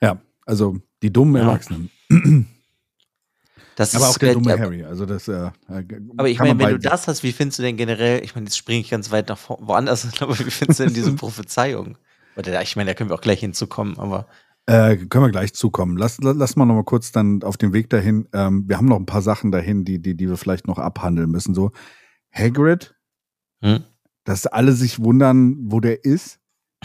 ja, 0.00 0.20
also 0.46 0.76
die 1.02 1.12
dummen 1.12 1.36
ja. 1.36 1.42
Erwachsenen. 1.42 1.90
Das 3.76 3.94
aber 3.94 4.08
auch 4.08 4.18
der 4.18 4.34
dumme 4.34 4.58
Harry. 4.58 4.84
Also 4.84 5.06
das, 5.06 5.28
äh, 5.28 5.50
aber 6.16 6.28
ich 6.28 6.38
meine, 6.38 6.58
wenn 6.58 6.70
du 6.70 6.78
das 6.78 7.08
hast, 7.08 7.22
wie 7.22 7.32
findest 7.32 7.58
du 7.58 7.62
denn 7.62 7.76
generell, 7.76 8.22
ich 8.22 8.34
meine, 8.34 8.46
jetzt 8.46 8.56
springe 8.56 8.80
ich 8.80 8.90
ganz 8.90 9.10
weit 9.10 9.28
nach 9.28 9.38
woanders, 9.48 10.06
aber 10.20 10.38
wie 10.38 10.50
findest 10.50 10.80
du 10.80 10.84
denn 10.84 10.94
diese 10.94 11.12
Prophezeiung? 11.16 11.96
Oder 12.36 12.62
ich 12.62 12.76
meine, 12.76 12.90
da 12.90 12.94
können 12.94 13.10
wir 13.10 13.14
auch 13.14 13.22
gleich 13.22 13.40
hinzukommen, 13.40 13.98
aber 13.98 14.26
äh, 14.66 14.96
können 14.96 15.24
wir 15.24 15.30
gleich 15.30 15.54
zukommen. 15.54 15.96
Lass, 15.96 16.18
lass 16.20 16.56
mal 16.56 16.66
noch 16.66 16.74
mal 16.74 16.84
kurz 16.84 17.12
dann 17.12 17.42
auf 17.42 17.56
den 17.56 17.72
Weg 17.72 17.90
dahin. 17.90 18.28
Ähm, 18.32 18.68
wir 18.68 18.76
haben 18.76 18.86
noch 18.86 18.98
ein 18.98 19.06
paar 19.06 19.22
Sachen 19.22 19.50
dahin, 19.50 19.84
die, 19.84 20.00
die, 20.00 20.16
die 20.16 20.28
wir 20.28 20.36
vielleicht 20.36 20.66
noch 20.66 20.78
abhandeln 20.78 21.30
müssen. 21.30 21.54
So, 21.54 21.72
Hagrid, 22.32 22.94
hm? 23.60 23.84
dass 24.24 24.46
alle 24.46 24.72
sich 24.72 25.00
wundern, 25.00 25.56
wo 25.70 25.80
der 25.80 26.04
ist. 26.04 26.38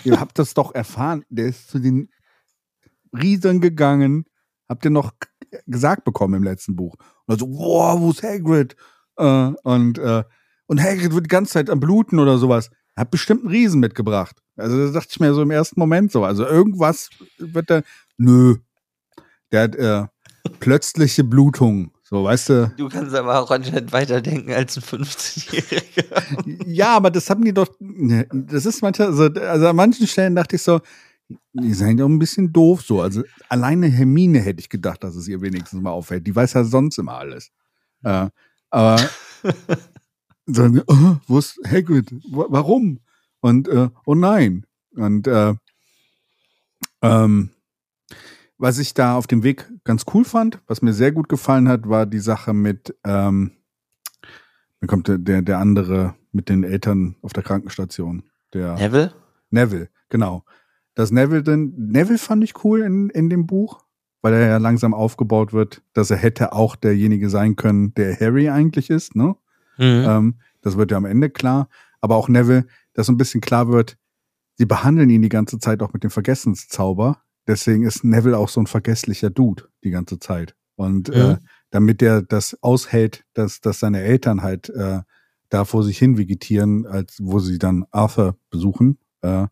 Ihr 0.04 0.20
habt 0.20 0.40
das 0.40 0.54
doch 0.54 0.74
erfahren. 0.74 1.24
Der 1.30 1.48
ist 1.48 1.70
zu 1.70 1.80
den 1.80 2.10
Riesen 3.14 3.62
gegangen. 3.62 4.26
Habt 4.68 4.86
ihr 4.86 4.92
noch 4.92 5.14
gesagt 5.66 6.04
bekommen 6.04 6.36
im 6.36 6.44
letzten 6.44 6.76
Buch. 6.76 6.96
Und 7.26 7.34
also, 7.34 7.48
wow, 7.48 8.00
wo 8.00 8.12
ist 8.12 8.24
Hagrid? 8.24 8.76
Äh, 9.18 9.54
und, 9.64 9.98
äh, 9.98 10.24
und 10.66 10.82
Hagrid 10.82 11.14
wird 11.14 11.26
die 11.26 11.30
ganze 11.30 11.54
Zeit 11.54 11.70
am 11.70 11.80
Bluten 11.80 12.20
oder 12.20 12.38
sowas. 12.38 12.70
Hat 12.96 13.12
bestimmt 13.12 13.42
einen 13.42 13.52
Riesen 13.52 13.80
mitgebracht. 13.80 14.42
Also 14.58 14.88
da 14.88 14.92
dachte 14.92 15.10
ich 15.12 15.20
mir 15.20 15.34
so 15.34 15.42
im 15.42 15.52
ersten 15.52 15.80
Moment 15.80 16.12
so. 16.12 16.24
Also 16.24 16.46
irgendwas 16.46 17.10
wird 17.38 17.70
da. 17.70 17.82
Nö. 18.18 18.56
Der 19.52 19.64
hat 19.64 19.76
äh, 19.76 20.06
plötzliche 20.60 21.24
Blutung. 21.24 21.92
So, 22.04 22.24
weißt 22.24 22.50
du. 22.50 22.74
Du 22.78 22.88
kannst 22.88 23.14
aber 23.14 23.40
auch 23.40 23.52
anscheinend 23.52 23.92
weiterdenken 23.92 24.54
als 24.54 24.78
ein 24.78 24.84
15-Jähriger. 24.84 26.66
ja, 26.66 26.96
aber 26.96 27.12
das 27.12 27.30
haben 27.30 27.44
die 27.44 27.54
doch. 27.54 27.68
Ne, 27.80 28.26
das 28.32 28.66
ist 28.66 28.82
manchmal, 28.82 29.10
also, 29.10 29.26
also 29.26 29.68
an 29.68 29.76
manchen 29.76 30.08
Stellen 30.08 30.34
dachte 30.34 30.56
ich 30.56 30.62
so, 30.62 30.80
die 31.54 31.74
sind 31.74 32.00
doch 32.00 32.08
ein 32.08 32.20
bisschen 32.20 32.54
doof 32.54 32.82
so. 32.82 33.02
Also 33.02 33.24
alleine 33.50 33.88
Hermine 33.88 34.40
hätte 34.40 34.62
ich 34.62 34.70
gedacht, 34.70 35.04
dass 35.04 35.16
es 35.16 35.28
ihr 35.28 35.42
wenigstens 35.42 35.82
mal 35.82 35.92
auffällt. 35.92 36.26
Die 36.26 36.36
weiß 36.36 36.54
ja 36.54 36.64
sonst 36.64 36.98
immer 36.98 37.18
alles. 37.18 37.52
Äh, 38.04 38.30
aber 38.70 39.02
so, 40.46 40.70
oh, 40.88 41.16
wo 41.28 41.40
ist 41.40 41.60
Hagrid? 41.70 42.14
Warum? 42.32 43.00
Und 43.42 43.68
äh, 43.68 43.90
oh 44.06 44.16
nein. 44.16 44.66
Und 44.96 45.28
äh, 45.28 45.54
ähm, 47.02 47.52
was 48.58 48.80
ich 48.80 48.94
da 48.94 49.16
auf 49.16 49.28
dem 49.28 49.44
Weg 49.44 49.70
ganz 49.84 50.06
cool 50.14 50.26
fand, 50.26 50.60
was 50.68 50.82
mir 50.82 50.94
sehr 50.94 51.12
gut 51.12 51.30
gefallen 51.30 51.70
hat, 51.70 51.88
war 51.88 52.06
die 52.06 52.20
Sache 52.20 52.54
mit, 52.54 52.96
ähm, 53.04 53.52
mir 54.82 54.88
kommt 54.88 55.08
der, 55.08 55.18
der, 55.20 55.42
der 55.42 55.60
andere 55.60 56.16
mit 56.32 56.50
den 56.50 56.64
Eltern 56.64 57.16
auf 57.22 57.34
der 57.34 57.44
Krankenstation. 57.44 58.24
Der 58.54 58.76
Neville? 58.76 59.14
Neville, 59.52 59.90
genau. 60.10 60.44
Das 60.96 61.12
Neville 61.12 61.44
denn, 61.44 61.74
Neville 61.78 62.18
fand 62.18 62.44
ich 62.44 62.64
cool 62.64 62.82
in, 62.82 63.10
in 63.12 63.30
dem 63.30 63.46
Buch, 63.46 63.84
weil 64.22 64.34
er 64.34 64.48
ja 64.48 64.58
langsam 64.58 64.94
aufgebaut 64.94 65.54
wird, 65.54 65.84
dass 65.94 66.10
er 66.10 66.18
hätte 66.18 66.54
auch 66.54 66.76
derjenige 66.76 67.30
sein 67.30 67.56
können, 67.56 67.94
der 67.94 68.20
Harry 68.20 68.50
eigentlich 68.50 68.90
ist, 68.90 69.16
ne? 69.16 69.36
Mhm. 69.78 70.06
Ähm, 70.08 70.36
das 70.62 70.78
wird 70.78 70.90
ja 70.90 70.98
am 70.98 71.06
Ende 71.06 71.30
klar. 71.30 71.70
Aber 72.02 72.16
auch 72.16 72.30
Neville, 72.30 72.66
dass 72.98 73.06
so 73.06 73.14
ein 73.14 73.18
bisschen 73.18 73.42
klar 73.42 73.70
wird, 73.70 73.96
sie 74.56 74.66
behandeln 74.66 75.10
ihn 75.10 75.22
die 75.22 75.30
ganze 75.30 75.60
Zeit 75.60 75.82
auch 75.82 75.94
mit 75.94 76.04
dem 76.04 76.10
Vergessenszauber. 76.10 77.22
Deswegen 77.46 77.84
ist 77.84 78.04
Neville 78.04 78.38
auch 78.38 78.50
so 78.50 78.60
ein 78.60 78.68
vergesslicher 78.68 79.30
Dude 79.30 79.70
die 79.84 79.92
ganze 79.92 80.20
Zeit. 80.20 80.56
Und 80.76 81.10
äh, 81.10 81.24
mhm. 81.24 81.32
äh, 81.32 81.38
damit 81.70 82.02
er 82.02 82.24
das 82.24 82.62
aushält, 82.62 83.24
dass, 83.34 83.62
dass 83.62 83.80
seine 83.80 84.02
Eltern 84.02 84.42
halt 84.42 84.70
äh, 84.70 85.02
da 85.50 85.64
vor 85.64 85.84
sich 85.84 85.98
hin 85.98 86.18
vegetieren, 86.18 86.88
als 86.88 87.18
wo 87.22 87.40
sie 87.40 87.60
dann 87.60 87.86
Arthur 87.92 88.36
besuchen, 88.50 88.98
äh, 89.22 89.46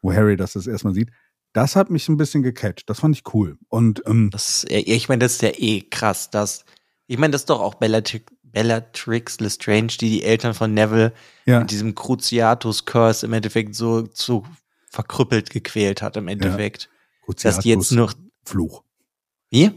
wo 0.00 0.12
Harry 0.12 0.36
das 0.36 0.52
das 0.52 0.68
erstmal 0.68 0.94
sieht. 0.94 1.10
Das 1.52 1.74
hat 1.76 1.90
mich 1.90 2.08
ein 2.08 2.16
bisschen 2.16 2.42
gecatcht. 2.42 2.88
Das 2.88 3.00
fand 3.00 3.16
ich 3.16 3.34
cool. 3.34 3.58
Und 3.68 4.02
ähm, 4.06 4.30
das, 4.30 4.64
ich 4.68 5.08
meine, 5.08 5.18
das 5.18 5.34
ist 5.34 5.42
ja 5.42 5.50
eh 5.54 5.82
krass. 5.82 6.30
Dass, 6.30 6.64
ich 7.08 7.18
meine, 7.18 7.32
das 7.32 7.42
ist 7.42 7.50
doch 7.50 7.60
auch 7.60 7.74
Bellatrix, 7.74 8.31
Bellatrix 8.52 9.40
Lestrange, 9.40 9.88
die 10.00 10.10
die 10.10 10.22
Eltern 10.22 10.54
von 10.54 10.74
Neville 10.74 11.12
ja. 11.46 11.60
mit 11.60 11.70
diesem 11.70 11.94
Cruciatus 11.94 12.84
Curse 12.84 13.26
im 13.26 13.32
Endeffekt 13.32 13.74
so, 13.74 14.08
so 14.12 14.44
verkrüppelt 14.90 15.50
gequält 15.50 16.02
hat 16.02 16.16
im 16.16 16.28
Endeffekt. 16.28 16.88
Ja. 17.28 17.34
Dass 17.42 17.60
die 17.60 17.70
jetzt 17.70 17.92
noch 17.92 18.12
Fluch. 18.44 18.82
Wie? 19.50 19.70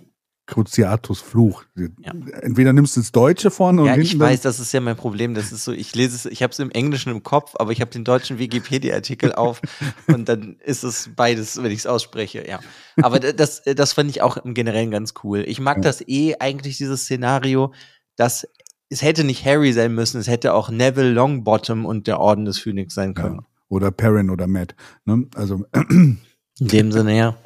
Cruciatus 0.48 1.22
Fluch. 1.22 1.64
Ja. 1.76 2.14
Entweder 2.42 2.72
nimmst 2.72 2.96
du 2.96 3.02
das 3.02 3.12
Deutsche 3.12 3.50
vorne 3.50 3.82
und 3.82 3.88
Ja, 3.88 3.98
ich 3.98 4.18
weiß, 4.18 4.42
das 4.42 4.60
ist 4.60 4.72
ja 4.74 4.80
mein 4.80 4.96
Problem. 4.96 5.34
Das 5.34 5.52
ist 5.52 5.64
so, 5.64 5.72
ich 5.72 5.96
lese 5.96 6.16
es, 6.16 6.26
ich 6.26 6.44
habe 6.44 6.52
es 6.52 6.60
im 6.60 6.70
Englischen 6.70 7.12
im 7.12 7.24
Kopf, 7.24 7.54
aber 7.58 7.72
ich 7.72 7.82
habe 7.82 7.90
den 7.90 8.04
deutschen 8.04 8.38
Wikipedia-Artikel 8.38 9.34
auf 9.34 9.62
und 10.08 10.30
dann 10.30 10.58
ist 10.64 10.84
es 10.84 11.10
beides, 11.16 11.58
wenn 11.58 11.72
ich 11.72 11.80
es 11.80 11.88
ausspreche, 11.88 12.48
ja. 12.48 12.60
Aber 13.02 13.20
das, 13.20 13.64
das 13.64 13.94
fand 13.94 14.10
ich 14.12 14.22
auch 14.22 14.38
im 14.38 14.54
Generellen 14.54 14.92
ganz 14.92 15.16
cool. 15.24 15.44
Ich 15.48 15.60
mag 15.60 15.78
ja. 15.78 15.84
das 15.84 16.08
eh 16.08 16.36
eigentlich, 16.40 16.78
dieses 16.78 17.04
Szenario, 17.04 17.74
dass 18.16 18.48
es 18.96 19.02
hätte 19.02 19.26
nicht 19.26 19.46
Harry 19.46 19.74
sein 19.74 19.94
müssen, 19.94 20.22
es 20.22 20.28
hätte 20.30 20.54
auch 20.54 20.70
Neville 20.70 21.12
Longbottom 21.12 21.86
und 21.86 22.08
der 22.08 22.18
Orden 22.18 22.46
des 22.46 22.60
Phoenix 22.60 22.94
sein 22.94 23.14
können. 23.14 23.36
Ja. 23.42 23.46
Oder 23.68 23.92
Perrin 23.92 24.30
oder 24.30 24.48
Matt. 24.48 24.74
Ne? 25.04 25.28
Also 25.36 25.66
in 25.90 26.18
dem 26.60 26.94
Sinne, 26.94 27.18
ja. 27.18 27.38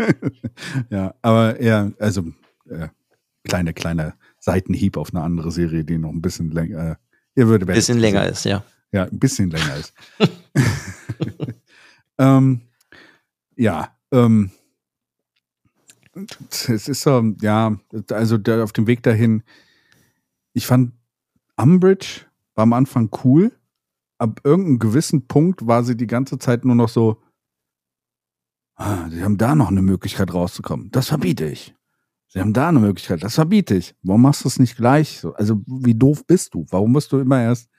ja, 0.91 1.15
aber 1.23 1.59
ja, 1.59 1.89
also 1.97 2.21
äh, 2.69 2.89
kleine, 3.43 3.73
kleine 3.73 4.13
Seitenhieb 4.37 4.95
auf 4.95 5.11
eine 5.11 5.23
andere 5.23 5.49
Serie, 5.49 5.83
die 5.83 5.97
noch 5.97 6.11
ein 6.11 6.21
bisschen 6.21 6.51
länger, 6.51 6.91
äh, 6.91 6.95
ihr 7.33 7.47
würde 7.47 7.65
ein 7.65 7.73
bisschen 7.73 7.97
länger 7.97 8.27
ist, 8.27 8.45
ja. 8.45 8.63
Ja, 8.91 9.05
ein 9.05 9.17
bisschen 9.17 9.49
länger 9.49 9.75
ist. 9.75 9.93
ähm, 12.19 12.61
ja, 13.55 13.97
ähm, 14.11 14.51
es 16.51 16.87
ist 16.87 17.01
so, 17.01 17.33
ja, 17.41 17.75
also 18.11 18.37
der, 18.37 18.63
auf 18.63 18.71
dem 18.71 18.85
Weg 18.85 19.01
dahin, 19.01 19.41
ich 20.53 20.67
fand 20.67 20.91
Umbridge 21.59 22.25
war 22.55 22.63
am 22.63 22.73
Anfang 22.73 23.09
cool, 23.23 23.51
ab 24.17 24.41
irgendeinem 24.43 24.79
gewissen 24.79 25.27
Punkt 25.27 25.67
war 25.67 25.83
sie 25.83 25.97
die 25.97 26.07
ganze 26.07 26.39
Zeit 26.39 26.65
nur 26.65 26.75
noch 26.75 26.89
so, 26.89 27.21
ah, 28.75 29.09
sie 29.09 29.23
haben 29.23 29.37
da 29.37 29.55
noch 29.55 29.69
eine 29.69 29.81
Möglichkeit 29.81 30.33
rauszukommen. 30.33 30.89
Das 30.91 31.07
verbiete 31.07 31.45
ich. 31.45 31.75
Sie 32.27 32.39
haben 32.39 32.53
da 32.53 32.69
eine 32.69 32.79
Möglichkeit, 32.79 33.23
das 33.23 33.35
verbiete 33.35 33.75
ich. 33.75 33.95
Warum 34.03 34.21
machst 34.21 34.43
du 34.43 34.47
es 34.47 34.59
nicht 34.59 34.77
gleich? 34.77 35.25
Also, 35.35 35.61
wie 35.65 35.95
doof 35.95 36.25
bist 36.27 36.53
du? 36.53 36.65
Warum 36.69 36.91
musst 36.91 37.11
du 37.11 37.19
immer 37.19 37.41
erst, 37.41 37.69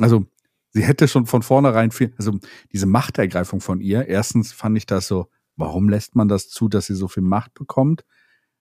also, 0.00 0.26
sie 0.70 0.82
hätte 0.82 1.08
schon 1.08 1.26
von 1.26 1.42
vornherein 1.42 1.90
viel, 1.90 2.14
also, 2.18 2.38
diese 2.72 2.86
Machtergreifung 2.86 3.60
von 3.60 3.80
ihr, 3.80 4.06
erstens 4.06 4.52
fand 4.52 4.76
ich 4.76 4.86
das 4.86 5.08
so, 5.08 5.30
warum 5.56 5.88
lässt 5.88 6.14
man 6.14 6.28
das 6.28 6.48
zu, 6.50 6.68
dass 6.68 6.86
sie 6.86 6.94
so 6.94 7.08
viel 7.08 7.22
Macht 7.22 7.54
bekommt? 7.54 8.04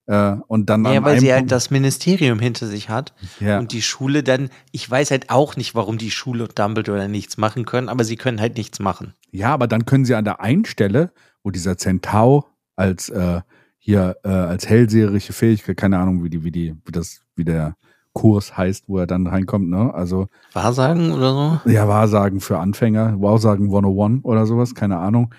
Äh, 0.07 0.35
und 0.47 0.69
dann 0.69 0.85
ja, 0.85 1.03
weil 1.03 1.19
sie 1.19 1.33
halt 1.33 1.51
das 1.51 1.71
Ministerium 1.71 2.39
hinter 2.39 2.67
sich 2.67 2.89
hat 2.89 3.13
ja. 3.39 3.57
und 3.59 3.71
die 3.71 3.81
Schule 3.81 4.21
dann, 4.21 4.49
ich 4.71 4.89
weiß 4.89 5.11
halt 5.11 5.29
auch 5.29 5.55
nicht, 5.55 5.73
warum 5.73 5.97
die 5.97 6.11
Schule 6.11 6.43
und 6.43 6.57
Dumbledore 6.57 7.09
nichts 7.09 7.37
machen 7.37 7.65
können, 7.65 7.89
aber 7.89 8.03
sie 8.03 8.15
können 8.15 8.39
halt 8.39 8.57
nichts 8.57 8.79
machen. 8.79 9.13
Ja, 9.31 9.53
aber 9.53 9.67
dann 9.67 9.85
können 9.85 10.05
sie 10.05 10.15
an 10.15 10.25
der 10.25 10.41
einen 10.41 10.65
Stelle, 10.65 11.11
wo 11.43 11.49
dieser 11.49 11.77
Zentau 11.77 12.45
als 12.75 13.09
äh, 13.09 13.41
hier 13.77 14.17
äh, 14.23 14.29
als 14.29 14.67
hellseherische 14.67 15.33
Fähigkeit, 15.33 15.77
keine 15.77 15.99
Ahnung, 15.99 16.23
wie 16.23 16.29
die, 16.29 16.43
wie 16.43 16.51
die, 16.51 16.75
wie 16.85 16.91
das, 16.91 17.21
wie 17.35 17.45
der 17.45 17.75
Kurs 18.13 18.57
heißt, 18.57 18.87
wo 18.87 18.97
er 18.97 19.07
dann 19.07 19.27
reinkommt, 19.27 19.69
ne? 19.69 19.93
Also. 19.93 20.27
Wahrsagen 20.53 21.11
oder 21.11 21.61
so? 21.63 21.69
Ja, 21.69 21.87
Wahrsagen 21.87 22.39
für 22.39 22.57
Anfänger, 22.59 23.21
Wahrsagen 23.21 23.65
101 23.65 24.23
oder 24.23 24.45
sowas, 24.45 24.73
keine 24.73 24.97
Ahnung. 24.97 25.33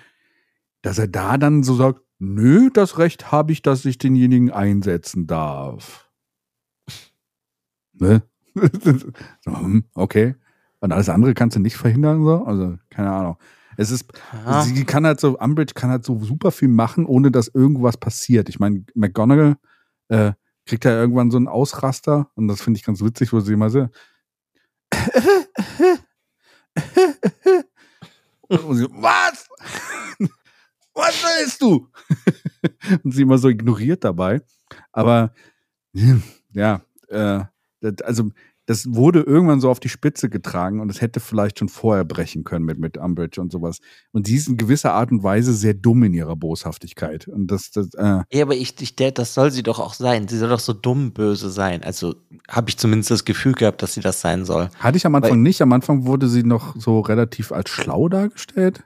Dass 0.81 0.99
er 0.99 1.07
da 1.07 1.37
dann 1.37 1.63
so 1.63 1.75
sagt, 1.75 2.01
nö, 2.19 2.69
das 2.71 2.97
Recht 2.97 3.31
habe 3.31 3.51
ich, 3.51 3.61
dass 3.61 3.85
ich 3.85 3.97
denjenigen 3.97 4.51
einsetzen 4.51 5.27
darf. 5.27 6.09
Ne? 7.93 8.23
hm, 9.45 9.85
okay. 9.93 10.35
Und 10.79 10.91
alles 10.91 11.09
andere 11.09 11.33
kannst 11.33 11.55
du 11.55 11.59
nicht 11.59 11.77
verhindern, 11.77 12.23
so? 12.23 12.45
Also, 12.45 12.77
keine 12.89 13.11
Ahnung. 13.11 13.37
Es 13.77 13.91
ist, 13.91 14.11
Aha. 14.31 14.63
sie 14.63 14.85
kann 14.85 15.05
halt 15.05 15.19
so, 15.19 15.37
Umbridge 15.37 15.73
kann 15.75 15.89
halt 15.89 16.03
so 16.03 16.19
super 16.19 16.51
viel 16.51 16.67
machen, 16.67 17.05
ohne 17.05 17.31
dass 17.31 17.47
irgendwas 17.47 17.97
passiert. 17.97 18.49
Ich 18.49 18.59
meine, 18.59 18.83
McGonagall 18.95 19.57
äh, 20.09 20.33
kriegt 20.65 20.85
ja 20.85 20.91
irgendwann 20.91 21.31
so 21.31 21.37
einen 21.37 21.47
Ausraster 21.47 22.31
und 22.35 22.47
das 22.47 22.61
finde 22.61 22.79
ich 22.79 22.85
ganz 22.85 23.03
witzig, 23.03 23.33
wo 23.33 23.39
sie 23.39 23.53
immer 23.53 23.69
so 23.69 23.87
und 28.49 28.77
sie, 28.77 28.87
was? 28.91 29.47
Was 30.97 31.23
willst 31.23 31.61
du? 31.61 31.87
und 33.03 33.11
sie 33.11 33.21
immer 33.21 33.37
so 33.37 33.49
ignoriert 33.49 34.03
dabei. 34.03 34.41
Aber 34.91 35.33
ja, 36.53 36.81
äh, 37.09 37.43
also 38.03 38.31
das 38.67 38.85
wurde 38.93 39.21
irgendwann 39.21 39.61
so 39.61 39.69
auf 39.69 39.79
die 39.79 39.87
Spitze 39.87 40.29
getragen 40.29 40.81
und 40.81 40.91
es 40.91 40.99
hätte 40.99 41.21
vielleicht 41.21 41.59
schon 41.59 41.69
vorher 41.69 42.03
brechen 42.03 42.43
können 42.43 42.65
mit, 42.65 42.77
mit 42.77 42.97
Umbridge 42.97 43.39
und 43.39 43.49
sowas. 43.49 43.79
Und 44.11 44.27
sie 44.27 44.35
ist 44.35 44.49
in 44.49 44.57
gewisser 44.57 44.93
Art 44.93 45.09
und 45.09 45.23
Weise 45.23 45.53
sehr 45.53 45.73
dumm 45.73 46.03
in 46.03 46.13
ihrer 46.13 46.35
Boshaftigkeit. 46.35 47.29
Und 47.29 47.47
das, 47.49 47.71
das 47.71 47.93
äh 47.93 48.23
ja, 48.29 48.41
aber 48.43 48.55
ich, 48.55 48.75
ich, 48.81 48.95
das 48.95 49.33
soll 49.33 49.51
sie 49.51 49.63
doch 49.63 49.79
auch 49.79 49.93
sein. 49.93 50.27
Sie 50.27 50.37
soll 50.37 50.49
doch 50.49 50.59
so 50.59 50.73
dumm 50.73 51.13
böse 51.13 51.49
sein. 51.49 51.81
Also 51.81 52.15
habe 52.49 52.69
ich 52.69 52.77
zumindest 52.77 53.09
das 53.09 53.23
Gefühl 53.23 53.53
gehabt, 53.53 53.81
dass 53.81 53.93
sie 53.93 54.01
das 54.01 54.19
sein 54.19 54.43
soll. 54.43 54.69
Hatte 54.79 54.97
ich 54.97 55.05
am 55.05 55.15
Anfang 55.15 55.31
Weil, 55.31 55.37
nicht. 55.37 55.61
Am 55.61 55.71
Anfang 55.71 56.05
wurde 56.05 56.27
sie 56.27 56.43
noch 56.43 56.75
so 56.75 56.99
relativ 56.99 57.53
als 57.53 57.69
schlau 57.69 58.09
dargestellt. 58.09 58.83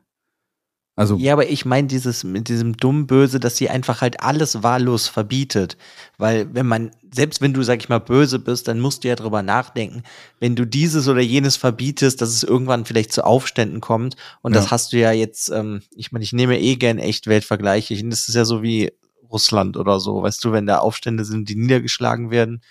Also 1.02 1.18
ja, 1.18 1.34
aber 1.34 1.50
ich 1.50 1.66
meine 1.66 1.88
dieses 1.88 2.24
mit 2.24 2.48
diesem 2.48 2.78
dumm 2.78 3.08
böse, 3.08 3.40
dass 3.40 3.58
sie 3.58 3.72
einfach 3.72 4.02
halt 4.02 4.22
alles 4.22 4.62
wahllos 4.62 5.08
verbietet, 5.08 5.76
weil 6.20 6.54
wenn 6.54 6.68
man 6.68 6.92
selbst 7.12 7.42
wenn 7.42 7.54
du 7.54 7.64
sag 7.64 7.80
ich 7.80 7.90
mal 7.90 7.98
böse 7.98 8.38
bist, 8.38 8.68
dann 8.68 8.80
musst 8.80 9.04
du 9.04 9.08
ja 9.08 9.16
drüber 9.16 9.42
nachdenken, 9.42 10.04
wenn 10.40 10.56
du 10.56 10.64
dieses 10.64 11.08
oder 11.08 11.22
jenes 11.22 11.56
verbietest, 11.56 12.22
dass 12.22 12.30
es 12.30 12.44
irgendwann 12.44 12.86
vielleicht 12.86 13.14
zu 13.14 13.26
Aufständen 13.26 13.82
kommt. 13.82 14.16
Und 14.44 14.54
ja. 14.54 14.62
das 14.62 14.70
hast 14.70 14.94
du 14.94 14.98
ja 14.98 15.12
jetzt 15.12 15.50
ähm, 15.50 15.82
ich 15.96 16.12
meine, 16.12 16.24
ich 16.24 16.34
nehme 16.34 16.60
eh 16.60 16.76
gern 16.76 17.00
echt 17.00 17.26
Weltvergleiche, 17.26 17.96
das 18.08 18.30
ist 18.30 18.36
ja 18.36 18.46
so 18.46 18.62
wie 18.62 18.92
Russland 19.32 19.78
oder 19.78 20.00
so, 20.00 20.22
weißt 20.22 20.46
du, 20.46 20.52
wenn 20.52 20.68
da 20.68 20.78
Aufstände 20.78 21.26
sind, 21.26 21.50
die 21.50 21.56
niedergeschlagen 21.56 22.30
werden, 22.30 22.62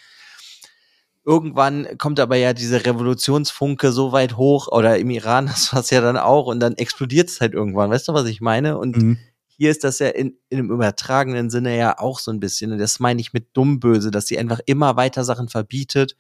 Irgendwann 1.30 1.86
kommt 1.96 2.18
aber 2.18 2.34
ja 2.34 2.52
diese 2.52 2.84
Revolutionsfunke 2.84 3.92
so 3.92 4.10
weit 4.10 4.36
hoch, 4.36 4.66
oder 4.66 4.98
im 4.98 5.10
Iran, 5.10 5.46
das 5.46 5.72
war 5.72 5.80
es 5.80 5.90
ja 5.90 6.00
dann 6.00 6.16
auch, 6.16 6.46
und 6.46 6.58
dann 6.58 6.74
explodiert 6.74 7.28
es 7.28 7.40
halt 7.40 7.54
irgendwann. 7.54 7.88
Weißt 7.88 8.08
du, 8.08 8.14
was 8.14 8.26
ich 8.26 8.40
meine? 8.40 8.76
Und 8.76 8.96
mhm. 8.96 9.18
hier 9.46 9.70
ist 9.70 9.84
das 9.84 10.00
ja 10.00 10.08
in, 10.08 10.34
in 10.48 10.58
einem 10.58 10.72
übertragenen 10.72 11.48
Sinne 11.48 11.78
ja 11.78 12.00
auch 12.00 12.18
so 12.18 12.32
ein 12.32 12.40
bisschen. 12.40 12.72
Und 12.72 12.78
das 12.78 12.98
meine 12.98 13.20
ich 13.20 13.32
mit 13.32 13.46
dummböse, 13.52 14.10
dass 14.10 14.26
sie 14.26 14.38
einfach 14.40 14.58
immer 14.66 14.96
weiter 14.96 15.22
Sachen 15.22 15.48
verbietet 15.48 16.16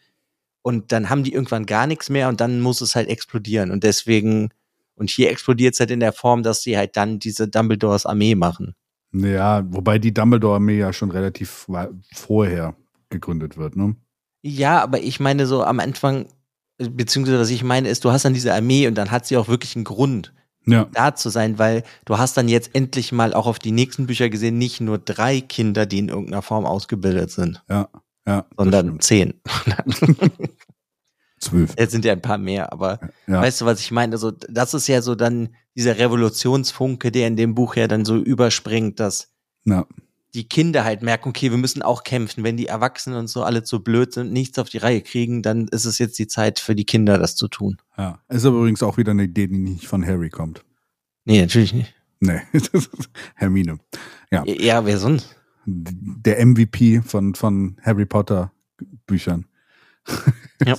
und 0.62 0.92
dann 0.92 1.10
haben 1.10 1.24
die 1.24 1.32
irgendwann 1.32 1.66
gar 1.66 1.88
nichts 1.88 2.08
mehr 2.08 2.28
und 2.28 2.40
dann 2.40 2.60
muss 2.60 2.80
es 2.80 2.94
halt 2.94 3.08
explodieren. 3.08 3.72
Und 3.72 3.82
deswegen, 3.82 4.50
und 4.94 5.10
hier 5.10 5.30
explodiert 5.30 5.74
es 5.74 5.80
halt 5.80 5.90
in 5.90 5.98
der 5.98 6.12
Form, 6.12 6.44
dass 6.44 6.62
sie 6.62 6.76
halt 6.76 6.96
dann 6.96 7.18
diese 7.18 7.48
Dumbledores 7.48 8.06
Armee 8.06 8.36
machen. 8.36 8.76
Ja, 9.12 9.64
wobei 9.66 9.98
die 9.98 10.14
Dumbledore-Armee 10.14 10.78
ja 10.78 10.92
schon 10.92 11.10
relativ 11.10 11.66
vorher 12.14 12.76
gegründet 13.08 13.56
wird, 13.56 13.74
ne? 13.74 13.96
Ja, 14.42 14.82
aber 14.82 15.00
ich 15.00 15.20
meine 15.20 15.46
so 15.46 15.62
am 15.64 15.80
Anfang, 15.80 16.26
beziehungsweise 16.78 17.38
was 17.38 17.50
ich 17.50 17.62
meine 17.62 17.88
ist, 17.88 18.04
du 18.04 18.10
hast 18.10 18.24
dann 18.24 18.34
diese 18.34 18.54
Armee 18.54 18.86
und 18.86 18.94
dann 18.94 19.10
hat 19.10 19.26
sie 19.26 19.36
auch 19.36 19.48
wirklich 19.48 19.76
einen 19.76 19.84
Grund, 19.84 20.32
ja. 20.66 20.86
da 20.92 21.14
zu 21.14 21.28
sein, 21.28 21.58
weil 21.58 21.82
du 22.04 22.18
hast 22.18 22.36
dann 22.36 22.48
jetzt 22.48 22.70
endlich 22.74 23.12
mal 23.12 23.34
auch 23.34 23.46
auf 23.46 23.58
die 23.58 23.72
nächsten 23.72 24.06
Bücher 24.06 24.30
gesehen, 24.30 24.58
nicht 24.58 24.80
nur 24.80 24.98
drei 24.98 25.40
Kinder, 25.40 25.86
die 25.86 25.98
in 25.98 26.08
irgendeiner 26.08 26.42
Form 26.42 26.66
ausgebildet 26.66 27.30
sind. 27.30 27.62
Ja, 27.68 27.88
ja. 28.26 28.46
Sondern 28.56 29.00
zehn. 29.00 29.34
Zwölf. 31.38 31.74
Jetzt 31.78 31.92
sind 31.92 32.04
ja 32.04 32.12
ein 32.12 32.20
paar 32.20 32.36
mehr, 32.36 32.70
aber 32.70 33.00
ja. 33.26 33.40
weißt 33.40 33.62
du, 33.62 33.64
was 33.64 33.80
ich 33.80 33.90
meine? 33.90 34.12
Also, 34.12 34.30
das 34.30 34.74
ist 34.74 34.88
ja 34.88 35.00
so 35.00 35.14
dann 35.14 35.54
dieser 35.74 35.98
Revolutionsfunke, 35.98 37.10
der 37.10 37.28
in 37.28 37.36
dem 37.36 37.54
Buch 37.54 37.76
ja 37.76 37.88
dann 37.88 38.04
so 38.04 38.16
überspringt, 38.16 39.00
dass 39.00 39.32
ja 39.64 39.86
die 40.34 40.48
Kinder 40.48 40.84
halt 40.84 41.02
merken, 41.02 41.28
okay, 41.28 41.50
wir 41.50 41.58
müssen 41.58 41.82
auch 41.82 42.04
kämpfen. 42.04 42.44
Wenn 42.44 42.56
die 42.56 42.66
Erwachsenen 42.66 43.18
und 43.18 43.28
so 43.28 43.42
alle 43.42 43.62
zu 43.62 43.82
blöd 43.82 44.12
sind, 44.12 44.32
nichts 44.32 44.58
auf 44.58 44.68
die 44.68 44.78
Reihe 44.78 45.02
kriegen, 45.02 45.42
dann 45.42 45.68
ist 45.68 45.84
es 45.84 45.98
jetzt 45.98 46.18
die 46.18 46.26
Zeit 46.26 46.58
für 46.58 46.74
die 46.74 46.84
Kinder, 46.84 47.18
das 47.18 47.36
zu 47.36 47.48
tun. 47.48 47.78
Ja, 47.96 48.20
ist 48.28 48.44
aber 48.44 48.58
übrigens 48.58 48.82
auch 48.82 48.96
wieder 48.96 49.10
eine 49.10 49.24
Idee, 49.24 49.48
die 49.48 49.58
nicht 49.58 49.86
von 49.86 50.06
Harry 50.06 50.30
kommt. 50.30 50.64
Nee, 51.24 51.40
natürlich 51.40 51.74
nicht. 51.74 51.94
Nee, 52.20 52.40
das 52.52 52.68
ist 52.68 53.10
Hermine. 53.34 53.78
Ja. 54.30 54.44
Ja, 54.46 54.84
wer 54.84 54.98
sonst? 54.98 55.36
Der 55.66 56.44
MVP 56.44 57.02
von, 57.02 57.34
von 57.34 57.76
Harry 57.82 58.06
Potter 58.06 58.52
Büchern. 59.06 59.46
Ja. 60.64 60.76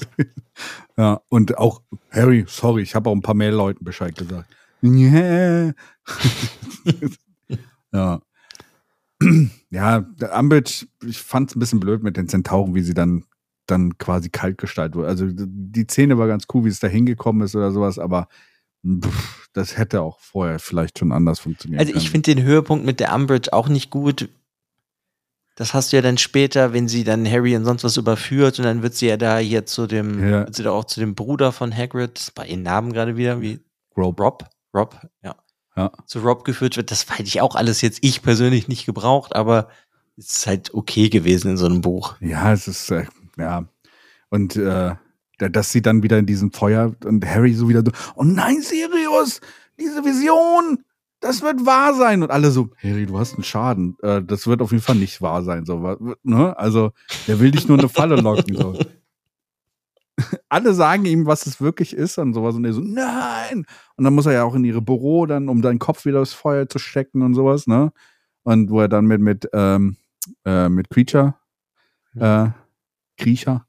ja, 0.98 1.22
und 1.30 1.58
auch 1.58 1.82
Harry, 2.10 2.46
sorry, 2.48 2.82
ich 2.82 2.96
habe 2.96 3.10
auch 3.10 3.16
ein 3.16 3.22
paar 3.22 3.36
mehr 3.36 3.52
Leuten 3.52 3.84
Bescheid 3.84 4.16
gesagt. 4.16 4.50
Yeah. 4.84 5.74
ja 7.94 8.22
ja, 9.70 10.02
der 10.02 10.38
Umbridge, 10.38 10.88
ich 11.06 11.22
fand 11.22 11.50
es 11.50 11.56
ein 11.56 11.60
bisschen 11.60 11.80
blöd 11.80 12.04
mit 12.04 12.18
den 12.18 12.28
Zentauren, 12.28 12.76
wie 12.76 12.82
sie 12.82 12.94
dann, 12.94 13.26
dann 13.68 13.98
quasi 13.98 14.30
kalt 14.30 14.58
gestaltet 14.58 14.96
wurde. 14.96 15.08
Also 15.08 15.28
die 15.30 15.84
Szene 15.84 16.18
war 16.18 16.28
ganz 16.28 16.46
cool, 16.54 16.66
wie 16.66 16.70
es 16.70 16.80
da 16.80 16.88
hingekommen 16.88 17.44
ist 17.44 17.56
oder 17.56 17.72
sowas, 17.72 18.00
aber 18.00 18.28
pff, 18.86 19.50
das 19.54 19.78
hätte 19.78 20.02
auch 20.02 20.20
vorher 20.20 20.60
vielleicht 20.60 21.00
schon 21.00 21.12
anders 21.12 21.40
funktioniert. 21.40 21.82
Also 21.82 21.94
ich 21.96 22.10
finde 22.10 22.34
den 22.34 22.44
Höhepunkt 22.44 22.86
mit 22.86 23.00
der 23.00 23.14
Umbridge 23.14 23.54
auch 23.54 23.70
nicht 23.70 23.90
gut. 23.90 24.30
Das 25.56 25.74
hast 25.74 25.92
du 25.92 25.98
ja 25.98 26.02
dann 26.02 26.18
später, 26.18 26.74
wenn 26.74 26.88
sie 26.88 27.04
dann 27.04 27.30
Harry 27.30 27.56
und 27.56 27.66
sonst 27.66 27.84
was 27.84 27.98
überführt 27.98 28.58
und 28.58 28.66
dann 28.66 28.82
wird 28.82 28.96
sie 28.96 29.08
ja 29.08 29.18
da 29.18 29.38
hier 29.38 29.66
zu 29.66 29.86
dem, 29.86 30.20
ja. 30.20 30.46
wird 30.46 30.56
sie 30.56 30.64
da 30.64 30.72
auch 30.72 30.86
zu 30.86 31.00
dem 31.00 31.14
Bruder 31.14 31.52
von 31.52 31.76
Hagrid, 31.76 32.32
bei 32.36 32.48
ihren 32.48 32.64
Namen 32.64 32.94
gerade 32.94 33.18
wieder, 33.18 33.42
wie 33.42 33.60
Rob. 33.96 34.20
Rob, 34.20 34.46
Rob, 34.74 35.00
ja. 35.24 35.36
Ja. 35.76 35.92
Zu 36.06 36.20
Rob 36.20 36.44
geführt 36.44 36.78
wird. 36.78 36.92
Das 36.92 37.10
hätte 37.10 37.24
ich 37.24 37.42
auch 37.42 37.56
alles 37.56 37.82
jetzt 37.82 38.00
ich 38.02 38.22
persönlich 38.22 38.68
nicht 38.68 38.86
gebraucht, 38.86 39.36
aber 39.36 39.70
es 40.18 40.38
ist 40.38 40.48
halt 40.48 40.74
okay 40.74 41.10
gewesen 41.10 41.52
in 41.52 41.58
so 41.58 41.66
einem 41.66 41.82
Buch. 41.82 42.16
Ja, 42.20 42.52
es 42.52 42.68
ist, 42.68 42.92
äh, 42.92 43.06
ja. 43.38 43.66
Und 44.30 44.56
äh, 44.56 44.96
dass 45.38 45.72
sie 45.72 45.82
dann 45.82 46.04
wieder 46.04 46.20
in 46.20 46.26
diesem 46.26 46.52
Feuer 46.52 46.94
und 47.06 47.26
Harry 47.26 47.54
so 47.54 47.68
wieder 47.68 47.84
so, 47.86 47.92
oh 48.16 48.24
nein, 48.24 48.62
Sirius, 48.62 49.42
diese 49.80 50.04
Vision, 50.04 50.84
das 51.20 51.42
wird 51.42 51.66
wahr 51.66 51.94
sein. 51.94 52.22
Und 52.24 52.32
alle 52.32 52.52
so, 52.52 52.70
Harry, 52.84 53.06
du 53.06 53.18
hast 53.18 53.36
einen 53.36 53.44
Schaden. 53.44 53.98
Äh, 54.02 54.22
das 54.24 54.48
wird 54.48 54.62
auf 54.62 54.72
jeden 54.72 54.84
Fall 54.84 54.96
nicht 54.96 55.22
wahr 55.22 55.44
sein. 55.44 55.66
So, 55.66 55.98
ne? 56.24 56.58
Also, 56.58 56.92
der 57.28 57.40
will 57.40 57.52
dich 57.52 57.68
nur 57.68 57.80
eine 57.80 57.90
Falle 57.90 58.16
locken. 58.16 58.56
So. 58.56 58.78
alle 60.50 60.74
sagen 60.74 61.06
ihm, 61.06 61.26
was 61.26 61.46
es 61.46 61.62
wirklich 61.62 61.94
ist 61.94 62.18
und 62.18 62.34
sowas. 62.34 62.56
Und 62.56 62.66
er 62.66 62.74
so, 62.74 62.82
nein. 62.82 63.66
Und 63.96 64.04
dann 64.04 64.14
muss 64.14 64.26
er 64.26 64.34
ja 64.34 64.44
auch 64.44 64.56
in 64.56 64.64
ihre 64.64 64.82
Büro 64.82 65.26
dann, 65.26 65.50
um 65.50 65.62
deinen 65.62 65.80
Kopf 65.80 66.06
wieder 66.06 66.22
aufs 66.22 66.34
Feuer 66.34 66.68
zu 66.68 66.80
stecken 66.80 67.22
und 67.22 67.34
sowas, 67.34 67.68
ne? 67.68 67.92
Und 68.44 68.70
wo 68.70 68.82
er 68.82 68.88
dann 68.88 69.06
mit, 69.06 69.22
mit, 69.22 69.50
ähm, 69.54 69.98
äh, 70.46 70.68
mit 70.68 70.90
Creature, 70.90 71.36
äh, 72.16 72.48
Creature, 73.18 73.66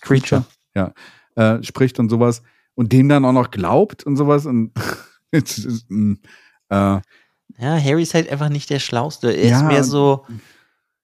Creature, 0.00 0.44
ja, 0.74 0.92
äh, 1.36 1.62
spricht 1.62 1.98
und 1.98 2.08
sowas. 2.08 2.42
Und 2.74 2.92
dem 2.92 3.08
dann 3.08 3.24
auch 3.24 3.32
noch 3.32 3.50
glaubt 3.50 4.04
und 4.04 4.16
sowas. 4.16 4.46
Und 4.46 4.72
ist, 5.30 5.86
mm, 5.88 6.14
äh, 6.70 7.00
ja, 7.58 7.78
Harry 7.78 8.02
ist 8.02 8.14
halt 8.14 8.28
einfach 8.28 8.48
nicht 8.48 8.70
der 8.70 8.78
Schlauste. 8.78 9.30
Er 9.30 9.48
ja, 9.48 9.56
ist 9.58 9.66
mehr 9.66 9.84
so. 9.84 10.24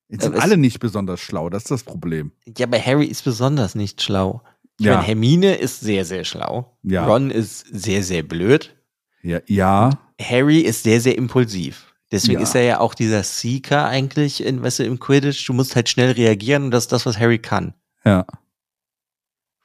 Jetzt 0.09 0.25
sind 0.25 0.35
äh, 0.35 0.39
alle 0.39 0.57
nicht 0.57 0.81
besonders 0.81 1.21
schlau, 1.21 1.51
das 1.51 1.65
ist 1.65 1.71
das 1.71 1.85
Problem. 1.85 2.33
Ja, 2.57 2.67
aber 2.67 2.81
Harry 2.85 3.05
ist 3.05 3.25
besonders 3.25 3.75
nicht 3.75 4.03
schlau. 4.03 4.43
Ich 4.79 4.87
ja. 4.87 4.95
meine, 4.95 5.07
Hermine 5.07 5.55
ist 5.57 5.81
sehr, 5.81 6.05
sehr 6.05 6.25
schlau. 6.25 6.77
Ja. 6.83 7.07
Ron 7.07 7.31
ist 7.31 7.67
sehr, 7.71 8.03
sehr 8.03 8.23
blöd. 8.23 8.77
Ja. 9.23 9.41
ja. 9.47 9.91
Harry 10.21 10.61
ist 10.61 10.85
sehr, 10.85 11.01
sehr 11.01 11.19
impulsiv. 11.19 11.95
Deswegen 12.11 12.39
ja. 12.39 12.45
ist 12.45 12.55
er 12.55 12.63
ja 12.63 12.81
auch 12.81 12.95
dieser 12.95 13.23
Seeker 13.23 13.87
eigentlich 13.87 14.43
in, 14.43 14.63
weißt 14.63 14.79
du, 14.79 14.85
im 14.85 14.99
Quidditch. 14.99 15.47
Du 15.47 15.53
musst 15.53 15.77
halt 15.77 15.89
schnell 15.89 16.13
reagieren 16.13 16.65
und 16.65 16.71
das 16.71 16.85
ist 16.85 16.93
das, 16.93 17.07
was 17.07 17.19
Harry 17.19 17.39
kann. 17.39 17.75
Ja. 18.05 18.25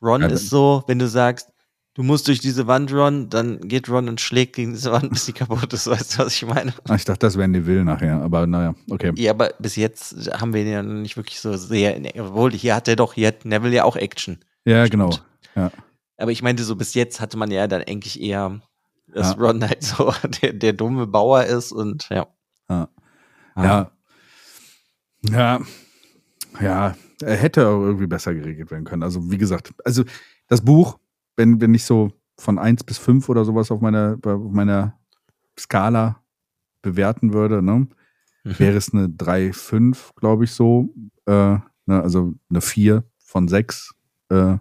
Ron 0.01 0.21
ja, 0.21 0.27
ist 0.27 0.49
so, 0.49 0.83
wenn 0.87 0.99
du 0.99 1.07
sagst, 1.07 1.49
du 1.93 2.03
musst 2.03 2.27
durch 2.27 2.39
diese 2.39 2.67
Wand, 2.67 2.91
Ron, 2.91 3.29
dann 3.29 3.61
geht 3.61 3.87
Ron 3.87 4.09
und 4.09 4.19
schlägt 4.19 4.57
gegen 4.57 4.73
diese 4.73 4.91
Wand, 4.91 5.11
bis 5.11 5.25
sie 5.25 5.33
kaputt 5.33 5.71
ist. 5.71 5.87
Weißt 5.87 6.15
du, 6.15 6.25
was 6.25 6.35
ich 6.35 6.45
meine? 6.45 6.73
Ach, 6.89 6.95
ich 6.95 7.05
dachte, 7.05 7.19
das 7.19 7.37
wäre 7.37 7.47
Neville 7.47 7.85
nachher, 7.85 8.21
aber 8.21 8.45
naja, 8.45 8.75
okay. 8.89 9.13
Ja, 9.15 9.31
aber 9.31 9.51
bis 9.59 9.75
jetzt 9.75 10.31
haben 10.33 10.53
wir 10.53 10.61
ihn 10.61 10.71
ja 10.71 10.83
nicht 10.83 11.15
wirklich 11.15 11.39
so 11.39 11.55
sehr, 11.55 12.01
obwohl 12.19 12.51
hier 12.51 12.75
hat 12.75 12.87
er 12.87 12.95
doch, 12.95 13.13
hier 13.13 13.27
hat 13.27 13.45
Neville 13.45 13.75
ja 13.75 13.83
auch 13.85 13.95
Action. 13.95 14.39
Ja, 14.65 14.87
genau. 14.87 15.11
Ja. 15.55 15.71
Aber 16.17 16.31
ich 16.31 16.41
meinte, 16.41 16.63
so 16.63 16.75
bis 16.75 16.93
jetzt 16.93 17.19
hatte 17.19 17.37
man 17.37 17.51
ja 17.51 17.67
dann 17.67 17.81
eigentlich 17.81 18.21
eher, 18.21 18.61
dass 19.07 19.31
ja. 19.31 19.37
Ron 19.37 19.63
halt 19.67 19.83
so 19.83 20.13
der, 20.41 20.53
der 20.53 20.73
dumme 20.73 21.07
Bauer 21.07 21.43
ist 21.43 21.71
und 21.71 22.07
ja. 22.09 22.27
Ja. 22.69 22.89
Ja. 23.55 23.91
Ja. 25.29 25.61
ja. 26.61 26.95
Er 27.21 27.37
hätte 27.37 27.67
auch 27.67 27.81
irgendwie 27.81 28.07
besser 28.07 28.33
geregelt 28.33 28.71
werden 28.71 28.83
können. 28.83 29.03
Also, 29.03 29.31
wie 29.31 29.37
gesagt, 29.37 29.73
also 29.85 30.03
das 30.47 30.61
Buch, 30.61 30.97
wenn, 31.35 31.61
wenn 31.61 31.73
ich 31.73 31.85
so 31.85 32.11
von 32.37 32.59
1 32.59 32.83
bis 32.83 32.97
5 32.97 33.29
oder 33.29 33.45
sowas 33.45 33.71
auf 33.71 33.81
meiner, 33.81 34.17
auf 34.23 34.51
meiner 34.51 34.99
Skala 35.57 36.21
bewerten 36.81 37.33
würde, 37.33 37.61
ne, 37.61 37.87
mhm. 38.43 38.59
wäre 38.59 38.77
es 38.77 38.93
eine 38.93 39.09
3, 39.09 39.53
5, 39.53 40.13
glaube 40.15 40.43
ich, 40.43 40.51
so. 40.51 40.89
Äh, 41.25 41.57
ne, 41.85 42.01
also 42.01 42.33
eine 42.49 42.61
4 42.61 43.03
von 43.19 43.47
6 43.47 43.93
äh, 44.29 44.57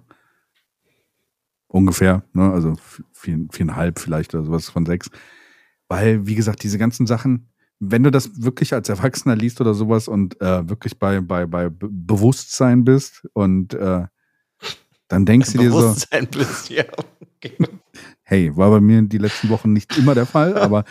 ungefähr, 1.68 2.22
ne? 2.32 2.52
also 2.52 2.74
vier, 3.12 3.46
viereinhalb 3.50 3.98
vielleicht 3.98 4.34
oder 4.34 4.44
sowas 4.44 4.68
von 4.68 4.86
sechs. 4.86 5.10
Weil, 5.88 6.26
wie 6.26 6.34
gesagt, 6.34 6.62
diese 6.62 6.78
ganzen 6.78 7.06
Sachen, 7.06 7.48
wenn 7.80 8.02
du 8.02 8.10
das 8.10 8.42
wirklich 8.42 8.74
als 8.74 8.88
Erwachsener 8.88 9.36
liest 9.36 9.60
oder 9.60 9.74
sowas 9.74 10.08
und 10.08 10.40
äh, 10.40 10.68
wirklich 10.68 10.98
bei, 10.98 11.20
bei, 11.20 11.46
bei 11.46 11.68
Bewusstsein 11.70 12.84
bist 12.84 13.26
und 13.32 13.74
äh, 13.74 14.06
dann 15.08 15.26
denkst 15.26 15.52
du 15.52 15.58
dir 15.58 15.70
so. 15.70 15.78
Bewusstsein 15.78 16.28
bist, 16.30 16.70
ja. 16.70 16.84
Okay. 17.36 17.56
Hey, 18.24 18.56
war 18.56 18.70
bei 18.70 18.80
mir 18.80 19.02
die 19.02 19.18
letzten 19.18 19.50
Wochen 19.50 19.74
nicht 19.74 19.98
immer 19.98 20.14
der 20.14 20.24
Fall, 20.24 20.56
aber, 20.56 20.84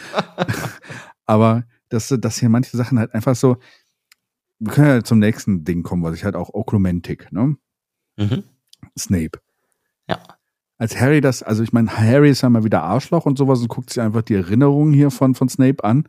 aber 1.26 1.64
dass, 1.90 2.14
dass 2.20 2.38
hier 2.38 2.50
manche 2.50 2.78
Sachen 2.78 3.00
halt 3.00 3.16
einfach 3.16 3.36
so. 3.36 3.58
Wir 4.60 4.74
können 4.74 4.88
ja 4.88 5.04
zum 5.04 5.18
nächsten 5.18 5.64
Ding 5.64 5.82
kommen, 5.82 6.04
was 6.04 6.16
ich 6.16 6.24
halt 6.24 6.36
auch 6.36 6.54
Okromantik, 6.54 7.32
ne? 7.32 7.58
Mhm. 8.18 8.44
Snape. 8.98 9.40
Ja. 10.08 10.20
Als 10.78 11.00
Harry 11.00 11.22
das, 11.22 11.44
also 11.44 11.62
ich 11.62 11.74
meine, 11.74 11.96
Harry 11.96 12.32
ist 12.32 12.42
ja 12.42 12.50
mal 12.50 12.64
wieder 12.64 12.84
Arschloch 12.84 13.26
und 13.26 13.38
sowas 13.38 13.60
und 13.60 13.68
guckt 13.68 13.92
sich 13.92 14.02
einfach 14.02 14.24
die 14.24 14.36
Erinnerungen 14.36 14.94
hier 14.94 15.12
von, 15.12 15.36
von 15.36 15.48
Snape 15.48 15.84
an. 15.84 16.08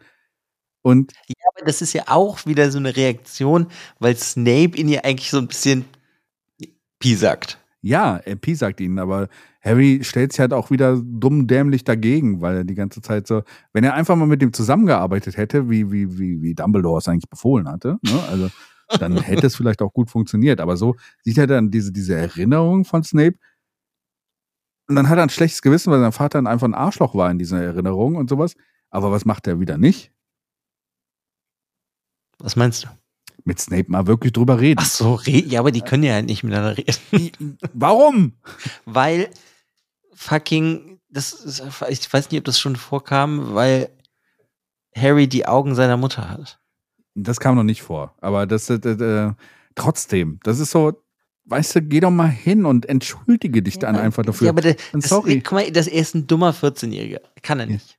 Und 0.83 1.13
ja, 1.29 1.49
aber 1.55 1.67
das 1.67 1.83
ist 1.83 1.93
ja 1.93 2.05
auch 2.07 2.47
wieder 2.47 2.71
so 2.71 2.79
eine 2.79 2.97
Reaktion, 2.97 3.67
weil 3.99 4.17
Snape 4.17 4.77
ihn 4.77 4.89
ja 4.89 5.03
eigentlich 5.05 5.31
so 5.31 5.39
ein 5.39 5.47
bisschen 5.47 5.85
piesackt. 6.99 7.59
Ja, 7.83 8.17
er 8.17 8.37
piesackt 8.37 8.81
ihn, 8.81 8.99
aber 8.99 9.29
Harry 9.61 10.01
stellt 10.03 10.33
sich 10.33 10.41
halt 10.41 10.53
auch 10.53 10.71
wieder 10.71 11.01
dumm 11.05 11.47
dämlich 11.47 11.85
dagegen, 11.85 12.41
weil 12.41 12.59
er 12.59 12.65
die 12.65 12.75
ganze 12.75 13.01
Zeit 13.01 13.27
so, 13.27 13.43
wenn 13.73 13.85
er 13.85 13.95
einfach 13.95 14.17
mal 14.17 14.27
mit 14.27 14.41
dem 14.41 14.53
zusammengearbeitet 14.53 15.37
hätte, 15.37 15.69
wie, 15.69 15.91
wie, 15.91 16.19
wie, 16.19 16.41
wie 16.43 16.55
Dumbledore 16.55 16.99
es 16.99 17.09
eigentlich 17.09 17.29
befohlen 17.29 17.69
hatte, 17.69 17.99
ne? 18.03 18.23
also 18.31 18.51
dann 18.99 19.17
hätte 19.19 19.47
es 19.47 19.57
vielleicht 19.57 19.83
auch 19.83 19.93
gut 19.93 20.11
funktioniert. 20.11 20.61
Aber 20.61 20.77
so 20.77 20.97
sieht 21.23 21.39
er 21.39 21.47
dann 21.47 21.71
diese, 21.71 21.93
diese 21.93 22.15
Erinnerung 22.15 22.85
von 22.85 23.03
Snape. 23.03 23.37
Und 24.89 24.97
dann 24.97 25.09
hat 25.09 25.19
er 25.19 25.23
ein 25.23 25.31
schlechtes 25.31 25.63
Gewissen, 25.63 25.93
weil 25.93 26.01
sein 26.01 26.13
Vater 26.13 26.39
einfach 26.39 26.67
ein 26.67 26.75
Arschloch 26.75 27.15
war 27.15 27.31
in 27.31 27.39
dieser 27.39 27.63
Erinnerung 27.63 28.17
und 28.17 28.29
sowas. 28.29 28.55
Aber 28.91 29.11
was 29.11 29.25
macht 29.25 29.47
er 29.47 29.61
wieder 29.61 29.79
nicht? 29.79 30.13
Was 32.39 32.57
meinst 32.57 32.85
du? 32.85 32.89
Mit 33.45 33.61
Snape 33.61 33.91
mal 33.91 34.07
wirklich 34.07 34.33
drüber 34.33 34.61
reden. 34.61 34.81
Ach 34.83 34.87
so, 34.87 35.21
ja, 35.25 35.61
aber 35.61 35.73
die 35.73 35.81
können 35.81 36.03
ja 36.03 36.21
nicht 36.23 36.45
miteinander 36.45 36.77
reden. 36.77 37.59
Warum? 37.73 38.35
Weil 38.85 39.31
fucking, 40.15 41.01
das 41.09 41.33
ist, 41.33 41.63
ich 41.89 42.13
weiß 42.13 42.31
nicht, 42.31 42.39
ob 42.39 42.45
das 42.45 42.61
schon 42.61 42.77
vorkam, 42.77 43.55
weil 43.55 43.91
Harry 44.97 45.29
die 45.29 45.47
Augen 45.47 45.75
seiner 45.75 45.97
Mutter 45.97 46.29
hat. 46.29 46.62
Das 47.15 47.41
kam 47.41 47.57
noch 47.57 47.63
nicht 47.63 47.83
vor. 47.83 48.15
Aber 48.21 48.47
das, 48.47 48.71
äh, 48.71 48.75
äh, 48.75 49.33
trotzdem, 49.75 50.41
das 50.43 50.59
ist 50.59 50.71
so, 50.71 50.93
weißt 51.45 51.77
du, 51.77 51.83
geh 51.83 52.01
doch 52.01 52.11
mal 52.11 52.31
hin 52.31 52.65
und 52.65 52.89
entschuldige 52.89 53.63
dich 53.63 53.79
dann 53.79 53.97
einfach 53.97 54.25
dafür. 54.25 54.47
Ja, 54.47 54.51
aber 54.53 54.63
das, 54.63 54.77
sorry. 54.99 55.41
guck 55.41 55.53
mal, 55.53 55.71
das, 55.71 55.87
er 55.87 56.01
ist 56.01 56.15
ein 56.15 56.27
dummer 56.27 56.55
14-Jähriger. 56.55 57.21
Kann 57.43 57.61
er 57.61 57.67
nicht. 57.67 57.99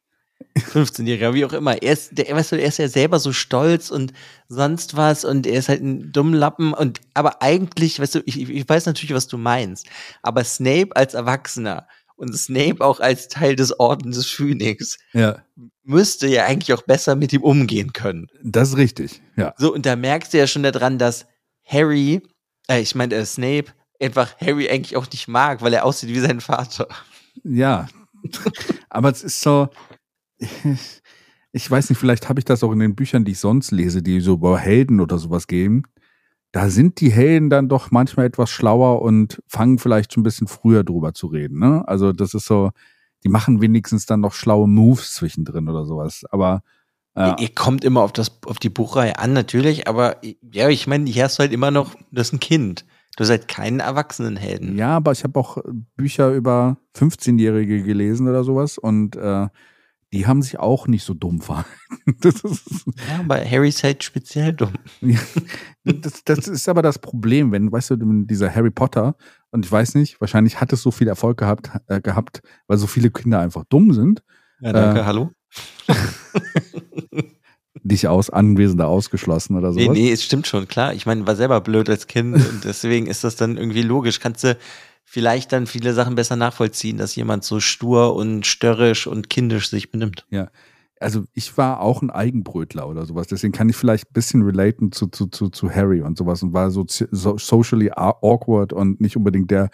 15-Jähriger, 0.57 1.33
wie 1.33 1.45
auch 1.45 1.53
immer. 1.53 1.81
Er 1.81 1.93
ist, 1.93 2.17
der, 2.17 2.35
weißt 2.35 2.51
du, 2.51 2.59
er 2.59 2.67
ist 2.67 2.77
ja 2.77 2.87
selber 2.87 3.19
so 3.19 3.33
stolz 3.33 3.89
und 3.89 4.13
sonst 4.49 4.95
was 4.95 5.25
und 5.25 5.47
er 5.47 5.59
ist 5.59 5.69
halt 5.69 5.81
ein 5.81 6.11
dummer 6.11 6.37
Lappen 6.37 6.73
und, 6.73 7.01
aber 7.13 7.41
eigentlich, 7.41 7.99
weißt 7.99 8.15
du, 8.15 8.19
ich, 8.25 8.49
ich 8.49 8.69
weiß 8.69 8.85
natürlich, 8.85 9.15
was 9.15 9.27
du 9.27 9.37
meinst, 9.37 9.87
aber 10.21 10.43
Snape 10.43 10.95
als 10.95 11.13
Erwachsener 11.13 11.87
und 12.15 12.37
Snape 12.37 12.83
auch 12.83 12.99
als 12.99 13.27
Teil 13.27 13.55
des 13.55 13.79
Ordens 13.79 14.15
des 14.15 14.27
Phönix 14.27 14.97
ja. 15.13 15.43
müsste 15.83 16.27
ja 16.27 16.45
eigentlich 16.45 16.73
auch 16.73 16.83
besser 16.83 17.15
mit 17.15 17.33
ihm 17.33 17.41
umgehen 17.41 17.93
können. 17.93 18.27
Das 18.43 18.69
ist 18.69 18.77
richtig, 18.77 19.21
ja. 19.35 19.53
So, 19.57 19.73
und 19.73 19.85
da 19.85 19.95
merkst 19.95 20.33
du 20.33 20.37
ja 20.37 20.47
schon 20.47 20.63
daran, 20.63 20.97
dass 20.97 21.25
Harry, 21.65 22.21
äh, 22.67 22.81
ich 22.81 22.95
meine, 22.95 23.15
äh, 23.15 23.25
Snape 23.25 23.65
einfach 24.01 24.39
Harry 24.39 24.69
eigentlich 24.69 24.95
auch 24.95 25.09
nicht 25.09 25.27
mag, 25.27 25.61
weil 25.61 25.73
er 25.73 25.85
aussieht 25.85 26.09
wie 26.09 26.19
sein 26.19 26.41
Vater. 26.41 26.87
Ja, 27.43 27.87
aber 28.89 29.09
es 29.09 29.23
ist 29.23 29.41
so, 29.41 29.69
ich 31.51 31.69
weiß 31.69 31.89
nicht, 31.89 31.99
vielleicht 31.99 32.29
habe 32.29 32.39
ich 32.39 32.45
das 32.45 32.63
auch 32.63 32.71
in 32.71 32.79
den 32.79 32.95
Büchern, 32.95 33.25
die 33.25 33.31
ich 33.31 33.39
sonst 33.39 33.71
lese, 33.71 34.01
die 34.01 34.19
so 34.19 34.33
über 34.33 34.57
Helden 34.59 34.99
oder 34.99 35.17
sowas 35.17 35.47
gehen 35.47 35.85
da 36.53 36.69
sind 36.69 37.01
die 37.01 37.11
Helden 37.11 37.49
dann 37.49 37.67
doch 37.67 37.89
manchmal 37.91 38.27
etwas 38.27 38.51
schlauer 38.51 39.01
und 39.01 39.41
fangen 39.47 39.79
vielleicht 39.79 40.13
schon 40.13 40.21
ein 40.21 40.23
bisschen 40.23 40.47
früher 40.47 40.83
drüber 40.83 41.13
zu 41.13 41.27
reden. 41.27 41.59
Ne? 41.59 41.83
Also 41.87 42.13
das 42.13 42.35
ist 42.35 42.45
so, 42.45 42.69
die 43.23 43.29
machen 43.29 43.59
wenigstens 43.59 44.05
dann 44.05 44.21
noch 44.21 44.33
schlaue 44.33 44.67
Moves 44.67 45.15
zwischendrin 45.15 45.67
oder 45.67 45.85
sowas. 45.85 46.23
Aber 46.29 46.61
ja. 47.15 47.35
Ihr 47.39 47.49
kommt 47.53 47.83
immer 47.83 48.01
auf 48.01 48.11
das, 48.11 48.39
auf 48.45 48.57
die 48.57 48.69
Buchreihe 48.69 49.19
an, 49.19 49.33
natürlich, 49.33 49.87
aber 49.87 50.17
ja, 50.51 50.67
ich 50.69 50.87
meine, 50.87 51.07
hier 51.07 51.25
hast 51.25 51.37
du 51.37 51.41
halt 51.41 51.53
immer 51.53 51.69
noch, 51.69 51.93
das 52.11 52.29
ist 52.29 52.33
ein 52.33 52.39
Kind. 52.39 52.85
Du 53.15 53.23
seid 53.23 53.47
keinen 53.47 53.79
Erwachsenenhelden. 53.79 54.75
Ja, 54.75 54.95
aber 54.95 55.11
ich 55.11 55.23
habe 55.23 55.39
auch 55.39 55.59
Bücher 55.95 56.31
über 56.31 56.77
15-Jährige 56.95 57.83
gelesen 57.83 58.27
oder 58.27 58.43
sowas 58.43 58.79
und 58.79 59.15
äh, 59.15 59.47
die 60.13 60.27
haben 60.27 60.41
sich 60.43 60.59
auch 60.59 60.87
nicht 60.87 61.03
so 61.03 61.13
dumm 61.15 61.41
verhalten. 61.41 61.69
ja, 62.23 63.19
aber 63.19 63.43
Harry 63.43 63.69
ist 63.69 63.83
halt 63.83 64.03
speziell 64.03 64.53
dumm. 64.53 64.73
das, 65.83 66.23
das, 66.23 66.47
ist 66.47 66.69
aber 66.69 66.83
das 66.83 66.99
Problem, 66.99 67.51
wenn, 67.51 67.71
weißt 67.71 67.89
du, 67.91 68.25
dieser 68.25 68.53
Harry 68.53 68.69
Potter, 68.69 69.15
und 69.49 69.65
ich 69.65 69.71
weiß 69.71 69.95
nicht, 69.95 70.21
wahrscheinlich 70.21 70.61
hat 70.61 70.71
es 70.71 70.83
so 70.83 70.91
viel 70.91 71.07
Erfolg 71.07 71.37
gehabt, 71.37 71.71
äh, 71.87 71.99
gehabt 71.99 72.41
weil 72.67 72.77
so 72.77 72.85
viele 72.85 73.09
Kinder 73.09 73.39
einfach 73.39 73.63
dumm 73.69 73.91
sind. 73.91 74.23
Ja, 74.61 74.71
danke, 74.71 75.01
äh, 75.01 75.03
hallo. 75.03 75.31
dich 77.83 78.07
aus 78.07 78.29
Anwesender 78.29 78.87
ausgeschlossen 78.87 79.57
oder 79.57 79.73
so. 79.73 79.79
Nee, 79.79 79.89
nee, 79.89 80.11
es 80.11 80.23
stimmt 80.23 80.47
schon, 80.47 80.67
klar. 80.67 80.93
Ich 80.93 81.05
meine, 81.05 81.25
war 81.25 81.35
selber 81.35 81.59
blöd 81.59 81.89
als 81.89 82.07
Kind 82.07 82.35
und 82.35 82.63
deswegen 82.63 83.07
ist 83.07 83.23
das 83.23 83.35
dann 83.35 83.57
irgendwie 83.57 83.81
logisch. 83.81 84.19
Kannst 84.19 84.43
du 84.43 84.57
vielleicht 85.03 85.51
dann 85.51 85.67
viele 85.67 85.93
Sachen 85.93 86.15
besser 86.15 86.35
nachvollziehen, 86.35 86.97
dass 86.97 87.15
jemand 87.15 87.43
so 87.43 87.59
stur 87.59 88.15
und 88.15 88.45
störrisch 88.45 89.07
und 89.07 89.29
kindisch 89.29 89.69
sich 89.69 89.91
benimmt. 89.91 90.25
Ja. 90.29 90.49
Also 90.99 91.25
ich 91.33 91.57
war 91.57 91.81
auch 91.81 92.01
ein 92.01 92.09
Eigenbrötler 92.09 92.87
oder 92.87 93.05
sowas, 93.05 93.27
deswegen 93.27 93.51
kann 93.51 93.67
ich 93.67 93.75
vielleicht 93.75 94.09
ein 94.09 94.13
bisschen 94.13 94.41
relaten 94.43 94.91
zu, 94.93 95.07
zu, 95.07 95.27
zu, 95.27 95.49
zu 95.49 95.69
Harry 95.69 96.01
und 96.01 96.17
sowas 96.17 96.41
und 96.43 96.53
war 96.53 96.71
so, 96.71 96.85
so 96.87 97.37
socially 97.37 97.91
awkward 97.91 98.71
und 98.71 99.01
nicht 99.01 99.17
unbedingt 99.17 99.51
der, 99.51 99.69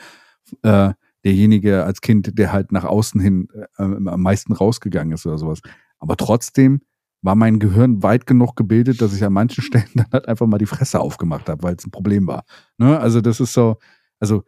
äh, 0.64 0.94
derjenige 1.24 1.84
als 1.84 2.02
Kind, 2.02 2.38
der 2.38 2.52
halt 2.52 2.72
nach 2.72 2.84
außen 2.84 3.22
hin 3.22 3.48
äh, 3.78 3.84
am 3.84 4.22
meisten 4.22 4.54
rausgegangen 4.54 5.14
ist 5.14 5.26
oder 5.26 5.38
sowas. 5.38 5.60
Aber 6.00 6.18
trotzdem 6.18 6.82
war 7.22 7.36
mein 7.36 7.60
Gehirn 7.60 8.02
weit 8.02 8.26
genug 8.26 8.56
gebildet, 8.56 9.02
dass 9.02 9.14
ich 9.14 9.24
an 9.24 9.34
manchen 9.34 9.64
Stellen 9.64 9.90
dann 9.96 10.08
halt 10.12 10.28
einfach 10.28 10.48
mal 10.48 10.58
die 10.58 10.66
Fresse 10.66 11.00
aufgemacht 11.00 11.50
habe, 11.50 11.64
weil 11.64 11.76
es 11.76 11.86
ein 11.86 11.92
Problem 11.92 12.28
war. 12.28 12.44
Ne? 12.78 13.00
Also 13.00 13.22
das 13.22 13.40
ist 13.40 13.54
so, 13.54 13.78
also 14.20 14.44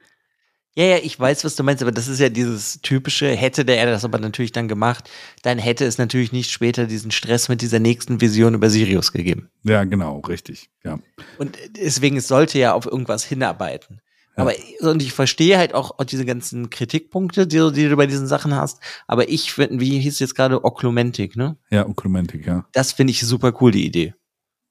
ja, 0.76 0.86
ja, 0.86 0.98
ich 0.98 1.20
weiß, 1.20 1.44
was 1.44 1.56
du 1.56 1.64
meinst, 1.64 1.82
aber 1.82 1.92
das 1.92 2.08
ist 2.08 2.20
ja 2.20 2.30
dieses 2.30 2.82
typische, 2.82 3.28
hätte 3.36 3.66
der 3.66 3.78
er 3.78 3.88
das 3.88 4.06
aber 4.06 4.20
natürlich 4.20 4.54
dann 4.54 4.68
gemacht, 4.68 5.10
dann 5.42 5.60
hätte 5.60 5.86
es 5.86 5.98
natürlich 5.98 6.32
nicht 6.32 6.50
später 6.50 6.86
diesen 6.86 7.12
Stress 7.12 7.50
mit 7.50 7.62
dieser 7.62 7.80
nächsten 7.80 8.22
Vision 8.22 8.54
über 8.54 8.70
Sirius 8.70 9.12
gegeben. 9.12 9.50
Ja, 9.64 9.84
genau, 9.84 10.20
richtig, 10.20 10.70
ja. 10.84 11.00
Und 11.38 11.58
deswegen, 11.78 12.18
es 12.18 12.28
sollte 12.28 12.58
ja 12.58 12.74
auf 12.74 12.86
irgendwas 12.86 13.26
hinarbeiten. 13.26 14.02
Aber 14.36 14.54
und 14.80 15.02
ich 15.02 15.12
verstehe 15.12 15.58
halt 15.58 15.74
auch, 15.74 15.92
diese 16.06 16.26
ganzen 16.26 16.70
Kritikpunkte, 16.70 17.48
die, 17.48 17.72
die, 17.74 17.90
du 17.90 17.96
bei 17.98 18.08
diesen 18.08 18.28
Sachen 18.28 18.56
hast. 18.56 18.80
Aber 19.08 19.30
ich 19.30 19.52
finde, 19.52 19.80
wie 19.82 20.00
hieß 20.00 20.20
jetzt 20.20 20.36
gerade 20.36 20.64
Oklumentik, 20.64 21.36
ne? 21.36 21.58
Ja, 21.70 21.86
Oklumentik, 21.88 22.48
ja. 22.48 22.66
Das 22.72 22.94
finde 22.94 23.12
ich 23.12 23.22
super 23.22 23.54
cool, 23.60 23.72
die 23.72 23.86
Idee. 23.86 24.14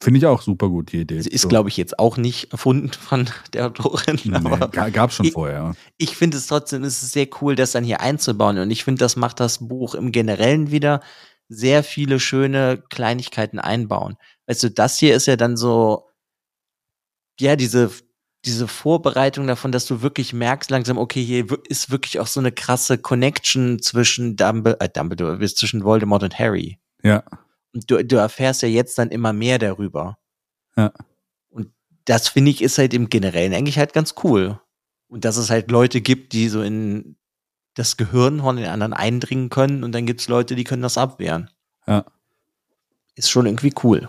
Finde 0.02 0.18
ich 0.18 0.26
auch 0.26 0.40
super 0.40 0.68
gut, 0.68 0.92
die 0.92 1.02
Idee. 1.02 1.18
Ist, 1.18 1.38
so. 1.38 1.48
glaube 1.48 1.68
ich, 1.68 1.76
jetzt 1.76 1.98
auch 1.98 2.16
nicht 2.16 2.52
erfunden 2.52 2.90
von 2.92 3.28
der 3.52 3.66
Autorin. 3.66 4.18
Nee, 4.24 4.90
gab 4.92 5.12
schon 5.12 5.26
ich, 5.26 5.32
vorher. 5.32 5.74
Ich 5.98 6.16
finde 6.16 6.38
es 6.38 6.46
trotzdem, 6.46 6.84
es 6.84 7.02
ist 7.02 7.12
sehr 7.12 7.28
cool, 7.40 7.54
das 7.54 7.72
dann 7.72 7.84
hier 7.84 8.00
einzubauen. 8.00 8.58
Und 8.58 8.70
ich 8.70 8.84
finde, 8.84 9.00
das 9.00 9.16
macht 9.16 9.40
das 9.40 9.68
Buch 9.68 9.94
im 9.94 10.10
Generellen 10.10 10.70
wieder 10.70 11.02
sehr 11.48 11.84
viele 11.84 12.18
schöne 12.18 12.82
Kleinigkeiten 12.88 13.58
einbauen. 13.58 14.16
Weißt 14.46 14.62
du, 14.62 14.70
das 14.70 14.98
hier 14.98 15.14
ist 15.14 15.26
ja 15.26 15.36
dann 15.36 15.56
so, 15.56 16.08
ja, 17.38 17.56
diese 17.56 17.90
diese 18.44 18.68
Vorbereitung 18.68 19.46
davon, 19.46 19.70
dass 19.70 19.86
du 19.86 20.00
wirklich 20.02 20.32
merkst 20.32 20.70
langsam, 20.70 20.96
okay, 20.96 21.22
hier 21.22 21.46
ist 21.68 21.90
wirklich 21.90 22.20
auch 22.20 22.26
so 22.26 22.40
eine 22.40 22.52
krasse 22.52 22.96
Connection 22.96 23.80
zwischen 23.82 24.36
Dumbledore, 24.36 24.80
äh, 24.80 24.88
Dumbledore 24.88 25.46
zwischen 25.46 25.84
Voldemort 25.84 26.22
und 26.22 26.38
Harry. 26.38 26.78
Ja. 27.02 27.22
Und 27.72 27.90
du, 27.90 28.04
du 28.04 28.16
erfährst 28.16 28.62
ja 28.62 28.68
jetzt 28.68 28.98
dann 28.98 29.10
immer 29.10 29.32
mehr 29.32 29.58
darüber. 29.58 30.18
Ja. 30.76 30.92
Und 31.50 31.70
das 32.04 32.28
finde 32.28 32.50
ich 32.50 32.62
ist 32.62 32.78
halt 32.78 32.94
im 32.94 33.08
Generellen 33.08 33.54
eigentlich 33.54 33.78
halt 33.78 33.92
ganz 33.92 34.14
cool. 34.24 34.60
Und 35.08 35.24
dass 35.24 35.36
es 35.36 35.50
halt 35.50 35.70
Leute 35.70 36.00
gibt, 36.00 36.32
die 36.32 36.48
so 36.48 36.62
in 36.62 37.16
das 37.74 37.96
Gehirn 37.96 38.40
von 38.40 38.56
den 38.56 38.66
anderen 38.66 38.92
eindringen 38.92 39.48
können 39.48 39.84
und 39.84 39.92
dann 39.92 40.06
gibt 40.06 40.20
es 40.20 40.28
Leute, 40.28 40.54
die 40.54 40.64
können 40.64 40.82
das 40.82 40.98
abwehren. 40.98 41.50
Ja. 41.86 42.04
Ist 43.14 43.30
schon 43.30 43.46
irgendwie 43.46 43.72
cool. 43.82 44.08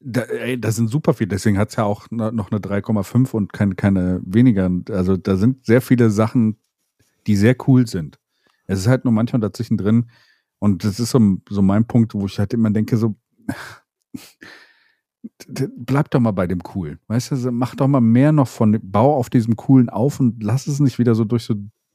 Da, 0.00 0.22
ey, 0.22 0.58
das 0.58 0.76
sind 0.76 0.88
super 0.88 1.12
viele, 1.12 1.28
deswegen 1.28 1.58
hat 1.58 1.70
es 1.70 1.76
ja 1.76 1.84
auch 1.84 2.06
noch 2.10 2.50
eine 2.50 2.60
3,5 2.60 3.32
und 3.32 3.52
keine, 3.52 3.74
keine 3.74 4.20
weniger. 4.24 4.70
Also 4.90 5.16
da 5.16 5.36
sind 5.36 5.66
sehr 5.66 5.82
viele 5.82 6.10
Sachen, 6.10 6.56
die 7.26 7.36
sehr 7.36 7.56
cool 7.66 7.86
sind. 7.86 8.18
Es 8.66 8.78
ist 8.78 8.86
halt 8.86 9.04
nur 9.04 9.12
manchmal 9.12 9.40
dazwischen 9.40 9.76
drin. 9.76 10.10
Und 10.60 10.84
das 10.84 11.00
ist 11.00 11.10
so, 11.10 11.38
so 11.48 11.62
mein 11.62 11.86
Punkt, 11.86 12.14
wo 12.14 12.26
ich 12.26 12.38
halt 12.38 12.52
immer 12.52 12.70
denke, 12.70 12.96
so, 12.96 13.16
bleib 15.76 16.10
doch 16.10 16.20
mal 16.20 16.30
bei 16.30 16.46
dem 16.46 16.62
Coolen. 16.62 17.00
Weißt 17.08 17.32
du, 17.32 17.50
mach 17.50 17.74
doch 17.74 17.88
mal 17.88 18.00
mehr 18.00 18.30
noch 18.30 18.46
von, 18.46 18.78
bau 18.82 19.16
auf 19.16 19.30
diesem 19.30 19.56
Coolen 19.56 19.88
auf 19.88 20.20
und 20.20 20.42
lass 20.42 20.66
es 20.66 20.78
nicht 20.78 20.98
wieder 20.98 21.14
so 21.14 21.24
durch 21.24 21.44
so 21.44 21.54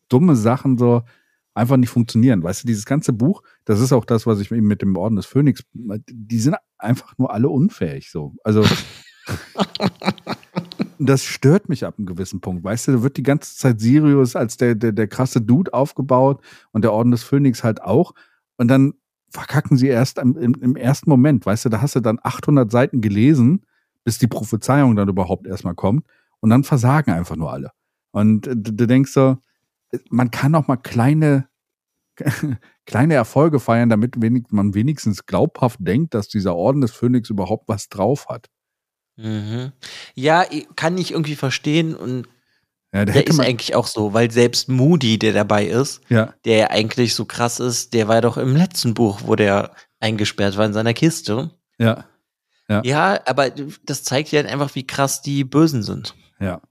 dumme 0.09 0.35
Sachen 0.35 0.77
so 0.77 1.03
einfach 1.53 1.77
nicht 1.77 1.89
funktionieren. 1.89 2.43
Weißt 2.43 2.63
du, 2.63 2.67
dieses 2.67 2.85
ganze 2.85 3.13
Buch, 3.13 3.41
das 3.63 3.79
ist 3.79 3.93
auch 3.93 4.05
das, 4.05 4.27
was 4.27 4.39
ich 4.39 4.51
eben 4.51 4.67
mit 4.67 4.81
dem 4.81 4.95
Orden 4.97 5.15
des 5.15 5.25
Phönix, 5.25 5.63
die 5.73 6.39
sind 6.39 6.57
einfach 6.77 7.17
nur 7.17 7.33
alle 7.33 7.49
unfähig 7.49 8.11
so. 8.11 8.35
Also 8.43 8.63
das 10.99 11.23
stört 11.23 11.69
mich 11.69 11.85
ab 11.85 11.95
einem 11.97 12.05
gewissen 12.05 12.41
Punkt. 12.41 12.63
Weißt 12.63 12.87
du, 12.87 12.91
da 12.93 13.03
wird 13.03 13.17
die 13.17 13.23
ganze 13.23 13.55
Zeit 13.55 13.79
Sirius 13.79 14.35
als 14.35 14.57
der, 14.57 14.75
der, 14.75 14.91
der 14.91 15.07
krasse 15.07 15.41
Dude 15.41 15.73
aufgebaut 15.73 16.43
und 16.71 16.83
der 16.83 16.93
Orden 16.93 17.11
des 17.11 17.23
Phönix 17.23 17.63
halt 17.63 17.81
auch. 17.81 18.13
Und 18.57 18.67
dann 18.67 18.93
verkacken 19.29 19.77
sie 19.77 19.87
erst 19.87 20.17
im, 20.17 20.37
im, 20.37 20.53
im 20.61 20.75
ersten 20.75 21.09
Moment. 21.09 21.45
Weißt 21.45 21.65
du, 21.65 21.69
da 21.69 21.81
hast 21.81 21.95
du 21.95 21.99
dann 21.99 22.19
800 22.21 22.71
Seiten 22.71 23.01
gelesen, 23.01 23.65
bis 24.03 24.17
die 24.17 24.27
Prophezeiung 24.27 24.95
dann 24.95 25.09
überhaupt 25.09 25.47
erstmal 25.47 25.75
kommt. 25.75 26.05
Und 26.39 26.49
dann 26.49 26.63
versagen 26.63 27.11
einfach 27.11 27.35
nur 27.35 27.51
alle. 27.51 27.71
Und 28.11 28.45
du, 28.45 28.71
du 28.71 28.87
denkst 28.87 29.11
so, 29.11 29.37
man 30.09 30.31
kann 30.31 30.55
auch 30.55 30.67
mal 30.67 30.77
kleine, 30.77 31.47
kleine 32.85 33.13
Erfolge 33.13 33.59
feiern, 33.59 33.89
damit 33.89 34.21
wenig, 34.21 34.45
man 34.51 34.73
wenigstens 34.73 35.25
glaubhaft 35.25 35.79
denkt, 35.81 36.13
dass 36.13 36.27
dieser 36.27 36.55
Orden 36.55 36.81
des 36.81 36.91
Phönix 36.91 37.29
überhaupt 37.29 37.67
was 37.67 37.89
drauf 37.89 38.27
hat. 38.29 38.49
Mhm. 39.17 39.71
Ja, 40.13 40.45
kann 40.75 40.97
ich 40.97 41.11
irgendwie 41.11 41.35
verstehen 41.35 41.95
und 41.95 42.27
ja, 42.95 43.03
der, 43.03 43.13
der 43.13 43.27
ist 43.27 43.41
eigentlich 43.41 43.75
auch 43.75 43.87
so, 43.87 44.13
weil 44.13 44.31
selbst 44.31 44.69
Moody, 44.69 45.19
der 45.19 45.33
dabei 45.33 45.65
ist, 45.65 45.99
ja. 46.07 46.33
der 46.45 46.57
ja 46.57 46.69
eigentlich 46.69 47.13
so 47.13 47.25
krass 47.25 47.59
ist, 47.59 47.93
der 47.93 48.07
war 48.07 48.21
doch 48.21 48.37
im 48.37 48.55
letzten 48.55 48.93
Buch, 48.93 49.19
wo 49.25 49.35
der 49.35 49.71
eingesperrt 49.99 50.55
war 50.55 50.65
in 50.65 50.71
seiner 50.71 50.93
Kiste. 50.93 51.51
Ja. 51.77 52.05
Ja, 52.69 52.81
ja 52.85 53.19
aber 53.25 53.49
das 53.83 54.03
zeigt 54.05 54.31
ja 54.31 54.39
einfach, 54.45 54.75
wie 54.75 54.87
krass 54.87 55.21
die 55.21 55.43
Bösen 55.43 55.83
sind. 55.83 56.15
Ja. 56.39 56.61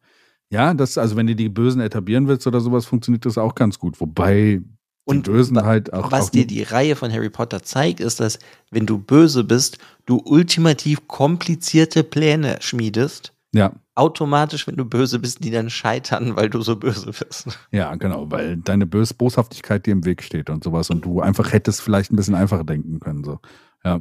Ja, 0.49 0.72
das, 0.72 0.97
also 0.97 1.14
wenn 1.16 1.27
du 1.27 1.37
die 1.37 1.51
Bösen 1.51 1.83
etablieren 1.83 2.27
willst 2.27 2.47
oder 2.47 2.61
sowas, 2.61 2.87
funktioniert 2.87 3.27
das 3.27 3.37
auch 3.37 3.55
ganz 3.55 3.79
gut. 3.79 4.01
Wobei 4.01 4.62
und 5.05 5.25
Bösen 5.25 5.62
halt 5.62 5.93
auch. 5.93 6.11
Was 6.11 6.29
auch 6.29 6.31
dir 6.31 6.47
die 6.47 6.62
Reihe 6.62 6.97
von 6.97 7.12
Harry 7.12 7.29
Potter 7.29 7.62
zeigt, 7.62 8.01
ist, 8.01 8.20
dass 8.20 8.39
wenn 8.70 8.87
du 8.87 8.97
böse 8.97 9.45
bist, 9.45 9.77
du 10.07 10.22
ultimativ 10.25 11.07
komplizierte 11.07 12.03
Pläne 12.03 12.57
schmiedest. 12.61 13.34
Ja. 13.55 13.73
Automatisch, 13.95 14.67
wenn 14.67 14.77
du 14.77 14.85
böse 14.85 15.21
bist, 15.21 15.45
die 15.45 15.53
dann 15.53 15.71
scheitern, 15.71 16.35
weil 16.35 16.51
du 16.51 16.61
so 16.61 16.75
böse 16.75 17.13
bist. 17.13 17.57
Ja, 17.71 17.95
genau, 17.95 18.31
weil 18.31 18.57
deine 18.57 18.85
Bös 18.85 19.15
Boshaftigkeit 19.15 19.87
dir 19.87 19.93
im 19.93 20.05
Weg 20.05 20.23
steht 20.25 20.51
und 20.51 20.65
sowas 20.65 20.91
und 20.91 21.05
du 21.05 21.21
einfach 21.21 21.53
hättest 21.53 21.81
vielleicht 21.81 22.13
ein 22.13 22.17
bisschen 22.17 22.35
einfacher 22.35 22.65
denken 22.65 22.99
können. 22.99 23.23
So. 23.23 23.39
Ja. 23.85 24.01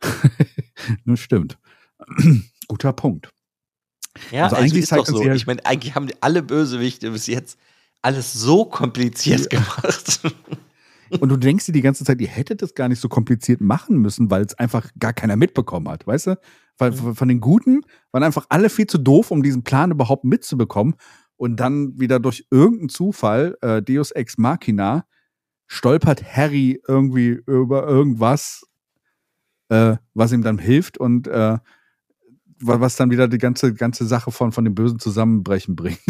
das 1.04 1.20
stimmt. 1.20 1.58
Guter 2.68 2.92
Punkt. 2.92 3.28
Ja, 4.30 4.44
also, 4.44 4.56
also 4.56 4.64
eigentlich 4.64 4.82
ist 4.84 4.92
doch 4.92 5.06
so. 5.06 5.18
Halt 5.18 5.34
ich 5.34 5.46
meine, 5.46 5.66
eigentlich 5.66 5.96
haben 5.96 6.08
alle 6.20 6.42
Bösewichte 6.42 7.10
bis 7.10 7.26
jetzt 7.26 7.58
alles 8.02 8.32
so 8.32 8.64
kompliziert 8.64 9.52
ja. 9.52 9.60
gemacht. 9.60 10.20
Und 11.20 11.28
du 11.28 11.36
denkst 11.36 11.66
dir 11.66 11.72
die 11.72 11.82
ganze 11.82 12.04
Zeit, 12.04 12.20
ihr 12.20 12.28
hättet 12.28 12.62
das 12.62 12.74
gar 12.74 12.88
nicht 12.88 13.00
so 13.00 13.08
kompliziert 13.08 13.60
machen 13.60 13.98
müssen, 13.98 14.30
weil 14.30 14.42
es 14.42 14.54
einfach 14.54 14.88
gar 14.98 15.12
keiner 15.12 15.36
mitbekommen 15.36 15.88
hat, 15.88 16.06
weißt 16.06 16.28
du? 16.28 16.38
Weil 16.78 16.92
mhm. 16.92 17.14
von 17.14 17.28
den 17.28 17.40
Guten 17.40 17.82
waren 18.10 18.22
einfach 18.22 18.46
alle 18.48 18.70
viel 18.70 18.86
zu 18.86 18.98
doof, 18.98 19.30
um 19.30 19.42
diesen 19.42 19.64
Plan 19.64 19.90
überhaupt 19.90 20.24
mitzubekommen. 20.24 20.94
Und 21.36 21.56
dann 21.56 21.98
wieder 21.98 22.20
durch 22.20 22.46
irgendeinen 22.50 22.88
Zufall, 22.88 23.56
äh, 23.62 23.82
Deus 23.82 24.12
Ex 24.12 24.38
Machina, 24.38 25.04
stolpert 25.66 26.22
Harry 26.22 26.80
irgendwie 26.86 27.40
über 27.46 27.86
irgendwas, 27.88 28.64
äh, 29.70 29.96
was 30.14 30.32
ihm 30.32 30.42
dann 30.42 30.58
hilft 30.58 30.98
und 30.98 31.26
äh, 31.26 31.58
was 32.62 32.96
dann 32.96 33.10
wieder 33.10 33.28
die 33.28 33.38
ganze, 33.38 33.74
ganze 33.74 34.06
Sache 34.06 34.30
von, 34.30 34.52
von 34.52 34.64
dem 34.64 34.74
bösen 34.74 34.98
Zusammenbrechen 34.98 35.74
bringt. 35.76 36.00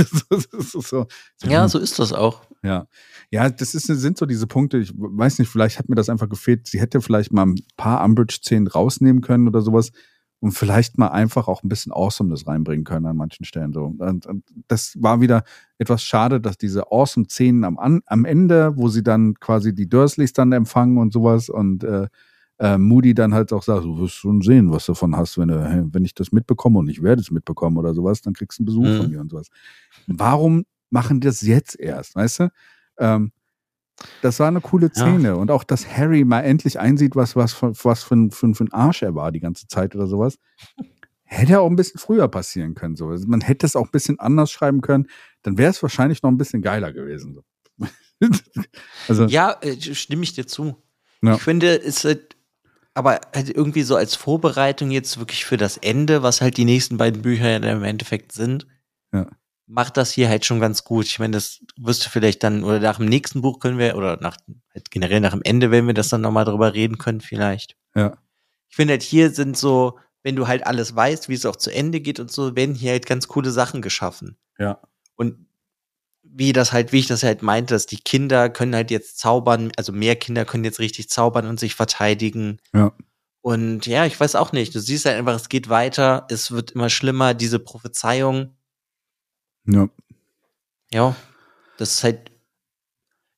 so, 0.59 1.07
ja, 1.45 1.69
so 1.69 1.79
ist 1.79 1.99
das 1.99 2.13
auch. 2.13 2.43
Ja. 2.63 2.87
Ja, 3.31 3.49
das 3.49 3.75
ist, 3.75 3.87
sind 3.87 4.19
so 4.19 4.27
diese 4.27 4.47
Punkte, 4.47 4.79
ich 4.79 4.93
weiß 4.95 5.39
nicht, 5.39 5.49
vielleicht 5.49 5.79
hat 5.79 5.89
mir 5.89 5.95
das 5.95 6.09
einfach 6.09 6.29
gefehlt. 6.29 6.67
Sie 6.67 6.81
hätte 6.81 7.01
vielleicht 7.01 7.33
mal 7.33 7.47
ein 7.47 7.61
paar 7.77 8.05
Umbridge-Szenen 8.05 8.67
rausnehmen 8.67 9.23
können 9.23 9.49
oder 9.49 9.63
sowas 9.63 9.91
und 10.43 10.51
vielleicht 10.51 10.99
mal 10.99 11.09
einfach 11.09 11.47
auch 11.47 11.63
ein 11.63 11.69
bisschen 11.69 11.93
Awesomeness 11.93 12.49
reinbringen 12.49 12.85
können 12.85 13.07
an 13.07 13.17
manchen 13.17 13.45
Stellen. 13.45 13.73
So. 13.73 13.95
Und, 13.97 14.27
und 14.27 14.45
das 14.67 15.01
war 15.01 15.21
wieder 15.21 15.45
etwas 15.79 16.03
schade, 16.03 16.41
dass 16.41 16.59
diese 16.59 16.91
Awesome-Szenen 16.91 17.63
am, 17.63 18.03
am 18.05 18.25
Ende, 18.25 18.77
wo 18.77 18.89
sie 18.89 19.05
dann 19.05 19.35
quasi 19.35 19.73
die 19.73 19.89
Dursleys 19.89 20.33
dann 20.33 20.51
empfangen 20.51 20.99
und 20.99 21.13
sowas 21.13 21.49
und 21.49 21.85
äh, 21.85 22.09
äh, 22.59 22.77
Moody 22.77 23.15
dann 23.15 23.33
halt 23.33 23.53
auch 23.53 23.63
sagt, 23.63 23.85
du 23.85 24.01
wirst 24.01 24.15
schon 24.15 24.43
sehen, 24.43 24.73
was 24.73 24.87
du 24.87 24.93
davon 24.93 25.17
hast, 25.17 25.39
wenn, 25.39 25.47
du, 25.47 25.89
wenn 25.93 26.05
ich 26.05 26.13
das 26.13 26.33
mitbekomme 26.33 26.81
und 26.81 26.89
ich 26.89 27.05
werde 27.05 27.23
es 27.23 27.31
mitbekommen 27.31 27.77
oder 27.77 27.95
sowas, 27.95 28.21
dann 28.21 28.33
kriegst 28.33 28.59
du 28.59 28.63
einen 28.63 28.67
Besuch 28.67 28.85
mhm. 28.85 28.97
von 28.97 29.11
mir 29.11 29.21
und 29.21 29.31
sowas. 29.31 29.47
Warum 30.09 30.65
machen 30.91 31.21
die 31.21 31.29
das 31.29 31.43
jetzt 31.43 31.79
erst, 31.79 32.17
weißt 32.17 32.41
du? 32.41 32.49
Ähm, 32.99 33.31
das 34.21 34.41
war 34.41 34.49
eine 34.49 34.61
coole 34.61 34.91
Szene. 34.91 35.29
Ja. 35.29 35.35
Und 35.35 35.51
auch, 35.51 35.65
dass 35.65 35.87
Harry 35.87 36.25
mal 36.25 36.41
endlich 36.41 36.79
einsieht, 36.79 37.17
was, 37.17 37.37
was, 37.37 37.63
was 37.63 38.03
für, 38.03 38.15
ein, 38.15 38.31
für, 38.31 38.53
für 38.55 38.65
ein 38.65 38.73
Arsch 38.73 39.03
er 39.03 39.15
war 39.15 39.33
die 39.33 39.41
ganze 39.41 39.67
Zeit 39.67 39.95
oder 39.95 40.07
sowas. 40.07 40.39
Hätte 41.25 41.61
auch 41.61 41.71
ein 41.71 41.77
bisschen 41.77 41.99
früher 41.99 42.29
passieren 42.29 42.75
können. 42.75 42.97
So. 42.97 43.09
Also 43.09 43.27
man 43.27 43.41
hätte 43.41 43.65
es 43.65 43.77
auch 43.77 43.87
ein 43.87 43.91
bisschen 43.91 44.19
anders 44.19 44.51
schreiben 44.51 44.81
können. 44.81 45.07
Dann 45.43 45.57
wäre 45.57 45.71
es 45.71 45.83
wahrscheinlich 45.83 46.23
noch 46.23 46.31
ein 46.31 46.39
bisschen 46.39 46.63
geiler 46.63 46.93
gewesen. 46.93 47.35
So. 47.35 47.89
also, 49.09 49.27
ja, 49.27 49.57
äh, 49.63 49.81
stimme 49.81 50.25
ich 50.25 50.35
dir 50.35 50.47
zu. 50.47 50.77
Ja. 51.23 51.37
Ich 51.37 51.43
finde, 51.43 51.81
es 51.81 52.05
ist 52.05 52.37
aber 52.95 53.21
halt 53.35 53.49
irgendwie 53.49 53.83
so 53.83 53.97
als 53.97 54.15
Vorbereitung 54.15 54.91
jetzt 54.91 55.19
wirklich 55.19 55.45
für 55.45 55.57
das 55.57 55.79
Ende, 55.79 56.23
was 56.23 56.41
halt 56.41 56.57
die 56.57 56.67
nächsten 56.67 56.99
beiden 56.99 57.23
Bücher 57.23 57.49
ja 57.49 57.57
im 57.57 57.85
Endeffekt 57.85 58.33
sind, 58.33 58.67
Ja. 59.13 59.27
Macht 59.67 59.97
das 59.97 60.13
hier 60.13 60.29
halt 60.29 60.45
schon 60.45 60.61
ganz 60.61 60.85
gut. 60.85 61.07
Ich 61.07 61.19
meine, 61.19 61.33
das 61.33 61.61
wirst 61.77 62.05
du 62.05 62.11
vielleicht 62.11 62.43
dann, 62.43 62.65
oder 62.65 62.81
nach 62.81 62.97
dem 62.99 63.07
nächsten 63.07 63.43
Buch 63.43 63.61
können 63.61 63.79
wir, 63.79 63.97
oder 63.97 64.19
nach, 64.21 64.37
halt 64.75 64.91
generell 64.91 65.21
nach 65.21 65.33
dem 65.33 65.43
Ende, 65.43 65.71
wenn 65.71 65.87
wir 65.87 65.95
das 65.95 66.09
dann 66.09 66.21
nochmal 66.21 66.45
drüber 66.45 66.75
reden 66.75 66.99
können, 66.99 67.21
vielleicht. 67.21 67.77
Ja. 67.95 68.17
Ich 68.69 68.77
finde 68.77 68.93
halt 68.93 69.03
hier 69.03 69.31
sind 69.31 69.57
so, 69.57 69.99
wenn 70.23 70.37
du 70.37 70.47
halt 70.47 70.67
alles 70.67 70.95
weißt, 70.95 71.29
wie 71.29 71.35
es 71.35 71.47
auch 71.47 71.57
zu 71.57 71.71
Ende 71.71 72.01
geht 72.01 72.21
und 72.21 72.31
so, 72.31 72.57
werden 72.57 72.75
hier 72.75 72.93
halt 72.93 73.07
ganz 73.07 73.29
coole 73.29 73.51
Sachen 73.51 73.83
geschaffen. 73.83 74.37
Ja. 74.59 74.81
Und 75.17 75.47
wie 76.23 76.53
das 76.53 76.73
halt, 76.73 76.93
wie 76.93 77.01
ich 77.01 77.07
das 77.07 77.23
halt 77.23 77.43
meinte, 77.43 77.75
dass 77.75 77.87
die 77.87 77.99
Kinder 77.99 78.49
können 78.49 78.75
halt 78.75 78.91
jetzt 78.91 79.19
zaubern, 79.19 79.73
also 79.77 79.93
mehr 79.93 80.17
Kinder 80.17 80.45
können 80.45 80.65
jetzt 80.65 80.79
richtig 80.79 81.11
zaubern 81.11 81.47
und 81.47 81.61
sich 81.61 81.75
verteidigen. 81.75 82.59
Ja. 82.73 82.93
Und 83.43 83.87
ja, 83.87 84.07
ich 84.07 84.19
weiß 84.19 84.37
auch 84.37 84.53
nicht. 84.53 84.75
Du 84.75 84.81
siehst 84.81 85.05
halt 85.05 85.19
einfach, 85.19 85.35
es 85.35 85.49
geht 85.49 85.69
weiter, 85.69 86.27
es 86.31 86.53
wird 86.53 86.71
immer 86.71 86.89
schlimmer, 86.89 87.35
diese 87.35 87.59
Prophezeiung. 87.59 88.57
Ja. 89.67 89.89
Ja, 90.93 91.17
das 91.79 91.95
ist 91.95 92.05
halt, 92.05 92.31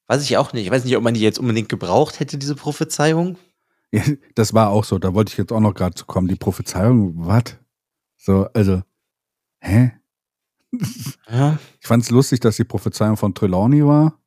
weiß 0.07 0.23
ich 0.23 0.37
auch 0.37 0.53
nicht. 0.53 0.65
Ich 0.65 0.71
weiß 0.71 0.85
nicht, 0.85 0.97
ob 0.97 1.03
man 1.05 1.15
die 1.15 1.21
jetzt 1.21 1.39
unbedingt 1.39 1.69
gebraucht 1.69 2.21
hätte, 2.21 2.39
diese 2.39 2.55
Prophezeiung. 2.55 3.39
Ja, 3.93 4.03
das 4.35 4.55
war 4.55 4.71
auch 4.71 4.85
so. 4.85 4.99
Da 4.99 5.15
wollte 5.15 5.31
ich 5.31 5.39
jetzt 5.39 5.53
auch 5.53 5.61
noch 5.61 5.75
gerade 5.75 5.95
zu 5.95 6.05
kommen. 6.05 6.27
Die 6.27 6.35
Prophezeiung, 6.37 7.13
was? 7.17 7.57
So, 8.17 8.49
also, 8.53 8.83
hä? 9.61 9.93
Ja. 11.31 11.59
Ich 11.81 11.87
fand 11.87 12.03
es 12.03 12.11
lustig, 12.11 12.41
dass 12.41 12.57
die 12.57 12.65
Prophezeiung 12.65 13.17
von 13.17 13.35
Trelawney 13.35 13.85
war, 13.85 14.19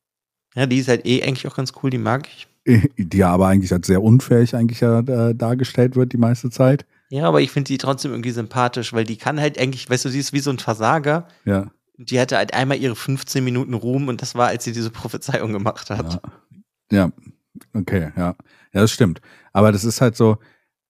Ja, 0.56 0.66
die 0.66 0.78
ist 0.78 0.88
halt 0.88 1.06
eh 1.06 1.22
eigentlich 1.22 1.48
auch 1.48 1.56
ganz 1.56 1.74
cool, 1.84 1.90
die 1.90 1.98
mag 1.98 2.28
ich. 2.28 2.48
die 2.98 3.18
ja 3.18 3.30
aber 3.30 3.48
eigentlich 3.48 3.74
als 3.74 3.88
sehr 3.88 4.02
unfähig 4.02 4.56
eigentlich 4.56 4.82
ja 4.82 5.00
äh, 5.00 5.36
dargestellt 5.36 5.96
wird 5.96 6.14
die 6.14 6.18
meiste 6.18 6.50
Zeit. 6.50 6.86
Ja, 7.10 7.26
aber 7.26 7.42
ich 7.42 7.52
finde 7.52 7.68
die 7.70 7.78
trotzdem 7.78 8.12
irgendwie 8.12 8.32
sympathisch, 8.32 8.92
weil 8.94 9.06
die 9.06 9.18
kann 9.18 9.40
halt 9.40 9.58
eigentlich, 9.60 9.90
weißt 9.90 10.06
du, 10.06 10.10
sie 10.10 10.20
ist 10.20 10.34
wie 10.34 10.40
so 10.40 10.50
ein 10.50 10.60
Versager. 10.60 11.28
Ja. 11.46 11.72
Die 11.98 12.20
hatte 12.20 12.38
halt 12.38 12.54
einmal 12.54 12.78
ihre 12.78 12.96
15 12.96 13.44
Minuten 13.44 13.74
Ruhm 13.74 14.08
und 14.08 14.22
das 14.22 14.36
war, 14.36 14.48
als 14.48 14.64
sie 14.64 14.72
diese 14.72 14.92
Prophezeiung 14.92 15.52
gemacht 15.52 15.90
hat. 15.90 16.22
Ja. 16.92 17.06
ja, 17.06 17.12
okay, 17.74 18.12
ja. 18.16 18.36
Ja, 18.74 18.82
das 18.82 18.92
stimmt. 18.92 19.22
Aber 19.54 19.72
das 19.72 19.84
ist 19.84 20.02
halt 20.02 20.16
so, 20.16 20.38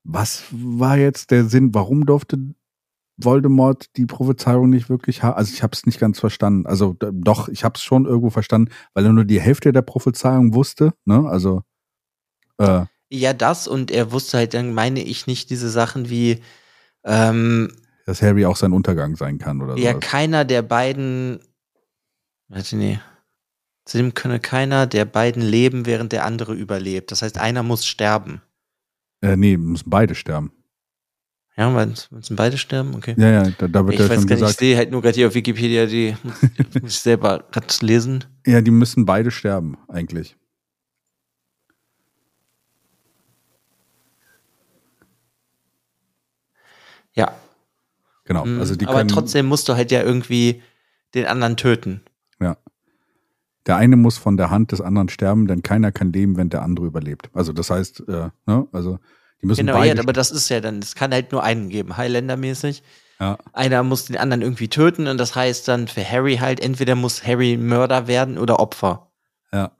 was 0.03 0.43
war 0.51 0.97
jetzt 0.97 1.31
der 1.31 1.45
Sinn? 1.45 1.73
Warum 1.73 2.05
durfte 2.05 2.37
Voldemort 3.17 3.95
die 3.97 4.05
Prophezeiung 4.05 4.69
nicht 4.69 4.89
wirklich 4.89 5.23
haben? 5.23 5.37
Also 5.37 5.53
ich 5.53 5.63
habe 5.63 5.73
es 5.73 5.85
nicht 5.85 5.99
ganz 5.99 6.19
verstanden. 6.19 6.65
Also 6.65 6.95
doch, 6.99 7.49
ich 7.49 7.63
habe 7.63 7.75
es 7.75 7.83
schon 7.83 8.05
irgendwo 8.05 8.29
verstanden, 8.29 8.71
weil 8.93 9.05
er 9.05 9.13
nur 9.13 9.25
die 9.25 9.41
Hälfte 9.41 9.71
der 9.71 9.81
Prophezeiung 9.81 10.53
wusste. 10.53 10.93
Ne? 11.05 11.27
Also 11.27 11.63
äh, 12.57 12.85
Ja, 13.09 13.33
das 13.33 13.67
und 13.67 13.91
er 13.91 14.11
wusste 14.11 14.37
halt, 14.37 14.53
dann 14.53 14.73
meine 14.73 15.01
ich 15.01 15.27
nicht 15.27 15.49
diese 15.49 15.69
Sachen 15.69 16.09
wie, 16.09 16.41
ähm, 17.03 17.71
dass 18.07 18.21
Harry 18.21 18.45
auch 18.45 18.55
sein 18.55 18.71
Untergang 18.71 19.17
sein 19.17 19.37
kann 19.37 19.61
oder 19.61 19.77
ja, 19.77 19.91
so. 19.91 19.99
keiner 19.99 20.45
der 20.45 20.61
beiden, 20.61 21.39
warte, 22.47 22.77
nee. 22.77 22.99
Zudem 23.83 24.13
könne 24.13 24.39
keiner 24.39 24.87
der 24.87 25.03
beiden 25.03 25.41
leben, 25.41 25.85
während 25.85 26.13
der 26.13 26.23
andere 26.23 26.53
überlebt. 26.53 27.11
Das 27.11 27.21
heißt, 27.21 27.37
einer 27.37 27.63
muss 27.63 27.85
sterben. 27.85 28.41
Äh, 29.21 29.35
nee, 29.35 29.57
müssen 29.57 29.89
beide 29.89 30.15
sterben. 30.15 30.53
Ja, 31.57 31.69
müssen 31.69 32.35
beide 32.37 32.57
sterben? 32.57 32.95
Okay. 32.95 33.13
Ja, 33.17 33.29
ja, 33.29 33.49
da, 33.57 33.67
da 33.67 33.85
wird 33.85 33.95
ich 33.95 33.99
ja 33.99 34.09
weiß 34.09 34.19
schon 34.19 34.27
gar 34.27 34.35
nicht, 34.35 34.41
ich 34.41 34.47
gesagt, 34.47 34.59
sehe 34.59 34.77
halt 34.77 34.91
nur 34.91 35.01
gerade 35.01 35.15
hier 35.15 35.27
auf 35.27 35.35
Wikipedia 35.35 35.85
die, 35.85 36.15
muss 36.81 36.91
ich 36.91 36.99
selber 36.99 37.43
gerade 37.51 37.67
lesen. 37.81 38.23
ja, 38.45 38.61
die 38.61 38.71
müssen 38.71 39.05
beide 39.05 39.31
sterben, 39.31 39.77
eigentlich. 39.89 40.37
Ja, 47.13 47.33
Genau. 48.27 48.45
Mm, 48.45 48.59
Also 48.59 48.75
die 48.75 48.85
aber 48.85 48.97
können, 48.99 49.07
trotzdem 49.09 49.47
musst 49.47 49.67
du 49.67 49.73
halt 49.75 49.89
ja 49.91 50.03
irgendwie 50.03 50.61
den 51.15 51.25
anderen 51.25 51.57
töten. 51.57 52.01
Der 53.65 53.75
eine 53.75 53.97
muss 53.97 54.17
von 54.17 54.37
der 54.37 54.49
Hand 54.49 54.71
des 54.71 54.79
anderen 54.79 55.09
sterben, 55.09 55.45
denn 55.45 55.61
keiner 55.61 55.91
kann 55.91 56.13
leben, 56.13 56.37
wenn 56.37 56.47
der 56.49 56.61
andere 56.61 56.85
überlebt. 56.85 57.29
Also 57.33 57.51
das 57.51 57.69
heißt, 57.69 57.99
äh, 58.07 58.29
ne, 58.45 58.65
also 58.71 58.97
die 59.41 59.45
müssen 59.45 59.65
Genau, 59.65 59.77
beide. 59.77 59.97
ja, 59.97 60.01
aber 60.01 60.13
das 60.13 60.31
ist 60.31 60.47
ja 60.47 60.61
dann, 60.61 60.79
es 60.79 60.95
kann 60.95 61.11
halt 61.11 61.33
nur 61.33 61.43
einen 61.43 61.67
geben, 61.67 61.97
Highlander-mäßig. 61.97 62.81
ja, 63.19 63.37
Einer 63.51 63.83
muss 63.83 64.05
den 64.05 64.15
anderen 64.15 64.41
irgendwie 64.41 64.69
töten 64.69 65.07
und 65.07 65.17
das 65.17 65.35
heißt 65.35 65.67
dann 65.67 65.89
für 65.89 66.09
Harry 66.09 66.37
halt, 66.37 66.61
entweder 66.61 66.95
muss 66.95 67.27
Harry 67.27 67.57
Mörder 67.57 68.07
werden 68.07 68.37
oder 68.37 68.61
Opfer. 68.61 69.11
ja. 69.51 69.73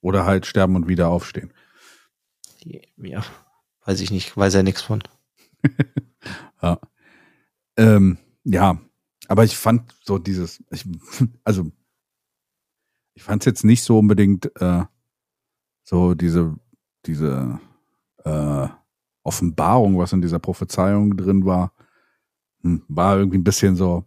Oder 0.00 0.24
halt 0.24 0.46
sterben 0.46 0.76
und 0.76 0.86
wieder 0.86 1.08
aufstehen. 1.08 1.52
Ja, 2.96 3.24
weiß 3.86 4.00
ich 4.02 4.12
nicht, 4.12 4.36
weiß 4.36 4.54
ja 4.54 4.62
nichts 4.62 4.82
von. 4.82 5.02
Ja. 6.62 6.78
Ähm, 7.78 8.18
ja, 8.44 8.78
aber 9.28 9.44
ich 9.44 9.56
fand 9.56 9.94
so 10.02 10.18
dieses, 10.18 10.62
ich, 10.70 10.84
also 11.44 11.70
ich 13.14 13.22
fand 13.22 13.42
es 13.42 13.46
jetzt 13.46 13.64
nicht 13.64 13.82
so 13.82 13.98
unbedingt 13.98 14.50
äh, 14.60 14.84
so 15.84 16.14
diese, 16.14 16.56
diese 17.06 17.58
äh, 18.24 18.68
Offenbarung, 19.22 19.98
was 19.98 20.12
in 20.12 20.20
dieser 20.20 20.38
Prophezeiung 20.38 21.16
drin 21.16 21.44
war, 21.44 21.72
hm, 22.62 22.82
war 22.88 23.16
irgendwie 23.16 23.38
ein 23.38 23.44
bisschen 23.44 23.76
so 23.76 24.04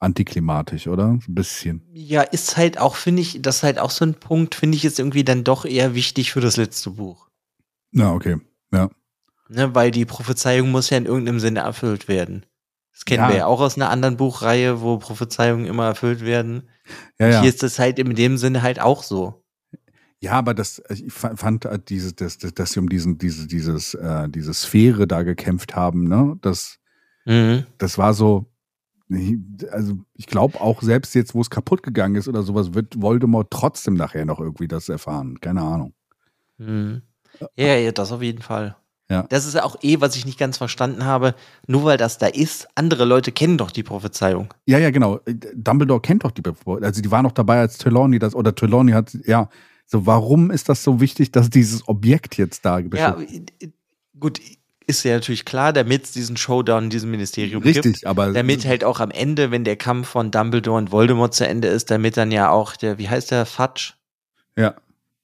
antiklimatisch, 0.00 0.86
oder? 0.86 1.08
Ein 1.08 1.22
bisschen. 1.28 1.82
Ja, 1.92 2.22
ist 2.22 2.56
halt 2.56 2.78
auch, 2.78 2.96
finde 2.96 3.22
ich, 3.22 3.40
das 3.42 3.58
ist 3.58 3.62
halt 3.62 3.78
auch 3.78 3.90
so 3.90 4.04
ein 4.04 4.14
Punkt, 4.14 4.54
finde 4.54 4.76
ich 4.76 4.82
jetzt 4.82 4.98
irgendwie 4.98 5.24
dann 5.24 5.44
doch 5.44 5.64
eher 5.64 5.94
wichtig 5.94 6.32
für 6.32 6.40
das 6.40 6.56
letzte 6.56 6.90
Buch. 6.90 7.28
Ja, 7.92 8.12
okay. 8.12 8.36
Ja. 8.72 8.90
Ne, 9.48 9.74
weil 9.74 9.90
die 9.90 10.04
Prophezeiung 10.04 10.70
muss 10.70 10.90
ja 10.90 10.98
in 10.98 11.06
irgendeinem 11.06 11.40
Sinne 11.40 11.60
erfüllt 11.60 12.06
werden. 12.06 12.44
Das 12.98 13.04
kennen 13.04 13.22
Ja. 13.22 13.28
wir 13.28 13.36
ja 13.36 13.46
auch 13.46 13.60
aus 13.60 13.76
einer 13.76 13.90
anderen 13.90 14.16
Buchreihe, 14.16 14.80
wo 14.80 14.98
Prophezeiungen 14.98 15.66
immer 15.66 15.86
erfüllt 15.86 16.20
werden. 16.24 16.68
Ja, 17.20 17.28
ja. 17.28 17.40
Hier 17.42 17.48
ist 17.48 17.62
das 17.62 17.78
halt 17.78 18.00
in 18.00 18.12
dem 18.16 18.36
Sinne 18.38 18.62
halt 18.62 18.80
auch 18.80 19.04
so. 19.04 19.44
Ja, 20.20 20.32
aber 20.32 20.52
das, 20.52 20.82
ich 20.90 21.12
fa- 21.12 21.36
fand 21.36 21.64
halt 21.64 21.90
dieses, 21.90 22.16
das, 22.16 22.38
das, 22.38 22.52
dass 22.54 22.72
sie 22.72 22.80
um 22.80 22.88
diesen, 22.88 23.16
diese, 23.18 23.46
dieses, 23.46 23.94
äh, 23.94 24.28
diese 24.28 24.52
Sphäre 24.52 25.06
da 25.06 25.22
gekämpft 25.22 25.76
haben, 25.76 26.08
ne? 26.08 26.36
Das, 26.40 26.78
Mhm. 27.24 27.66
das 27.78 27.98
war 27.98 28.14
so, 28.14 28.46
also 29.70 29.98
ich 30.14 30.26
glaube 30.26 30.60
auch 30.60 30.82
selbst 30.82 31.14
jetzt, 31.14 31.34
wo 31.36 31.40
es 31.40 31.50
kaputt 31.50 31.84
gegangen 31.84 32.16
ist 32.16 32.26
oder 32.26 32.42
sowas, 32.42 32.74
wird 32.74 33.00
Voldemort 33.00 33.48
trotzdem 33.52 33.94
nachher 33.94 34.24
noch 34.24 34.40
irgendwie 34.40 34.66
das 34.66 34.88
erfahren. 34.88 35.38
Keine 35.40 35.62
Ahnung. 35.62 35.94
Mhm. 36.56 37.02
Ja, 37.56 37.76
ja, 37.76 37.92
das 37.92 38.10
auf 38.10 38.22
jeden 38.22 38.42
Fall. 38.42 38.76
Ja. 39.10 39.22
Das 39.30 39.46
ist 39.46 39.54
ja 39.54 39.64
auch 39.64 39.76
eh, 39.82 40.00
was 40.00 40.16
ich 40.16 40.26
nicht 40.26 40.38
ganz 40.38 40.58
verstanden 40.58 41.04
habe. 41.04 41.34
Nur 41.66 41.84
weil 41.84 41.96
das 41.96 42.18
da 42.18 42.26
ist, 42.26 42.68
andere 42.74 43.04
Leute 43.06 43.32
kennen 43.32 43.56
doch 43.56 43.70
die 43.70 43.82
Prophezeiung. 43.82 44.52
Ja, 44.66 44.78
ja, 44.78 44.90
genau. 44.90 45.20
Dumbledore 45.54 46.00
kennt 46.00 46.24
doch 46.24 46.30
die, 46.30 46.42
Bevor- 46.42 46.82
also 46.82 47.00
die 47.00 47.10
war 47.10 47.22
noch 47.22 47.32
dabei, 47.32 47.60
als 47.60 47.78
Trelawney 47.78 48.18
das, 48.18 48.34
oder 48.34 48.54
Trelawney 48.54 48.92
hat, 48.92 49.16
ja, 49.24 49.48
so 49.86 50.04
warum 50.04 50.50
ist 50.50 50.68
das 50.68 50.84
so 50.84 51.00
wichtig, 51.00 51.32
dass 51.32 51.48
dieses 51.48 51.88
Objekt 51.88 52.36
jetzt 52.36 52.66
da 52.66 52.78
Ja, 52.78 53.18
äh, 53.18 53.70
gut, 54.20 54.40
ist 54.86 55.02
ja 55.04 55.14
natürlich 55.14 55.46
klar, 55.46 55.72
damit 55.72 56.04
es 56.04 56.12
diesen 56.12 56.36
Showdown 56.36 56.84
in 56.84 56.90
diesem 56.90 57.10
Ministerium 57.10 57.62
gibt. 57.62 57.84
Richtig, 57.84 58.06
aber 58.06 58.32
Damit 58.32 58.66
halt 58.66 58.84
auch 58.84 59.00
am 59.00 59.10
Ende, 59.10 59.50
wenn 59.50 59.64
der 59.64 59.76
Kampf 59.76 60.08
von 60.08 60.30
Dumbledore 60.30 60.76
und 60.76 60.92
Voldemort 60.92 61.34
zu 61.34 61.46
Ende 61.46 61.68
ist, 61.68 61.90
damit 61.90 62.18
dann 62.18 62.30
ja 62.30 62.50
auch 62.50 62.76
der, 62.76 62.98
wie 62.98 63.08
heißt 63.08 63.30
der, 63.30 63.46
Fudge? 63.46 63.94
ja, 64.56 64.74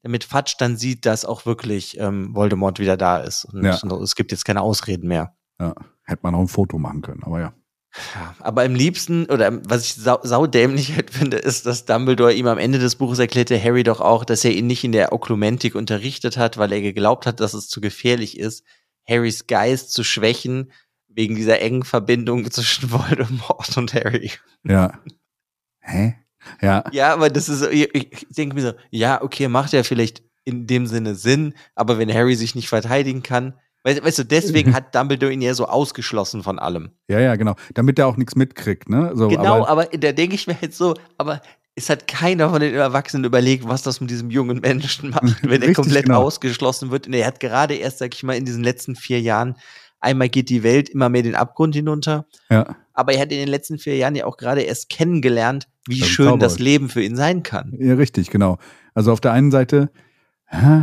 Damit 0.05 0.23
Fudge 0.23 0.55
dann 0.59 0.77
sieht, 0.77 1.07
dass 1.07 1.25
auch 1.25 1.47
wirklich 1.47 1.99
ähm, 1.99 2.35
Voldemort 2.35 2.79
wieder 2.79 2.97
da 2.97 3.19
ist. 3.19 3.47
Und 3.47 3.65
Ja. 3.65 3.79
es 4.03 4.15
gibt 4.15 4.31
jetzt 4.33 4.45
keine 4.45 4.61
Ausreden 4.61 5.09
mehr. 5.09 5.35
ja, 5.61 5.75
hätte 6.05 6.21
man 6.23 6.35
auch 6.35 6.41
ein 6.41 6.49
Foto 6.49 6.79
machen 6.79 7.01
können, 7.03 7.23
aber 7.25 7.41
ja. 7.41 7.55
Ja, 8.17 8.35
aber 8.41 8.65
am 8.65 8.75
liebsten, 8.75 9.27
oder 9.27 9.61
was 9.69 9.85
ich 9.85 9.95
sau, 9.95 10.19
saudämlich 10.23 10.95
halt 10.97 11.11
finde, 11.11 11.37
ist, 11.39 11.65
dass 11.65 11.85
Dumbledore 11.85 12.35
ihm 12.35 12.49
am 12.49 12.59
Ende 12.59 12.79
des 12.81 12.97
Buches 12.97 13.21
erklärte, 13.21 13.61
Harry 13.63 13.83
doch 13.85 14.01
auch, 14.01 14.25
dass 14.25 14.45
er 14.45 14.51
ihn 14.53 14.67
nicht 14.67 14.83
in 14.85 14.91
der 14.93 15.13
Oklumentik 15.13 15.75
unterrichtet 15.77 16.37
hat, 16.37 16.59
weil 16.59 16.73
er 16.73 16.81
geglaubt 16.81 17.25
hat, 17.25 17.39
dass 17.41 17.55
es 17.55 17.69
zu 17.69 17.81
gefährlich 17.81 18.37
ist, 18.39 18.65
Harrys 19.09 19.47
Geist 19.47 19.93
zu 19.93 20.03
schwächen, 20.05 20.73
wegen 21.09 21.37
dieser 21.37 21.61
engen 21.61 21.85
Verbindung 21.85 22.45
zwischen 22.51 22.91
Voldemort 22.91 23.77
und 23.79 23.95
Harry. 23.95 24.33
Ja. 24.65 24.99
Hä? 25.81 26.17
Ja, 26.61 26.85
Ja, 26.93 27.13
aber 27.13 27.31
das 27.31 27.49
ist, 27.49 27.63
ich, 27.71 27.95
ich 27.95 28.27
denke 28.31 28.55
mir 28.55 28.63
so, 28.63 28.73
ja, 28.91 29.23
okay, 29.23 29.49
macht 29.49 29.73
ja 29.73 29.83
vielleicht 29.83 30.23
in 30.45 30.67
dem 30.67 30.87
Sinne 30.87 31.15
Sinn, 31.15 31.55
aber 31.75 31.99
wenn 31.99 32.13
Harry 32.13 32.35
sich 32.37 32.55
nicht 32.55 32.69
verteidigen 32.69 33.23
kann, 33.23 33.55
weißt, 33.85 34.05
weißt 34.05 34.19
du, 34.19 34.25
deswegen 34.25 34.73
hat 34.75 34.95
Dumbledore 34.95 35.33
ihn 35.33 35.43
ja 35.43 35.55
so 35.55 35.67
ausgeschlossen 35.67 36.43
von 36.43 36.59
allem. 36.59 36.91
ja, 37.09 37.21
ja, 37.21 37.37
genau. 37.37 37.55
Damit 37.75 37.99
er 37.99 38.07
auch 38.07 38.17
nichts 38.17 38.37
mitkriegt, 38.37 38.89
ne? 38.89 39.13
So, 39.15 39.29
Genau, 39.29 39.67
aber, 39.67 39.69
aber, 39.69 39.99
da 39.99 40.13
denke 40.13 40.35
ich 40.35 40.47
mir 40.47 40.61
halt 40.61 40.75
so, 40.75 40.95
aber 41.19 41.41
es 41.77 41.91
hat 41.91 42.07
keiner 42.07 42.51
von 42.51 42.61
den 42.61 42.75
Erwachsenen 42.75 43.25
überlegt, 43.25 43.67
was 43.67 43.83
das 43.83 44.01
mit 44.01 44.11
diesem 44.11 44.31
jungen 44.31 44.61
Menschen 44.61 45.11
macht, 45.11 45.43
wenn 45.43 45.63
er 45.63 45.73
komplett 45.73 46.07
genau. 46.07 46.23
ausgeschlossen 46.23 46.91
wird. 46.91 47.07
Und 47.07 47.15
er 47.15 47.27
hat 47.27 47.41
gerade 47.41 47.75
erst, 47.75 47.99
sag 47.99 48.15
ich 48.15 48.23
mal, 48.23 48.37
in 48.37 48.45
diesen 48.45 48.63
letzten 48.63 48.95
vier 48.95 49.21
Jahren, 49.21 49.57
einmal 50.05 50.29
geht 50.29 50.49
die 50.49 50.63
Welt 50.63 50.89
immer 50.89 51.09
mehr 51.09 51.23
den 51.23 51.35
Abgrund 51.35 51.75
hinunter, 51.75 52.27
ja, 52.51 52.77
aber 52.93 53.15
er 53.15 53.23
hat 53.23 53.33
in 53.33 53.39
den 53.39 53.49
letzten 53.49 53.79
vier 53.79 53.97
Jahren 53.97 54.15
ja 54.15 54.25
auch 54.27 54.37
gerade 54.37 54.63
erst 54.63 54.89
kennengelernt, 54.89 55.69
wie 55.87 55.99
Das 55.99 56.09
schön 56.09 56.39
das. 56.39 56.59
Leben 56.59 56.89
für 56.89 57.03
ihn 57.03 57.17
sein 57.17 57.43
kann. 57.43 57.75
ja, 57.79 57.95
richtig, 57.95 58.31
genau. 58.31 58.59
Also 58.95 59.13
auf 59.13 59.21
der 59.21 59.33
einen 59.33 59.51
Seite, 59.51 59.91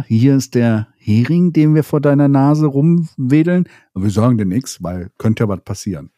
hier 0.08 0.36
ist 0.36 0.56
der, 0.56 0.92
Hering, 1.04 1.52
den 1.52 1.74
wir 1.74 1.84
vor 1.84 2.00
deiner 2.00 2.28
Nase 2.28 2.68
rumwedeln. 2.68 3.68
Und 3.94 4.04
wir 4.04 4.12
sagen 4.12 4.38
dir 4.38 4.46
nichts, 4.46 4.84
weil 4.84 5.10
könnte 5.18 5.44
ja 5.44 5.50
was 5.50 5.62
passieren. 5.64 6.12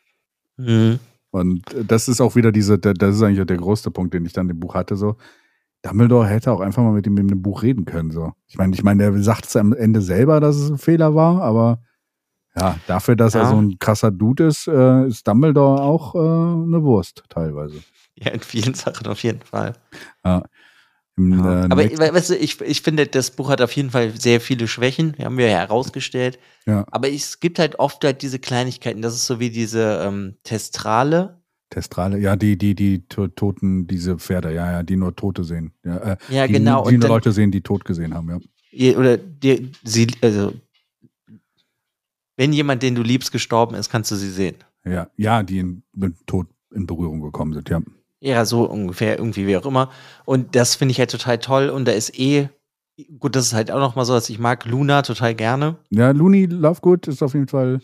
Mhm. 0.57 0.99
Und 1.31 1.63
das 1.87 2.09
ist 2.09 2.19
auch 2.19 2.35
wieder 2.35 2.51
diese, 2.51 2.77
das 2.77 3.15
ist 3.15 3.23
eigentlich 3.23 3.45
der 3.47 3.57
größte 3.57 3.91
Punkt, 3.91 4.13
den 4.13 4.25
ich 4.25 4.33
dann 4.33 4.49
im 4.49 4.59
Buch 4.59 4.75
hatte, 4.75 4.97
so. 4.97 5.15
Dumbledore 5.83 6.27
hätte 6.27 6.51
auch 6.51 6.59
einfach 6.59 6.83
mal 6.83 6.91
mit 6.91 7.07
ihm 7.07 7.17
in 7.17 7.27
dem 7.27 7.41
Buch 7.41 7.63
reden 7.63 7.85
können, 7.85 8.11
so. 8.11 8.33
Ich 8.47 8.57
meine, 8.57 8.73
ich 8.73 8.83
meine, 8.83 9.03
der 9.03 9.23
sagt 9.23 9.45
es 9.45 9.55
am 9.55 9.73
Ende 9.73 10.01
selber, 10.01 10.39
dass 10.41 10.57
es 10.57 10.69
ein 10.69 10.77
Fehler 10.77 11.15
war, 11.15 11.41
aber 11.41 11.81
ja, 12.55 12.77
dafür, 12.87 13.15
dass 13.15 13.33
ja. 13.33 13.41
er 13.41 13.49
so 13.49 13.57
ein 13.57 13.77
krasser 13.79 14.11
Dude 14.11 14.47
ist, 14.47 14.67
äh, 14.67 15.07
ist 15.07 15.27
Dumbledore 15.27 15.81
auch 15.81 16.15
äh, 16.15 16.17
eine 16.17 16.83
Wurst 16.83 17.23
teilweise. 17.29 17.81
Ja, 18.15 18.31
in 18.31 18.41
vielen 18.41 18.73
Sachen 18.73 19.07
auf 19.07 19.23
jeden 19.23 19.41
Fall. 19.41 19.73
Ja. 20.23 20.43
Im, 21.15 21.39
ja. 21.39 21.65
Äh, 21.65 21.69
Aber 21.69 22.13
weißt 22.13 22.31
du, 22.31 22.35
ich, 22.35 22.59
ich 22.61 22.81
finde, 22.81 23.07
das 23.07 23.31
Buch 23.31 23.49
hat 23.49 23.61
auf 23.61 23.71
jeden 23.73 23.91
Fall 23.91 24.11
sehr 24.19 24.41
viele 24.41 24.67
Schwächen, 24.67 25.13
die 25.17 25.25
haben 25.25 25.37
wir 25.37 25.47
ja 25.47 25.59
herausgestellt. 25.59 26.39
Ja. 26.65 26.85
Aber 26.91 27.09
es 27.09 27.39
gibt 27.39 27.59
halt 27.59 27.79
oft 27.79 28.03
halt 28.03 28.21
diese 28.21 28.39
Kleinigkeiten, 28.39 29.01
das 29.01 29.15
ist 29.15 29.25
so 29.25 29.39
wie 29.39 29.49
diese 29.49 30.03
ähm, 30.05 30.35
Testrale. 30.43 31.41
Testrale, 31.69 32.19
ja, 32.19 32.35
die, 32.35 32.57
die, 32.57 32.75
die 32.75 33.07
toten, 33.07 33.87
diese 33.87 34.17
Pferde, 34.17 34.53
ja, 34.53 34.71
ja, 34.71 34.83
die 34.83 34.95
nur 34.95 35.15
Tote 35.15 35.43
sehen. 35.43 35.73
Ja, 35.83 35.97
äh, 35.97 36.17
ja 36.29 36.47
die, 36.47 36.53
genau. 36.53 36.87
Die, 36.87 36.99
die 36.99 37.07
Leute 37.07 37.31
sehen, 37.31 37.51
die 37.51 37.61
tot 37.61 37.83
gesehen 37.83 38.13
haben, 38.13 38.29
ja. 38.29 38.39
Oder 38.95 39.17
die, 39.17 39.71
sie, 39.83 40.07
also 40.21 40.53
wenn 42.37 42.53
jemand, 42.53 42.83
den 42.83 42.95
du 42.95 43.01
liebst, 43.01 43.31
gestorben 43.31 43.75
ist, 43.75 43.89
kannst 43.89 44.11
du 44.11 44.15
sie 44.15 44.31
sehen. 44.31 44.55
Ja, 44.85 45.07
ja, 45.17 45.43
die 45.43 45.59
in, 45.59 45.83
mit 45.95 46.15
Tod 46.27 46.47
in 46.73 46.87
Berührung 46.87 47.21
gekommen 47.21 47.53
sind, 47.53 47.69
ja. 47.69 47.81
Ja, 48.19 48.45
so 48.45 48.63
ungefähr, 48.63 49.17
irgendwie, 49.17 49.47
wie 49.47 49.57
auch 49.57 49.65
immer. 49.65 49.89
Und 50.25 50.55
das 50.55 50.75
finde 50.75 50.93
ich 50.93 50.99
halt 50.99 51.11
total 51.11 51.39
toll. 51.39 51.69
Und 51.69 51.85
da 51.85 51.91
ist 51.91 52.17
eh, 52.17 52.47
gut, 53.19 53.35
das 53.35 53.47
ist 53.47 53.53
halt 53.53 53.69
auch 53.69 53.79
nochmal 53.79 54.05
so, 54.05 54.13
dass 54.13 54.29
ich 54.29 54.39
mag 54.39 54.65
Luna 54.65 55.01
total 55.01 55.35
gerne. 55.35 55.75
Ja, 55.89 56.11
Looney 56.11 56.45
Lovegood 56.45 57.07
ist 57.07 57.21
auf 57.21 57.33
jeden 57.33 57.49
Fall, 57.49 57.81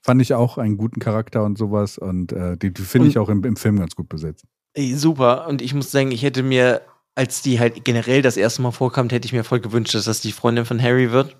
fand 0.00 0.22
ich 0.22 0.32
auch 0.34 0.58
einen 0.58 0.76
guten 0.76 1.00
Charakter 1.00 1.42
und 1.44 1.58
sowas. 1.58 1.98
Und 1.98 2.32
äh, 2.32 2.56
die, 2.56 2.72
die 2.72 2.82
finde 2.82 3.08
ich 3.08 3.18
auch 3.18 3.28
im, 3.28 3.44
im 3.44 3.56
Film 3.56 3.78
ganz 3.78 3.96
gut 3.96 4.08
besetzt. 4.08 4.46
Super. 4.76 5.48
Und 5.48 5.60
ich 5.60 5.74
muss 5.74 5.90
sagen, 5.90 6.12
ich 6.12 6.22
hätte 6.22 6.44
mir, 6.44 6.82
als 7.16 7.42
die 7.42 7.58
halt 7.58 7.84
generell 7.84 8.22
das 8.22 8.36
erste 8.36 8.62
Mal 8.62 8.70
vorkam, 8.70 9.10
hätte 9.10 9.26
ich 9.26 9.32
mir 9.32 9.42
voll 9.42 9.60
gewünscht, 9.60 9.94
dass 9.94 10.04
das 10.04 10.20
die 10.20 10.32
Freundin 10.32 10.64
von 10.64 10.80
Harry 10.80 11.10
wird. 11.10 11.36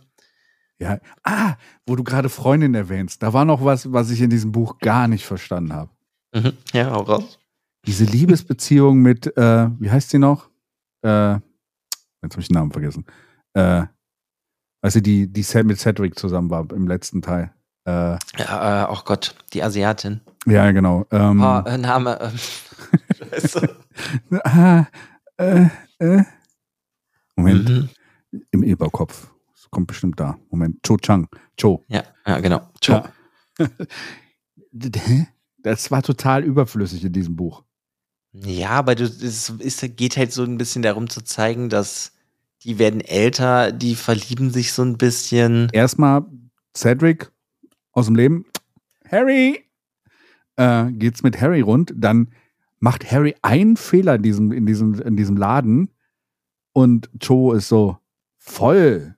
Ja, 0.81 0.99
ah, 1.25 1.57
wo 1.87 1.95
du 1.95 2.03
gerade 2.03 2.31
Freundin 2.31 2.75
erwähnst, 2.75 3.23
da 3.23 3.35
war 3.35 3.45
noch 3.45 3.63
was, 3.63 3.93
was 3.93 4.11
ich 4.11 4.23
in 4.23 4.31
diesem 4.31 4.51
Buch 4.51 4.79
gar 4.79 5.09
nicht 5.09 5.27
verstanden 5.27 5.75
habe. 5.75 5.91
Mhm. 6.35 6.53
Ja, 6.73 6.91
hau 6.91 7.03
raus. 7.03 7.39
Diese 7.87 8.05
Liebesbeziehung 8.05 9.01
mit, 9.01 9.37
äh, 9.37 9.69
wie 9.79 9.91
heißt 9.91 10.11
sie 10.11 10.19
noch? 10.19 10.49
Äh, 11.03 11.35
jetzt 11.35 12.33
habe 12.33 12.41
ich 12.41 12.49
den 12.49 12.55
Namen 12.55 12.73
vergessen. 12.73 13.05
Äh, 13.53 13.85
als 14.83 14.95
sie 14.95 15.03
die, 15.03 15.31
die 15.31 15.45
mit 15.65 15.79
Cedric 15.79 16.19
zusammen 16.19 16.49
war 16.49 16.71
im 16.73 16.89
letzten 16.89 17.21
Teil. 17.21 17.53
Äh, 17.85 18.17
ja, 18.39 18.85
äh, 18.85 18.87
oh 18.91 19.01
Gott, 19.05 19.35
die 19.53 19.63
Asiatin. 19.63 20.23
Ja, 20.47 20.71
genau. 20.71 21.07
Ähm, 21.11 21.41
oh, 21.43 21.77
Name. 21.77 22.19
Ähm, 22.21 22.39
Scheiße. 23.31 23.77
ah, 24.45 24.87
äh, 25.37 25.67
äh. 25.99 26.25
Moment. 27.37 27.69
Mhm. 27.69 27.89
Im 28.51 28.63
Eberkopf 28.63 29.30
kommt 29.71 29.87
bestimmt 29.87 30.19
da. 30.21 30.39
Moment, 30.51 30.83
Cho 30.83 30.97
Chang. 30.97 31.29
Cho. 31.57 31.85
Ja, 31.89 32.05
ja 32.27 32.41
genau. 32.41 32.69
Cho. 32.81 32.93
Ja. 32.93 33.13
das 35.63 35.91
war 35.91 36.03
total 36.03 36.45
überflüssig 36.45 37.05
in 37.05 37.13
diesem 37.13 37.37
Buch. 37.37 37.65
Ja, 38.33 38.71
aber 38.71 38.95
du, 38.95 39.05
es 39.05 39.51
ist, 39.51 39.97
geht 39.97 40.17
halt 40.17 40.33
so 40.33 40.45
ein 40.45 40.59
bisschen 40.59 40.83
darum 40.83 41.09
zu 41.09 41.23
zeigen, 41.23 41.69
dass 41.69 42.13
die 42.63 42.79
werden 42.79 43.01
älter, 43.01 43.73
die 43.73 43.95
verlieben 43.95 44.51
sich 44.51 44.73
so 44.73 44.83
ein 44.83 44.99
bisschen. 44.99 45.69
Erstmal 45.73 46.25
Cedric 46.77 47.33
aus 47.93 48.07
dem 48.07 48.15
Leben. 48.15 48.45
Harry! 49.11 49.65
Äh, 50.57 50.93
geht's 50.93 51.23
mit 51.23 51.41
Harry 51.41 51.61
rund, 51.61 51.93
dann 51.97 52.29
macht 52.79 53.11
Harry 53.11 53.35
einen 53.43 53.77
Fehler 53.77 54.17
in 54.17 54.23
diesem, 54.23 54.53
in 54.53 54.67
diesem, 54.67 55.01
in 55.01 55.17
diesem 55.17 55.37
Laden 55.37 55.91
und 56.73 57.11
Joe 57.21 57.57
ist 57.57 57.69
so 57.69 57.99
voll 58.37 59.17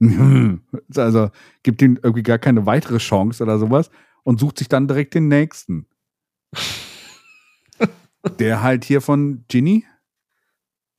also 0.96 1.30
gibt 1.62 1.82
ihm 1.82 1.98
irgendwie 2.02 2.22
gar 2.22 2.38
keine 2.38 2.66
weitere 2.66 2.98
Chance 2.98 3.42
oder 3.42 3.58
sowas 3.58 3.90
und 4.24 4.40
sucht 4.40 4.58
sich 4.58 4.68
dann 4.68 4.88
direkt 4.88 5.14
den 5.14 5.28
nächsten. 5.28 5.86
Der 8.38 8.62
halt 8.62 8.84
hier 8.84 9.00
von 9.00 9.44
Ginny. 9.48 9.84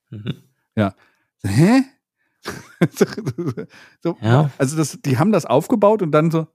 Mhm. 0.10 0.44
Ja. 0.76 0.94
Hä? 1.46 1.84
so, 4.02 4.18
ja. 4.22 4.52
Also 4.58 4.76
das, 4.76 5.00
die 5.02 5.18
haben 5.18 5.32
das 5.32 5.46
aufgebaut 5.46 6.02
und 6.02 6.12
dann 6.12 6.32
so 6.32 6.48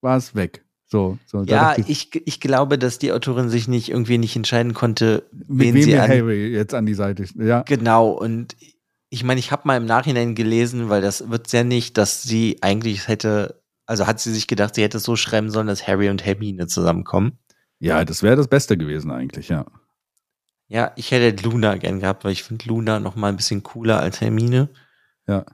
war 0.00 0.16
es 0.16 0.34
weg. 0.34 0.64
So, 0.86 1.18
so, 1.24 1.42
ja, 1.44 1.74
ich, 1.78 2.10
ich 2.26 2.40
glaube, 2.40 2.76
dass 2.76 2.98
die 2.98 3.12
Autorin 3.12 3.48
sich 3.48 3.66
nicht 3.66 3.88
irgendwie 3.88 4.18
nicht 4.18 4.36
entscheiden 4.36 4.74
konnte, 4.74 5.24
wen 5.32 5.72
mit 5.72 5.74
wem 5.74 5.82
sie 5.84 5.98
an, 5.98 6.10
Harry 6.10 6.48
jetzt 6.48 6.74
an 6.74 6.84
die 6.84 6.92
Seite. 6.92 7.24
Ja. 7.36 7.62
Genau, 7.62 8.10
und 8.10 8.54
ich 9.12 9.24
meine, 9.24 9.40
ich 9.40 9.52
habe 9.52 9.62
mal 9.66 9.76
im 9.76 9.84
Nachhinein 9.84 10.34
gelesen, 10.34 10.88
weil 10.88 11.02
das 11.02 11.28
wird 11.28 11.52
ja 11.52 11.64
nicht, 11.64 11.98
dass 11.98 12.22
sie 12.22 12.56
eigentlich 12.62 13.08
hätte, 13.08 13.62
also 13.84 14.06
hat 14.06 14.20
sie 14.20 14.32
sich 14.32 14.46
gedacht, 14.46 14.74
sie 14.74 14.82
hätte 14.82 14.96
es 14.96 15.02
so 15.02 15.16
schreiben 15.16 15.50
sollen, 15.50 15.66
dass 15.66 15.86
Harry 15.86 16.08
und 16.08 16.24
Hermine 16.24 16.66
zusammenkommen. 16.66 17.32
Ja, 17.78 18.06
das 18.06 18.22
wäre 18.22 18.36
das 18.36 18.48
Beste 18.48 18.78
gewesen 18.78 19.10
eigentlich, 19.10 19.50
ja. 19.50 19.66
Ja, 20.68 20.92
ich 20.96 21.10
hätte 21.10 21.46
Luna 21.46 21.76
gern 21.76 22.00
gehabt, 22.00 22.24
weil 22.24 22.32
ich 22.32 22.42
finde 22.42 22.66
Luna 22.66 23.00
noch 23.00 23.14
mal 23.14 23.28
ein 23.28 23.36
bisschen 23.36 23.62
cooler 23.62 24.00
als 24.00 24.22
Hermine. 24.22 24.70
Ja. 25.28 25.44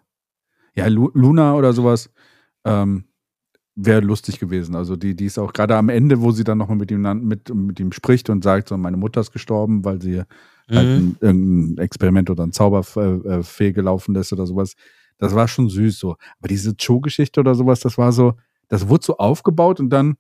Ja, 0.77 0.87
Lu 0.87 1.11
Luna 1.15 1.57
oder 1.57 1.73
sowas 1.73 2.11
ähm, 2.65 3.09
wäre 3.75 4.03
lustig 4.03 4.39
gewesen. 4.39 4.77
Also 4.77 4.95
die, 4.95 5.17
die 5.17 5.25
ist 5.25 5.37
auch 5.37 5.53
gerade 5.53 5.75
am 5.75 5.89
Ende, 5.89 6.21
wo 6.21 6.31
sie 6.31 6.45
dann 6.45 6.59
noch 6.59 6.69
mal 6.69 6.77
mit 6.77 6.93
ihm, 6.93 7.03
mit, 7.27 7.53
mit 7.53 7.81
ihm 7.81 7.91
spricht 7.91 8.31
und 8.31 8.45
sagt, 8.45 8.69
so, 8.69 8.77
meine 8.77 8.97
Mutter 8.97 9.21
ist 9.21 9.33
gestorben, 9.33 9.85
weil 9.85 10.01
sie 10.01 10.23
halt 10.77 10.87
mhm. 10.87 10.97
ein, 10.97 11.17
irgendein 11.21 11.85
Experiment 11.85 12.31
oder 12.31 12.45
ein 12.45 12.53
Zauberfee 12.53 13.73
gelaufen 13.73 14.15
ist 14.17 14.33
oder 14.33 14.47
sowas. 14.47 14.75
Das 15.19 15.35
war 15.35 15.49
schon 15.49 15.69
süß 15.69 15.99
so. 15.99 16.17
Aber 16.39 16.49
diese 16.49 16.75
Joe-Geschichte 16.79 17.41
oder 17.41 17.55
sowas, 17.55 17.81
das 17.81 17.99
war 17.99 18.13
so, 18.13 18.35
das 18.69 18.89
wurde 18.89 19.05
so 19.05 19.19
aufgebaut 19.19 19.81
und 19.81 19.91
dann 19.91 20.17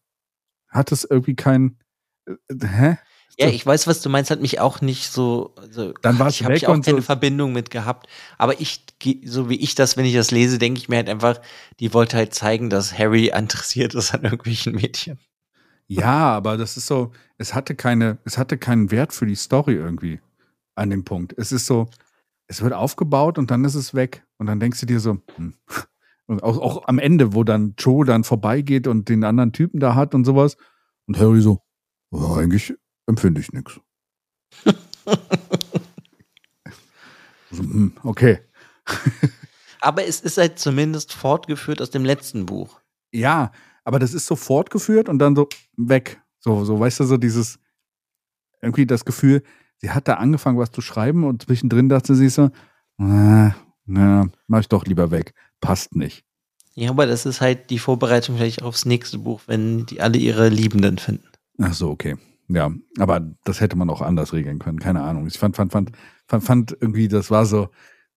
hat 0.68 0.92
es 0.92 1.04
irgendwie 1.04 1.36
kein, 1.36 1.78
äh, 2.26 2.34
hä? 2.66 2.98
Ja, 3.40 3.46
ich 3.46 3.64
weiß, 3.64 3.86
was 3.86 4.00
du 4.00 4.08
meinst, 4.08 4.32
hat 4.32 4.40
mich 4.40 4.58
auch 4.58 4.80
nicht 4.80 5.12
so. 5.12 5.54
Also, 5.56 5.92
dann 6.02 6.18
war 6.18 6.26
es 6.26 6.34
Ich 6.34 6.44
habe 6.44 6.56
auch 6.56 6.60
keine 6.82 6.82
so. 6.82 7.02
Verbindung 7.02 7.52
mit 7.52 7.70
gehabt. 7.70 8.08
Aber 8.36 8.60
ich, 8.60 8.84
so 9.24 9.48
wie 9.48 9.54
ich 9.54 9.76
das, 9.76 9.96
wenn 9.96 10.04
ich 10.04 10.14
das 10.14 10.32
lese, 10.32 10.58
denke 10.58 10.80
ich 10.80 10.88
mir 10.88 10.96
halt 10.96 11.08
einfach, 11.08 11.40
die 11.78 11.94
wollte 11.94 12.16
halt 12.16 12.34
zeigen, 12.34 12.68
dass 12.68 12.98
Harry 12.98 13.28
interessiert 13.34 13.94
ist 13.94 14.12
an 14.12 14.24
irgendwelchen 14.24 14.74
Mädchen. 14.74 15.20
Ja, 15.86 16.34
aber 16.34 16.56
das 16.56 16.76
ist 16.76 16.86
so, 16.86 17.12
es 17.38 17.54
hatte 17.54 17.76
keine, 17.76 18.18
es 18.24 18.38
hatte 18.38 18.58
keinen 18.58 18.90
Wert 18.90 19.12
für 19.12 19.24
die 19.24 19.36
Story 19.36 19.74
irgendwie 19.74 20.20
an 20.78 20.90
dem 20.90 21.04
Punkt. 21.04 21.34
Es 21.36 21.52
ist 21.52 21.66
so, 21.66 21.88
es 22.46 22.62
wird 22.62 22.72
aufgebaut 22.72 23.38
und 23.38 23.50
dann 23.50 23.64
ist 23.64 23.74
es 23.74 23.94
weg. 23.94 24.26
Und 24.38 24.46
dann 24.46 24.60
denkst 24.60 24.80
du 24.80 24.86
dir 24.86 25.00
so, 25.00 25.18
hm. 25.36 25.54
und 26.26 26.42
auch, 26.42 26.58
auch 26.58 26.88
am 26.88 26.98
Ende, 26.98 27.34
wo 27.34 27.44
dann 27.44 27.74
Joe 27.76 28.04
dann 28.04 28.24
vorbeigeht 28.24 28.86
und 28.86 29.08
den 29.08 29.24
anderen 29.24 29.52
Typen 29.52 29.80
da 29.80 29.94
hat 29.94 30.14
und 30.14 30.24
sowas. 30.24 30.56
Und 31.06 31.18
Harry 31.18 31.40
so, 31.40 31.62
oh, 32.10 32.34
eigentlich 32.34 32.74
empfinde 33.06 33.40
ich 33.40 33.52
nichts. 33.52 33.80
so, 37.50 37.62
hm, 37.62 37.92
okay. 38.02 38.40
aber 39.80 40.06
es 40.06 40.20
ist 40.20 40.38
halt 40.38 40.58
zumindest 40.58 41.12
fortgeführt 41.12 41.82
aus 41.82 41.90
dem 41.90 42.04
letzten 42.04 42.46
Buch. 42.46 42.80
Ja, 43.12 43.52
aber 43.84 43.98
das 43.98 44.14
ist 44.14 44.26
so 44.26 44.36
fortgeführt 44.36 45.08
und 45.08 45.18
dann 45.18 45.34
so 45.34 45.48
weg. 45.76 46.22
So, 46.40 46.64
so, 46.64 46.78
weißt 46.78 47.00
du, 47.00 47.04
so 47.04 47.16
dieses, 47.16 47.58
irgendwie 48.62 48.86
das 48.86 49.04
Gefühl, 49.04 49.42
sie 49.78 49.90
hat 49.90 50.08
da 50.08 50.14
angefangen, 50.14 50.58
was 50.58 50.70
zu 50.70 50.80
schreiben 50.80 51.24
und 51.24 51.42
zwischendrin 51.42 51.88
dachte 51.88 52.14
sie 52.14 52.28
so, 52.28 52.50
na, 52.96 53.54
na, 53.86 54.28
mach 54.46 54.60
ich 54.60 54.68
doch 54.68 54.84
lieber 54.84 55.10
weg. 55.10 55.34
Passt 55.60 55.96
nicht. 55.96 56.24
Ja, 56.74 56.90
aber 56.90 57.06
das 57.06 57.26
ist 57.26 57.40
halt 57.40 57.70
die 57.70 57.78
Vorbereitung 57.78 58.36
vielleicht 58.36 58.62
aufs 58.62 58.84
nächste 58.84 59.18
Buch, 59.18 59.40
wenn 59.46 59.86
die 59.86 60.00
alle 60.00 60.18
ihre 60.18 60.48
Liebenden 60.48 60.98
finden. 60.98 61.26
Ach 61.60 61.72
so, 61.72 61.90
okay. 61.90 62.16
Ja, 62.48 62.70
aber 62.98 63.20
das 63.44 63.60
hätte 63.60 63.76
man 63.76 63.90
auch 63.90 64.00
anders 64.00 64.32
regeln 64.32 64.58
können. 64.58 64.78
Keine 64.78 65.02
Ahnung. 65.02 65.26
Ich 65.26 65.38
fand, 65.38 65.56
fand, 65.56 65.72
fand, 65.72 65.92
fand, 66.26 66.44
fand 66.44 66.76
irgendwie, 66.80 67.08
das 67.08 67.30
war 67.30 67.46
so, 67.46 67.68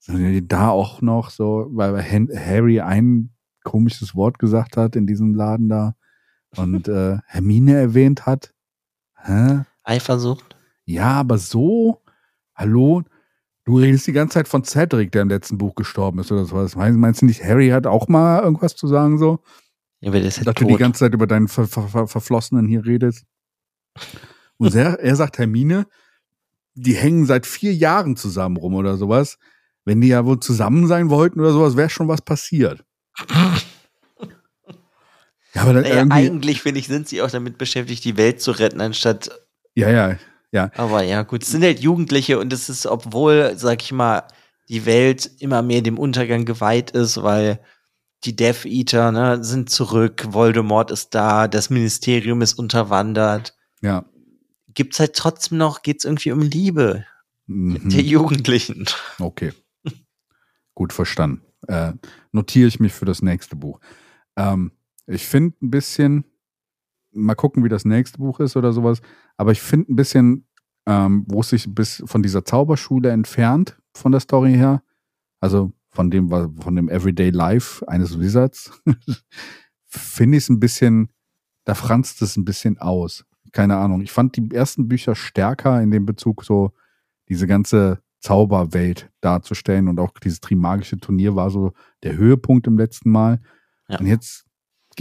da 0.07 0.69
auch 0.69 1.01
noch 1.01 1.29
so, 1.31 1.67
weil 1.71 2.01
Harry 2.03 2.79
ein 2.79 3.31
komisches 3.63 4.15
Wort 4.15 4.39
gesagt 4.39 4.77
hat 4.77 4.95
in 4.95 5.05
diesem 5.05 5.35
Laden 5.35 5.69
da 5.69 5.95
und 6.55 6.87
äh, 6.87 7.17
Hermine 7.25 7.75
erwähnt 7.75 8.25
hat. 8.25 8.53
Hä? 9.15 9.61
Eifersucht? 9.83 10.50
Ja, 10.91 11.13
aber 11.13 11.37
so, 11.37 12.01
hallo, 12.53 13.03
du 13.63 13.77
redest 13.77 14.07
die 14.07 14.11
ganze 14.11 14.33
Zeit 14.35 14.47
von 14.49 14.65
Cedric, 14.65 15.11
der 15.11 15.21
im 15.21 15.29
letzten 15.29 15.57
Buch 15.57 15.75
gestorben 15.75 16.19
ist 16.19 16.31
oder 16.31 16.45
sowas. 16.45 16.75
Meinst, 16.75 16.99
meinst 16.99 17.21
du 17.21 17.25
nicht, 17.25 17.43
Harry 17.43 17.69
hat 17.69 17.87
auch 17.87 18.07
mal 18.09 18.43
irgendwas 18.43 18.75
zu 18.75 18.87
sagen 18.87 19.17
so? 19.17 19.39
Ja, 20.01 20.09
aber 20.09 20.19
der 20.19 20.27
ist 20.27 20.37
ja 20.37 20.43
Dass 20.43 20.55
tot. 20.55 20.67
du 20.67 20.73
die 20.73 20.79
ganze 20.79 20.99
Zeit 20.99 21.13
über 21.13 21.27
deinen 21.27 21.47
Ver 21.47 21.67
Ver 21.67 21.87
Ver 21.87 22.07
Verflossenen 22.07 22.67
hier 22.67 22.85
redest. 22.85 23.25
Und 24.57 24.75
er, 24.75 24.99
er 24.99 25.15
sagt 25.15 25.37
Hermine, 25.37 25.85
die 26.73 26.95
hängen 26.95 27.25
seit 27.25 27.45
vier 27.45 27.73
Jahren 27.73 28.15
zusammen 28.15 28.57
rum 28.57 28.75
oder 28.75 28.97
sowas. 28.97 29.37
wenn 29.85 30.01
die 30.01 30.09
ja 30.09 30.25
wohl 30.25 30.39
zusammen 30.39 30.87
sein 30.87 31.09
wollten 31.09 31.39
oder 31.39 31.53
sowas, 31.53 31.75
wäre 31.75 31.89
schon 31.89 32.07
was 32.07 32.21
passiert. 32.21 32.83
ja, 33.29 33.55
aber 35.61 35.73
naja, 35.73 36.05
eigentlich, 36.09 36.61
finde 36.61 36.79
ich, 36.79 36.87
sind 36.87 37.07
sie 37.07 37.21
auch 37.21 37.31
damit 37.31 37.57
beschäftigt, 37.57 38.03
die 38.05 38.17
Welt 38.17 38.41
zu 38.41 38.51
retten, 38.51 38.81
anstatt. 38.81 39.31
Ja, 39.73 39.89
ja, 39.89 40.17
ja. 40.51 40.71
Aber 40.75 41.03
ja, 41.03 41.23
gut, 41.23 41.43
es 41.43 41.49
sind 41.49 41.63
halt 41.63 41.79
Jugendliche 41.79 42.39
und 42.39 42.51
es 42.51 42.69
ist, 42.69 42.85
obwohl, 42.85 43.53
sag 43.55 43.81
ich 43.81 43.91
mal, 43.91 44.23
die 44.69 44.85
Welt 44.85 45.29
immer 45.39 45.61
mehr 45.61 45.81
dem 45.81 45.97
Untergang 45.97 46.45
geweiht 46.45 46.91
ist, 46.91 47.21
weil 47.21 47.59
die 48.23 48.35
Death 48.35 48.65
Eater 48.65 49.11
ne, 49.11 49.43
sind 49.43 49.69
zurück, 49.69 50.27
Voldemort 50.29 50.91
ist 50.91 51.15
da, 51.15 51.47
das 51.47 51.69
Ministerium 51.69 52.41
ist 52.41 52.53
unterwandert. 52.53 53.55
Ja. 53.81 54.05
Gibt's 54.73 54.99
halt 54.99 55.15
trotzdem 55.15 55.57
noch, 55.57 55.81
geht's 55.81 56.05
irgendwie 56.05 56.31
um 56.31 56.41
Liebe 56.41 57.05
mhm. 57.47 57.89
der 57.89 58.01
Jugendlichen. 58.01 58.85
Okay. 59.19 59.53
Gut 60.75 60.93
verstanden. 60.93 61.41
Äh, 61.67 61.93
notiere 62.31 62.67
ich 62.67 62.79
mich 62.79 62.93
für 62.93 63.05
das 63.05 63.21
nächste 63.21 63.55
Buch. 63.55 63.79
Ähm, 64.35 64.71
ich 65.07 65.25
finde 65.27 65.55
ein 65.61 65.71
bisschen, 65.71 66.25
mal 67.11 67.35
gucken, 67.35 67.63
wie 67.63 67.69
das 67.69 67.85
nächste 67.85 68.19
Buch 68.19 68.39
ist 68.39 68.55
oder 68.55 68.73
sowas, 68.73 69.01
aber 69.37 69.51
ich 69.51 69.61
finde 69.61 69.91
ein 69.91 69.95
bisschen, 69.95 70.47
ähm, 70.85 71.25
wo 71.27 71.41
es 71.41 71.49
sich 71.49 71.73
bis 71.73 72.03
von 72.05 72.23
dieser 72.23 72.45
Zauberschule 72.45 73.09
entfernt, 73.09 73.77
von 73.93 74.11
der 74.11 74.21
Story 74.21 74.53
her. 74.53 74.81
Also 75.39 75.73
von 75.89 76.09
dem, 76.09 76.29
von 76.29 76.75
dem 76.75 76.89
Everyday 76.89 77.29
Life 77.29 77.87
eines 77.87 78.19
Wizards, 78.19 78.71
finde 79.87 80.37
ich 80.37 80.45
es 80.45 80.49
ein 80.49 80.59
bisschen, 80.59 81.09
da 81.65 81.75
franzt 81.75 82.21
es 82.21 82.37
ein 82.37 82.45
bisschen 82.45 82.77
aus. 82.77 83.25
Keine 83.51 83.75
Ahnung. 83.77 84.01
Ich 84.01 84.11
fand 84.11 84.37
die 84.37 84.49
ersten 84.55 84.87
Bücher 84.87 85.15
stärker 85.15 85.81
in 85.81 85.91
dem 85.91 86.05
Bezug, 86.05 86.45
so 86.45 86.71
diese 87.27 87.47
ganze 87.47 88.01
Zauberwelt 88.21 89.11
darzustellen 89.19 89.87
und 89.87 89.99
auch 89.99 90.11
dieses 90.19 90.39
Trimagische 90.39 90.97
Turnier 90.97 91.35
war 91.35 91.49
so 91.49 91.73
der 92.03 92.15
Höhepunkt 92.15 92.67
im 92.67 92.77
letzten 92.77 93.09
Mal. 93.09 93.41
Ja. 93.89 93.99
Und 93.99 94.05
jetzt 94.05 94.45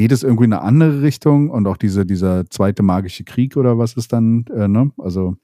geht 0.00 0.12
es 0.12 0.22
irgendwie 0.22 0.44
in 0.44 0.54
eine 0.54 0.62
andere 0.62 1.02
Richtung 1.02 1.50
und 1.50 1.66
auch 1.66 1.76
diese, 1.76 2.06
dieser 2.06 2.48
zweite 2.48 2.82
magische 2.82 3.22
Krieg 3.22 3.58
oder 3.58 3.76
was 3.76 3.92
ist 3.92 4.14
dann, 4.14 4.46
äh, 4.46 4.66
ne? 4.66 4.92
Also, 4.96 5.36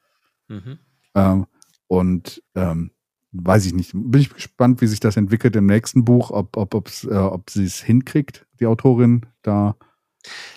mhm. 0.49 0.79
ähm, 1.15 1.47
und 1.89 2.43
ähm, 2.55 2.91
weiß 3.33 3.67
ich 3.67 3.75
nicht. 3.75 3.93
Bin 3.93 4.19
ich 4.19 4.33
gespannt, 4.33 4.81
wie 4.81 4.87
sich 4.87 4.99
das 4.99 5.19
entwickelt 5.19 5.57
im 5.57 5.67
nächsten 5.67 6.07
Buch, 6.07 6.31
ob, 6.31 6.57
ob, 6.57 6.75
ob's, 6.75 7.05
äh, 7.05 7.15
ob 7.15 7.51
sie 7.51 7.65
es 7.65 7.83
hinkriegt, 7.83 8.47
die 8.59 8.65
Autorin 8.65 9.27
da. 9.43 9.77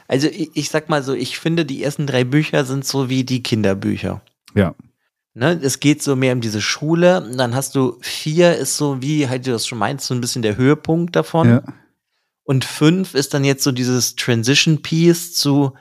Also 0.07 0.27
ich, 0.27 0.49
ich, 0.53 0.69
sag 0.69 0.87
mal 0.87 1.03
so, 1.03 1.13
ich 1.13 1.37
finde, 1.37 1.65
die 1.65 1.83
ersten 1.83 2.07
drei 2.07 2.23
Bücher 2.23 2.63
sind 2.63 2.85
so 2.85 3.09
wie 3.09 3.25
die 3.25 3.43
Kinderbücher. 3.43 4.21
Ja. 4.55 4.75
Ne, 5.33 5.59
es 5.61 5.81
geht 5.81 6.01
so 6.01 6.15
mehr 6.15 6.31
um 6.31 6.39
diese 6.39 6.61
Schule. 6.61 7.29
Dann 7.35 7.53
hast 7.53 7.75
du 7.75 7.97
vier, 7.99 8.55
ist 8.55 8.77
so 8.77 9.01
wie, 9.01 9.27
halt 9.27 9.45
du 9.45 9.51
das 9.51 9.67
schon 9.67 9.77
meinst, 9.77 10.07
so 10.07 10.13
ein 10.13 10.21
bisschen 10.21 10.41
der 10.41 10.55
Höhepunkt 10.55 11.17
davon. 11.17 11.49
Ja. 11.49 11.63
Und 12.49 12.65
fünf 12.65 13.13
ist 13.13 13.35
dann 13.35 13.43
jetzt 13.43 13.63
so 13.63 13.71
dieses 13.71 14.15
Transition 14.15 14.81
Piece 14.81 15.35
zu 15.35 15.73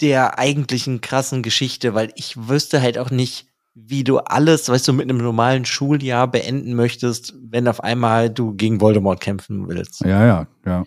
der 0.00 0.38
eigentlichen 0.38 1.02
krassen 1.02 1.42
Geschichte, 1.42 1.92
weil 1.92 2.14
ich 2.16 2.48
wüsste 2.48 2.80
halt 2.80 2.96
auch 2.96 3.10
nicht, 3.10 3.46
wie 3.74 4.04
du 4.04 4.20
alles, 4.20 4.70
weißt 4.70 4.88
du, 4.88 4.94
mit 4.94 5.02
einem 5.02 5.18
normalen 5.18 5.66
Schuljahr 5.66 6.30
beenden 6.30 6.72
möchtest, 6.72 7.34
wenn 7.42 7.68
auf 7.68 7.82
einmal 7.82 8.30
du 8.30 8.54
gegen 8.54 8.80
Voldemort 8.80 9.20
kämpfen 9.20 9.68
willst. 9.68 10.00
Ja, 10.00 10.24
ja, 10.24 10.46
ja. 10.64 10.86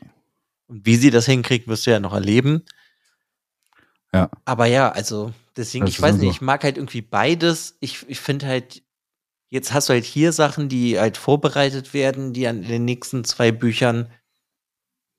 Und 0.65 0.87
wie 0.87 0.95
sie 0.95 1.11
das 1.11 1.27
hinkriegt, 1.27 1.67
wirst 1.67 1.85
du 1.85 1.91
ja 1.91 1.99
noch 1.99 2.13
erleben. 2.13 2.63
Ja. 4.11 4.31
Aber 4.43 4.65
ja, 4.65 4.91
also 4.91 5.33
deswegen, 5.55 5.85
das 5.85 5.93
ich 5.93 6.01
weiß 6.01 6.15
nicht, 6.15 6.31
ich 6.31 6.41
mag 6.41 6.63
halt 6.63 6.77
irgendwie 6.77 7.03
beides. 7.03 7.77
Ich, 7.79 8.03
ich 8.09 8.19
finde 8.19 8.47
halt, 8.47 8.81
jetzt 9.49 9.73
hast 9.73 9.89
du 9.89 9.93
halt 9.93 10.05
hier 10.05 10.31
Sachen, 10.31 10.69
die 10.69 10.99
halt 10.99 11.17
vorbereitet 11.17 11.93
werden, 11.93 12.33
die 12.33 12.47
an 12.47 12.61
den 12.61 12.85
nächsten 12.85 13.23
zwei 13.23 13.51
Büchern 13.51 14.09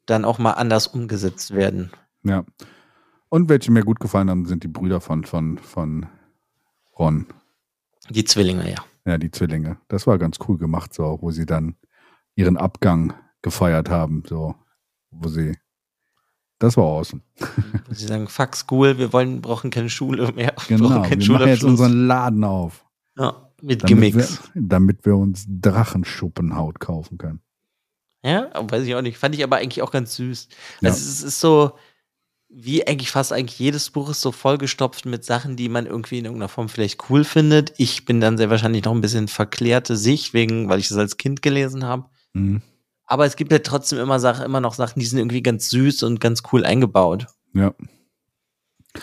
dann 0.06 0.24
auch 0.24 0.38
mal 0.38 0.52
anders 0.52 0.86
umgesetzt 0.86 1.54
werden. 1.54 1.90
Ja. 2.22 2.44
Und 3.28 3.48
welche 3.48 3.72
mir 3.72 3.82
gut 3.82 4.00
gefallen 4.00 4.30
haben, 4.30 4.46
sind 4.46 4.62
die 4.62 4.68
Brüder 4.68 5.00
von, 5.00 5.24
von, 5.24 5.58
von 5.58 6.06
Ron. 6.98 7.26
Die 8.10 8.24
Zwillinge, 8.24 8.70
ja. 8.70 8.84
Ja, 9.04 9.18
die 9.18 9.30
Zwillinge. 9.30 9.78
Das 9.88 10.06
war 10.06 10.18
ganz 10.18 10.38
cool 10.48 10.58
gemacht, 10.58 10.94
so, 10.94 11.18
wo 11.20 11.30
sie 11.30 11.46
dann 11.46 11.76
ihren 12.34 12.56
Abgang 12.56 13.14
gefeiert 13.42 13.88
haben, 13.90 14.22
so, 14.26 14.54
wo 15.10 15.28
sie. 15.28 15.56
Das 16.58 16.76
war 16.76 16.84
awesome. 16.84 17.22
Sie 17.90 18.06
sagen, 18.06 18.28
fuck 18.28 18.56
school, 18.56 18.96
wir 18.96 19.12
wollen, 19.12 19.42
brauchen 19.42 19.70
keine 19.70 19.90
Schule 19.90 20.32
mehr. 20.32 20.54
Genau, 20.68 20.88
wir 20.88 21.32
machen 21.32 21.48
jetzt 21.48 21.64
unseren 21.64 22.06
Laden 22.06 22.44
auf. 22.44 22.86
Ja, 23.18 23.45
mit 23.66 23.82
damit 23.82 23.88
Gimmicks. 23.88 24.40
Wir, 24.54 24.62
damit 24.62 25.04
wir 25.04 25.16
uns 25.16 25.44
Drachenschuppenhaut 25.48 26.80
kaufen 26.80 27.18
können. 27.18 27.40
Ja, 28.24 28.50
weiß 28.54 28.84
ich 28.84 28.94
auch 28.94 29.02
nicht. 29.02 29.18
Fand 29.18 29.34
ich 29.34 29.44
aber 29.44 29.56
eigentlich 29.56 29.82
auch 29.82 29.90
ganz 29.90 30.16
süß. 30.16 30.48
Ja. 30.80 30.90
Also 30.90 30.98
es 30.98 31.22
ist 31.22 31.40
so, 31.40 31.72
wie 32.48 32.86
eigentlich 32.86 33.10
fast 33.10 33.32
eigentlich 33.32 33.58
jedes 33.58 33.90
Buch 33.90 34.10
ist 34.10 34.20
so 34.20 34.32
vollgestopft 34.32 35.04
mit 35.06 35.24
Sachen, 35.24 35.56
die 35.56 35.68
man 35.68 35.86
irgendwie 35.86 36.18
in 36.18 36.24
irgendeiner 36.24 36.48
Form 36.48 36.68
vielleicht 36.68 37.10
cool 37.10 37.24
findet. 37.24 37.74
Ich 37.76 38.04
bin 38.04 38.20
dann 38.20 38.38
sehr 38.38 38.50
wahrscheinlich 38.50 38.84
noch 38.84 38.92
ein 38.92 39.00
bisschen 39.00 39.28
verklärte 39.28 39.96
Sicht, 39.96 40.32
wegen, 40.32 40.68
weil 40.68 40.78
ich 40.78 40.88
das 40.88 40.98
als 40.98 41.16
Kind 41.16 41.42
gelesen 41.42 41.84
habe. 41.84 42.06
Mhm. 42.32 42.62
Aber 43.04 43.26
es 43.26 43.36
gibt 43.36 43.52
ja 43.52 43.60
trotzdem 43.60 43.98
immer 43.98 44.18
Sachen, 44.18 44.44
immer 44.44 44.60
noch 44.60 44.74
Sachen, 44.74 44.98
die 45.00 45.06
sind 45.06 45.18
irgendwie 45.18 45.42
ganz 45.42 45.70
süß 45.70 46.02
und 46.04 46.20
ganz 46.20 46.42
cool 46.52 46.64
eingebaut. 46.64 47.26
Ja. 47.52 47.74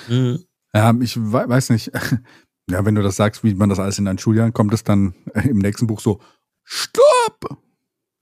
Mhm. 0.07 0.43
Ja, 0.73 0.93
ich 0.99 1.15
weiß 1.17 1.69
nicht. 1.69 1.91
Ja, 2.69 2.85
wenn 2.85 2.95
du 2.95 3.01
das 3.01 3.15
sagst, 3.15 3.43
wie 3.43 3.53
man 3.53 3.69
das 3.69 3.79
alles 3.79 3.99
in 3.99 4.05
deinen 4.05 4.17
Schuljahren, 4.17 4.53
kommt 4.53 4.73
es 4.73 4.83
dann 4.83 5.13
im 5.43 5.57
nächsten 5.57 5.87
Buch 5.87 5.99
so, 5.99 6.19
Stopp! 6.63 7.57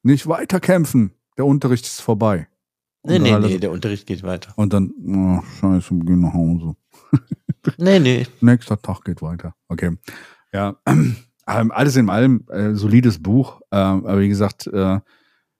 Nicht 0.03 0.27
weiterkämpfen. 0.27 1.11
Der 1.37 1.45
Unterricht 1.45 1.85
ist 1.85 2.01
vorbei. 2.01 2.47
Nee, 3.03 3.19
nee, 3.19 3.37
nee, 3.37 3.57
der 3.57 3.71
Unterricht 3.71 4.05
geht 4.05 4.23
weiter. 4.23 4.53
Und 4.55 4.73
dann, 4.73 4.91
oh, 5.07 5.41
scheiße, 5.59 5.95
wir 5.95 6.05
gehen 6.05 6.21
nach 6.21 6.33
Hause. 6.33 6.75
nee, 7.77 7.99
nee. 7.99 8.27
Nächster 8.41 8.79
Tag 8.79 9.03
geht 9.03 9.21
weiter. 9.21 9.55
Okay. 9.67 9.97
Ja, 10.53 10.75
ähm, 10.87 11.71
alles 11.71 11.95
in 11.95 12.09
allem, 12.09 12.45
äh, 12.49 12.73
solides 12.73 13.21
Buch. 13.21 13.61
Äh, 13.71 13.77
aber 13.77 14.19
wie 14.19 14.29
gesagt, 14.29 14.67
äh, 14.67 14.99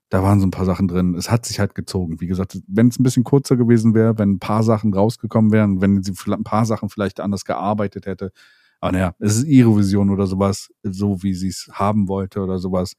da 0.10 0.24
waren 0.24 0.40
so 0.40 0.46
ein 0.46 0.52
paar 0.52 0.66
Sachen 0.66 0.88
drin. 0.88 1.16
Es 1.16 1.32
hat 1.32 1.46
sich 1.46 1.60
halt 1.60 1.74
gezogen. 1.74 2.20
Wie 2.20 2.28
gesagt, 2.28 2.60
wenn 2.68 2.90
es 2.90 3.00
ein 3.00 3.04
bisschen 3.04 3.24
kurzer 3.24 3.56
gewesen 3.56 3.96
wäre, 3.96 4.18
wenn 4.20 4.34
ein 4.34 4.40
paar 4.40 4.62
Sachen 4.62 4.94
rausgekommen 4.94 5.52
wären, 5.52 5.82
wenn 5.82 6.04
sie 6.04 6.14
ein 6.28 6.44
paar 6.44 6.66
Sachen 6.66 6.90
vielleicht 6.90 7.20
anders 7.20 7.46
gearbeitet 7.46 8.06
hätte. 8.06 8.34
Aber 8.82 8.92
naja, 8.92 9.16
es 9.20 9.38
ist 9.38 9.46
ihre 9.46 9.78
Vision 9.78 10.10
oder 10.10 10.28
sowas, 10.28 10.70
so 10.84 11.22
wie 11.24 11.34
sie 11.34 11.50
es 11.50 11.70
haben 11.72 12.08
wollte 12.08 12.42
oder 12.42 12.58
sowas. 12.58 12.94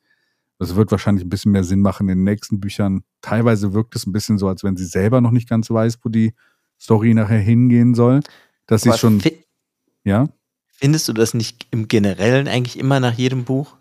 Das 0.59 0.77
wird 0.77 0.93
wahrscheinlich 0.93 1.25
ein 1.25 1.29
bisschen 1.29 1.51
mehr 1.51 1.65
Sinn 1.65 1.81
machen 1.81 2.09
in 2.09 2.19
den 2.19 2.25
nächsten 2.25 2.61
Büchern. 2.61 3.03
Teilweise 3.21 3.73
wirkt 3.75 3.97
es 3.97 4.07
ein 4.07 4.13
bisschen 4.13 4.39
so, 4.39 4.47
als 4.47 4.63
wenn 4.63 4.77
sie 4.77 4.85
selber 4.85 5.21
noch 5.21 5.33
nicht 5.33 5.49
ganz 5.49 5.69
weiß, 5.69 5.99
wo 6.05 6.09
die 6.09 6.35
Story 6.81 7.15
nachher 7.15 7.41
hingehen 7.41 7.95
soll. 7.95 8.21
Dass 8.67 8.83
sie 8.83 8.93
schon. 8.93 9.21
Ja? 10.05 10.29
Findest 10.69 11.09
du 11.09 11.13
das 11.13 11.35
nicht 11.35 11.67
im 11.73 11.89
Generellen 11.89 12.47
eigentlich 12.47 12.79
immer 12.79 13.01
nach 13.01 13.15
jedem 13.15 13.45
Buch? 13.45 13.77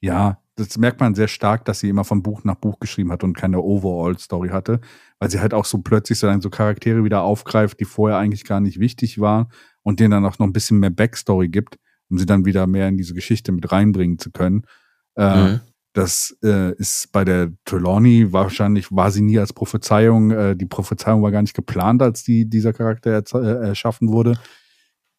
Ja, 0.00 0.38
das 0.56 0.78
merkt 0.78 1.00
man 1.00 1.14
sehr 1.14 1.28
stark, 1.28 1.64
dass 1.66 1.80
sie 1.80 1.88
immer 1.88 2.04
von 2.04 2.22
Buch 2.22 2.42
nach 2.44 2.56
Buch 2.56 2.80
geschrieben 2.80 3.12
hat 3.12 3.22
und 3.22 3.34
keine 3.36 3.60
Overall-Story 3.60 4.48
hatte, 4.48 4.80
weil 5.18 5.30
sie 5.30 5.40
halt 5.40 5.52
auch 5.52 5.66
so 5.66 5.78
plötzlich 5.78 6.18
so, 6.18 6.40
so 6.40 6.50
Charaktere 6.50 7.04
wieder 7.04 7.22
aufgreift, 7.22 7.78
die 7.78 7.84
vorher 7.84 8.18
eigentlich 8.18 8.44
gar 8.44 8.60
nicht 8.60 8.80
wichtig 8.80 9.20
waren 9.20 9.48
und 9.82 10.00
denen 10.00 10.12
dann 10.12 10.24
auch 10.24 10.38
noch 10.38 10.46
ein 10.46 10.54
bisschen 10.54 10.78
mehr 10.78 10.90
Backstory 10.90 11.48
gibt, 11.48 11.78
um 12.08 12.18
sie 12.18 12.26
dann 12.26 12.46
wieder 12.46 12.66
mehr 12.66 12.88
in 12.88 12.96
diese 12.96 13.12
Geschichte 13.12 13.52
mit 13.52 13.70
reinbringen 13.70 14.18
zu 14.18 14.30
können. 14.30 14.62
Äh, 15.14 15.42
mhm. 15.42 15.60
Das 15.92 16.36
äh, 16.42 16.74
ist 16.76 17.10
bei 17.12 17.24
der 17.24 17.52
Trelawney 17.64 18.32
wahrscheinlich, 18.32 18.92
war 18.92 19.10
sie 19.10 19.22
nie 19.22 19.38
als 19.38 19.52
Prophezeiung, 19.52 20.30
äh, 20.30 20.56
die 20.56 20.66
Prophezeiung 20.66 21.22
war 21.22 21.30
gar 21.30 21.42
nicht 21.42 21.54
geplant, 21.54 22.02
als 22.02 22.22
die, 22.22 22.48
dieser 22.48 22.72
Charakter 22.72 23.12
äh, 23.12 23.68
erschaffen 23.68 24.08
wurde. 24.08 24.38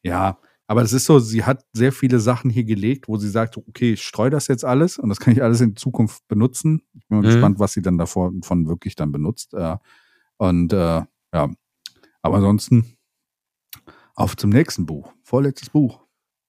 Ja, 0.04 0.38
aber 0.68 0.82
es 0.82 0.92
ist 0.92 1.06
so, 1.06 1.20
sie 1.20 1.46
hat 1.46 1.66
sehr 1.72 1.94
viele 1.94 2.20
Sachen 2.20 2.52
hier 2.52 2.66
gelegt, 2.66 3.08
wo 3.08 3.18
sie 3.18 3.30
sagt, 3.30 3.58
okay, 3.58 3.94
ich 3.94 4.04
streue 4.04 4.30
das 4.30 4.48
jetzt 4.48 4.66
alles 4.66 5.00
und 5.00 5.08
das 5.08 5.20
kann 5.20 5.34
ich 5.34 5.42
alles 5.42 5.62
in 5.62 5.78
Zukunft 5.78 6.28
benutzen. 6.28 6.84
Ich 6.94 7.08
bin 7.08 7.20
mal 7.20 7.24
mhm. 7.26 7.32
gespannt, 7.32 7.60
was 7.60 7.72
sie 7.72 7.82
dann 7.82 7.98
davon 7.98 8.44
von 8.44 8.68
wirklich 8.68 8.96
dann 8.96 9.14
benutzt. 9.14 9.54
Äh, 9.54 9.78
und 10.36 10.74
äh, 10.74 11.02
ja, 11.34 11.50
aber 12.22 12.36
ansonsten 12.38 12.98
auf 14.16 14.36
zum 14.36 14.50
nächsten 14.50 14.86
Buch. 14.86 15.14
Vorletztes 15.24 15.70
Buch. 15.70 16.02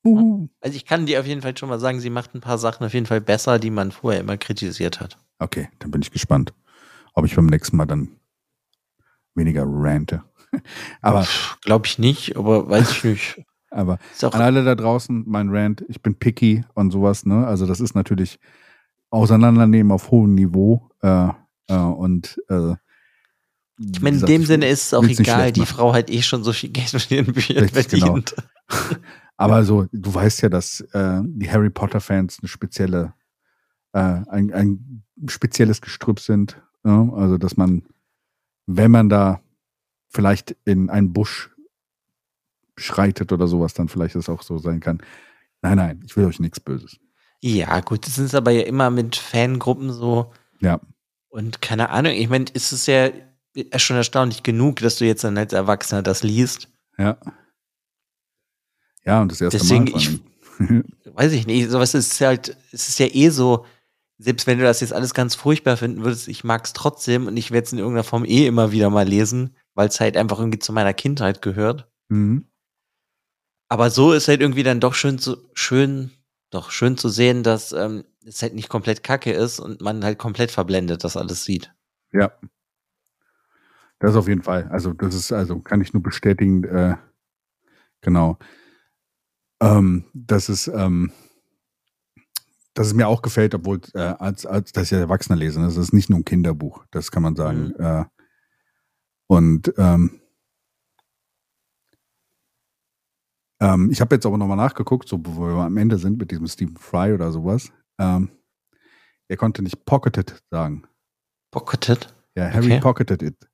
Uhu. 0.04 0.48
Also 0.60 0.76
ich 0.76 0.84
kann 0.84 1.06
dir 1.06 1.20
auf 1.20 1.26
jeden 1.26 1.42
Fall 1.42 1.56
schon 1.56 1.68
mal 1.68 1.78
sagen, 1.78 2.00
sie 2.00 2.10
macht 2.10 2.34
ein 2.34 2.40
paar 2.40 2.58
Sachen 2.58 2.84
auf 2.84 2.94
jeden 2.94 3.06
Fall 3.06 3.20
besser, 3.20 3.58
die 3.58 3.70
man 3.70 3.92
vorher 3.92 4.20
immer 4.20 4.36
kritisiert 4.36 5.00
hat. 5.00 5.18
Okay, 5.38 5.68
dann 5.78 5.92
bin 5.92 6.02
ich 6.02 6.10
gespannt, 6.10 6.52
ob 7.14 7.24
ich 7.24 7.36
beim 7.36 7.46
nächsten 7.46 7.76
Mal 7.76 7.86
dann 7.86 8.16
weniger 9.34 9.64
rante. 9.66 10.24
aber 11.02 11.26
glaube 11.62 11.86
ich 11.86 11.98
nicht, 11.98 12.36
aber 12.36 12.68
weiß 12.68 12.90
ich 12.90 13.04
nicht. 13.04 13.44
Aber 13.70 13.98
an 14.22 14.40
alle 14.40 14.64
da 14.64 14.74
draußen, 14.74 15.24
mein 15.26 15.50
Rant, 15.50 15.84
ich 15.88 16.00
bin 16.02 16.14
picky 16.14 16.64
und 16.74 16.90
sowas, 16.90 17.26
ne? 17.26 17.46
Also 17.46 17.66
das 17.66 17.80
ist 17.80 17.94
natürlich 17.94 18.38
Auseinandernehmen 19.10 19.92
auf 19.92 20.10
hohem 20.10 20.34
Niveau 20.34 20.90
äh, 21.02 21.28
äh, 21.68 21.74
und 21.74 22.40
äh, 22.48 22.74
ich 23.80 24.02
meine, 24.02 24.18
in 24.18 24.26
dem 24.26 24.44
Sinne 24.44 24.68
ist 24.68 24.86
es 24.86 24.94
auch 24.94 25.04
egal, 25.04 25.52
die 25.52 25.64
Frau 25.64 25.94
hat 25.94 26.10
eh 26.10 26.22
schon 26.22 26.42
so 26.42 26.52
viel 26.52 26.70
Geld 26.70 26.92
mit 26.94 27.10
ihren 27.10 27.32
Büchern 27.32 27.68
verdient. 27.68 28.34
Genau. 28.34 29.00
Aber 29.36 29.64
so, 29.64 29.86
du 29.92 30.12
weißt 30.12 30.42
ja, 30.42 30.48
dass 30.48 30.80
äh, 30.92 31.20
die 31.24 31.48
Harry 31.48 31.70
Potter-Fans 31.70 32.38
eine 32.40 32.48
spezielle 32.48 33.14
äh, 33.92 34.20
ein, 34.28 34.52
ein 34.52 35.02
spezielles 35.28 35.80
Gestrüpp 35.80 36.20
sind. 36.20 36.60
Ja? 36.84 37.08
Also, 37.12 37.38
dass 37.38 37.56
man, 37.56 37.82
wenn 38.66 38.90
man 38.90 39.08
da 39.08 39.40
vielleicht 40.08 40.56
in 40.64 40.90
einen 40.90 41.12
Busch 41.12 41.50
schreitet 42.78 43.32
oder 43.32 43.46
sowas, 43.46 43.74
dann 43.74 43.88
vielleicht 43.88 44.14
das 44.14 44.28
auch 44.28 44.42
so 44.42 44.58
sein 44.58 44.80
kann. 44.80 45.02
Nein, 45.62 45.76
nein, 45.76 46.02
ich 46.06 46.16
will 46.16 46.24
euch 46.24 46.40
nichts 46.40 46.60
Böses. 46.60 46.98
Ja, 47.40 47.80
gut, 47.80 48.06
das 48.06 48.18
ist 48.18 48.34
aber 48.34 48.50
ja 48.50 48.62
immer 48.62 48.90
mit 48.90 49.16
Fangruppen 49.16 49.92
so. 49.92 50.32
Ja. 50.60 50.80
Und 51.28 51.62
keine 51.62 51.90
Ahnung, 51.90 52.12
ich 52.12 52.28
meine, 52.28 52.46
ist 52.52 52.72
es 52.72 52.86
ja 52.86 53.10
schon 53.76 53.96
erstaunlich 53.96 54.42
genug, 54.42 54.80
dass 54.80 54.96
du 54.96 55.04
jetzt 55.04 55.24
dann 55.24 55.38
als 55.38 55.52
Erwachsener 55.52 56.02
das 56.02 56.22
liest. 56.22 56.68
Ja. 56.96 57.18
Ja, 59.04 59.22
und 59.22 59.32
das 59.32 59.40
erste 59.40 59.58
Deswegen, 59.58 59.84
Mal. 59.84 59.98
Ich, 59.98 60.20
weiß 61.14 61.32
ich 61.32 61.46
nicht, 61.46 61.70
sowas 61.70 61.94
ist 61.94 62.20
halt, 62.20 62.56
es 62.72 62.88
ist 62.88 62.98
ja 62.98 63.06
eh 63.06 63.30
so, 63.30 63.64
selbst 64.18 64.46
wenn 64.46 64.58
du 64.58 64.64
das 64.64 64.80
jetzt 64.80 64.92
alles 64.92 65.14
ganz 65.14 65.34
furchtbar 65.34 65.76
finden 65.76 66.02
würdest, 66.02 66.28
ich 66.28 66.42
mag 66.44 66.64
es 66.64 66.72
trotzdem 66.72 67.26
und 67.26 67.36
ich 67.36 67.52
werde 67.52 67.66
es 67.66 67.72
in 67.72 67.78
irgendeiner 67.78 68.04
Form 68.04 68.24
eh 68.24 68.46
immer 68.46 68.72
wieder 68.72 68.90
mal 68.90 69.06
lesen, 69.06 69.56
weil 69.74 69.88
es 69.88 70.00
halt 70.00 70.16
einfach 70.16 70.40
irgendwie 70.40 70.58
zu 70.58 70.72
meiner 70.72 70.92
Kindheit 70.92 71.40
gehört. 71.40 71.88
Mhm. 72.08 72.46
Aber 73.68 73.90
so 73.90 74.12
ist 74.12 74.28
halt 74.28 74.40
irgendwie 74.40 74.62
dann 74.62 74.80
doch 74.80 74.94
schön 74.94 75.18
zu, 75.18 75.36
schön, 75.54 76.10
doch 76.50 76.70
schön 76.70 76.96
zu 76.96 77.08
sehen, 77.08 77.42
dass 77.42 77.72
ähm, 77.72 78.04
es 78.24 78.42
halt 78.42 78.54
nicht 78.54 78.68
komplett 78.68 79.02
kacke 79.02 79.32
ist 79.32 79.60
und 79.60 79.80
man 79.80 80.04
halt 80.04 80.18
komplett 80.18 80.50
verblendet 80.50 81.04
das 81.04 81.16
alles 81.16 81.44
sieht. 81.44 81.72
Ja. 82.12 82.32
Das 83.98 84.16
auf 84.16 84.28
jeden 84.28 84.42
Fall. 84.42 84.68
Also, 84.68 84.92
das 84.92 85.14
ist, 85.14 85.32
also 85.32 85.58
kann 85.58 85.80
ich 85.80 85.92
nur 85.92 86.02
bestätigen, 86.02 86.64
äh, 86.64 86.96
genau. 88.00 88.38
Ähm, 89.60 90.04
das 90.14 90.48
ist, 90.48 90.68
ähm, 90.68 91.12
dass 92.74 92.86
es 92.86 92.94
mir 92.94 93.08
auch 93.08 93.22
gefällt, 93.22 93.54
obwohl 93.56 93.80
äh, 93.94 93.98
als, 93.98 94.46
als 94.46 94.72
ich 94.76 94.90
ja 94.90 94.98
Erwachsener 94.98 95.36
lese. 95.36 95.60
Ne? 95.60 95.66
Das 95.66 95.76
ist 95.76 95.92
nicht 95.92 96.10
nur 96.10 96.20
ein 96.20 96.24
Kinderbuch, 96.24 96.84
das 96.92 97.10
kann 97.10 97.24
man 97.24 97.34
sagen. 97.34 97.74
Mhm. 97.76 97.84
Äh, 97.84 98.04
und 99.26 99.74
ähm, 99.76 100.20
ähm, 103.60 103.90
ich 103.90 104.00
habe 104.00 104.14
jetzt 104.14 104.26
aber 104.26 104.38
nochmal 104.38 104.56
nachgeguckt, 104.56 105.08
so 105.08 105.18
wo 105.22 105.46
wir 105.46 105.64
am 105.64 105.76
Ende 105.76 105.98
sind 105.98 106.18
mit 106.18 106.30
diesem 106.30 106.46
Stephen 106.46 106.76
Fry 106.76 107.12
oder 107.12 107.32
sowas. 107.32 107.72
Ähm, 107.98 108.30
er 109.28 109.36
konnte 109.36 109.62
nicht 109.62 109.84
pocketed 109.84 110.42
sagen. 110.50 110.84
Pocketed? 111.50 112.12
Ja, 112.34 112.50
Harry 112.50 112.66
okay. 112.66 112.80
pocketed 112.80 113.22
it. 113.22 113.48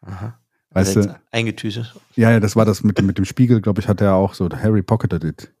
Aha. 0.00 0.38
Weißt 0.70 0.96
also 0.96 1.08
du? 1.10 1.20
Eingetütet. 1.30 1.94
Ja, 2.14 2.30
ja, 2.30 2.40
das 2.40 2.56
war 2.56 2.64
das 2.64 2.82
mit, 2.82 3.00
mit 3.02 3.18
dem 3.18 3.24
Spiegel, 3.24 3.60
glaube 3.60 3.80
ich, 3.80 3.88
hat 3.88 4.00
er 4.00 4.14
auch 4.14 4.34
so, 4.34 4.48
Harry 4.50 4.82
pocketed 4.82 5.24
it. 5.24 5.52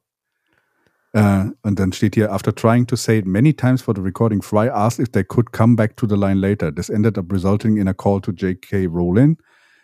Uh, 1.16 1.50
und 1.62 1.78
dann 1.78 1.92
steht 1.92 2.14
hier, 2.16 2.30
after 2.32 2.54
trying 2.54 2.86
to 2.86 2.94
say 2.94 3.18
it 3.18 3.26
many 3.26 3.54
times 3.54 3.80
for 3.80 3.94
the 3.94 4.02
recording, 4.02 4.42
Fry 4.42 4.68
asked 4.68 4.98
if 4.98 5.10
they 5.10 5.24
could 5.24 5.52
come 5.52 5.74
back 5.74 5.96
to 5.96 6.06
the 6.06 6.16
line 6.16 6.38
later. 6.38 6.70
This 6.70 6.90
ended 6.90 7.16
up 7.16 7.32
resulting 7.32 7.78
in 7.78 7.88
a 7.88 7.94
call 7.94 8.20
to 8.20 8.30
J.K. 8.30 8.88
Rowling. 8.88 9.38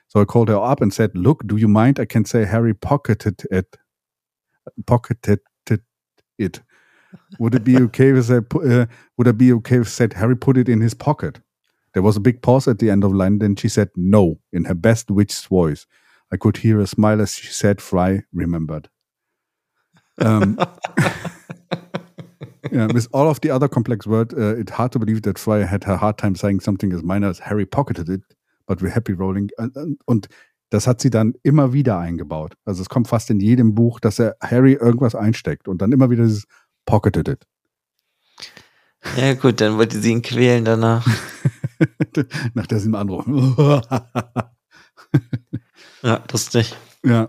So 0.09 0.20
I 0.20 0.24
called 0.24 0.48
her 0.48 0.57
up 0.57 0.80
and 0.80 0.92
said, 0.92 1.11
look, 1.14 1.46
do 1.46 1.57
you 1.57 1.68
mind? 1.68 1.98
I 1.98 2.05
can 2.05 2.24
say 2.24 2.44
Harry 2.44 2.74
pocketed 2.74 3.42
it. 3.50 3.76
Pocketed 4.86 5.40
it. 6.38 6.61
Would 7.38 7.55
it 7.55 7.64
be 7.64 7.76
okay 7.82 8.11
if 8.11 8.30
I, 8.30 8.36
uh, 8.36 8.86
would 9.16 9.26
it 9.26 9.38
be 9.38 9.52
okay 9.55 9.76
if 9.76 9.86
I 9.86 9.90
said 9.90 10.12
Harry 10.14 10.36
put 10.36 10.57
it 10.57 10.68
in 10.68 10.80
his 10.80 10.94
pocket? 10.94 11.40
There 11.92 12.02
was 12.02 12.16
a 12.16 12.20
big 12.20 12.42
pause 12.42 12.66
at 12.66 12.80
the 12.80 12.90
end 12.90 13.05
of 13.05 13.12
the 13.12 13.16
line. 13.16 13.38
Then 13.38 13.57
she 13.57 13.68
said 13.68 13.90
no 13.96 14.40
in 14.52 14.64
her 14.64 14.74
best 14.74 15.11
witch's 15.11 15.44
voice. 15.44 15.86
I 16.32 16.36
could 16.36 16.57
hear 16.59 16.80
a 16.80 16.86
smile 16.86 17.20
as 17.20 17.34
she 17.34 17.48
said, 17.48 17.80
Fry 17.80 18.22
remembered. 18.32 18.88
Um, 20.18 20.59
yeah, 22.72 22.86
with 22.92 23.07
all 23.12 23.28
of 23.28 23.40
the 23.40 23.50
other 23.50 23.68
complex 23.68 24.07
words, 24.07 24.34
uh, 24.34 24.57
it's 24.57 24.72
hard 24.72 24.92
to 24.92 24.98
believe 24.98 25.22
that 25.22 25.38
Fry 25.38 25.64
had 25.64 25.84
a 25.84 25.96
hard 25.96 26.18
time 26.18 26.34
saying 26.34 26.61
something 26.61 26.92
as 26.92 27.02
minor 27.02 27.28
as 27.28 27.38
Harry 27.40 27.66
pocketed 27.66 28.09
it, 28.09 28.22
but 28.66 28.80
we're 28.80 28.94
happy 28.94 29.12
rolling. 29.12 29.50
Und 30.04 30.28
das 30.70 30.86
hat 30.86 31.00
sie 31.00 31.10
dann 31.10 31.34
immer 31.42 31.72
wieder 31.72 31.98
eingebaut. 31.98 32.54
Also 32.64 32.82
es 32.82 32.88
kommt 32.88 33.08
fast 33.08 33.30
in 33.30 33.40
jedem 33.40 33.74
Buch, 33.74 34.00
dass 34.00 34.18
er 34.18 34.36
Harry 34.40 34.72
irgendwas 34.72 35.14
einsteckt 35.14 35.68
und 35.68 35.82
dann 35.82 35.92
immer 35.92 36.10
wieder 36.10 36.24
dieses 36.24 36.44
pocketed 36.84 37.28
it. 37.28 37.46
Ja 39.16 39.34
gut, 39.34 39.60
dann 39.60 39.76
wollte 39.76 40.00
sie 40.00 40.12
ihn 40.12 40.22
quälen 40.22 40.64
danach. 40.64 41.06
Nach 42.54 42.66
diesem 42.66 42.94
Anruf. 42.94 43.26
ja, 46.02 46.24
lustig. 46.30 46.74
Ja. 47.04 47.28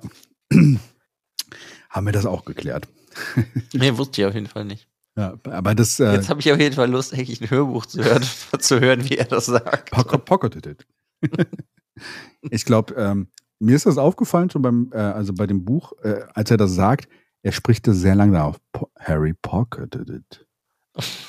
Haben 1.89 2.05
wir 2.05 2.13
das 2.13 2.25
auch 2.25 2.45
geklärt. 2.45 2.87
nee, 3.73 3.97
wusste 3.97 4.21
ich 4.21 4.27
auf 4.27 4.33
jeden 4.33 4.47
Fall 4.47 4.65
nicht. 4.65 4.87
Ja, 5.17 5.35
aber 5.45 5.75
das. 5.75 5.99
Äh, 5.99 6.13
Jetzt 6.13 6.29
habe 6.29 6.41
ich 6.41 6.51
auf 6.51 6.59
jeden 6.59 6.75
Fall 6.75 6.89
Lust, 6.89 7.13
eigentlich 7.13 7.39
ein 7.39 7.49
Hörbuch 7.49 7.85
zu 7.85 8.03
hören, 8.03 8.23
zu 8.59 8.81
hören 8.81 9.09
wie 9.09 9.17
er 9.17 9.25
das 9.25 9.45
sagt. 9.45 9.91
Pocketed 9.91 10.65
it. 10.65 10.85
ich 12.49 12.65
glaube, 12.65 12.93
ähm, 12.95 13.27
mir 13.59 13.75
ist 13.75 13.85
das 13.85 13.97
aufgefallen 13.97 14.49
schon 14.49 14.61
beim, 14.61 14.91
äh, 14.93 14.97
also 14.97 15.33
bei 15.33 15.47
dem 15.47 15.65
Buch, 15.65 15.93
äh, 16.03 16.21
als 16.33 16.51
er 16.51 16.57
das 16.57 16.73
sagt, 16.73 17.07
er 17.41 17.51
spricht 17.51 17.87
das 17.87 17.97
sehr 17.97 18.15
lange 18.15 18.43
auf. 18.43 18.57
Po 18.71 18.89
Harry 18.99 19.33
pocketed 19.33 20.09
it. 20.09 20.47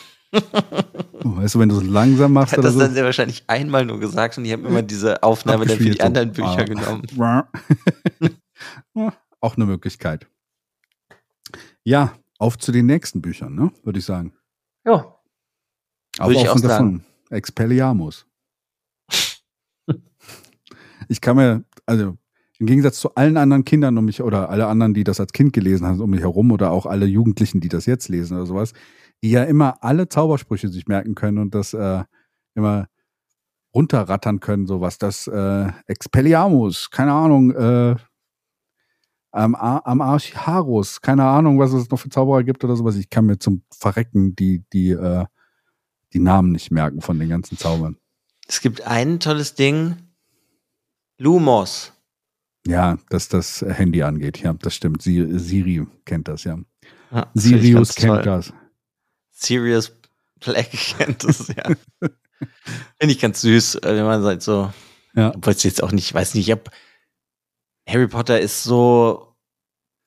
weißt 1.23 1.55
du, 1.55 1.59
wenn 1.59 1.69
du 1.69 1.77
es 1.79 1.85
langsam 1.85 2.33
machst 2.33 2.53
hat 2.53 2.59
oder 2.61 2.69
das 2.69 2.75
so. 2.75 2.81
dann 2.81 2.95
sehr 2.95 3.05
wahrscheinlich 3.05 3.45
einmal 3.47 3.85
nur 3.85 4.01
gesagt 4.01 4.39
und 4.39 4.45
die 4.45 4.53
haben 4.53 4.65
immer 4.65 4.83
diese 4.83 5.23
Aufnahme 5.23 5.67
dann 5.67 5.77
für 5.77 5.91
die 5.91 6.01
anderen 6.01 6.33
Bücher 6.33 6.59
ah. 6.59 6.65
genommen. 6.65 7.03
Auch 9.41 9.57
eine 9.57 9.67
Möglichkeit. 9.67 10.27
Ja, 11.85 12.15
auf 12.39 12.59
zu 12.59 12.73
den 12.73 12.87
nächsten 12.87 13.23
Büchern, 13.23 13.55
ne? 13.55 13.71
Würde 13.85 13.99
ich 13.99 14.05
sagen. 14.05 14.33
Ja. 14.85 14.95
Auf, 16.19 16.29
Würde 16.29 16.41
ich 16.41 16.49
auch 16.49 16.61
davon. 16.61 17.05
Expelliarmus. 17.31 18.26
Ich 21.09 21.21
kann 21.21 21.37
mir, 21.37 21.65
also 21.87 22.17
im 22.59 22.67
Gegensatz 22.67 22.99
zu 22.99 23.15
allen 23.15 23.37
anderen 23.37 23.65
Kindern 23.65 23.99
um 23.99 24.07
mich 24.07 24.23
oder 24.23 24.49
alle 24.49 24.67
anderen, 24.67 24.95
die 24.95 25.05
das 25.05 25.21
als 25.21 25.33
Kind 25.33 25.53
gelesen 25.53 25.87
haben, 25.87 26.01
um 26.01 26.11
mich 26.11 26.21
herum 26.21 26.51
oder 26.53 26.71
auch 26.71 26.87
alle 26.87 27.07
Jugendlichen, 27.07 27.61
die 27.61 27.69
das 27.69 27.87
jetzt 27.87 28.09
lesen 28.09 28.37
oder 28.37 28.47
sowas, 28.47 28.73
die 29.23 29.31
ja 29.31 29.45
immer 29.45 29.83
alle 29.83 30.09
Zaubersprüche 30.09 30.69
sich 30.69 30.87
merken 30.87 31.15
können 31.15 31.39
und 31.39 31.55
das 31.55 31.75
äh, 31.75 32.05
immer 32.55 32.89
runterrattern 33.75 34.41
können, 34.41 34.67
sowas. 34.67 34.97
Das 34.97 35.27
äh, 35.27 35.71
Expelliarmus, 35.87 36.91
keine 36.91 37.13
Ahnung, 37.13 37.51
äh, 37.53 37.97
am, 39.33 39.55
am 39.55 40.01
Archiharus, 40.01 41.03
keine 41.03 41.25
Ahnung, 41.25 41.59
was 41.59 41.75
es 41.75 41.91
noch 41.91 41.99
für 41.99 42.09
Zauberer 42.09 42.43
gibt 42.43 42.65
oder 42.65 42.75
sowas. 42.75 42.97
Ich 42.97 43.11
kann 43.11 43.27
mir 43.27 43.39
zum 43.39 43.63
Verrecken 43.71 44.35
die, 44.35 44.65
die, 44.73 44.91
äh, 44.91 45.27
die 46.15 46.21
Namen 46.21 46.53
nicht 46.53 46.71
merken 46.71 47.03
von 47.03 47.19
den 47.19 47.29
ganzen 47.29 47.59
Zaubern. 47.59 47.99
Es 48.49 48.63
gibt 48.63 48.87
ein 48.87 49.21
tolles 49.21 49.55
Ding, 49.55 49.97
Lumos. 51.19 51.93
Ja, 52.67 52.99
dass 53.11 53.29
das 53.29 53.63
Handy 53.63 54.03
angeht, 54.03 54.41
ja, 54.41 54.53
das 54.53 54.75
stimmt. 54.75 55.03
Siri 55.03 55.87
kennt 56.05 56.29
das, 56.29 56.45
ja. 56.45 56.59
das 57.11 57.29
Sirius 57.35 57.95
kennt 57.95 58.15
toll. 58.15 58.23
das. 58.23 58.53
Sirius 59.31 59.93
Black 60.41 60.71
kennt 60.99 61.25
das, 61.25 61.49
ja. 61.49 61.65
Finde 62.99 63.13
ich 63.13 63.21
ganz 63.21 63.41
süß, 63.41 63.81
wenn 63.83 64.05
man 64.05 64.23
halt 64.25 64.43
so, 64.43 64.73
ja. 65.15 65.33
obwohl 65.35 65.53
es 65.53 65.63
jetzt 65.63 65.83
auch 65.83 65.93
nicht, 65.93 66.07
ich 66.07 66.15
weiß 66.15 66.35
nicht, 66.35 66.49
ich 66.49 66.53
hab, 66.53 66.71
Harry 67.89 68.09
Potter 68.09 68.41
ist 68.41 68.65
so 68.65 69.35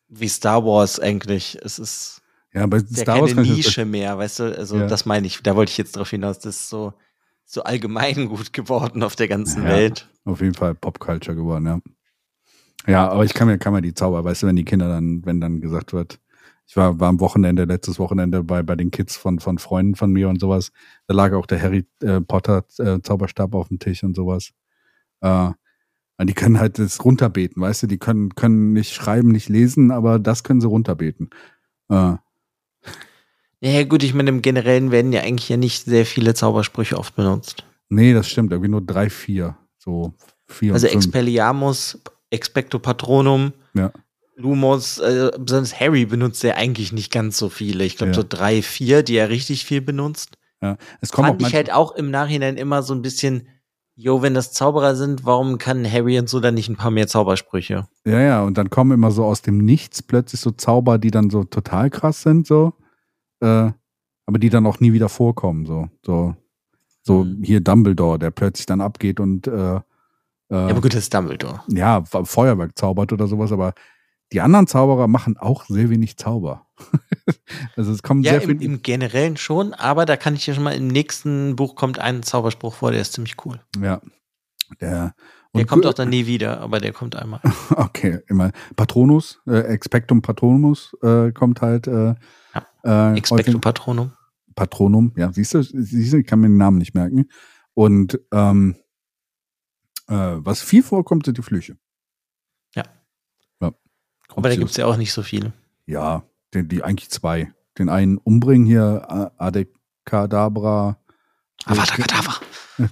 wie 0.09 0.27
Star 0.27 0.65
Wars 0.65 0.99
eigentlich. 0.99 1.57
Es 1.63 1.79
ist 1.79 2.21
ja, 2.53 2.67
ja 2.67 2.79
Star 2.93 3.21
Wars 3.21 3.35
keine 3.35 3.47
Nische 3.47 3.85
mehr, 3.85 4.17
weißt 4.17 4.39
du? 4.39 4.57
Also 4.57 4.77
Ja. 4.77 4.87
das 4.87 5.05
meine 5.05 5.27
ich, 5.27 5.41
da 5.41 5.55
wollte 5.55 5.71
ich 5.71 5.77
jetzt 5.77 5.95
drauf 5.95 6.09
hinaus. 6.09 6.39
Das 6.39 6.55
ist 6.55 6.69
so, 6.69 6.93
so 7.49 7.63
allgemein 7.63 8.27
gut 8.29 8.53
geworden 8.53 9.03
auf 9.03 9.15
der 9.15 9.27
ganzen 9.27 9.63
Ja. 9.63 9.69
Welt. 9.69 10.07
Auf 10.25 10.41
jeden 10.41 10.53
Fall 10.53 10.75
Popculture 10.75 11.35
geworden, 11.35 11.65
ja. 11.65 11.79
Ja, 12.87 13.09
aber 13.09 13.25
ich 13.25 13.33
kann 13.33 13.47
mir, 13.47 13.57
kann 13.57 13.73
mir 13.73 13.81
die 13.81 13.93
Zauber, 13.93 14.23
weißt 14.23 14.43
du, 14.43 14.47
wenn 14.47 14.55
die 14.55 14.63
Kinder 14.63 14.87
dann, 14.87 15.25
wenn 15.25 15.41
dann 15.41 15.59
gesagt 15.59 15.91
wird, 15.91 16.19
ich 16.65 16.77
war, 16.77 16.99
war 16.99 17.09
am 17.09 17.19
Wochenende, 17.19 17.65
letztes 17.65 17.99
Wochenende 17.99 18.43
bei, 18.43 18.61
bei 18.63 18.75
den 18.75 18.91
Kids 18.91 19.17
von, 19.17 19.39
von 19.39 19.57
Freunden 19.57 19.95
von 19.95 20.11
mir 20.11 20.29
und 20.29 20.39
sowas, 20.39 20.71
da 21.07 21.15
lag 21.15 21.33
auch 21.33 21.45
der 21.47 21.61
Harry 21.61 21.85
äh, 22.01 22.21
Potter 22.21 22.63
äh, 22.77 23.01
Zauberstab 23.01 23.53
auf 23.55 23.67
dem 23.69 23.79
Tisch 23.79 24.03
und 24.03 24.15
sowas. 24.15 24.51
Äh, 25.21 25.49
und 26.17 26.27
die 26.29 26.33
können 26.33 26.59
halt 26.59 26.77
das 26.77 27.03
runterbeten, 27.03 27.61
weißt 27.61 27.83
du, 27.83 27.87
die 27.87 27.97
können, 27.97 28.35
können 28.35 28.73
nicht 28.73 28.93
schreiben, 28.93 29.29
nicht 29.29 29.49
lesen, 29.49 29.89
aber 29.91 30.19
das 30.19 30.43
können 30.43 30.61
sie 30.61 30.67
runterbeten. 30.67 31.29
Äh, 31.89 32.15
Ja, 33.61 33.83
gut, 33.83 34.03
ich 34.03 34.13
meine, 34.13 34.29
im 34.29 34.41
Generellen 34.41 34.91
werden 34.91 35.11
ja 35.11 35.21
eigentlich 35.21 35.49
ja 35.49 35.57
nicht 35.57 35.85
sehr 35.85 36.05
viele 36.05 36.33
Zaubersprüche 36.33 36.97
oft 36.97 37.15
benutzt. 37.15 37.63
nee, 37.89 38.13
das 38.13 38.29
stimmt, 38.29 38.51
irgendwie 38.51 38.69
nur 38.69 38.81
drei, 38.81 39.09
vier, 39.09 39.57
so 39.77 40.13
vier 40.47 40.73
Also. 40.73 40.87
Expelliarmus, 40.87 41.99
Expecto 42.29 42.79
Patronum, 42.79 43.51
Ja. 43.73 43.91
Lumos, 44.35 44.99
äh, 44.99 45.31
besonders 45.37 45.77
Harry 45.79 46.05
benutzt 46.05 46.43
ja 46.43 46.55
eigentlich 46.55 46.93
nicht 46.93 47.11
ganz 47.11 47.37
so 47.37 47.49
viele. 47.49 47.83
Ich 47.83 47.97
glaube 47.97 48.11
Ja. 48.11 48.15
so 48.15 48.23
drei, 48.27 48.61
vier, 48.61 49.03
die 49.03 49.15
er 49.17 49.27
richtig 49.29 49.65
viel 49.65 49.81
benutzt. 49.81 50.37
Ja. 50.61 50.77
Es 51.01 51.11
auch 51.13 51.17
Fand 51.17 51.41
ich 51.41 51.53
halt 51.53 51.73
auch 51.73 51.93
im 51.95 52.09
Nachhinein 52.11 52.55
immer 52.55 52.81
so 52.83 52.93
ein 52.93 53.01
bisschen, 53.01 53.47
jo, 53.95 54.21
wenn 54.21 54.33
das 54.33 54.53
Zauberer 54.53 54.95
sind, 54.95 55.25
warum 55.25 55.57
kann 55.57 55.89
Harry 55.91 56.17
und 56.19 56.29
so 56.29 56.39
dann 56.39 56.53
nicht 56.53 56.69
ein 56.69 56.77
paar 56.77 56.91
mehr 56.91 57.07
Zaubersprüche? 57.07 57.87
Ja, 58.05 58.19
ja, 58.21 58.43
und 58.43 58.57
dann 58.57 58.69
kommen 58.69 58.91
immer 58.91 59.11
so 59.11 59.25
aus 59.25 59.41
dem 59.41 59.57
Nichts 59.57 60.01
plötzlich 60.03 60.39
so 60.39 60.51
Zauber, 60.51 60.99
die 60.99 61.11
dann 61.11 61.29
so 61.29 61.43
total 61.43 61.89
krass 61.89 62.21
sind, 62.21 62.47
so. 62.47 62.73
Äh, 63.41 63.71
aber 64.25 64.37
die 64.39 64.49
dann 64.49 64.65
auch 64.65 64.79
nie 64.79 64.93
wieder 64.93 65.09
vorkommen. 65.09 65.65
So, 65.65 65.89
so, 66.05 66.35
so 67.01 67.23
mhm. 67.23 67.43
hier 67.43 67.61
Dumbledore, 67.61 68.19
der 68.19 68.31
plötzlich 68.31 68.65
dann 68.65 68.81
abgeht 68.81 69.19
und 69.19 69.47
äh, 69.47 69.79
äh, 70.51 70.55
ja, 70.55 70.67
aber 70.67 70.81
gut, 70.81 70.93
das 70.93 71.01
ist 71.01 71.13
Dumbledore. 71.13 71.61
Ja, 71.67 72.03
Feuerwerk 72.03 72.77
zaubert 72.77 73.13
oder 73.13 73.27
sowas, 73.27 73.51
aber 73.51 73.73
die 74.31 74.41
anderen 74.41 74.67
Zauberer 74.67 75.07
machen 75.07 75.37
auch 75.37 75.65
sehr 75.65 75.89
wenig 75.89 76.17
Zauber. 76.17 76.67
also 77.75 77.91
es 77.91 78.03
kommt 78.03 78.25
ja, 78.25 78.33
sehr 78.39 78.43
im, 78.43 78.59
im 78.59 78.81
Generellen 78.81 79.37
schon, 79.37 79.73
aber 79.73 80.05
da 80.05 80.17
kann 80.17 80.35
ich 80.35 80.45
ja 80.47 80.53
schon 80.53 80.63
mal 80.63 80.75
im 80.75 80.87
nächsten 80.87 81.55
Buch 81.55 81.75
kommt 81.75 81.99
ein 81.99 82.23
Zauberspruch 82.23 82.75
vor, 82.75 82.91
der 82.91 83.01
ist 83.01 83.13
ziemlich 83.13 83.35
cool. 83.45 83.59
Ja. 83.81 84.01
Der, 84.81 85.15
der 85.55 85.65
kommt 85.65 85.87
auch 85.87 85.93
dann 85.93 86.09
nie 86.09 86.27
wieder, 86.27 86.61
aber 86.61 86.79
der 86.79 86.93
kommt 86.93 87.15
einmal. 87.15 87.41
Okay, 87.75 88.19
immer. 88.27 88.51
Patronus, 88.75 89.41
äh, 89.47 89.61
Expectum 89.61 90.21
Patronus 90.21 90.95
äh, 91.01 91.31
kommt 91.31 91.61
halt. 91.61 91.87
Äh. 91.87 92.15
Äh, 92.83 93.17
Expectum 93.17 93.61
Patronum. 93.61 94.11
Patronum, 94.55 95.13
ja, 95.15 95.31
siehst 95.31 95.53
du, 95.53 95.63
siehst 95.63 96.13
du, 96.13 96.17
ich 96.17 96.27
kann 96.27 96.39
mir 96.39 96.47
den 96.47 96.57
Namen 96.57 96.77
nicht 96.77 96.93
merken. 96.93 97.29
Und 97.73 98.19
ähm, 98.31 98.75
äh, 100.07 100.13
was 100.13 100.61
viel 100.61 100.83
vorkommt, 100.83 101.25
sind 101.25 101.37
die 101.37 101.41
Flüche. 101.41 101.77
Ja. 102.75 102.83
ja. 103.61 103.71
Aber 104.35 104.49
da 104.49 104.55
gibt 104.55 104.71
es 104.71 104.77
ja 104.77 104.85
auch 104.85 104.97
nicht 104.97 105.13
so 105.13 105.23
viele. 105.23 105.53
Ja, 105.85 106.23
die, 106.53 106.67
die 106.67 106.83
eigentlich 106.83 107.09
zwei. 107.09 107.53
Den 107.77 107.89
einen 107.89 108.17
umbringen 108.17 108.67
hier, 108.67 109.31
Adekadabra. 109.37 110.99
Avada 111.65 112.39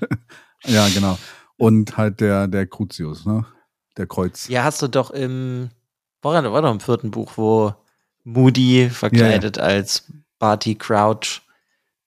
ja, 0.65 0.87
genau. 0.89 1.17
Und 1.57 1.97
halt 1.97 2.21
der, 2.21 2.47
der 2.47 2.67
Crucius, 2.67 3.25
ne? 3.25 3.45
Der 3.97 4.07
Kreuz. 4.07 4.47
Ja, 4.47 4.63
hast 4.63 4.81
du 4.81 4.87
doch 4.87 5.11
im, 5.11 5.69
war 6.21 6.41
doch 6.41 6.71
im 6.71 6.79
vierten 6.79 7.11
Buch, 7.11 7.33
wo 7.35 7.73
Moody 8.27 8.89
verkleidet 8.89 9.55
ja, 9.55 9.63
ja. 9.63 9.69
als 9.69 10.03
Barty 10.37 10.75
Crouch 10.75 11.41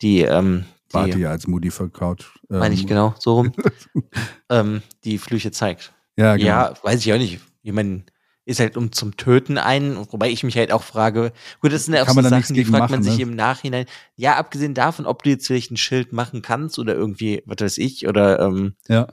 die, 0.03 0.21
ähm, 0.21 0.67
die 0.89 0.93
Barty 0.93 1.27
als 1.27 1.47
Moody 1.47 1.71
verkauft. 1.71 2.39
Ähm, 2.51 2.59
meine 2.59 2.75
ich 2.75 2.87
genau, 2.87 3.15
so 3.19 3.37
rum. 3.37 3.53
ähm, 4.51 4.83
die 5.05 5.17
Flüche 5.17 5.51
zeigt. 5.51 5.95
Ja, 6.17 6.37
genau. 6.37 6.47
Ja, 6.47 6.75
weiß 6.83 7.01
ich 7.01 7.13
auch 7.13 7.19
nicht. 7.19 7.41
Ich 7.63 7.73
meine, 7.73 8.05
ist 8.45 8.61
halt 8.61 8.77
um 8.77 8.93
zum 8.93 9.17
Töten 9.17 9.57
ein, 9.57 9.97
wobei 10.11 10.29
ich 10.29 10.45
mich 10.45 10.59
halt 10.59 10.73
auch 10.73 10.83
frage, 10.83 11.33
gut, 11.63 11.73
das 11.73 11.87
sind 11.87 11.95
ja 11.95 12.03
auch 12.03 12.09
so 12.09 12.21
Sachen, 12.21 12.55
die 12.55 12.67
fragt 12.67 12.91
man 12.91 13.03
sich 13.03 13.17
ne? 13.17 13.23
im 13.23 13.35
Nachhinein. 13.35 13.87
Ja, 14.17 14.37
abgesehen 14.37 14.75
davon, 14.75 15.07
ob 15.07 15.23
du 15.23 15.31
jetzt 15.31 15.47
vielleicht 15.47 15.71
ein 15.71 15.79
Schild 15.79 16.13
machen 16.13 16.43
kannst 16.43 16.79
oder 16.79 16.95
irgendwie, 16.95 17.43
was 17.47 17.61
weiß 17.61 17.79
ich, 17.79 18.07
oder 18.07 18.41
ähm, 18.41 18.75
ja. 18.89 19.09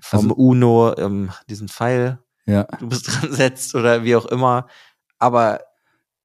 vom 0.00 0.30
also, 0.30 0.34
Uno 0.34 0.96
ähm, 0.96 1.30
diesen 1.50 1.68
Pfeil, 1.68 2.20
ja. 2.46 2.64
du 2.78 2.88
bist 2.88 3.06
dran 3.20 3.32
setzt 3.32 3.74
oder 3.74 4.02
wie 4.04 4.16
auch 4.16 4.26
immer. 4.26 4.66
Aber 5.18 5.60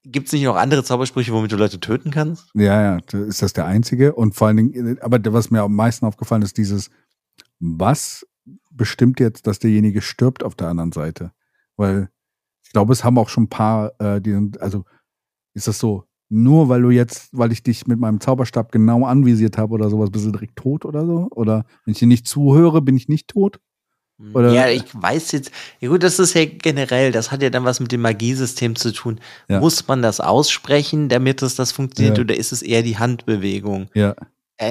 Gibt 0.04 0.26
es 0.26 0.32
nicht 0.32 0.44
noch 0.44 0.56
andere 0.56 0.84
Zaubersprüche, 0.84 1.32
womit 1.32 1.52
du 1.52 1.56
Leute 1.56 1.80
töten 1.80 2.10
kannst? 2.10 2.50
Ja, 2.54 2.98
ja, 2.98 3.18
ist 3.18 3.42
das 3.42 3.54
der 3.54 3.64
einzige. 3.64 4.14
Und 4.14 4.34
vor 4.34 4.48
allen 4.48 4.56
Dingen, 4.58 4.98
aber 5.00 5.18
was 5.32 5.50
mir 5.50 5.62
am 5.62 5.74
meisten 5.74 6.04
aufgefallen 6.04 6.42
ist, 6.42 6.58
dieses, 6.58 6.90
was 7.58 8.26
bestimmt 8.70 9.18
jetzt, 9.18 9.46
dass 9.46 9.58
derjenige 9.58 10.02
stirbt 10.02 10.42
auf 10.42 10.54
der 10.54 10.68
anderen 10.68 10.92
Seite? 10.92 11.32
Weil 11.76 12.10
ich 12.64 12.72
glaube, 12.72 12.92
es 12.92 13.02
haben 13.02 13.18
auch 13.18 13.28
schon 13.30 13.44
ein 13.44 13.48
paar, 13.48 13.98
äh, 13.98 14.20
die 14.20 14.32
sind, 14.32 14.60
also 14.60 14.84
ist 15.54 15.68
das 15.68 15.78
so, 15.78 16.04
nur 16.28 16.68
weil 16.68 16.82
du 16.82 16.90
jetzt, 16.90 17.28
weil 17.32 17.52
ich 17.52 17.62
dich 17.62 17.86
mit 17.86 17.98
meinem 17.98 18.20
Zauberstab 18.20 18.72
genau 18.72 19.06
anvisiert 19.06 19.56
habe 19.56 19.72
oder 19.72 19.88
sowas, 19.88 20.10
bist 20.10 20.26
du 20.26 20.32
direkt 20.32 20.56
tot 20.56 20.84
oder 20.84 21.06
so? 21.06 21.28
Oder 21.30 21.64
wenn 21.84 21.92
ich 21.92 21.98
dir 21.98 22.08
nicht 22.08 22.26
zuhöre, 22.26 22.82
bin 22.82 22.96
ich 22.96 23.08
nicht 23.08 23.28
tot? 23.28 23.60
Oder? 24.32 24.52
Ja, 24.52 24.68
ich 24.68 24.84
weiß 24.92 25.32
jetzt, 25.32 25.50
ja 25.80 25.88
gut, 25.88 26.02
das 26.02 26.18
ist 26.18 26.34
ja 26.34 26.44
generell, 26.44 27.10
das 27.10 27.32
hat 27.32 27.42
ja 27.42 27.50
dann 27.50 27.64
was 27.64 27.80
mit 27.80 27.90
dem 27.90 28.00
Magiesystem 28.02 28.76
zu 28.76 28.92
tun. 28.92 29.20
Ja. 29.48 29.58
Muss 29.58 29.86
man 29.88 30.02
das 30.02 30.20
aussprechen, 30.20 31.08
damit 31.08 31.42
es 31.42 31.56
das 31.56 31.72
funktioniert, 31.72 32.18
ja. 32.18 32.24
oder 32.24 32.36
ist 32.36 32.52
es 32.52 32.62
eher 32.62 32.82
die 32.82 32.98
Handbewegung? 32.98 33.88
Ja. 33.94 34.14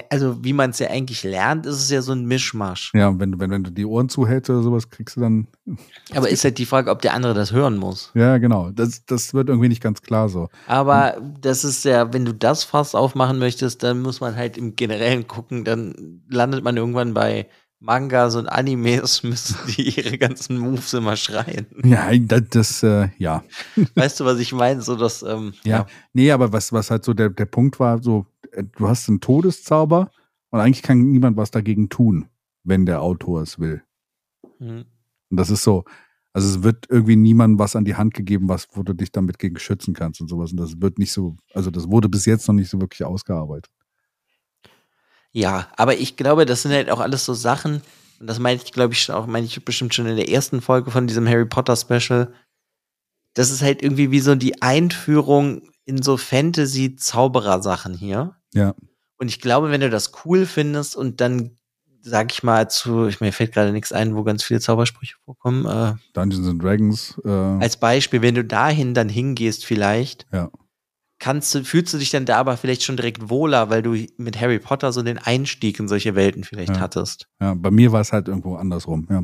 Also, 0.09 0.41
wie 0.41 0.53
man 0.53 0.69
es 0.69 0.79
ja 0.79 0.89
eigentlich 0.89 1.23
lernt, 1.23 1.65
ist 1.65 1.75
es 1.75 1.89
ja 1.89 2.01
so 2.01 2.13
ein 2.13 2.25
Mischmasch. 2.25 2.91
Ja, 2.93 3.19
wenn, 3.19 3.37
wenn, 3.37 3.51
wenn 3.51 3.65
du 3.65 3.69
die 3.69 3.85
Ohren 3.85 4.07
zuhältst 4.07 4.49
oder 4.49 4.63
sowas, 4.63 4.89
kriegst 4.89 5.17
du 5.17 5.21
dann. 5.21 5.47
Aber 6.15 6.29
ist 6.29 6.45
halt 6.45 6.57
die 6.57 6.65
Frage, 6.65 6.89
ob 6.89 7.01
der 7.01 7.13
andere 7.13 7.33
das 7.33 7.51
hören 7.51 7.75
muss. 7.75 8.09
Ja, 8.15 8.37
genau. 8.37 8.71
Das, 8.71 9.05
das 9.05 9.33
wird 9.33 9.49
irgendwie 9.49 9.67
nicht 9.67 9.83
ganz 9.83 10.01
klar 10.01 10.29
so. 10.29 10.47
Aber 10.67 11.17
das 11.41 11.65
ist 11.65 11.83
ja, 11.83 12.13
wenn 12.13 12.23
du 12.23 12.33
das 12.33 12.63
fast 12.63 12.95
aufmachen 12.95 13.39
möchtest, 13.39 13.83
dann 13.83 14.01
muss 14.01 14.21
man 14.21 14.37
halt 14.37 14.57
im 14.57 14.77
Generellen 14.77 15.27
gucken, 15.27 15.65
dann 15.65 16.21
landet 16.29 16.63
man 16.63 16.77
irgendwann 16.77 17.13
bei 17.13 17.47
Mangas 17.83 18.35
und 18.35 18.47
Animes 18.47 19.23
müssen 19.23 19.57
die 19.67 19.99
ihre 19.99 20.17
ganzen 20.17 20.57
Moves 20.57 20.93
immer 20.93 21.17
schreien. 21.17 21.67
Ja, 21.83 22.09
das, 22.17 22.43
das 22.49 22.83
äh, 22.83 23.09
ja. 23.17 23.43
Weißt 23.95 24.19
du, 24.19 24.25
was 24.25 24.39
ich 24.39 24.53
meine? 24.53 24.81
So, 24.81 24.95
dass, 24.95 25.21
ähm, 25.21 25.53
ja. 25.63 25.79
ja. 25.79 25.85
Nee, 26.13 26.31
aber 26.31 26.53
was, 26.53 26.71
was 26.71 26.89
halt 26.89 27.03
so 27.03 27.13
der, 27.13 27.29
der 27.29 27.45
Punkt 27.45 27.79
war, 27.79 28.01
so, 28.01 28.25
äh, 28.51 28.63
du 28.63 28.87
hast 28.87 29.09
einen 29.09 29.19
Todeszauber 29.19 30.11
und 30.49 30.59
eigentlich 30.61 30.81
kann 30.81 31.11
niemand 31.11 31.35
was 31.35 31.51
dagegen 31.51 31.89
tun, 31.89 32.27
wenn 32.63 32.85
der 32.85 33.01
Autor 33.01 33.41
es 33.41 33.59
will. 33.59 33.83
Mhm. 34.59 34.85
Und 35.29 35.37
das 35.37 35.49
ist 35.49 35.63
so, 35.63 35.83
also 36.31 36.47
es 36.47 36.63
wird 36.63 36.85
irgendwie 36.89 37.17
niemandem 37.17 37.59
was 37.59 37.75
an 37.75 37.83
die 37.83 37.95
Hand 37.95 38.13
gegeben, 38.13 38.47
was, 38.47 38.67
wo 38.71 38.83
du 38.83 38.93
dich 38.93 39.11
damit 39.11 39.39
gegen 39.39 39.59
schützen 39.59 39.93
kannst 39.93 40.21
und 40.21 40.29
sowas. 40.29 40.51
Und 40.51 40.57
das 40.57 40.81
wird 40.81 40.99
nicht 40.99 41.11
so, 41.11 41.35
also 41.53 41.69
das 41.69 41.89
wurde 41.89 42.07
bis 42.07 42.25
jetzt 42.25 42.47
noch 42.47 42.55
nicht 42.55 42.69
so 42.69 42.79
wirklich 42.79 43.03
ausgearbeitet. 43.03 43.71
Ja, 45.33 45.67
aber 45.75 45.97
ich 45.97 46.15
glaube, 46.15 46.45
das 46.45 46.61
sind 46.61 46.71
halt 46.71 46.89
auch 46.89 46.99
alles 46.99 47.25
so 47.25 47.33
Sachen, 47.33 47.81
und 48.19 48.27
das 48.27 48.39
meine 48.39 48.61
ich, 48.63 48.71
glaube 48.71 48.93
ich, 48.93 49.11
auch, 49.11 49.27
meine 49.27 49.45
ich 49.45 49.65
bestimmt 49.65 49.93
schon 49.93 50.05
in 50.05 50.15
der 50.15 50.29
ersten 50.29 50.61
Folge 50.61 50.91
von 50.91 51.07
diesem 51.07 51.27
Harry 51.27 51.45
Potter 51.45 51.75
Special. 51.75 52.31
Das 53.33 53.51
ist 53.51 53.61
halt 53.61 53.81
irgendwie 53.81 54.11
wie 54.11 54.21
so 54.21 54.35
die 54.35 54.61
Einführung 54.61 55.63
in 55.83 56.01
so 56.01 56.15
Fantasy-Zauberer-Sachen 56.15 57.95
hier. 57.95 58.35
Ja. 58.53 58.75
Und 59.17 59.27
ich 59.27 59.41
glaube, 59.41 59.71
wenn 59.71 59.81
du 59.81 59.89
das 59.89 60.11
cool 60.23 60.45
findest 60.45 60.95
und 60.95 61.19
dann, 61.19 61.57
sag 62.01 62.31
ich 62.31 62.43
mal, 62.43 62.69
zu, 62.69 63.07
ich 63.07 63.19
mir 63.19 63.33
fällt 63.33 63.51
gerade 63.53 63.73
nichts 63.73 63.91
ein, 63.91 64.15
wo 64.15 64.23
ganz 64.23 64.43
viele 64.43 64.61
Zaubersprüche 64.61 65.15
vorkommen. 65.25 65.65
Äh, 65.65 65.95
Dungeons 66.13 66.47
and 66.47 66.63
Dragons. 66.63 67.19
Äh, 67.25 67.29
als 67.29 67.75
Beispiel, 67.75 68.21
wenn 68.21 68.35
du 68.35 68.45
dahin 68.45 68.93
dann 68.93 69.09
hingehst, 69.09 69.65
vielleicht. 69.65 70.27
Ja 70.31 70.49
kannst 71.23 71.55
du, 71.55 71.63
fühlst 71.63 71.93
du 71.93 71.97
dich 71.97 72.09
dann 72.09 72.25
da 72.25 72.37
aber 72.37 72.57
vielleicht 72.57 72.83
schon 72.83 72.97
direkt 72.97 73.29
wohler, 73.29 73.69
weil 73.69 73.81
du 73.81 73.95
mit 74.17 74.41
Harry 74.41 74.59
Potter 74.59 74.91
so 74.91 75.01
den 75.01 75.17
Einstieg 75.17 75.79
in 75.79 75.87
solche 75.87 76.15
Welten 76.15 76.43
vielleicht 76.43 76.75
ja. 76.75 76.79
hattest. 76.81 77.29
Ja, 77.39 77.53
bei 77.53 77.71
mir 77.71 77.93
war 77.93 78.01
es 78.01 78.11
halt 78.11 78.27
irgendwo 78.27 78.55
andersrum, 78.55 79.07
ja. 79.09 79.23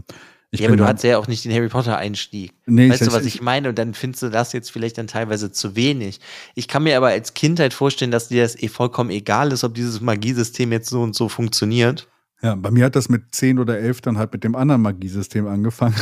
Ich 0.49 0.61
ja, 0.61 0.69
aber 0.69 0.77
du 0.77 0.87
hattest 0.87 1.03
ja 1.03 1.17
auch 1.17 1.27
nicht 1.27 1.43
den 1.43 1.51
Harry 1.51 1.67
Potter 1.67 1.97
Einstieg. 1.97 2.53
Nee, 2.65 2.89
weißt 2.89 3.05
du, 3.05 3.11
was 3.11 3.25
ich, 3.25 3.41
meine? 3.41 3.69
Und 3.69 3.77
dann 3.77 3.93
findest 3.93 4.23
du 4.23 4.29
das 4.29 4.53
jetzt 4.53 4.71
vielleicht 4.71 4.97
dann 4.97 5.07
teilweise 5.07 5.51
zu 5.51 5.75
wenig. 5.75 6.21
Ich 6.55 6.69
kann 6.69 6.83
mir 6.83 6.95
aber 6.95 7.07
als 7.07 7.33
Kind 7.33 7.59
halt 7.59 7.73
vorstellen, 7.73 8.11
dass 8.11 8.29
dir 8.29 8.43
das 8.43 8.57
eh 8.63 8.69
vollkommen 8.69 9.09
egal 9.09 9.51
ist, 9.51 9.65
ob 9.65 9.75
dieses 9.75 9.99
Magiesystem 9.99 10.71
jetzt 10.71 10.89
so 10.89 11.01
und 11.01 11.15
so 11.15 11.27
funktioniert. 11.27 12.07
Ja, 12.41 12.55
bei 12.55 12.71
mir 12.71 12.85
hat 12.85 12.95
das 12.95 13.09
mit 13.09 13.35
10 13.35 13.59
oder 13.59 13.77
11 13.77 14.01
dann 14.01 14.17
halt 14.17 14.31
mit 14.31 14.45
dem 14.45 14.55
anderen 14.55 14.81
Magiesystem 14.81 15.45
angefangen. 15.47 15.95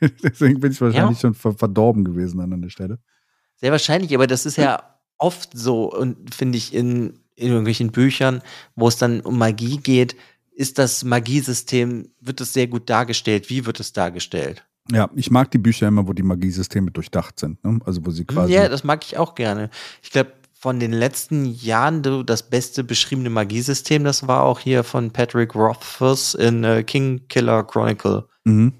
Deswegen 0.22 0.60
bin 0.60 0.70
ich 0.70 0.80
wahrscheinlich 0.80 1.20
ja. 1.20 1.34
schon 1.34 1.56
verdorben 1.56 2.04
gewesen 2.04 2.40
an 2.40 2.62
der 2.62 2.70
Stelle. 2.70 3.00
Sehr 3.56 3.72
wahrscheinlich, 3.72 4.14
aber 4.14 4.28
das 4.28 4.46
ist 4.46 4.56
ja 4.56 4.93
oft 5.18 5.50
so 5.54 5.92
und 5.92 6.34
finde 6.34 6.58
ich 6.58 6.74
in, 6.74 7.18
in 7.36 7.48
irgendwelchen 7.48 7.92
Büchern, 7.92 8.42
wo 8.76 8.88
es 8.88 8.96
dann 8.96 9.20
um 9.20 9.38
Magie 9.38 9.78
geht, 9.78 10.16
ist 10.54 10.78
das 10.78 11.04
Magiesystem, 11.04 12.08
wird 12.20 12.40
es 12.40 12.52
sehr 12.52 12.66
gut 12.66 12.88
dargestellt. 12.88 13.50
Wie 13.50 13.66
wird 13.66 13.80
es 13.80 13.92
dargestellt? 13.92 14.64
Ja, 14.92 15.10
ich 15.14 15.30
mag 15.30 15.50
die 15.50 15.58
Bücher 15.58 15.88
immer, 15.88 16.06
wo 16.06 16.12
die 16.12 16.22
Magiesysteme 16.22 16.90
durchdacht 16.90 17.40
sind. 17.40 17.62
Ne? 17.64 17.80
Also 17.84 18.04
wo 18.04 18.10
sie 18.10 18.24
quasi. 18.24 18.52
Ja, 18.52 18.68
das 18.68 18.84
mag 18.84 19.04
ich 19.04 19.16
auch 19.16 19.34
gerne. 19.34 19.70
Ich 20.02 20.10
glaube, 20.10 20.32
von 20.52 20.78
den 20.78 20.92
letzten 20.92 21.44
Jahren 21.44 22.02
das 22.24 22.48
beste 22.48 22.84
beschriebene 22.84 23.30
Magiesystem, 23.30 24.04
das 24.04 24.26
war 24.28 24.44
auch 24.44 24.60
hier 24.60 24.84
von 24.84 25.10
Patrick 25.10 25.54
Rothfuss 25.54 26.34
in 26.34 26.64
äh, 26.64 26.82
King 26.84 27.22
Killer 27.28 27.64
Chronicle. 27.64 28.26
Mhm 28.44 28.72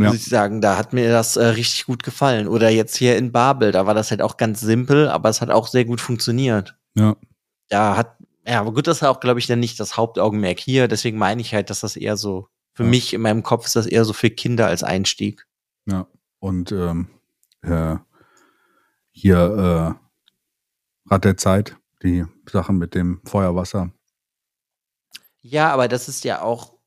ja. 0.00 0.08
muss 0.08 0.16
ich 0.16 0.26
sagen. 0.26 0.60
Da 0.60 0.76
hat 0.76 0.92
mir 0.92 1.10
das 1.10 1.36
äh, 1.36 1.44
richtig 1.46 1.86
gut 1.86 2.02
gefallen. 2.02 2.48
Oder 2.48 2.70
jetzt 2.70 2.96
hier 2.96 3.16
in 3.16 3.32
Babel, 3.32 3.72
da 3.72 3.86
war 3.86 3.94
das 3.94 4.10
halt 4.10 4.22
auch 4.22 4.36
ganz 4.36 4.60
simpel, 4.60 5.08
aber 5.08 5.28
es 5.28 5.40
hat 5.40 5.50
auch 5.50 5.66
sehr 5.66 5.84
gut 5.84 6.00
funktioniert. 6.00 6.76
Ja. 6.94 7.16
Da 7.68 7.96
hat, 7.96 8.16
ja, 8.46 8.60
aber 8.60 8.72
gut, 8.72 8.86
das 8.86 8.98
ist 8.98 9.02
auch, 9.02 9.20
glaube 9.20 9.40
ich, 9.40 9.46
dann 9.46 9.60
nicht 9.60 9.78
das 9.78 9.96
Hauptaugenmerk 9.96 10.58
hier. 10.58 10.88
Deswegen 10.88 11.18
meine 11.18 11.40
ich 11.40 11.54
halt, 11.54 11.70
dass 11.70 11.80
das 11.80 11.96
eher 11.96 12.16
so, 12.16 12.48
für 12.72 12.84
ja. 12.84 12.90
mich 12.90 13.12
in 13.14 13.20
meinem 13.20 13.42
Kopf 13.42 13.66
ist 13.66 13.76
das 13.76 13.86
eher 13.86 14.04
so 14.04 14.12
für 14.12 14.30
Kinder 14.30 14.66
als 14.66 14.82
Einstieg. 14.82 15.46
Ja, 15.86 16.06
und 16.38 16.72
ähm, 16.72 17.08
äh, 17.62 17.96
hier 19.10 19.96
äh, 19.98 21.10
Rad 21.10 21.24
der 21.24 21.36
Zeit, 21.36 21.76
die 22.02 22.24
Sachen 22.50 22.78
mit 22.78 22.94
dem 22.94 23.20
Feuerwasser. 23.24 23.90
Ja, 25.40 25.72
aber 25.72 25.88
das 25.88 26.08
ist 26.08 26.24
ja 26.24 26.42
auch 26.42 26.77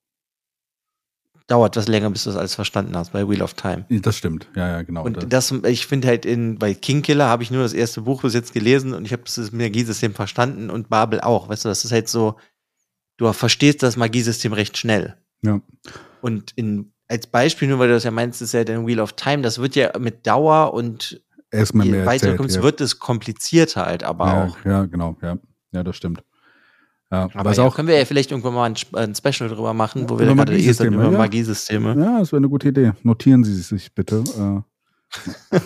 dauert 1.52 1.76
das 1.76 1.90
länger, 1.90 2.10
bis 2.10 2.24
du 2.24 2.30
es 2.30 2.38
alles 2.38 2.56
verstanden 2.56 2.96
hast 2.96 3.12
bei 3.12 3.28
Wheel 3.28 3.42
of 3.42 3.56
Time. 3.56 3.86
Das 3.90 4.16
stimmt, 4.16 4.48
ja, 4.56 4.70
ja, 4.70 4.82
genau. 4.84 5.04
Und 5.04 5.32
das, 5.34 5.52
ich 5.52 5.86
finde 5.86 6.08
halt 6.08 6.26
in, 6.26 6.58
bei 6.58 6.74
Kingkiller 6.74 7.28
habe 7.28 7.44
ich 7.44 7.52
nur 7.52 7.62
das 7.62 7.74
erste 7.74 8.02
Buch 8.02 8.22
bis 8.22 8.34
jetzt 8.34 8.54
gelesen 8.54 8.94
und 8.94 9.04
ich 9.04 9.12
habe 9.12 9.24
das 9.24 9.52
Magiesystem 9.52 10.14
verstanden 10.14 10.70
und 10.70 10.90
Babel 10.90 11.20
auch. 11.20 11.50
Weißt 11.50 11.66
du, 11.66 11.70
das 11.70 11.84
ist 11.84 11.92
halt 11.92 12.08
so, 12.08 12.38
du 13.18 13.32
verstehst 13.34 13.84
das 13.84 13.98
Magiesystem 13.98 14.54
recht 14.54 14.78
schnell. 14.78 15.18
Ja. 15.42 15.60
Und 16.22 16.54
in, 16.56 16.94
als 17.10 17.28
Beispiel, 17.28 17.68
nur 17.68 17.80
weil 17.80 17.90
du 17.90 17.96
das 17.96 18.06
ja 18.06 18.12
meinst, 18.12 18.42
ist 18.42 18.54
ja 18.54 18.64
dein 18.64 18.88
Wheel 18.88 19.02
of 19.02 19.14
Time, 19.14 19.42
das 19.42 19.60
wird 19.60 19.76
ja 19.76 19.92
mit 20.00 20.26
Dauer 20.26 20.74
und 20.74 21.22
erstmal 21.52 21.86
mehr 21.86 22.06
weiter 22.06 22.38
kommst, 22.38 22.56
ja. 22.56 22.64
wird 22.64 22.80
es 22.80 22.98
komplizierter 22.98 23.86
halt 23.86 24.04
aber 24.04 24.28
ja, 24.28 24.46
auch. 24.46 24.66
Ja, 24.66 24.86
genau, 24.86 25.18
ja. 25.22 25.38
ja, 25.74 25.84
das 25.84 25.98
stimmt. 25.98 26.24
Ja, 27.12 27.30
aber 27.34 27.52
ja, 27.52 27.64
auch, 27.64 27.76
können 27.76 27.90
wir 27.90 27.98
ja 27.98 28.06
vielleicht 28.06 28.32
irgendwann 28.32 28.54
mal 28.54 28.66
ein, 28.70 28.76
ein 28.94 29.14
Special 29.16 29.50
drüber 29.50 29.74
machen, 29.74 30.10
wo 30.10 30.18
wir 30.18 30.32
über 30.32 30.46
ja. 31.12 31.18
Magiesysteme. 31.18 31.96
Ja, 32.00 32.20
das 32.20 32.32
wäre 32.32 32.38
eine 32.38 32.48
gute 32.48 32.70
Idee. 32.70 32.94
Notieren 33.04 33.44
Sie 33.44 33.54
sich 33.54 33.94
bitte. 33.94 34.24
Äh. 35.52 35.60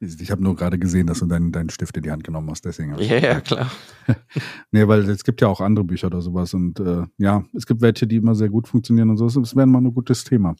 ich 0.00 0.30
habe 0.30 0.42
nur 0.42 0.56
gerade 0.56 0.78
gesehen, 0.78 1.06
dass 1.06 1.18
du 1.18 1.26
deinen, 1.26 1.52
deinen 1.52 1.68
Stift 1.68 1.94
in 1.98 2.02
die 2.02 2.10
Hand 2.10 2.24
genommen 2.24 2.50
hast, 2.50 2.64
deswegen. 2.64 2.98
Ja, 2.98 3.18
ja, 3.18 3.40
klar. 3.42 3.70
nee, 4.72 4.88
weil 4.88 5.06
es 5.10 5.22
gibt 5.22 5.42
ja 5.42 5.48
auch 5.48 5.60
andere 5.60 5.84
Bücher 5.84 6.06
oder 6.06 6.22
sowas 6.22 6.54
und 6.54 6.80
äh, 6.80 7.04
ja, 7.18 7.44
es 7.52 7.66
gibt 7.66 7.82
welche, 7.82 8.06
die 8.06 8.16
immer 8.16 8.34
sehr 8.34 8.48
gut 8.48 8.68
funktionieren 8.68 9.10
und 9.10 9.18
so. 9.18 9.28
Das 9.28 9.54
wäre 9.54 9.66
mal 9.66 9.82
ein 9.82 9.92
gutes 9.92 10.24
Thema. 10.24 10.56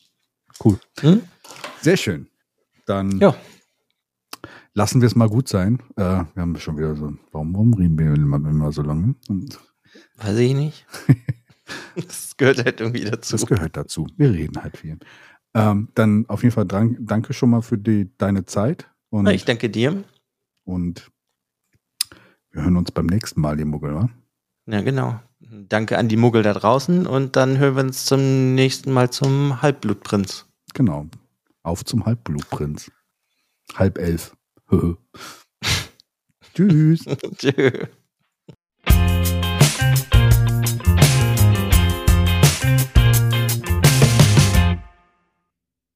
Cool. 0.62 0.78
Hm? 1.01 1.22
Sehr 1.80 1.97
schön. 1.97 2.26
Dann 2.85 3.18
ja 3.20 3.35
lassen 4.78 5.00
wir 5.00 5.06
es 5.09 5.16
mal 5.16 5.28
gut 5.28 5.48
sein. 5.48 5.80
Äh, 5.96 6.02
wir 6.34 6.42
haben 6.42 6.56
schon 6.56 6.78
wieder 6.78 6.94
so, 6.94 7.12
warum, 7.32 7.74
reden 7.74 7.98
wir 7.98 8.14
immer, 8.14 8.70
so 8.70 8.82
lange? 8.82 9.16
Und 9.28 9.59
Weiß 10.16 10.38
ich 10.38 10.55
nicht. 10.55 10.86
das 11.96 12.36
gehört 12.36 12.64
halt 12.64 12.80
irgendwie 12.80 13.05
dazu. 13.05 13.32
Das 13.32 13.46
gehört 13.46 13.76
dazu. 13.76 14.06
Wir 14.16 14.32
reden 14.32 14.62
halt 14.62 14.76
viel. 14.76 14.98
Ähm, 15.52 15.88
dann 15.94 16.26
auf 16.28 16.44
jeden 16.44 16.55
Fall 16.55 16.64
dank, 16.64 16.96
danke 17.00 17.32
schon 17.32 17.50
mal 17.50 17.60
für 17.60 17.76
die, 17.76 18.16
deine 18.18 18.44
Zeit. 18.44 18.88
Und, 19.10 19.24
Na, 19.24 19.32
ich 19.32 19.44
danke 19.44 19.68
dir. 19.68 20.05
Und 20.62 21.10
wir 22.52 22.62
hören 22.62 22.76
uns 22.76 22.92
beim 22.92 23.06
nächsten 23.06 23.40
Mal, 23.40 23.56
die 23.56 23.64
Muggel, 23.64 23.96
wa? 23.96 24.09
Ja, 24.66 24.80
genau. 24.82 25.18
Danke 25.40 25.98
an 25.98 26.09
die 26.09 26.16
Muggel 26.16 26.44
da 26.44 26.52
draußen 26.52 27.06
und 27.06 27.34
dann 27.34 27.59
hören 27.59 27.74
wir 27.74 27.82
uns 27.82 28.05
zum 28.05 28.55
nächsten 28.55 28.92
Mal 28.92 29.10
zum 29.10 29.60
Halbblutprinz. 29.60 30.46
Genau. 30.74 31.06
Auf 31.64 31.84
zum 31.84 32.06
Halbblutprinz. 32.06 32.92
Halb 33.74 33.98
elf. 33.98 34.38
Tschüss. 36.55 37.05
Tschüss. 37.39 37.89